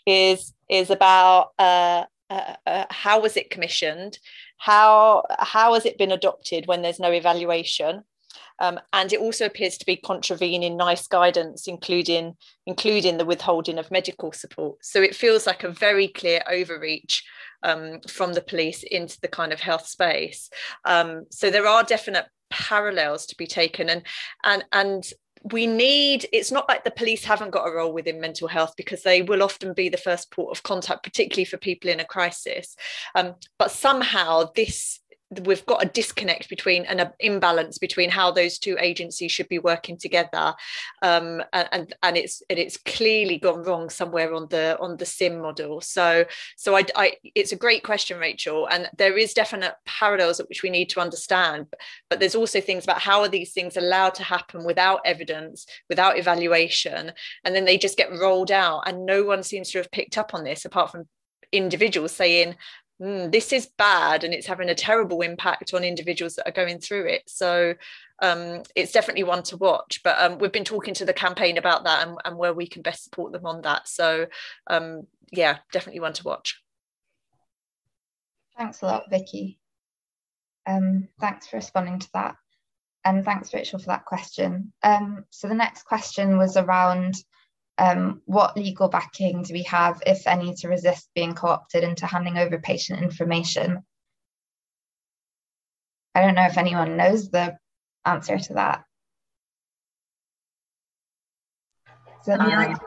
is 0.06 0.52
is 0.69 0.90
about 0.90 1.51
uh, 1.59 2.05
uh, 2.31 2.55
uh, 2.66 2.85
how 2.90 3.20
was 3.20 3.36
it 3.36 3.51
commissioned? 3.51 4.19
How 4.56 5.24
how 5.39 5.74
has 5.74 5.85
it 5.85 5.98
been 5.98 6.12
adopted 6.12 6.66
when 6.66 6.82
there's 6.82 7.01
no 7.01 7.12
evaluation? 7.12 8.05
Um, 8.59 8.78
and 8.93 9.12
it 9.12 9.20
also 9.20 9.44
appears 9.47 9.77
to 9.78 9.86
be 9.86 9.97
contravening 9.97 10.77
NICE 10.77 11.09
guidance 11.09 11.66
including 11.66 12.35
including 12.66 13.19
the 13.19 13.24
withholding 13.24 13.78
of 13.78 13.90
medical 13.90 14.32
support. 14.32 14.85
So 14.85 15.02
it 15.02 15.16
feels 15.16 15.47
like 15.47 15.62
a 15.62 15.69
very 15.69 16.09
clear 16.09 16.43
overreach 16.48 17.23
um, 17.62 18.01
from 18.09 18.32
the 18.32 18.40
police 18.40 18.82
into 18.82 19.20
the 19.20 19.28
kind 19.28 19.52
of 19.52 19.60
health 19.60 19.86
space. 19.86 20.48
Um, 20.85 21.24
so 21.31 21.51
there 21.51 21.66
are 21.66 21.82
definite 21.85 22.27
parallels 22.51 23.27
to 23.27 23.36
be 23.36 23.47
taken. 23.47 23.89
And 23.89 24.02
and 24.44 24.64
and 24.73 25.05
we 25.51 25.66
need 25.66 26.27
it's 26.32 26.52
not 26.52 26.69
like 26.69 26.85
the 26.85 26.90
police 26.90 27.24
haven't 27.24 27.51
got 27.51 27.66
a 27.66 27.73
role 27.73 27.93
within 27.93 28.20
mental 28.20 28.47
health 28.47 28.74
because 28.77 29.02
they 29.02 29.23
will 29.23 29.43
often 29.43 29.73
be 29.73 29.89
the 29.89 29.97
first 29.97 30.31
port 30.31 30.56
of 30.56 30.62
contact 30.62 31.02
particularly 31.02 31.44
for 31.44 31.56
people 31.56 31.90
in 31.90 32.01
a 32.01 32.05
crisis. 32.05 32.77
Um, 33.14 33.35
but 33.59 33.70
somehow 33.70 34.51
this 34.55 35.01
we've 35.40 35.64
got 35.66 35.84
a 35.84 35.88
disconnect 35.88 36.48
between 36.48 36.84
and 36.84 37.00
an 37.00 37.10
imbalance 37.20 37.78
between 37.78 38.10
how 38.10 38.30
those 38.30 38.59
two 38.59 38.76
agencies 38.80 39.32
should 39.32 39.48
be 39.48 39.59
working 39.59 39.96
together. 39.96 40.54
Um, 41.02 41.42
and 41.52 41.94
and 42.02 42.16
it's 42.16 42.42
and 42.50 42.59
it's 42.59 42.76
clearly 42.76 43.38
gone 43.38 43.62
wrong 43.62 43.90
somewhere 43.90 44.34
on 44.34 44.48
the 44.50 44.78
on 44.80 44.96
the 44.96 45.06
sim 45.06 45.40
model. 45.40 45.80
So 45.80 46.24
so 46.56 46.76
I, 46.76 46.84
I 46.94 47.16
it's 47.34 47.52
a 47.52 47.56
great 47.56 47.82
question 47.82 48.18
rachel. 48.18 48.68
And 48.70 48.88
there 48.96 49.16
is 49.16 49.34
definite 49.34 49.74
parallels 49.86 50.40
which 50.48 50.62
we 50.62 50.70
need 50.70 50.90
to 50.90 51.00
understand. 51.00 51.66
But 52.10 52.20
there's 52.20 52.34
also 52.34 52.60
things 52.60 52.84
about 52.84 53.00
how 53.00 53.20
are 53.20 53.28
these 53.28 53.52
things 53.52 53.76
allowed 53.76 54.14
to 54.14 54.22
happen 54.22 54.64
without 54.64 55.00
evidence 55.04 55.66
without 55.88 56.18
evaluation 56.18 57.12
and 57.44 57.54
then 57.54 57.64
they 57.64 57.78
just 57.78 57.96
get 57.96 58.12
rolled 58.12 58.50
out. 58.50 58.82
And 58.86 59.06
no 59.06 59.24
one 59.24 59.42
seems 59.42 59.70
to 59.70 59.78
have 59.78 59.90
picked 59.90 60.18
up 60.18 60.34
on 60.34 60.44
this 60.44 60.64
apart 60.64 60.90
from 60.90 61.09
individuals 61.52 62.12
saying 62.12 62.56
mm, 63.03 63.33
this 63.33 63.53
is 63.53 63.70
bad 63.79 64.24
and 64.24 64.33
it's 64.33 64.47
having 64.47 64.69
a 64.69 64.74
terrible 64.74 65.23
impact 65.23 65.74
on 65.74 65.85
individuals 65.85 66.37
that 66.37 66.49
are 66.49 66.53
going 66.53 66.79
through 66.79 67.07
it. 67.07 67.23
So 67.27 67.74
um, 68.20 68.62
it's 68.77 68.93
definitely 68.93 69.24
one 69.24 69.43
to 69.45 69.57
watch. 69.57 70.01
But 70.05 70.20
um, 70.20 70.39
we've 70.39 70.53
been 70.53 70.65
talking 70.65 70.95
to 70.95 71.05
the 71.05 71.12
campaign 71.12 71.59
about 71.59 71.85
that 71.85 72.07
and, 72.07 72.16
and 72.24 72.37
where 72.37 72.55
we 72.55 72.66
can 72.66 72.83
best 72.83 73.05
support 73.05 73.33
them 73.33 73.47
on 73.47 73.62
that. 73.62 73.89
So 73.89 74.27
um, 74.69 75.07
yeah, 75.33 75.59
definitely 75.73 76.01
one 76.01 76.12
to 76.15 76.24
watch. 76.24 76.62
Thanks 78.57 78.83
a 78.83 78.87
lot, 78.87 79.11
Vicky. 79.11 79.59
Um, 80.66 81.09
thanks 81.20 81.49
for 81.49 81.57
responding 81.57 81.99
to 81.99 82.09
that. 82.15 82.37
And 83.05 83.24
thanks, 83.24 83.53
Rachel, 83.53 83.81
for 83.81 83.87
that 83.87 84.05
question. 84.05 84.73
Um, 84.85 85.24
so 85.31 85.49
the 85.49 85.55
next 85.55 85.83
question 85.85 86.39
was 86.39 86.57
around 86.57 87.16
um, 87.78 88.23
what 88.27 88.57
legal 88.57 88.89
backing 88.89 89.43
do 89.43 89.55
we 89.55 89.62
have, 89.65 90.03
if 90.07 90.27
any, 90.27 90.55
to 90.57 90.69
resist 90.69 91.09
being 91.15 91.35
co 91.35 91.49
opted 91.49 91.85
into 91.85 92.07
handing 92.07 92.39
over 92.39 92.59
patient 92.59 93.03
information? 93.03 93.82
I 96.15 96.23
don't 96.23 96.35
know 96.35 96.47
if 96.47 96.59
anyone 96.59 96.97
knows 96.97 97.31
the 97.31 97.57
answer 98.05 98.39
to 98.39 98.55
that. 98.55 98.85
So, 102.24 102.35
um, 102.35 102.78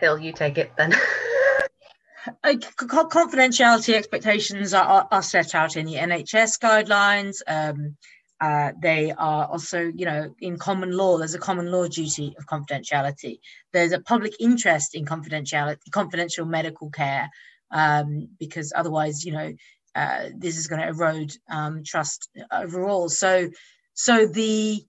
Hill, 0.00 0.18
you 0.18 0.32
take 0.32 0.58
it 0.58 0.72
then. 0.76 0.94
confidentiality 2.44 3.94
expectations 3.94 4.74
are, 4.74 5.06
are, 5.10 5.22
set 5.22 5.54
out 5.54 5.76
in 5.76 5.86
the 5.86 5.94
NHS 5.94 6.58
guidelines. 6.58 7.40
Um, 7.46 7.96
uh, 8.40 8.72
they 8.80 9.12
are 9.12 9.46
also, 9.46 9.80
you 9.80 10.06
know, 10.06 10.34
in 10.40 10.58
common 10.58 10.96
law, 10.96 11.18
there's 11.18 11.34
a 11.34 11.38
common 11.38 11.70
law 11.70 11.86
duty 11.86 12.34
of 12.38 12.46
confidentiality. 12.46 13.40
There's 13.72 13.92
a 13.92 14.00
public 14.00 14.32
interest 14.40 14.94
in 14.94 15.04
confidentiality, 15.04 15.90
confidential 15.90 16.46
medical 16.46 16.90
care, 16.90 17.28
um, 17.70 18.28
because 18.38 18.72
otherwise, 18.74 19.24
you 19.24 19.32
know, 19.32 19.52
uh, 19.94 20.30
this 20.34 20.56
is 20.56 20.68
going 20.68 20.80
to 20.80 20.88
erode 20.88 21.32
um, 21.50 21.82
trust 21.84 22.30
overall. 22.50 23.08
So, 23.10 23.50
so 23.92 24.26
the 24.26 24.82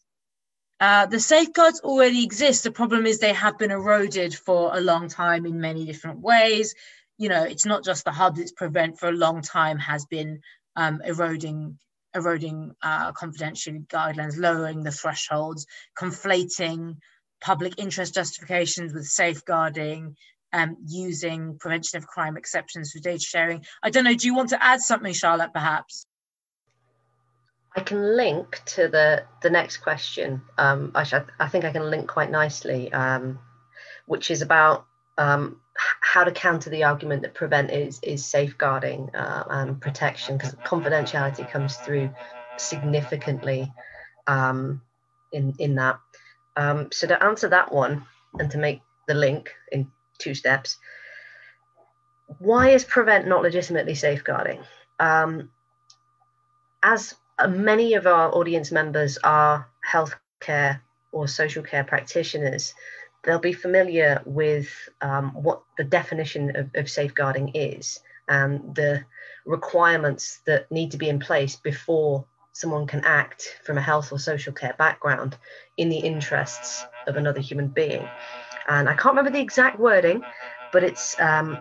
uh, 0.79 1.05
the 1.05 1.19
safeguards 1.19 1.81
already 1.81 2.23
exist. 2.23 2.63
The 2.63 2.71
problem 2.71 3.05
is 3.05 3.19
they 3.19 3.33
have 3.33 3.57
been 3.57 3.71
eroded 3.71 4.33
for 4.33 4.75
a 4.75 4.81
long 4.81 5.09
time 5.09 5.45
in 5.45 5.61
many 5.61 5.85
different 5.85 6.21
ways. 6.21 6.73
You 7.17 7.29
know, 7.29 7.43
it's 7.43 7.65
not 7.65 7.83
just 7.83 8.05
the 8.05 8.11
hubs; 8.11 8.39
it's 8.39 8.51
prevent 8.51 8.97
for 8.97 9.09
a 9.09 9.13
long 9.13 9.41
time 9.41 9.77
has 9.77 10.05
been 10.05 10.39
um, 10.75 11.01
eroding 11.05 11.77
eroding 12.15 12.75
uh, 12.81 13.11
confidentiality 13.13 13.87
guidelines, 13.87 14.37
lowering 14.37 14.83
the 14.83 14.91
thresholds, 14.91 15.65
conflating 15.97 16.97
public 17.41 17.73
interest 17.77 18.13
justifications 18.13 18.93
with 18.93 19.05
safeguarding, 19.05 20.15
um, 20.53 20.77
using 20.85 21.57
prevention 21.57 21.97
of 21.97 22.07
crime 22.07 22.37
exceptions 22.37 22.91
for 22.91 22.99
data 22.99 23.23
sharing. 23.23 23.65
I 23.81 23.89
don't 23.89 24.03
know, 24.03 24.13
do 24.13 24.27
you 24.27 24.35
want 24.35 24.49
to 24.49 24.63
add 24.63 24.81
something, 24.81 25.13
Charlotte, 25.13 25.53
perhaps? 25.53 26.05
I 27.75 27.81
can 27.81 28.17
link 28.17 28.61
to 28.65 28.89
the, 28.89 29.23
the 29.41 29.49
next 29.49 29.77
question. 29.77 30.41
Um, 30.57 30.91
I, 30.93 31.05
I 31.39 31.47
think 31.47 31.63
I 31.63 31.71
can 31.71 31.89
link 31.89 32.09
quite 32.09 32.29
nicely, 32.29 32.91
um, 32.91 33.39
which 34.07 34.29
is 34.29 34.41
about 34.41 34.85
um, 35.21 35.61
how 36.01 36.23
to 36.23 36.31
counter 36.31 36.69
the 36.69 36.83
argument 36.83 37.21
that 37.21 37.33
prevent 37.33 37.69
is 37.71 37.99
is 38.01 38.25
safeguarding 38.25 39.09
uh, 39.13 39.43
and 39.49 39.79
protection 39.79 40.37
because 40.37 40.55
confidentiality 40.65 41.49
comes 41.49 41.77
through 41.77 42.09
significantly 42.57 43.71
um, 44.27 44.81
in 45.31 45.53
in 45.59 45.75
that. 45.75 45.99
Um, 46.57 46.89
so 46.91 47.07
to 47.07 47.23
answer 47.23 47.49
that 47.49 47.71
one 47.71 48.05
and 48.39 48.49
to 48.51 48.57
make 48.57 48.81
the 49.07 49.13
link 49.13 49.51
in 49.71 49.91
two 50.17 50.33
steps, 50.33 50.77
why 52.39 52.69
is 52.69 52.83
prevent 52.83 53.27
not 53.27 53.43
legitimately 53.43 53.95
safeguarding? 53.95 54.59
Um, 54.99 55.49
as 56.83 57.15
many 57.47 57.93
of 57.93 58.07
our 58.07 58.33
audience 58.35 58.71
members 58.71 59.17
are 59.23 59.67
healthcare 59.87 60.81
or 61.11 61.27
social 61.27 61.63
care 61.63 61.83
practitioners, 61.83 62.73
they'll 63.23 63.39
be 63.39 63.53
familiar 63.53 64.21
with 64.25 64.69
um, 65.01 65.31
what 65.31 65.61
the 65.77 65.83
definition 65.83 66.55
of, 66.55 66.69
of 66.75 66.89
safeguarding 66.89 67.51
is 67.55 67.99
and 68.27 68.75
the 68.75 69.03
requirements 69.45 70.41
that 70.45 70.71
need 70.71 70.91
to 70.91 70.97
be 70.97 71.09
in 71.09 71.19
place 71.19 71.55
before 71.55 72.25
someone 72.53 72.85
can 72.85 73.03
act 73.05 73.59
from 73.63 73.77
a 73.77 73.81
health 73.81 74.11
or 74.11 74.19
social 74.19 74.53
care 74.53 74.75
background 74.77 75.37
in 75.77 75.89
the 75.89 75.97
interests 75.97 76.85
of 77.07 77.15
another 77.15 77.39
human 77.39 77.67
being. 77.67 78.07
And 78.67 78.89
I 78.89 78.93
can't 78.93 79.15
remember 79.15 79.31
the 79.31 79.41
exact 79.41 79.79
wording, 79.79 80.21
but 80.71 80.83
it's 80.83 81.19
um, 81.19 81.57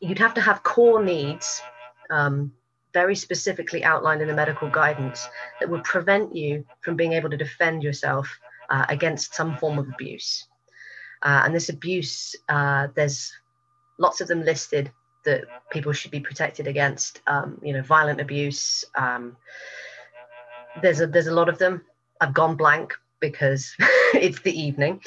you'd 0.00 0.18
have 0.18 0.34
to 0.34 0.40
have 0.40 0.62
core 0.62 1.02
needs 1.02 1.62
um, 2.10 2.52
very 2.92 3.16
specifically 3.16 3.82
outlined 3.84 4.20
in 4.20 4.28
the 4.28 4.34
medical 4.34 4.68
guidance 4.68 5.26
that 5.60 5.68
would 5.68 5.84
prevent 5.84 6.34
you 6.36 6.64
from 6.82 6.96
being 6.96 7.14
able 7.14 7.30
to 7.30 7.36
defend 7.36 7.82
yourself 7.82 8.38
uh, 8.68 8.84
against 8.88 9.34
some 9.34 9.56
form 9.56 9.78
of 9.78 9.88
abuse. 9.88 10.46
Uh, 11.22 11.42
and 11.44 11.54
this 11.54 11.68
abuse, 11.68 12.34
uh, 12.48 12.88
there's 12.94 13.32
lots 13.98 14.20
of 14.20 14.28
them 14.28 14.44
listed 14.44 14.90
that 15.24 15.44
people 15.70 15.92
should 15.92 16.10
be 16.10 16.20
protected 16.20 16.66
against, 16.66 17.20
um, 17.26 17.60
you 17.62 17.72
know, 17.72 17.82
violent 17.82 18.20
abuse. 18.20 18.84
Um, 18.94 19.36
there's 20.80 21.00
a 21.00 21.06
there's 21.06 21.28
a 21.28 21.34
lot 21.34 21.48
of 21.48 21.58
them. 21.58 21.82
I've 22.20 22.34
gone 22.34 22.56
blank 22.56 22.94
because 23.20 23.74
it's 24.14 24.40
the 24.40 24.58
evening, 24.58 25.00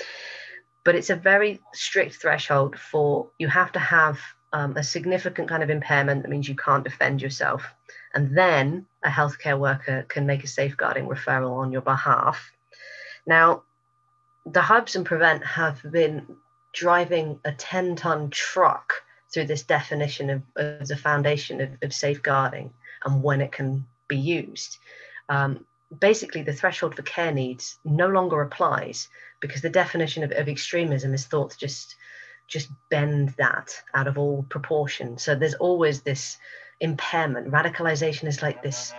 but 0.83 0.95
it's 0.95 1.09
a 1.09 1.15
very 1.15 1.59
strict 1.73 2.15
threshold 2.15 2.77
for 2.77 3.29
you 3.39 3.47
have 3.47 3.71
to 3.73 3.79
have 3.79 4.19
um, 4.53 4.77
a 4.77 4.83
significant 4.83 5.49
kind 5.49 5.63
of 5.63 5.69
impairment 5.69 6.21
that 6.21 6.29
means 6.29 6.47
you 6.47 6.55
can't 6.55 6.83
defend 6.83 7.21
yourself, 7.21 7.65
and 8.13 8.37
then 8.37 8.85
a 9.03 9.09
healthcare 9.09 9.59
worker 9.59 10.05
can 10.07 10.25
make 10.25 10.43
a 10.43 10.47
safeguarding 10.47 11.07
referral 11.07 11.57
on 11.57 11.71
your 11.71 11.81
behalf. 11.81 12.51
Now, 13.27 13.63
the 14.45 14.61
hubs 14.61 14.95
and 14.95 15.05
prevent 15.05 15.43
have 15.45 15.81
been 15.91 16.37
driving 16.73 17.39
a 17.45 17.51
10 17.51 17.95
ton 17.95 18.29
truck 18.29 19.03
through 19.33 19.45
this 19.45 19.63
definition 19.63 20.29
of, 20.29 20.41
of 20.55 20.87
the 20.87 20.95
foundation 20.95 21.61
of, 21.61 21.69
of, 21.81 21.93
safeguarding 21.93 22.71
and 23.03 23.23
when 23.23 23.41
it 23.41 23.51
can 23.51 23.85
be 24.07 24.17
used. 24.17 24.77
Um, 25.29 25.65
basically, 25.99 26.43
the 26.43 26.53
threshold 26.53 26.95
for 26.95 27.01
care 27.01 27.31
needs 27.31 27.77
no 27.83 28.07
longer 28.07 28.41
applies 28.41 29.09
because 29.39 29.61
the 29.61 29.69
definition 29.69 30.23
of, 30.23 30.31
of 30.31 30.47
extremism 30.47 31.13
is 31.13 31.25
thought 31.25 31.51
to 31.51 31.57
just 31.57 31.95
just 32.47 32.69
bend 32.89 33.29
that 33.39 33.81
out 33.95 34.07
of 34.07 34.19
all 34.19 34.45
proportion. 34.49 35.17
So 35.17 35.33
there's 35.33 35.55
always 35.55 36.01
this 36.01 36.37
impairment. 36.79 37.51
Radicalization 37.51 38.27
is 38.27 38.43
like 38.43 38.61
this 38.61 38.93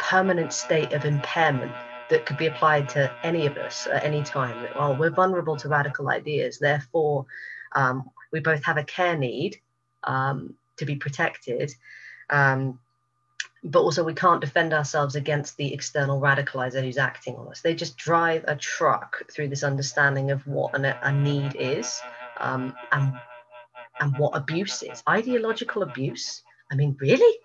permanent 0.00 0.52
state 0.52 0.92
of 0.92 1.04
impairment 1.04 1.72
that 2.10 2.26
could 2.26 2.36
be 2.38 2.46
applied 2.46 2.88
to 2.90 3.12
any 3.22 3.46
of 3.46 3.56
us 3.56 3.86
at 3.86 4.04
any 4.04 4.22
time. 4.22 4.66
Well, 4.74 4.96
we're 4.96 5.10
vulnerable 5.10 5.56
to 5.56 5.68
radical 5.68 6.08
ideas, 6.08 6.58
therefore, 6.58 7.26
um, 7.72 8.10
we 8.32 8.40
both 8.40 8.64
have 8.64 8.76
a 8.76 8.84
care 8.84 9.16
need 9.16 9.60
um, 10.04 10.54
to 10.76 10.84
be 10.84 10.96
protected, 10.96 11.74
um, 12.30 12.78
but 13.64 13.80
also 13.80 14.04
we 14.04 14.14
can't 14.14 14.40
defend 14.40 14.72
ourselves 14.72 15.16
against 15.16 15.56
the 15.56 15.72
external 15.74 16.20
radicalizer 16.20 16.82
who's 16.82 16.98
acting 16.98 17.36
on 17.36 17.48
us. 17.48 17.60
They 17.60 17.74
just 17.74 17.96
drive 17.96 18.44
a 18.46 18.56
truck 18.56 19.30
through 19.30 19.48
this 19.48 19.64
understanding 19.64 20.30
of 20.30 20.46
what 20.46 20.74
an, 20.74 20.84
a 20.84 21.12
need 21.12 21.56
is 21.56 22.00
um, 22.38 22.74
and 22.92 23.12
and 24.00 24.16
what 24.16 24.36
abuse 24.36 24.82
is. 24.84 25.02
Ideological 25.08 25.82
abuse. 25.82 26.42
I 26.70 26.76
mean, 26.76 26.96
really? 27.00 27.38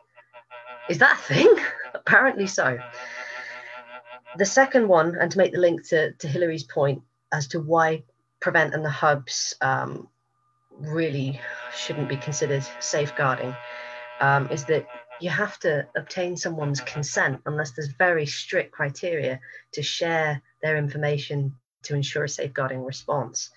Is 0.87 0.99
that 0.99 1.13
a 1.13 1.33
thing? 1.33 1.55
Apparently 1.95 2.45
so. 2.45 2.77
The 4.37 4.45
second 4.45 4.87
one, 4.87 5.15
and 5.19 5.31
to 5.31 5.37
make 5.37 5.53
the 5.53 5.59
link 5.59 5.87
to, 5.89 6.11
to 6.13 6.27
Hilary's 6.27 6.63
point 6.63 7.03
as 7.31 7.47
to 7.49 7.59
why 7.59 8.03
Prevent 8.39 8.73
and 8.73 8.83
the 8.83 8.89
hubs 8.89 9.55
um, 9.61 10.07
really 10.71 11.39
shouldn't 11.75 12.09
be 12.09 12.17
considered 12.17 12.65
safeguarding, 12.79 13.55
um, 14.19 14.49
is 14.49 14.65
that 14.65 14.87
you 15.21 15.29
have 15.29 15.57
to 15.59 15.87
obtain 15.95 16.35
someone's 16.35 16.81
consent 16.81 17.41
unless 17.45 17.71
there's 17.71 17.93
very 17.97 18.25
strict 18.25 18.71
criteria 18.71 19.39
to 19.73 19.81
share 19.81 20.41
their 20.61 20.77
information 20.77 21.55
to 21.83 21.95
ensure 21.95 22.23
a 22.23 22.29
safeguarding 22.29 22.83
response. 22.83 23.49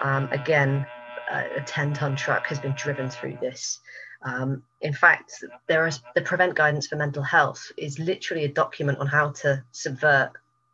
Um, 0.00 0.28
again, 0.30 0.86
a 1.30 1.60
10 1.64 1.94
ton 1.94 2.16
truck 2.16 2.46
has 2.46 2.58
been 2.58 2.74
driven 2.76 3.10
through 3.10 3.38
this. 3.40 3.80
Um, 4.24 4.62
in 4.80 4.92
fact, 4.92 5.44
there 5.66 5.86
is 5.86 6.00
the 6.14 6.22
Prevent 6.22 6.54
Guidance 6.54 6.86
for 6.86 6.96
Mental 6.96 7.22
Health 7.22 7.72
is 7.76 7.98
literally 7.98 8.44
a 8.44 8.48
document 8.48 8.98
on 8.98 9.06
how 9.06 9.30
to 9.42 9.62
subvert 9.72 10.32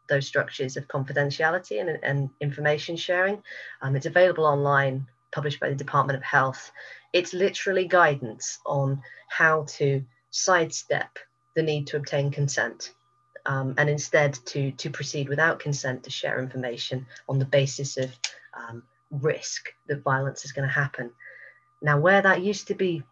those 0.08 0.26
structures 0.26 0.76
of 0.76 0.88
confidentiality 0.88 1.80
and, 1.80 1.98
and 2.02 2.30
information 2.40 2.96
sharing. 2.96 3.42
Um, 3.82 3.96
it's 3.96 4.06
available 4.06 4.44
online, 4.44 5.06
published 5.32 5.60
by 5.60 5.68
the 5.68 5.74
Department 5.74 6.16
of 6.16 6.22
Health. 6.22 6.70
It's 7.12 7.32
literally 7.32 7.86
guidance 7.86 8.58
on 8.66 9.02
how 9.28 9.64
to 9.76 10.04
sidestep 10.30 11.18
the 11.54 11.62
need 11.62 11.86
to 11.88 11.96
obtain 11.96 12.30
consent 12.30 12.92
um, 13.46 13.74
and 13.78 13.88
instead 13.88 14.34
to, 14.46 14.72
to 14.72 14.90
proceed 14.90 15.28
without 15.28 15.58
consent 15.58 16.04
to 16.04 16.10
share 16.10 16.38
information 16.38 17.06
on 17.28 17.38
the 17.38 17.44
basis 17.44 17.96
of 17.96 18.10
um, 18.54 18.82
risk 19.10 19.72
that 19.86 20.02
violence 20.02 20.44
is 20.44 20.52
going 20.52 20.68
to 20.68 20.74
happen. 20.74 21.10
Now, 21.80 21.98
where 21.98 22.20
that 22.20 22.42
used 22.42 22.68
to 22.68 22.74
be 22.74 23.02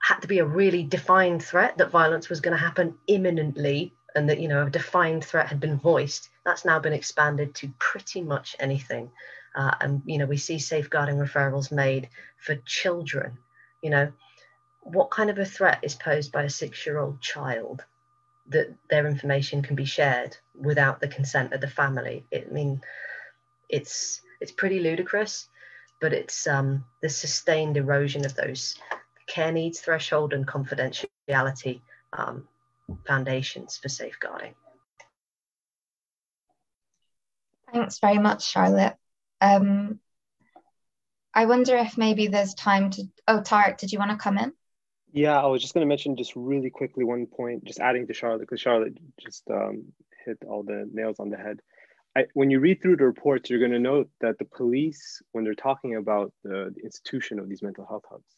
had 0.00 0.20
to 0.20 0.28
be 0.28 0.38
a 0.38 0.44
really 0.44 0.82
defined 0.82 1.42
threat 1.42 1.78
that 1.78 1.90
violence 1.90 2.28
was 2.28 2.40
going 2.40 2.56
to 2.56 2.62
happen 2.62 2.96
imminently 3.06 3.92
and 4.14 4.28
that 4.28 4.40
you 4.40 4.48
know 4.48 4.66
a 4.66 4.70
defined 4.70 5.24
threat 5.24 5.46
had 5.48 5.60
been 5.60 5.78
voiced 5.78 6.30
that's 6.44 6.64
now 6.64 6.78
been 6.78 6.92
expanded 6.92 7.54
to 7.54 7.72
pretty 7.78 8.22
much 8.22 8.56
anything. 8.58 9.10
Uh, 9.54 9.74
and 9.80 10.02
you 10.04 10.18
know 10.18 10.26
we 10.26 10.36
see 10.36 10.58
safeguarding 10.58 11.16
referrals 11.16 11.70
made 11.70 12.08
for 12.38 12.56
children. 12.66 13.38
You 13.82 13.90
know 13.90 14.12
what 14.82 15.10
kind 15.10 15.30
of 15.30 15.38
a 15.38 15.44
threat 15.44 15.80
is 15.82 15.94
posed 15.94 16.32
by 16.32 16.44
a 16.44 16.50
six 16.50 16.86
year 16.86 16.98
old 16.98 17.20
child 17.20 17.84
that 18.48 18.74
their 18.88 19.06
information 19.06 19.62
can 19.62 19.76
be 19.76 19.84
shared 19.84 20.36
without 20.58 21.00
the 21.00 21.08
consent 21.08 21.52
of 21.52 21.60
the 21.60 21.68
family? 21.68 22.24
It, 22.30 22.48
i 22.50 22.52
mean 22.52 22.80
it's 23.68 24.22
it's 24.40 24.52
pretty 24.52 24.80
ludicrous 24.80 25.48
but 26.00 26.12
it's 26.14 26.46
um, 26.46 26.84
the 27.02 27.10
sustained 27.10 27.76
erosion 27.76 28.24
of 28.24 28.34
those 28.34 28.74
care 29.30 29.52
needs 29.52 29.80
threshold 29.80 30.32
and 30.32 30.46
confidentiality 30.46 31.80
um, 32.12 32.48
foundations 33.06 33.76
for 33.76 33.88
safeguarding. 33.88 34.54
Thanks 37.72 38.00
very 38.00 38.18
much, 38.18 38.50
Charlotte. 38.50 38.96
Um, 39.40 40.00
I 41.32 41.46
wonder 41.46 41.76
if 41.76 41.96
maybe 41.96 42.26
there's 42.26 42.54
time 42.54 42.90
to. 42.90 43.04
Oh, 43.28 43.40
Tarek, 43.40 43.78
did 43.78 43.92
you 43.92 44.00
want 44.00 44.10
to 44.10 44.16
come 44.16 44.36
in? 44.36 44.52
Yeah, 45.12 45.40
I 45.40 45.46
was 45.46 45.62
just 45.62 45.74
going 45.74 45.86
to 45.86 45.88
mention 45.88 46.16
just 46.16 46.34
really 46.34 46.70
quickly 46.70 47.04
one 47.04 47.26
point, 47.26 47.64
just 47.64 47.80
adding 47.80 48.06
to 48.08 48.14
Charlotte, 48.14 48.40
because 48.40 48.60
Charlotte 48.60 48.98
just 49.20 49.44
um, 49.50 49.84
hit 50.24 50.38
all 50.48 50.64
the 50.64 50.88
nails 50.92 51.20
on 51.20 51.30
the 51.30 51.36
head. 51.36 51.60
I, 52.16 52.24
when 52.34 52.50
you 52.50 52.58
read 52.58 52.82
through 52.82 52.96
the 52.96 53.04
reports, 53.04 53.48
you're 53.48 53.60
going 53.60 53.70
to 53.70 53.78
note 53.78 54.08
that 54.20 54.38
the 54.38 54.44
police, 54.44 55.22
when 55.30 55.44
they're 55.44 55.54
talking 55.54 55.94
about 55.94 56.32
the, 56.42 56.72
the 56.74 56.82
institution 56.82 57.38
of 57.38 57.48
these 57.48 57.62
mental 57.62 57.86
health 57.86 58.04
hubs, 58.10 58.36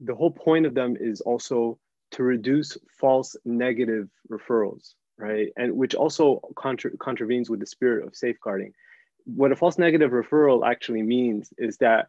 the 0.00 0.14
whole 0.14 0.30
point 0.30 0.66
of 0.66 0.74
them 0.74 0.96
is 0.98 1.20
also 1.20 1.78
to 2.12 2.22
reduce 2.22 2.76
false 2.98 3.36
negative 3.44 4.08
referrals, 4.30 4.94
right? 5.18 5.48
And 5.56 5.76
which 5.76 5.94
also 5.94 6.40
contra- 6.56 6.96
contravenes 6.98 7.50
with 7.50 7.60
the 7.60 7.66
spirit 7.66 8.06
of 8.06 8.14
safeguarding. 8.14 8.72
What 9.24 9.52
a 9.52 9.56
false 9.56 9.78
negative 9.78 10.10
referral 10.10 10.66
actually 10.66 11.02
means 11.02 11.52
is 11.58 11.78
that 11.78 12.08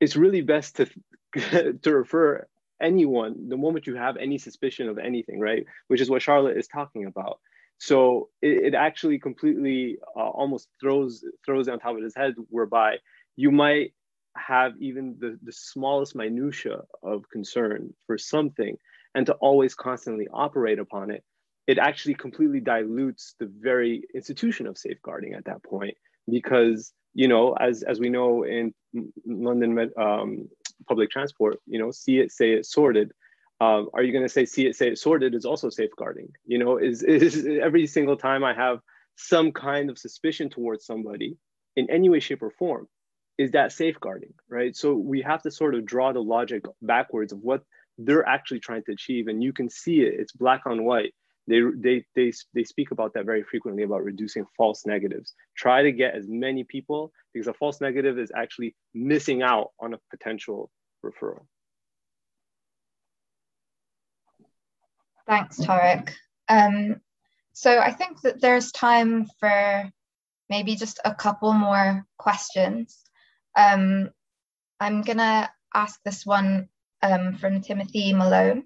it's 0.00 0.16
really 0.16 0.42
best 0.42 0.76
to 0.76 0.88
to 1.82 1.94
refer 1.94 2.46
anyone 2.80 3.48
the 3.48 3.56
moment 3.56 3.86
you 3.86 3.96
have 3.96 4.16
any 4.16 4.38
suspicion 4.38 4.88
of 4.88 4.98
anything, 4.98 5.40
right? 5.40 5.64
Which 5.88 6.00
is 6.00 6.10
what 6.10 6.22
Charlotte 6.22 6.56
is 6.56 6.68
talking 6.68 7.06
about. 7.06 7.40
So 7.78 8.28
it, 8.42 8.66
it 8.66 8.74
actually 8.74 9.18
completely 9.18 9.98
uh, 10.16 10.28
almost 10.28 10.68
throws 10.80 11.24
throws 11.44 11.68
on 11.68 11.78
top 11.78 11.96
of 11.96 12.02
his 12.02 12.14
head, 12.14 12.34
whereby 12.48 12.96
you 13.36 13.50
might 13.50 13.92
have 14.38 14.72
even 14.80 15.16
the, 15.18 15.38
the 15.42 15.52
smallest 15.52 16.14
minutia 16.14 16.80
of 17.02 17.28
concern 17.30 17.92
for 18.06 18.18
something 18.18 18.76
and 19.14 19.26
to 19.26 19.34
always 19.34 19.74
constantly 19.74 20.28
operate 20.32 20.78
upon 20.78 21.10
it, 21.10 21.24
it 21.66 21.78
actually 21.78 22.14
completely 22.14 22.60
dilutes 22.60 23.34
the 23.38 23.50
very 23.60 24.02
institution 24.14 24.66
of 24.66 24.78
safeguarding 24.78 25.34
at 25.34 25.44
that 25.44 25.62
point. 25.62 25.94
Because, 26.30 26.92
you 27.14 27.28
know, 27.28 27.54
as, 27.54 27.82
as 27.82 28.00
we 28.00 28.08
know 28.08 28.44
in 28.44 28.74
London 29.26 29.90
um, 29.98 30.48
public 30.86 31.10
transport, 31.10 31.58
you 31.66 31.78
know, 31.78 31.90
see 31.90 32.18
it, 32.18 32.32
say 32.32 32.52
it, 32.52 32.66
sorted. 32.66 33.12
Um, 33.60 33.88
are 33.92 34.02
you 34.02 34.12
going 34.12 34.24
to 34.24 34.28
say 34.28 34.44
see 34.44 34.66
it, 34.66 34.76
say 34.76 34.88
it, 34.88 34.98
sorted 34.98 35.34
is 35.34 35.44
also 35.44 35.68
safeguarding? 35.68 36.28
You 36.46 36.58
know, 36.58 36.76
is, 36.76 37.02
is 37.02 37.46
every 37.62 37.86
single 37.86 38.16
time 38.16 38.44
I 38.44 38.54
have 38.54 38.80
some 39.16 39.52
kind 39.52 39.90
of 39.90 39.98
suspicion 39.98 40.48
towards 40.48 40.86
somebody 40.86 41.36
in 41.76 41.90
any 41.90 42.08
way, 42.08 42.20
shape, 42.20 42.42
or 42.42 42.50
form, 42.50 42.88
is 43.38 43.52
that 43.52 43.72
safeguarding, 43.72 44.34
right? 44.48 44.76
So 44.76 44.94
we 44.94 45.22
have 45.22 45.42
to 45.42 45.50
sort 45.50 45.76
of 45.76 45.86
draw 45.86 46.12
the 46.12 46.20
logic 46.20 46.64
backwards 46.82 47.32
of 47.32 47.38
what 47.38 47.62
they're 47.96 48.28
actually 48.28 48.60
trying 48.60 48.82
to 48.84 48.92
achieve, 48.92 49.28
and 49.28 49.42
you 49.42 49.52
can 49.52 49.70
see 49.70 50.00
it. 50.00 50.14
It's 50.18 50.32
black 50.32 50.62
on 50.66 50.84
white. 50.84 51.14
They 51.46 51.60
they 51.74 52.04
they 52.14 52.32
they 52.52 52.64
speak 52.64 52.90
about 52.90 53.14
that 53.14 53.24
very 53.24 53.42
frequently 53.42 53.84
about 53.84 54.04
reducing 54.04 54.44
false 54.56 54.84
negatives. 54.84 55.32
Try 55.56 55.82
to 55.82 55.92
get 55.92 56.14
as 56.14 56.26
many 56.28 56.64
people 56.64 57.12
because 57.32 57.46
a 57.46 57.54
false 57.54 57.80
negative 57.80 58.18
is 58.18 58.30
actually 58.36 58.74
missing 58.92 59.42
out 59.42 59.70
on 59.80 59.94
a 59.94 59.98
potential 60.10 60.70
referral. 61.04 61.46
Thanks, 65.26 65.58
Tarek. 65.58 66.10
Um, 66.48 67.00
so 67.52 67.78
I 67.78 67.92
think 67.92 68.22
that 68.22 68.40
there's 68.40 68.72
time 68.72 69.26
for 69.38 69.90
maybe 70.48 70.76
just 70.76 71.00
a 71.04 71.14
couple 71.14 71.52
more 71.52 72.06
questions. 72.18 72.98
Um, 73.58 74.10
I'm 74.78 75.02
going 75.02 75.18
to 75.18 75.50
ask 75.74 76.00
this 76.04 76.24
one 76.24 76.68
um, 77.02 77.34
from 77.34 77.60
Timothy 77.60 78.12
Malone. 78.12 78.64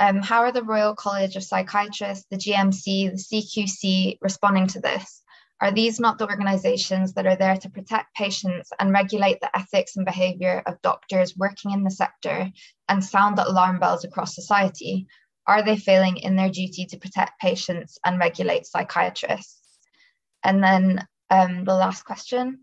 Um, 0.00 0.20
how 0.20 0.40
are 0.40 0.52
the 0.52 0.64
Royal 0.64 0.96
College 0.96 1.36
of 1.36 1.44
Psychiatrists, 1.44 2.26
the 2.28 2.36
GMC, 2.36 3.12
the 3.12 3.16
CQC 3.16 4.18
responding 4.20 4.66
to 4.68 4.80
this? 4.80 5.22
Are 5.60 5.70
these 5.70 6.00
not 6.00 6.18
the 6.18 6.28
organizations 6.28 7.12
that 7.12 7.26
are 7.26 7.36
there 7.36 7.56
to 7.58 7.70
protect 7.70 8.14
patients 8.16 8.72
and 8.80 8.92
regulate 8.92 9.40
the 9.40 9.56
ethics 9.56 9.94
and 9.94 10.04
behavior 10.04 10.62
of 10.66 10.82
doctors 10.82 11.36
working 11.36 11.70
in 11.70 11.84
the 11.84 11.90
sector 11.90 12.50
and 12.88 13.04
sound 13.04 13.38
alarm 13.38 13.78
bells 13.78 14.04
across 14.04 14.34
society? 14.34 15.06
Are 15.46 15.62
they 15.62 15.76
failing 15.76 16.16
in 16.16 16.34
their 16.34 16.48
duty 16.48 16.86
to 16.86 16.98
protect 16.98 17.40
patients 17.40 17.98
and 18.04 18.18
regulate 18.18 18.66
psychiatrists? 18.66 19.60
And 20.42 20.64
then 20.64 21.06
um, 21.28 21.64
the 21.64 21.74
last 21.74 22.04
question 22.04 22.60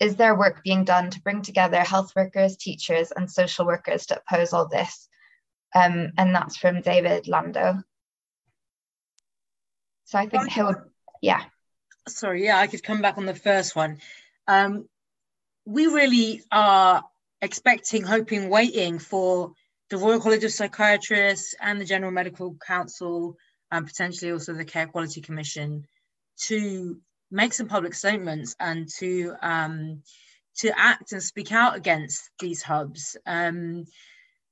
Is 0.00 0.16
there 0.16 0.34
work 0.34 0.62
being 0.62 0.84
done 0.84 1.10
to 1.10 1.20
bring 1.20 1.42
together 1.42 1.78
health 1.78 2.12
workers, 2.14 2.56
teachers, 2.56 3.10
and 3.10 3.30
social 3.30 3.66
workers 3.66 4.06
to 4.06 4.18
oppose 4.18 4.52
all 4.52 4.68
this? 4.68 5.08
Um, 5.74 6.12
and 6.16 6.34
that's 6.34 6.56
from 6.56 6.80
David 6.80 7.28
Lando. 7.28 7.82
So 10.04 10.18
I 10.18 10.26
think 10.26 10.48
Hill, 10.48 10.74
yeah. 11.20 11.42
Sorry, 12.08 12.44
yeah, 12.44 12.58
I 12.58 12.68
could 12.68 12.82
come 12.82 13.02
back 13.02 13.18
on 13.18 13.26
the 13.26 13.34
first 13.34 13.76
one. 13.76 13.98
Um, 14.46 14.88
we 15.66 15.86
really 15.86 16.42
are 16.50 17.04
expecting, 17.42 18.02
hoping, 18.02 18.48
waiting 18.48 18.98
for 18.98 19.52
the 19.90 19.98
Royal 19.98 20.20
College 20.20 20.44
of 20.44 20.52
Psychiatrists 20.52 21.54
and 21.60 21.80
the 21.80 21.84
General 21.84 22.12
Medical 22.12 22.56
Council, 22.66 23.36
and 23.70 23.86
potentially 23.86 24.32
also 24.32 24.54
the 24.54 24.64
Care 24.64 24.86
Quality 24.86 25.20
Commission, 25.20 25.86
to 26.44 26.98
make 27.30 27.52
some 27.52 27.68
public 27.68 27.94
statements 27.94 28.56
and 28.58 28.88
to 28.98 29.34
um, 29.42 30.02
to 30.58 30.72
act 30.78 31.12
and 31.12 31.22
speak 31.22 31.52
out 31.52 31.76
against 31.76 32.30
these 32.40 32.62
hubs. 32.62 33.16
Um, 33.26 33.84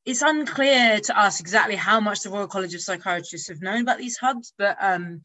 it's 0.04 0.22
unclear 0.22 1.00
to 1.00 1.18
us 1.18 1.40
exactly 1.40 1.74
how 1.74 1.98
much 1.98 2.20
the 2.20 2.30
Royal 2.30 2.46
College 2.46 2.74
of 2.74 2.80
Psychiatrists 2.80 3.48
have 3.48 3.60
known 3.60 3.82
about 3.82 3.98
these 3.98 4.16
hubs, 4.16 4.54
but 4.56 4.76
um, 4.80 5.22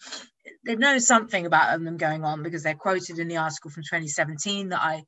they've 0.66 0.80
known 0.80 1.00
something 1.00 1.46
about 1.46 1.80
them 1.80 1.98
going 1.98 2.26
on 2.26 2.42
because 2.42 2.64
they're 2.64 2.74
quoted 2.74 3.20
in 3.20 3.28
the 3.28 3.38
article 3.38 3.70
from 3.70 3.84
2017 3.84 4.70
that 4.70 4.82
I 4.82 5.04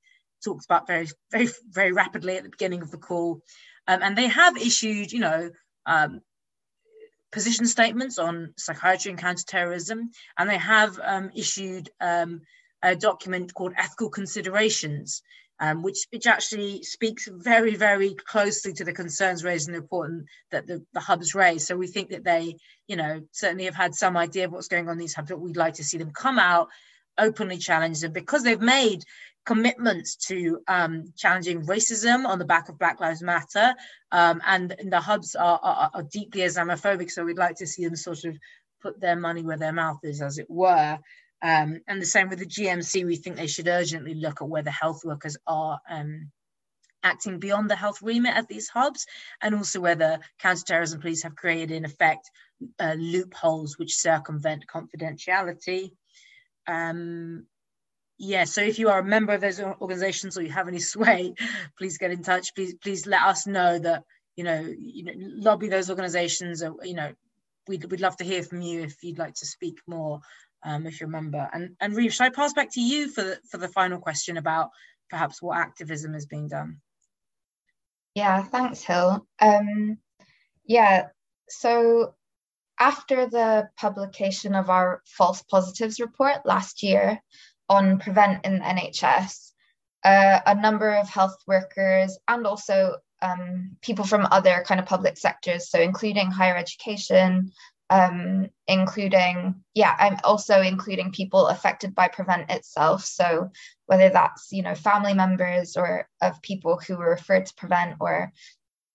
talked 0.45 0.65
about 0.65 0.85
very, 0.85 1.07
very, 1.31 1.49
very 1.69 1.91
rapidly 1.91 2.37
at 2.37 2.43
the 2.43 2.49
beginning 2.49 2.83
of 2.83 2.91
the 2.91 2.97
call. 2.97 3.41
Um, 3.87 4.03
and 4.03 4.15
they 4.15 4.27
have 4.27 4.57
issued, 4.57 5.11
you 5.11 5.19
know, 5.19 5.49
um, 5.87 6.21
position 7.33 7.65
statements 7.65 8.17
on 8.19 8.53
psychiatry 8.57 9.09
and 9.11 9.19
counterterrorism, 9.19 10.11
and 10.37 10.49
they 10.49 10.57
have 10.57 10.99
um, 11.03 11.31
issued 11.35 11.89
um, 11.99 12.41
a 12.81 12.95
document 12.95 13.53
called 13.53 13.73
Ethical 13.75 14.09
Considerations, 14.09 15.23
um, 15.59 15.81
which, 15.81 16.05
which 16.11 16.27
actually 16.27 16.83
speaks 16.83 17.27
very, 17.31 17.75
very 17.75 18.13
closely 18.13 18.73
to 18.73 18.83
the 18.83 18.93
concerns 18.93 19.43
raised 19.43 19.67
in 19.67 19.73
the 19.73 19.81
report 19.81 20.09
and 20.09 20.27
that 20.51 20.67
the, 20.67 20.85
the 20.93 20.99
hubs 20.99 21.33
raised. 21.33 21.67
So 21.67 21.75
we 21.75 21.87
think 21.87 22.09
that 22.11 22.23
they, 22.23 22.57
you 22.87 22.95
know, 22.95 23.21
certainly 23.31 23.65
have 23.65 23.75
had 23.75 23.95
some 23.95 24.15
idea 24.15 24.45
of 24.45 24.51
what's 24.51 24.67
going 24.67 24.87
on 24.87 24.93
in 24.93 24.99
these 24.99 25.13
hubs, 25.13 25.29
but 25.29 25.39
we'd 25.39 25.57
like 25.57 25.75
to 25.75 25.83
see 25.83 25.97
them 25.97 26.11
come 26.11 26.37
out, 26.37 26.69
openly 27.17 27.57
challenge 27.57 28.01
them 28.01 28.11
because 28.11 28.43
they've 28.43 28.61
made 28.61 29.03
commitments 29.45 30.15
to 30.15 30.61
um, 30.67 31.13
challenging 31.17 31.65
racism 31.65 32.25
on 32.25 32.39
the 32.39 32.45
back 32.45 32.69
of 32.69 32.79
Black 32.79 32.99
Lives 32.99 33.21
Matter. 33.21 33.73
Um, 34.11 34.41
and, 34.45 34.75
the 34.89 34.99
hubs 34.99 35.35
are, 35.35 35.59
are, 35.61 35.91
are 35.93 36.03
deeply 36.03 36.41
Islamophobic. 36.41 37.11
So 37.11 37.25
we'd 37.25 37.37
like 37.37 37.57
to 37.57 37.67
see 37.67 37.85
them 37.85 37.95
sort 37.95 38.23
of 38.25 38.37
put 38.81 38.99
their 38.99 39.15
money 39.15 39.41
where 39.41 39.57
their 39.57 39.73
mouth 39.73 39.99
is, 40.03 40.21
as 40.21 40.37
it 40.37 40.49
were. 40.49 40.99
Um, 41.41 41.81
and 41.87 42.01
the 42.01 42.05
same 42.05 42.29
with 42.29 42.39
the 42.39 42.45
GMC, 42.45 43.05
we 43.05 43.17
think 43.17 43.35
they 43.35 43.47
should 43.47 43.67
urgently 43.67 44.13
look 44.13 44.41
at 44.41 44.47
whether 44.47 44.69
health 44.69 45.01
workers 45.03 45.35
are 45.45 45.79
um, 45.89 46.31
acting 47.03 47.39
beyond 47.39 47.69
the 47.69 47.75
health 47.75 48.01
remit 48.01 48.35
at 48.35 48.47
these 48.47 48.69
hubs, 48.69 49.05
and 49.41 49.53
also 49.53 49.81
whether 49.81 50.19
counterterrorism 50.39 51.01
police 51.01 51.23
have 51.23 51.35
created, 51.35 51.71
in 51.71 51.83
effect, 51.83 52.31
uh, 52.79 52.95
loopholes 52.97 53.77
which 53.77 53.95
circumvent 53.95 54.65
confidentiality. 54.73 55.91
Um, 56.65 57.45
yeah, 58.23 58.45
so 58.45 58.61
if 58.61 58.79
you 58.79 58.89
are 58.89 58.99
a 58.99 59.03
member 59.03 59.33
of 59.33 59.41
those 59.41 59.59
organizations 59.59 60.37
or 60.37 60.43
you 60.43 60.51
have 60.51 60.67
any 60.67 60.79
sway, 60.79 61.33
please 61.77 61.97
get 61.97 62.11
in 62.11 62.23
touch. 62.23 62.55
Please, 62.55 62.73
please 62.75 63.05
let 63.05 63.21
us 63.21 63.45
know 63.45 63.77
that 63.79 64.03
you 64.35 64.43
know, 64.43 64.73
you 64.79 65.03
know, 65.03 65.13
lobby 65.15 65.67
those 65.67 65.89
organizations. 65.89 66.63
Or 66.63 66.75
you 66.83 66.95
know, 66.95 67.11
we'd 67.67 67.89
we'd 67.91 68.01
love 68.01 68.17
to 68.17 68.23
hear 68.23 68.41
from 68.43 68.61
you 68.61 68.81
if 68.81 68.95
you'd 69.03 69.19
like 69.19 69.35
to 69.35 69.45
speak 69.45 69.79
more 69.87 70.21
um, 70.63 70.87
if 70.87 71.01
you 71.01 71.07
remember. 71.07 71.49
And 71.53 71.75
and 71.79 71.95
Reem, 71.95 72.09
should 72.09 72.25
I 72.25 72.29
pass 72.29 72.53
back 72.53 72.71
to 72.73 72.81
you 72.81 73.09
for 73.09 73.23
the, 73.23 73.39
for 73.51 73.57
the 73.57 73.67
final 73.67 73.99
question 73.99 74.37
about 74.37 74.69
perhaps 75.09 75.41
what 75.41 75.57
activism 75.57 76.15
is 76.15 76.25
being 76.25 76.47
done? 76.47 76.77
Yeah, 78.15 78.43
thanks, 78.43 78.81
Hill. 78.81 79.27
Um, 79.39 79.97
yeah, 80.65 81.07
so 81.49 82.15
after 82.79 83.27
the 83.27 83.69
publication 83.77 84.55
of 84.55 84.69
our 84.69 85.01
false 85.05 85.43
positives 85.43 85.99
report 85.99 86.45
last 86.45 86.83
year 86.83 87.21
on 87.69 87.99
prevent 87.99 88.45
in 88.45 88.59
the 88.59 88.65
NHS, 88.65 89.51
uh, 90.03 90.39
a 90.45 90.55
number 90.55 90.91
of 90.93 91.09
health 91.09 91.37
workers 91.47 92.17
and 92.27 92.45
also 92.45 92.97
um, 93.21 93.77
people 93.81 94.05
from 94.05 94.27
other 94.31 94.63
kind 94.67 94.79
of 94.79 94.85
public 94.85 95.17
sectors, 95.17 95.69
so 95.69 95.79
including 95.79 96.29
higher 96.29 96.57
education, 96.57 97.51
um, 97.89 98.49
including, 98.67 99.63
yeah, 99.73 99.95
I'm 99.97 100.17
also 100.23 100.61
including 100.61 101.11
people 101.11 101.47
affected 101.47 101.95
by 101.95 102.09
Prevent 102.09 102.49
itself. 102.49 103.05
So 103.05 103.51
whether 103.85 104.09
that's, 104.09 104.51
you 104.51 104.61
know, 104.61 104.75
family 104.75 105.13
members 105.13 105.77
or 105.77 106.07
of 106.21 106.41
people 106.41 106.79
who 106.85 106.97
were 106.97 107.11
referred 107.11 107.45
to 107.45 107.53
Prevent 107.55 107.97
or 107.99 108.33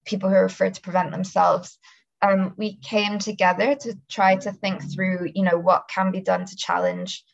people 0.05 0.29
who 0.29 0.37
are 0.37 0.43
referred 0.43 0.75
to 0.75 0.81
Prevent 0.81 1.11
themselves, 1.11 1.79
um, 2.21 2.55
we 2.57 2.77
came 2.77 3.19
together 3.19 3.77
to 3.77 3.95
try 4.09 4.37
to 4.37 4.53
think 4.53 4.83
through, 4.93 5.31
you 5.35 5.45
know, 5.45 5.59
what 5.59 5.89
can 5.89 6.11
be 6.11 6.21
done 6.21 6.45
to 6.45 6.57
challenge 6.57 7.25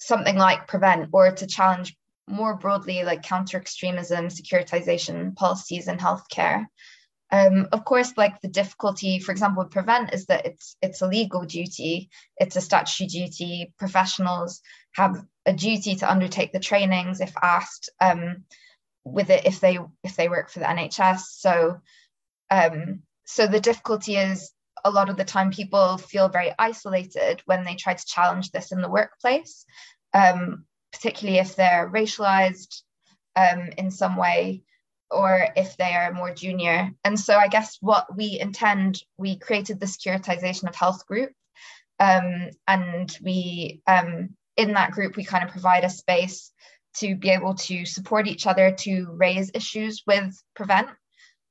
something 0.00 0.36
like 0.36 0.66
Prevent 0.66 1.10
or 1.12 1.30
to 1.30 1.46
challenge 1.46 1.94
more 2.26 2.56
broadly 2.56 3.04
like 3.04 3.22
counter 3.22 3.58
extremism, 3.58 4.28
securitization 4.28 5.36
policies 5.36 5.88
in 5.88 5.98
healthcare. 5.98 6.66
Um, 7.32 7.68
of 7.70 7.84
course, 7.84 8.14
like 8.16 8.40
the 8.40 8.48
difficulty, 8.48 9.20
for 9.20 9.30
example, 9.30 9.62
with 9.62 9.72
prevent 9.72 10.12
is 10.12 10.26
that 10.26 10.46
it's 10.46 10.76
it's 10.82 11.00
a 11.00 11.06
legal 11.06 11.44
duty, 11.44 12.10
it's 12.36 12.56
a 12.56 12.60
statutory 12.60 13.06
duty. 13.06 13.72
Professionals 13.78 14.62
have 14.94 15.22
a 15.46 15.52
duty 15.52 15.94
to 15.96 16.10
undertake 16.10 16.52
the 16.52 16.58
trainings 16.58 17.20
if 17.20 17.32
asked 17.40 17.90
um, 18.00 18.44
with 19.04 19.30
it 19.30 19.46
if 19.46 19.60
they 19.60 19.78
if 20.02 20.16
they 20.16 20.28
work 20.28 20.50
for 20.50 20.58
the 20.58 20.64
NHS. 20.64 21.20
So 21.20 21.78
um, 22.50 23.02
so 23.26 23.46
the 23.46 23.60
difficulty 23.60 24.16
is 24.16 24.52
a 24.84 24.90
lot 24.90 25.08
of 25.08 25.16
the 25.16 25.24
time 25.24 25.50
people 25.50 25.98
feel 25.98 26.28
very 26.28 26.52
isolated 26.58 27.42
when 27.46 27.64
they 27.64 27.74
try 27.74 27.94
to 27.94 28.06
challenge 28.06 28.50
this 28.50 28.72
in 28.72 28.80
the 28.80 28.90
workplace, 28.90 29.64
um, 30.14 30.64
particularly 30.92 31.38
if 31.38 31.56
they're 31.56 31.90
racialized 31.92 32.82
um, 33.36 33.70
in 33.78 33.90
some 33.90 34.16
way 34.16 34.62
or 35.10 35.48
if 35.56 35.76
they 35.76 35.94
are 35.94 36.12
more 36.12 36.32
junior. 36.32 36.90
And 37.04 37.18
so 37.18 37.36
I 37.36 37.48
guess 37.48 37.78
what 37.80 38.16
we 38.16 38.38
intend, 38.38 39.02
we 39.18 39.36
created 39.36 39.80
the 39.80 39.86
securitization 39.86 40.68
of 40.68 40.74
health 40.74 41.06
group. 41.06 41.32
Um, 41.98 42.50
and 42.66 43.16
we, 43.22 43.82
um, 43.86 44.30
in 44.56 44.72
that 44.74 44.92
group, 44.92 45.16
we 45.16 45.24
kind 45.24 45.44
of 45.44 45.50
provide 45.50 45.84
a 45.84 45.90
space 45.90 46.52
to 46.96 47.14
be 47.14 47.30
able 47.30 47.54
to 47.54 47.84
support 47.84 48.26
each 48.26 48.46
other 48.46 48.72
to 48.72 49.06
raise 49.12 49.50
issues 49.54 50.02
with 50.06 50.34
Prevent 50.54 50.88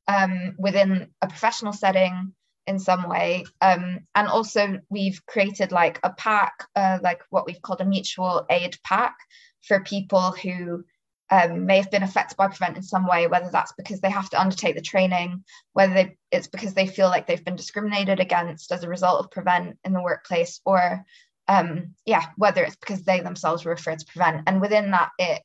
um, 0.07 0.55
within 0.57 1.09
a 1.21 1.27
professional 1.27 1.73
setting 1.73 2.33
in 2.67 2.79
some 2.79 3.09
way. 3.09 3.45
Um, 3.61 4.01
and 4.15 4.27
also, 4.27 4.79
we've 4.89 5.25
created 5.25 5.71
like 5.71 5.99
a 6.03 6.11
pack, 6.11 6.67
uh, 6.75 6.99
like 7.01 7.21
what 7.29 7.45
we've 7.45 7.61
called 7.61 7.81
a 7.81 7.85
mutual 7.85 8.45
aid 8.49 8.77
pack 8.83 9.15
for 9.61 9.81
people 9.81 10.31
who 10.31 10.83
um, 11.31 11.65
may 11.65 11.77
have 11.77 11.91
been 11.91 12.03
affected 12.03 12.37
by 12.37 12.47
prevent 12.47 12.77
in 12.77 12.83
some 12.83 13.07
way, 13.07 13.27
whether 13.27 13.49
that's 13.51 13.73
because 13.73 14.01
they 14.01 14.09
have 14.09 14.29
to 14.31 14.41
undertake 14.41 14.75
the 14.75 14.81
training, 14.81 15.43
whether 15.73 15.93
they, 15.93 16.17
it's 16.31 16.47
because 16.47 16.73
they 16.73 16.87
feel 16.87 17.07
like 17.07 17.27
they've 17.27 17.43
been 17.43 17.55
discriminated 17.55 18.19
against 18.19 18.71
as 18.71 18.83
a 18.83 18.89
result 18.89 19.23
of 19.23 19.31
prevent 19.31 19.77
in 19.83 19.93
the 19.93 20.01
workplace, 20.01 20.59
or 20.65 21.05
um, 21.47 21.95
yeah, 22.05 22.25
whether 22.37 22.63
it's 22.63 22.75
because 22.75 23.03
they 23.03 23.19
themselves 23.19 23.63
were 23.63 23.71
referred 23.71 23.99
to 23.99 24.05
prevent. 24.05 24.43
And 24.47 24.61
within 24.61 24.91
that, 24.91 25.09
it 25.19 25.41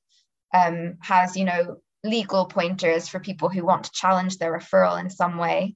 um, 0.55 0.97
has 1.01 1.37
you 1.37 1.45
know 1.45 1.79
legal 2.03 2.47
pointers 2.47 3.09
for 3.09 3.19
people 3.21 3.49
who 3.49 3.65
want 3.65 3.85
to 3.85 3.93
challenge 3.93 4.39
their 4.39 4.57
referral 4.57 5.01
in 5.01 5.11
some 5.11 5.39
way. 5.39 5.75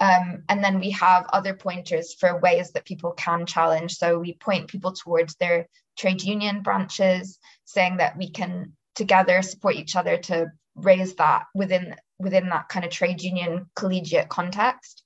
Um, 0.00 0.44
and 0.48 0.62
then 0.62 0.78
we 0.78 0.90
have 0.90 1.26
other 1.32 1.54
pointers 1.54 2.14
for 2.14 2.38
ways 2.38 2.72
that 2.72 2.84
people 2.84 3.12
can 3.12 3.46
challenge. 3.46 3.94
So 3.94 4.18
we 4.18 4.34
point 4.34 4.68
people 4.68 4.92
towards 4.92 5.36
their 5.36 5.68
trade 5.96 6.22
union 6.22 6.62
branches, 6.62 7.38
saying 7.64 7.98
that 7.98 8.18
we 8.18 8.30
can 8.30 8.72
together 8.94 9.42
support 9.42 9.76
each 9.76 9.94
other 9.94 10.16
to 10.16 10.50
raise 10.74 11.14
that 11.14 11.44
within 11.54 11.94
within 12.18 12.48
that 12.48 12.68
kind 12.68 12.84
of 12.84 12.90
trade 12.90 13.22
union 13.22 13.66
collegiate 13.74 14.28
context 14.28 15.02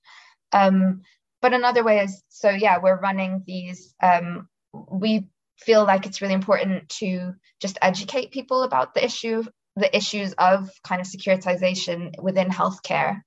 um, 0.52 1.02
but 1.40 1.52
another 1.52 1.84
way 1.84 2.00
is 2.00 2.22
so 2.28 2.50
yeah 2.50 2.78
we're 2.78 2.98
running 2.98 3.42
these 3.46 3.94
um, 4.02 4.48
we 4.72 5.26
feel 5.58 5.84
like 5.84 6.06
it's 6.06 6.22
really 6.22 6.34
important 6.34 6.88
to 6.88 7.34
just 7.60 7.78
educate 7.82 8.30
people 8.30 8.62
about 8.62 8.94
the 8.94 9.04
issue 9.04 9.44
the 9.76 9.96
issues 9.96 10.32
of 10.34 10.70
kind 10.82 11.00
of 11.00 11.06
securitization 11.06 12.12
within 12.20 12.48
healthcare 12.48 13.20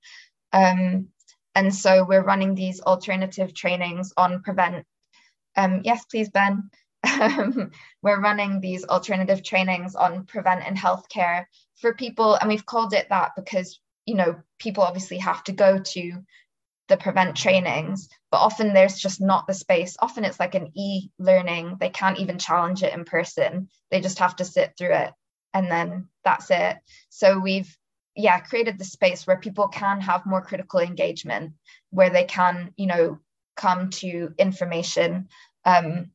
um, 0.51 1.07
and 1.55 1.73
so 1.73 2.03
we're 2.03 2.23
running 2.23 2.55
these 2.55 2.81
alternative 2.81 3.53
trainings 3.53 4.13
on 4.17 4.41
prevent 4.41 4.85
um, 5.55 5.81
yes 5.83 6.05
please 6.05 6.29
ben 6.29 6.69
we're 8.01 8.21
running 8.21 8.59
these 8.59 8.85
alternative 8.85 9.43
trainings 9.43 9.95
on 9.95 10.25
prevent 10.25 10.65
in 10.65 10.75
healthcare 10.75 11.45
for 11.83 11.93
people, 11.93 12.35
and 12.35 12.49
we've 12.49 12.65
called 12.65 12.93
it 12.93 13.09
that 13.09 13.31
because 13.35 13.79
you 14.05 14.15
know 14.15 14.41
people 14.59 14.83
obviously 14.83 15.17
have 15.17 15.43
to 15.43 15.51
go 15.51 15.79
to 15.79 16.23
the 16.89 16.97
prevent 16.97 17.35
trainings, 17.35 18.09
but 18.31 18.39
often 18.39 18.73
there's 18.73 18.99
just 18.99 19.21
not 19.21 19.47
the 19.47 19.53
space. 19.53 19.95
Often 19.99 20.25
it's 20.25 20.39
like 20.39 20.55
an 20.55 20.71
e-learning; 20.75 21.77
they 21.79 21.89
can't 21.89 22.19
even 22.19 22.39
challenge 22.39 22.83
it 22.83 22.93
in 22.93 23.05
person. 23.05 23.69
They 23.91 24.01
just 24.01 24.19
have 24.19 24.35
to 24.37 24.45
sit 24.45 24.73
through 24.77 24.93
it, 24.95 25.11
and 25.53 25.69
then 25.69 26.07
that's 26.23 26.49
it. 26.51 26.77
So 27.09 27.39
we've 27.39 27.75
yeah 28.15 28.39
created 28.39 28.77
the 28.77 28.85
space 28.85 29.25
where 29.25 29.39
people 29.39 29.67
can 29.67 30.01
have 30.01 30.25
more 30.25 30.41
critical 30.41 30.79
engagement, 30.79 31.53
where 31.91 32.09
they 32.09 32.25
can 32.25 32.73
you 32.77 32.87
know 32.87 33.19
come 33.55 33.89
to 33.89 34.33
information 34.37 35.27
um, 35.65 36.11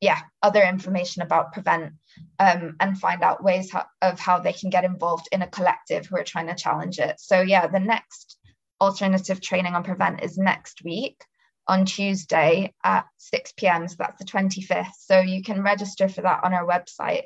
yeah, 0.00 0.20
other 0.42 0.62
information 0.62 1.22
about 1.22 1.52
Prevent 1.52 1.92
um, 2.38 2.76
and 2.80 2.98
find 2.98 3.22
out 3.22 3.44
ways 3.44 3.70
of 4.00 4.18
how 4.18 4.38
they 4.38 4.52
can 4.52 4.70
get 4.70 4.84
involved 4.84 5.28
in 5.30 5.42
a 5.42 5.46
collective 5.46 6.06
who 6.06 6.16
are 6.16 6.24
trying 6.24 6.46
to 6.46 6.54
challenge 6.54 6.98
it. 6.98 7.20
So, 7.20 7.42
yeah, 7.42 7.66
the 7.66 7.80
next 7.80 8.38
alternative 8.80 9.42
training 9.42 9.74
on 9.74 9.84
Prevent 9.84 10.22
is 10.22 10.38
next 10.38 10.82
week 10.84 11.22
on 11.68 11.84
Tuesday 11.84 12.72
at 12.82 13.04
6 13.18 13.52
p.m. 13.58 13.86
So 13.88 13.96
that's 13.98 14.18
the 14.18 14.24
25th. 14.24 14.92
So 14.98 15.20
you 15.20 15.42
can 15.42 15.62
register 15.62 16.08
for 16.08 16.22
that 16.22 16.44
on 16.44 16.54
our 16.54 16.66
website. 16.66 17.24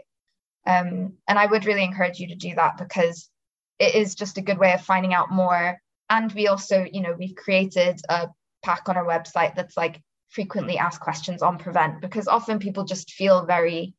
Um, 0.66 1.14
and 1.28 1.38
I 1.38 1.46
would 1.46 1.66
really 1.66 1.84
encourage 1.84 2.18
you 2.18 2.28
to 2.28 2.34
do 2.34 2.56
that 2.56 2.76
because 2.76 3.30
it 3.78 3.94
is 3.94 4.14
just 4.14 4.38
a 4.38 4.42
good 4.42 4.58
way 4.58 4.72
of 4.72 4.80
finding 4.82 5.14
out 5.14 5.30
more. 5.30 5.80
And 6.10 6.32
we 6.32 6.48
also, 6.48 6.86
you 6.90 7.00
know, 7.00 7.14
we've 7.18 7.34
created 7.34 8.00
a 8.08 8.28
pack 8.62 8.88
on 8.88 8.96
our 8.96 9.04
website 9.04 9.54
that's 9.54 9.76
like 9.76 10.00
frequently 10.34 10.78
asked 10.78 11.00
questions 11.00 11.42
on 11.42 11.58
prevent 11.58 12.00
because 12.00 12.26
often 12.26 12.58
people 12.58 12.84
just 12.84 13.12
feel 13.12 13.46
very 13.46 13.94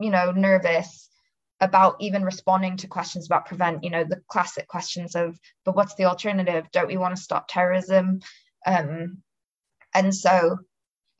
you 0.00 0.10
know 0.10 0.32
nervous 0.32 1.08
about 1.60 1.96
even 2.00 2.24
responding 2.24 2.76
to 2.76 2.88
questions 2.88 3.26
about 3.26 3.46
prevent 3.46 3.84
you 3.84 3.90
know 3.90 4.02
the 4.02 4.20
classic 4.28 4.66
questions 4.66 5.14
of 5.14 5.38
but 5.64 5.76
what's 5.76 5.94
the 5.94 6.06
alternative 6.06 6.66
don't 6.72 6.88
we 6.88 6.96
want 6.96 7.14
to 7.14 7.22
stop 7.22 7.46
terrorism 7.48 8.20
um, 8.66 9.18
and 9.94 10.12
so 10.12 10.58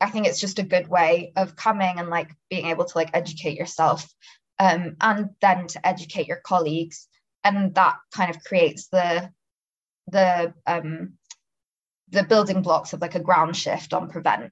i 0.01 0.09
think 0.09 0.27
it's 0.27 0.41
just 0.41 0.59
a 0.59 0.63
good 0.63 0.89
way 0.89 1.31
of 1.37 1.55
coming 1.55 1.97
and 1.97 2.09
like 2.09 2.29
being 2.49 2.65
able 2.65 2.83
to 2.83 2.97
like 2.97 3.11
educate 3.13 3.57
yourself 3.57 4.13
um, 4.59 4.97
and 4.99 5.29
then 5.41 5.67
to 5.67 5.87
educate 5.87 6.27
your 6.27 6.41
colleagues 6.45 7.07
and 7.45 7.73
that 7.75 7.95
kind 8.13 8.35
of 8.35 8.43
creates 8.43 8.87
the 8.87 9.29
the 10.07 10.53
um, 10.67 11.13
the 12.09 12.23
building 12.23 12.61
blocks 12.61 12.91
of 12.91 13.01
like 13.01 13.15
a 13.15 13.19
ground 13.19 13.55
shift 13.55 13.93
on 13.93 14.09
prevent. 14.09 14.51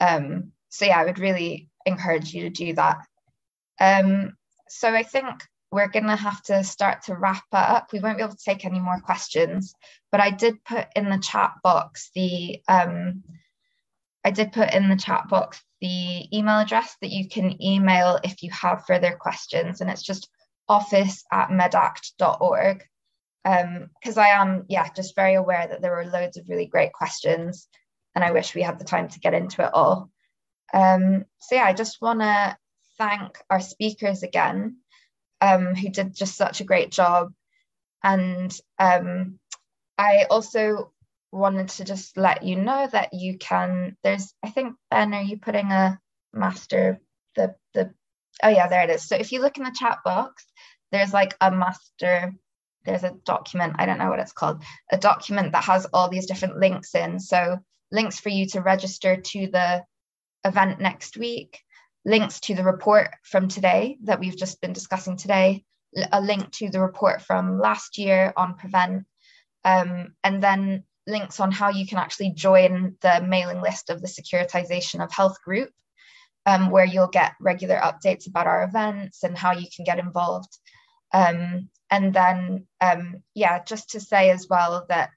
Um, 0.00 0.52
so 0.68 0.84
yeah, 0.84 1.00
I 1.00 1.04
would 1.04 1.18
really 1.18 1.70
encourage 1.86 2.34
you 2.34 2.42
to 2.42 2.50
do 2.50 2.74
that. 2.74 2.98
Um, 3.80 4.36
so 4.68 4.92
I 4.92 5.04
think 5.04 5.26
we're 5.70 5.88
going 5.88 6.06
to 6.06 6.16
have 6.16 6.42
to 6.44 6.62
start 6.62 7.02
to 7.02 7.16
wrap 7.16 7.44
up. 7.52 7.92
We 7.92 8.00
won't 8.00 8.18
be 8.18 8.22
able 8.22 8.36
to 8.36 8.44
take 8.44 8.64
any 8.64 8.80
more 8.80 9.00
questions, 9.00 9.74
but 10.12 10.20
I 10.20 10.30
did 10.30 10.64
put 10.64 10.86
in 10.94 11.10
the 11.10 11.18
chat 11.18 11.52
box 11.62 12.10
the 12.14 12.60
um, 12.68 13.22
I 14.24 14.30
did 14.30 14.52
put 14.52 14.72
in 14.72 14.88
the 14.88 14.96
chat 14.96 15.28
box 15.28 15.62
the 15.80 16.36
email 16.36 16.58
address 16.58 16.96
that 17.02 17.10
you 17.10 17.28
can 17.28 17.62
email 17.62 18.18
if 18.24 18.42
you 18.42 18.50
have 18.50 18.86
further 18.86 19.16
questions, 19.20 19.80
and 19.80 19.90
it's 19.90 20.02
just 20.02 20.28
office 20.68 21.24
at 21.32 21.48
medact.org 21.48 22.84
because 23.44 24.16
um, 24.16 24.22
I 24.22 24.28
am, 24.28 24.64
yeah, 24.68 24.88
just 24.96 25.14
very 25.14 25.34
aware 25.34 25.66
that 25.68 25.82
there 25.82 25.92
were 25.92 26.06
loads 26.06 26.38
of 26.38 26.48
really 26.48 26.66
great 26.66 26.94
questions, 26.94 27.68
and 28.14 28.24
I 28.24 28.30
wish 28.30 28.54
we 28.54 28.62
had 28.62 28.78
the 28.78 28.86
time 28.86 29.08
to 29.08 29.20
get 29.20 29.34
into 29.34 29.62
it 29.62 29.74
all. 29.74 30.10
Um, 30.72 31.26
so 31.40 31.56
yeah, 31.56 31.64
I 31.64 31.74
just 31.74 32.00
want 32.00 32.20
to 32.20 32.56
thank 32.96 33.38
our 33.50 33.60
speakers 33.60 34.22
again, 34.22 34.78
um, 35.42 35.74
who 35.74 35.90
did 35.90 36.14
just 36.14 36.36
such 36.36 36.62
a 36.62 36.64
great 36.64 36.90
job, 36.90 37.34
and 38.02 38.56
um, 38.78 39.38
I 39.98 40.24
also 40.30 40.92
wanted 41.30 41.68
to 41.68 41.84
just 41.84 42.16
let 42.16 42.44
you 42.44 42.56
know 42.56 42.88
that 42.92 43.12
you 43.12 43.36
can. 43.36 43.96
There's, 44.02 44.32
I 44.42 44.50
think, 44.50 44.74
Ben, 44.90 45.12
are 45.12 45.22
you 45.22 45.36
putting 45.36 45.70
a 45.70 46.00
master 46.32 46.98
the 47.36 47.54
the? 47.74 47.92
Oh 48.42 48.48
yeah, 48.48 48.68
there 48.68 48.84
it 48.84 48.90
is. 48.90 49.06
So 49.06 49.16
if 49.16 49.32
you 49.32 49.42
look 49.42 49.58
in 49.58 49.64
the 49.64 49.76
chat 49.78 49.98
box, 50.02 50.46
there's 50.94 51.12
like 51.12 51.36
a 51.40 51.50
master 51.50 52.32
there's 52.84 53.02
a 53.02 53.14
document, 53.24 53.76
I 53.78 53.86
don't 53.86 53.98
know 53.98 54.10
what 54.10 54.20
it's 54.20 54.32
called, 54.32 54.62
a 54.92 54.98
document 54.98 55.52
that 55.52 55.64
has 55.64 55.86
all 55.92 56.08
these 56.08 56.26
different 56.26 56.58
links 56.58 56.94
in. 56.94 57.18
So 57.18 57.58
links 57.90 58.20
for 58.20 58.28
you 58.28 58.46
to 58.48 58.60
register 58.60 59.16
to 59.16 59.46
the 59.46 59.84
event 60.44 60.80
next 60.80 61.16
week, 61.16 61.60
links 62.04 62.40
to 62.40 62.54
the 62.54 62.64
report 62.64 63.10
from 63.22 63.48
today 63.48 63.96
that 64.04 64.20
we've 64.20 64.36
just 64.36 64.60
been 64.60 64.72
discussing 64.72 65.16
today, 65.16 65.64
a 66.12 66.20
link 66.20 66.50
to 66.52 66.68
the 66.68 66.80
report 66.80 67.22
from 67.22 67.58
last 67.58 67.98
year 67.98 68.32
on 68.36 68.54
Prevent, 68.54 69.04
um, 69.64 70.14
and 70.22 70.42
then 70.42 70.84
links 71.06 71.40
on 71.40 71.50
how 71.50 71.70
you 71.70 71.86
can 71.86 71.98
actually 71.98 72.30
join 72.30 72.96
the 73.00 73.22
mailing 73.26 73.60
list 73.60 73.90
of 73.90 74.00
the 74.00 74.08
securitization 74.08 75.02
of 75.02 75.12
health 75.12 75.36
group, 75.42 75.70
um, 76.46 76.70
where 76.70 76.84
you'll 76.84 77.08
get 77.08 77.32
regular 77.40 77.76
updates 77.76 78.26
about 78.26 78.46
our 78.46 78.64
events 78.64 79.22
and 79.22 79.38
how 79.38 79.52
you 79.52 79.66
can 79.74 79.84
get 79.84 79.98
involved. 79.98 80.58
Um, 81.14 81.70
and 81.90 82.12
then, 82.12 82.66
um, 82.80 83.22
yeah, 83.34 83.62
just 83.62 83.90
to 83.90 84.00
say 84.00 84.30
as 84.30 84.48
well 84.50 84.84
that 84.88 85.10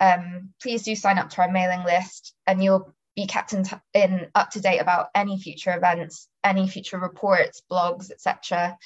um, 0.00 0.50
please 0.60 0.82
do 0.82 0.96
sign 0.96 1.18
up 1.18 1.30
to 1.30 1.42
our 1.42 1.50
mailing 1.50 1.84
list 1.84 2.34
and 2.46 2.62
you'll 2.62 2.92
be 3.14 3.26
kept 3.26 3.52
in, 3.52 3.62
t- 3.62 3.76
in 3.94 4.26
up 4.34 4.50
to 4.50 4.60
date 4.60 4.78
about 4.78 5.06
any 5.14 5.38
future 5.38 5.74
events, 5.74 6.28
any 6.42 6.68
future 6.68 6.98
reports, 6.98 7.62
blogs, 7.70 8.10
etc. 8.10 8.76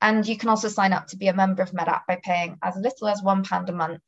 And 0.00 0.26
you 0.26 0.38
can 0.38 0.48
also 0.48 0.68
sign 0.68 0.94
up 0.94 1.08
to 1.08 1.18
be 1.18 1.28
a 1.28 1.34
member 1.34 1.62
of 1.62 1.72
Medact 1.72 2.06
by 2.08 2.18
paying 2.22 2.56
as 2.62 2.74
little 2.76 3.08
as 3.08 3.20
£1 3.20 3.68
a 3.68 3.72
month. 3.72 4.00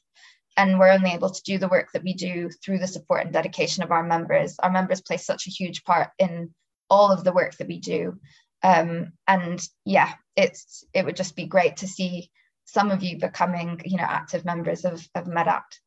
And 0.57 0.79
we're 0.79 0.91
only 0.91 1.11
able 1.11 1.31
to 1.31 1.43
do 1.43 1.59
the 1.59 1.69
work 1.69 1.93
that 1.93 2.03
we 2.03 2.15
do 2.15 2.51
through 2.65 2.79
the 2.79 2.89
support 2.89 3.23
and 3.23 3.33
dedication 3.33 3.85
of 3.85 3.93
our 3.93 4.03
members. 4.03 4.57
Our 4.59 4.71
members 4.71 5.03
play 5.03 5.19
such 5.19 5.47
a 5.47 5.51
huge 5.51 5.85
part 5.85 6.09
in 6.19 6.53
all 6.91 7.13
of 7.13 7.23
the 7.23 7.33
work 7.33 7.57
that 7.59 7.69
we 7.69 7.79
do. 7.79 8.19
Um, 8.63 9.13
and 9.27 9.63
yeah, 9.85 10.13
it's 10.37 10.85
it 10.93 11.05
would 11.05 11.17
just 11.17 11.37
be 11.37 11.47
great 11.47 11.79
to 11.79 11.89
see 11.89 12.31
some 12.65 12.91
of 12.91 13.03
you 13.03 13.19
becoming, 13.19 13.81
you 13.85 13.97
know, 13.97 14.05
active 14.05 14.45
members 14.45 14.85
of, 14.85 15.07
of 15.15 15.25
Medact. 15.25 15.79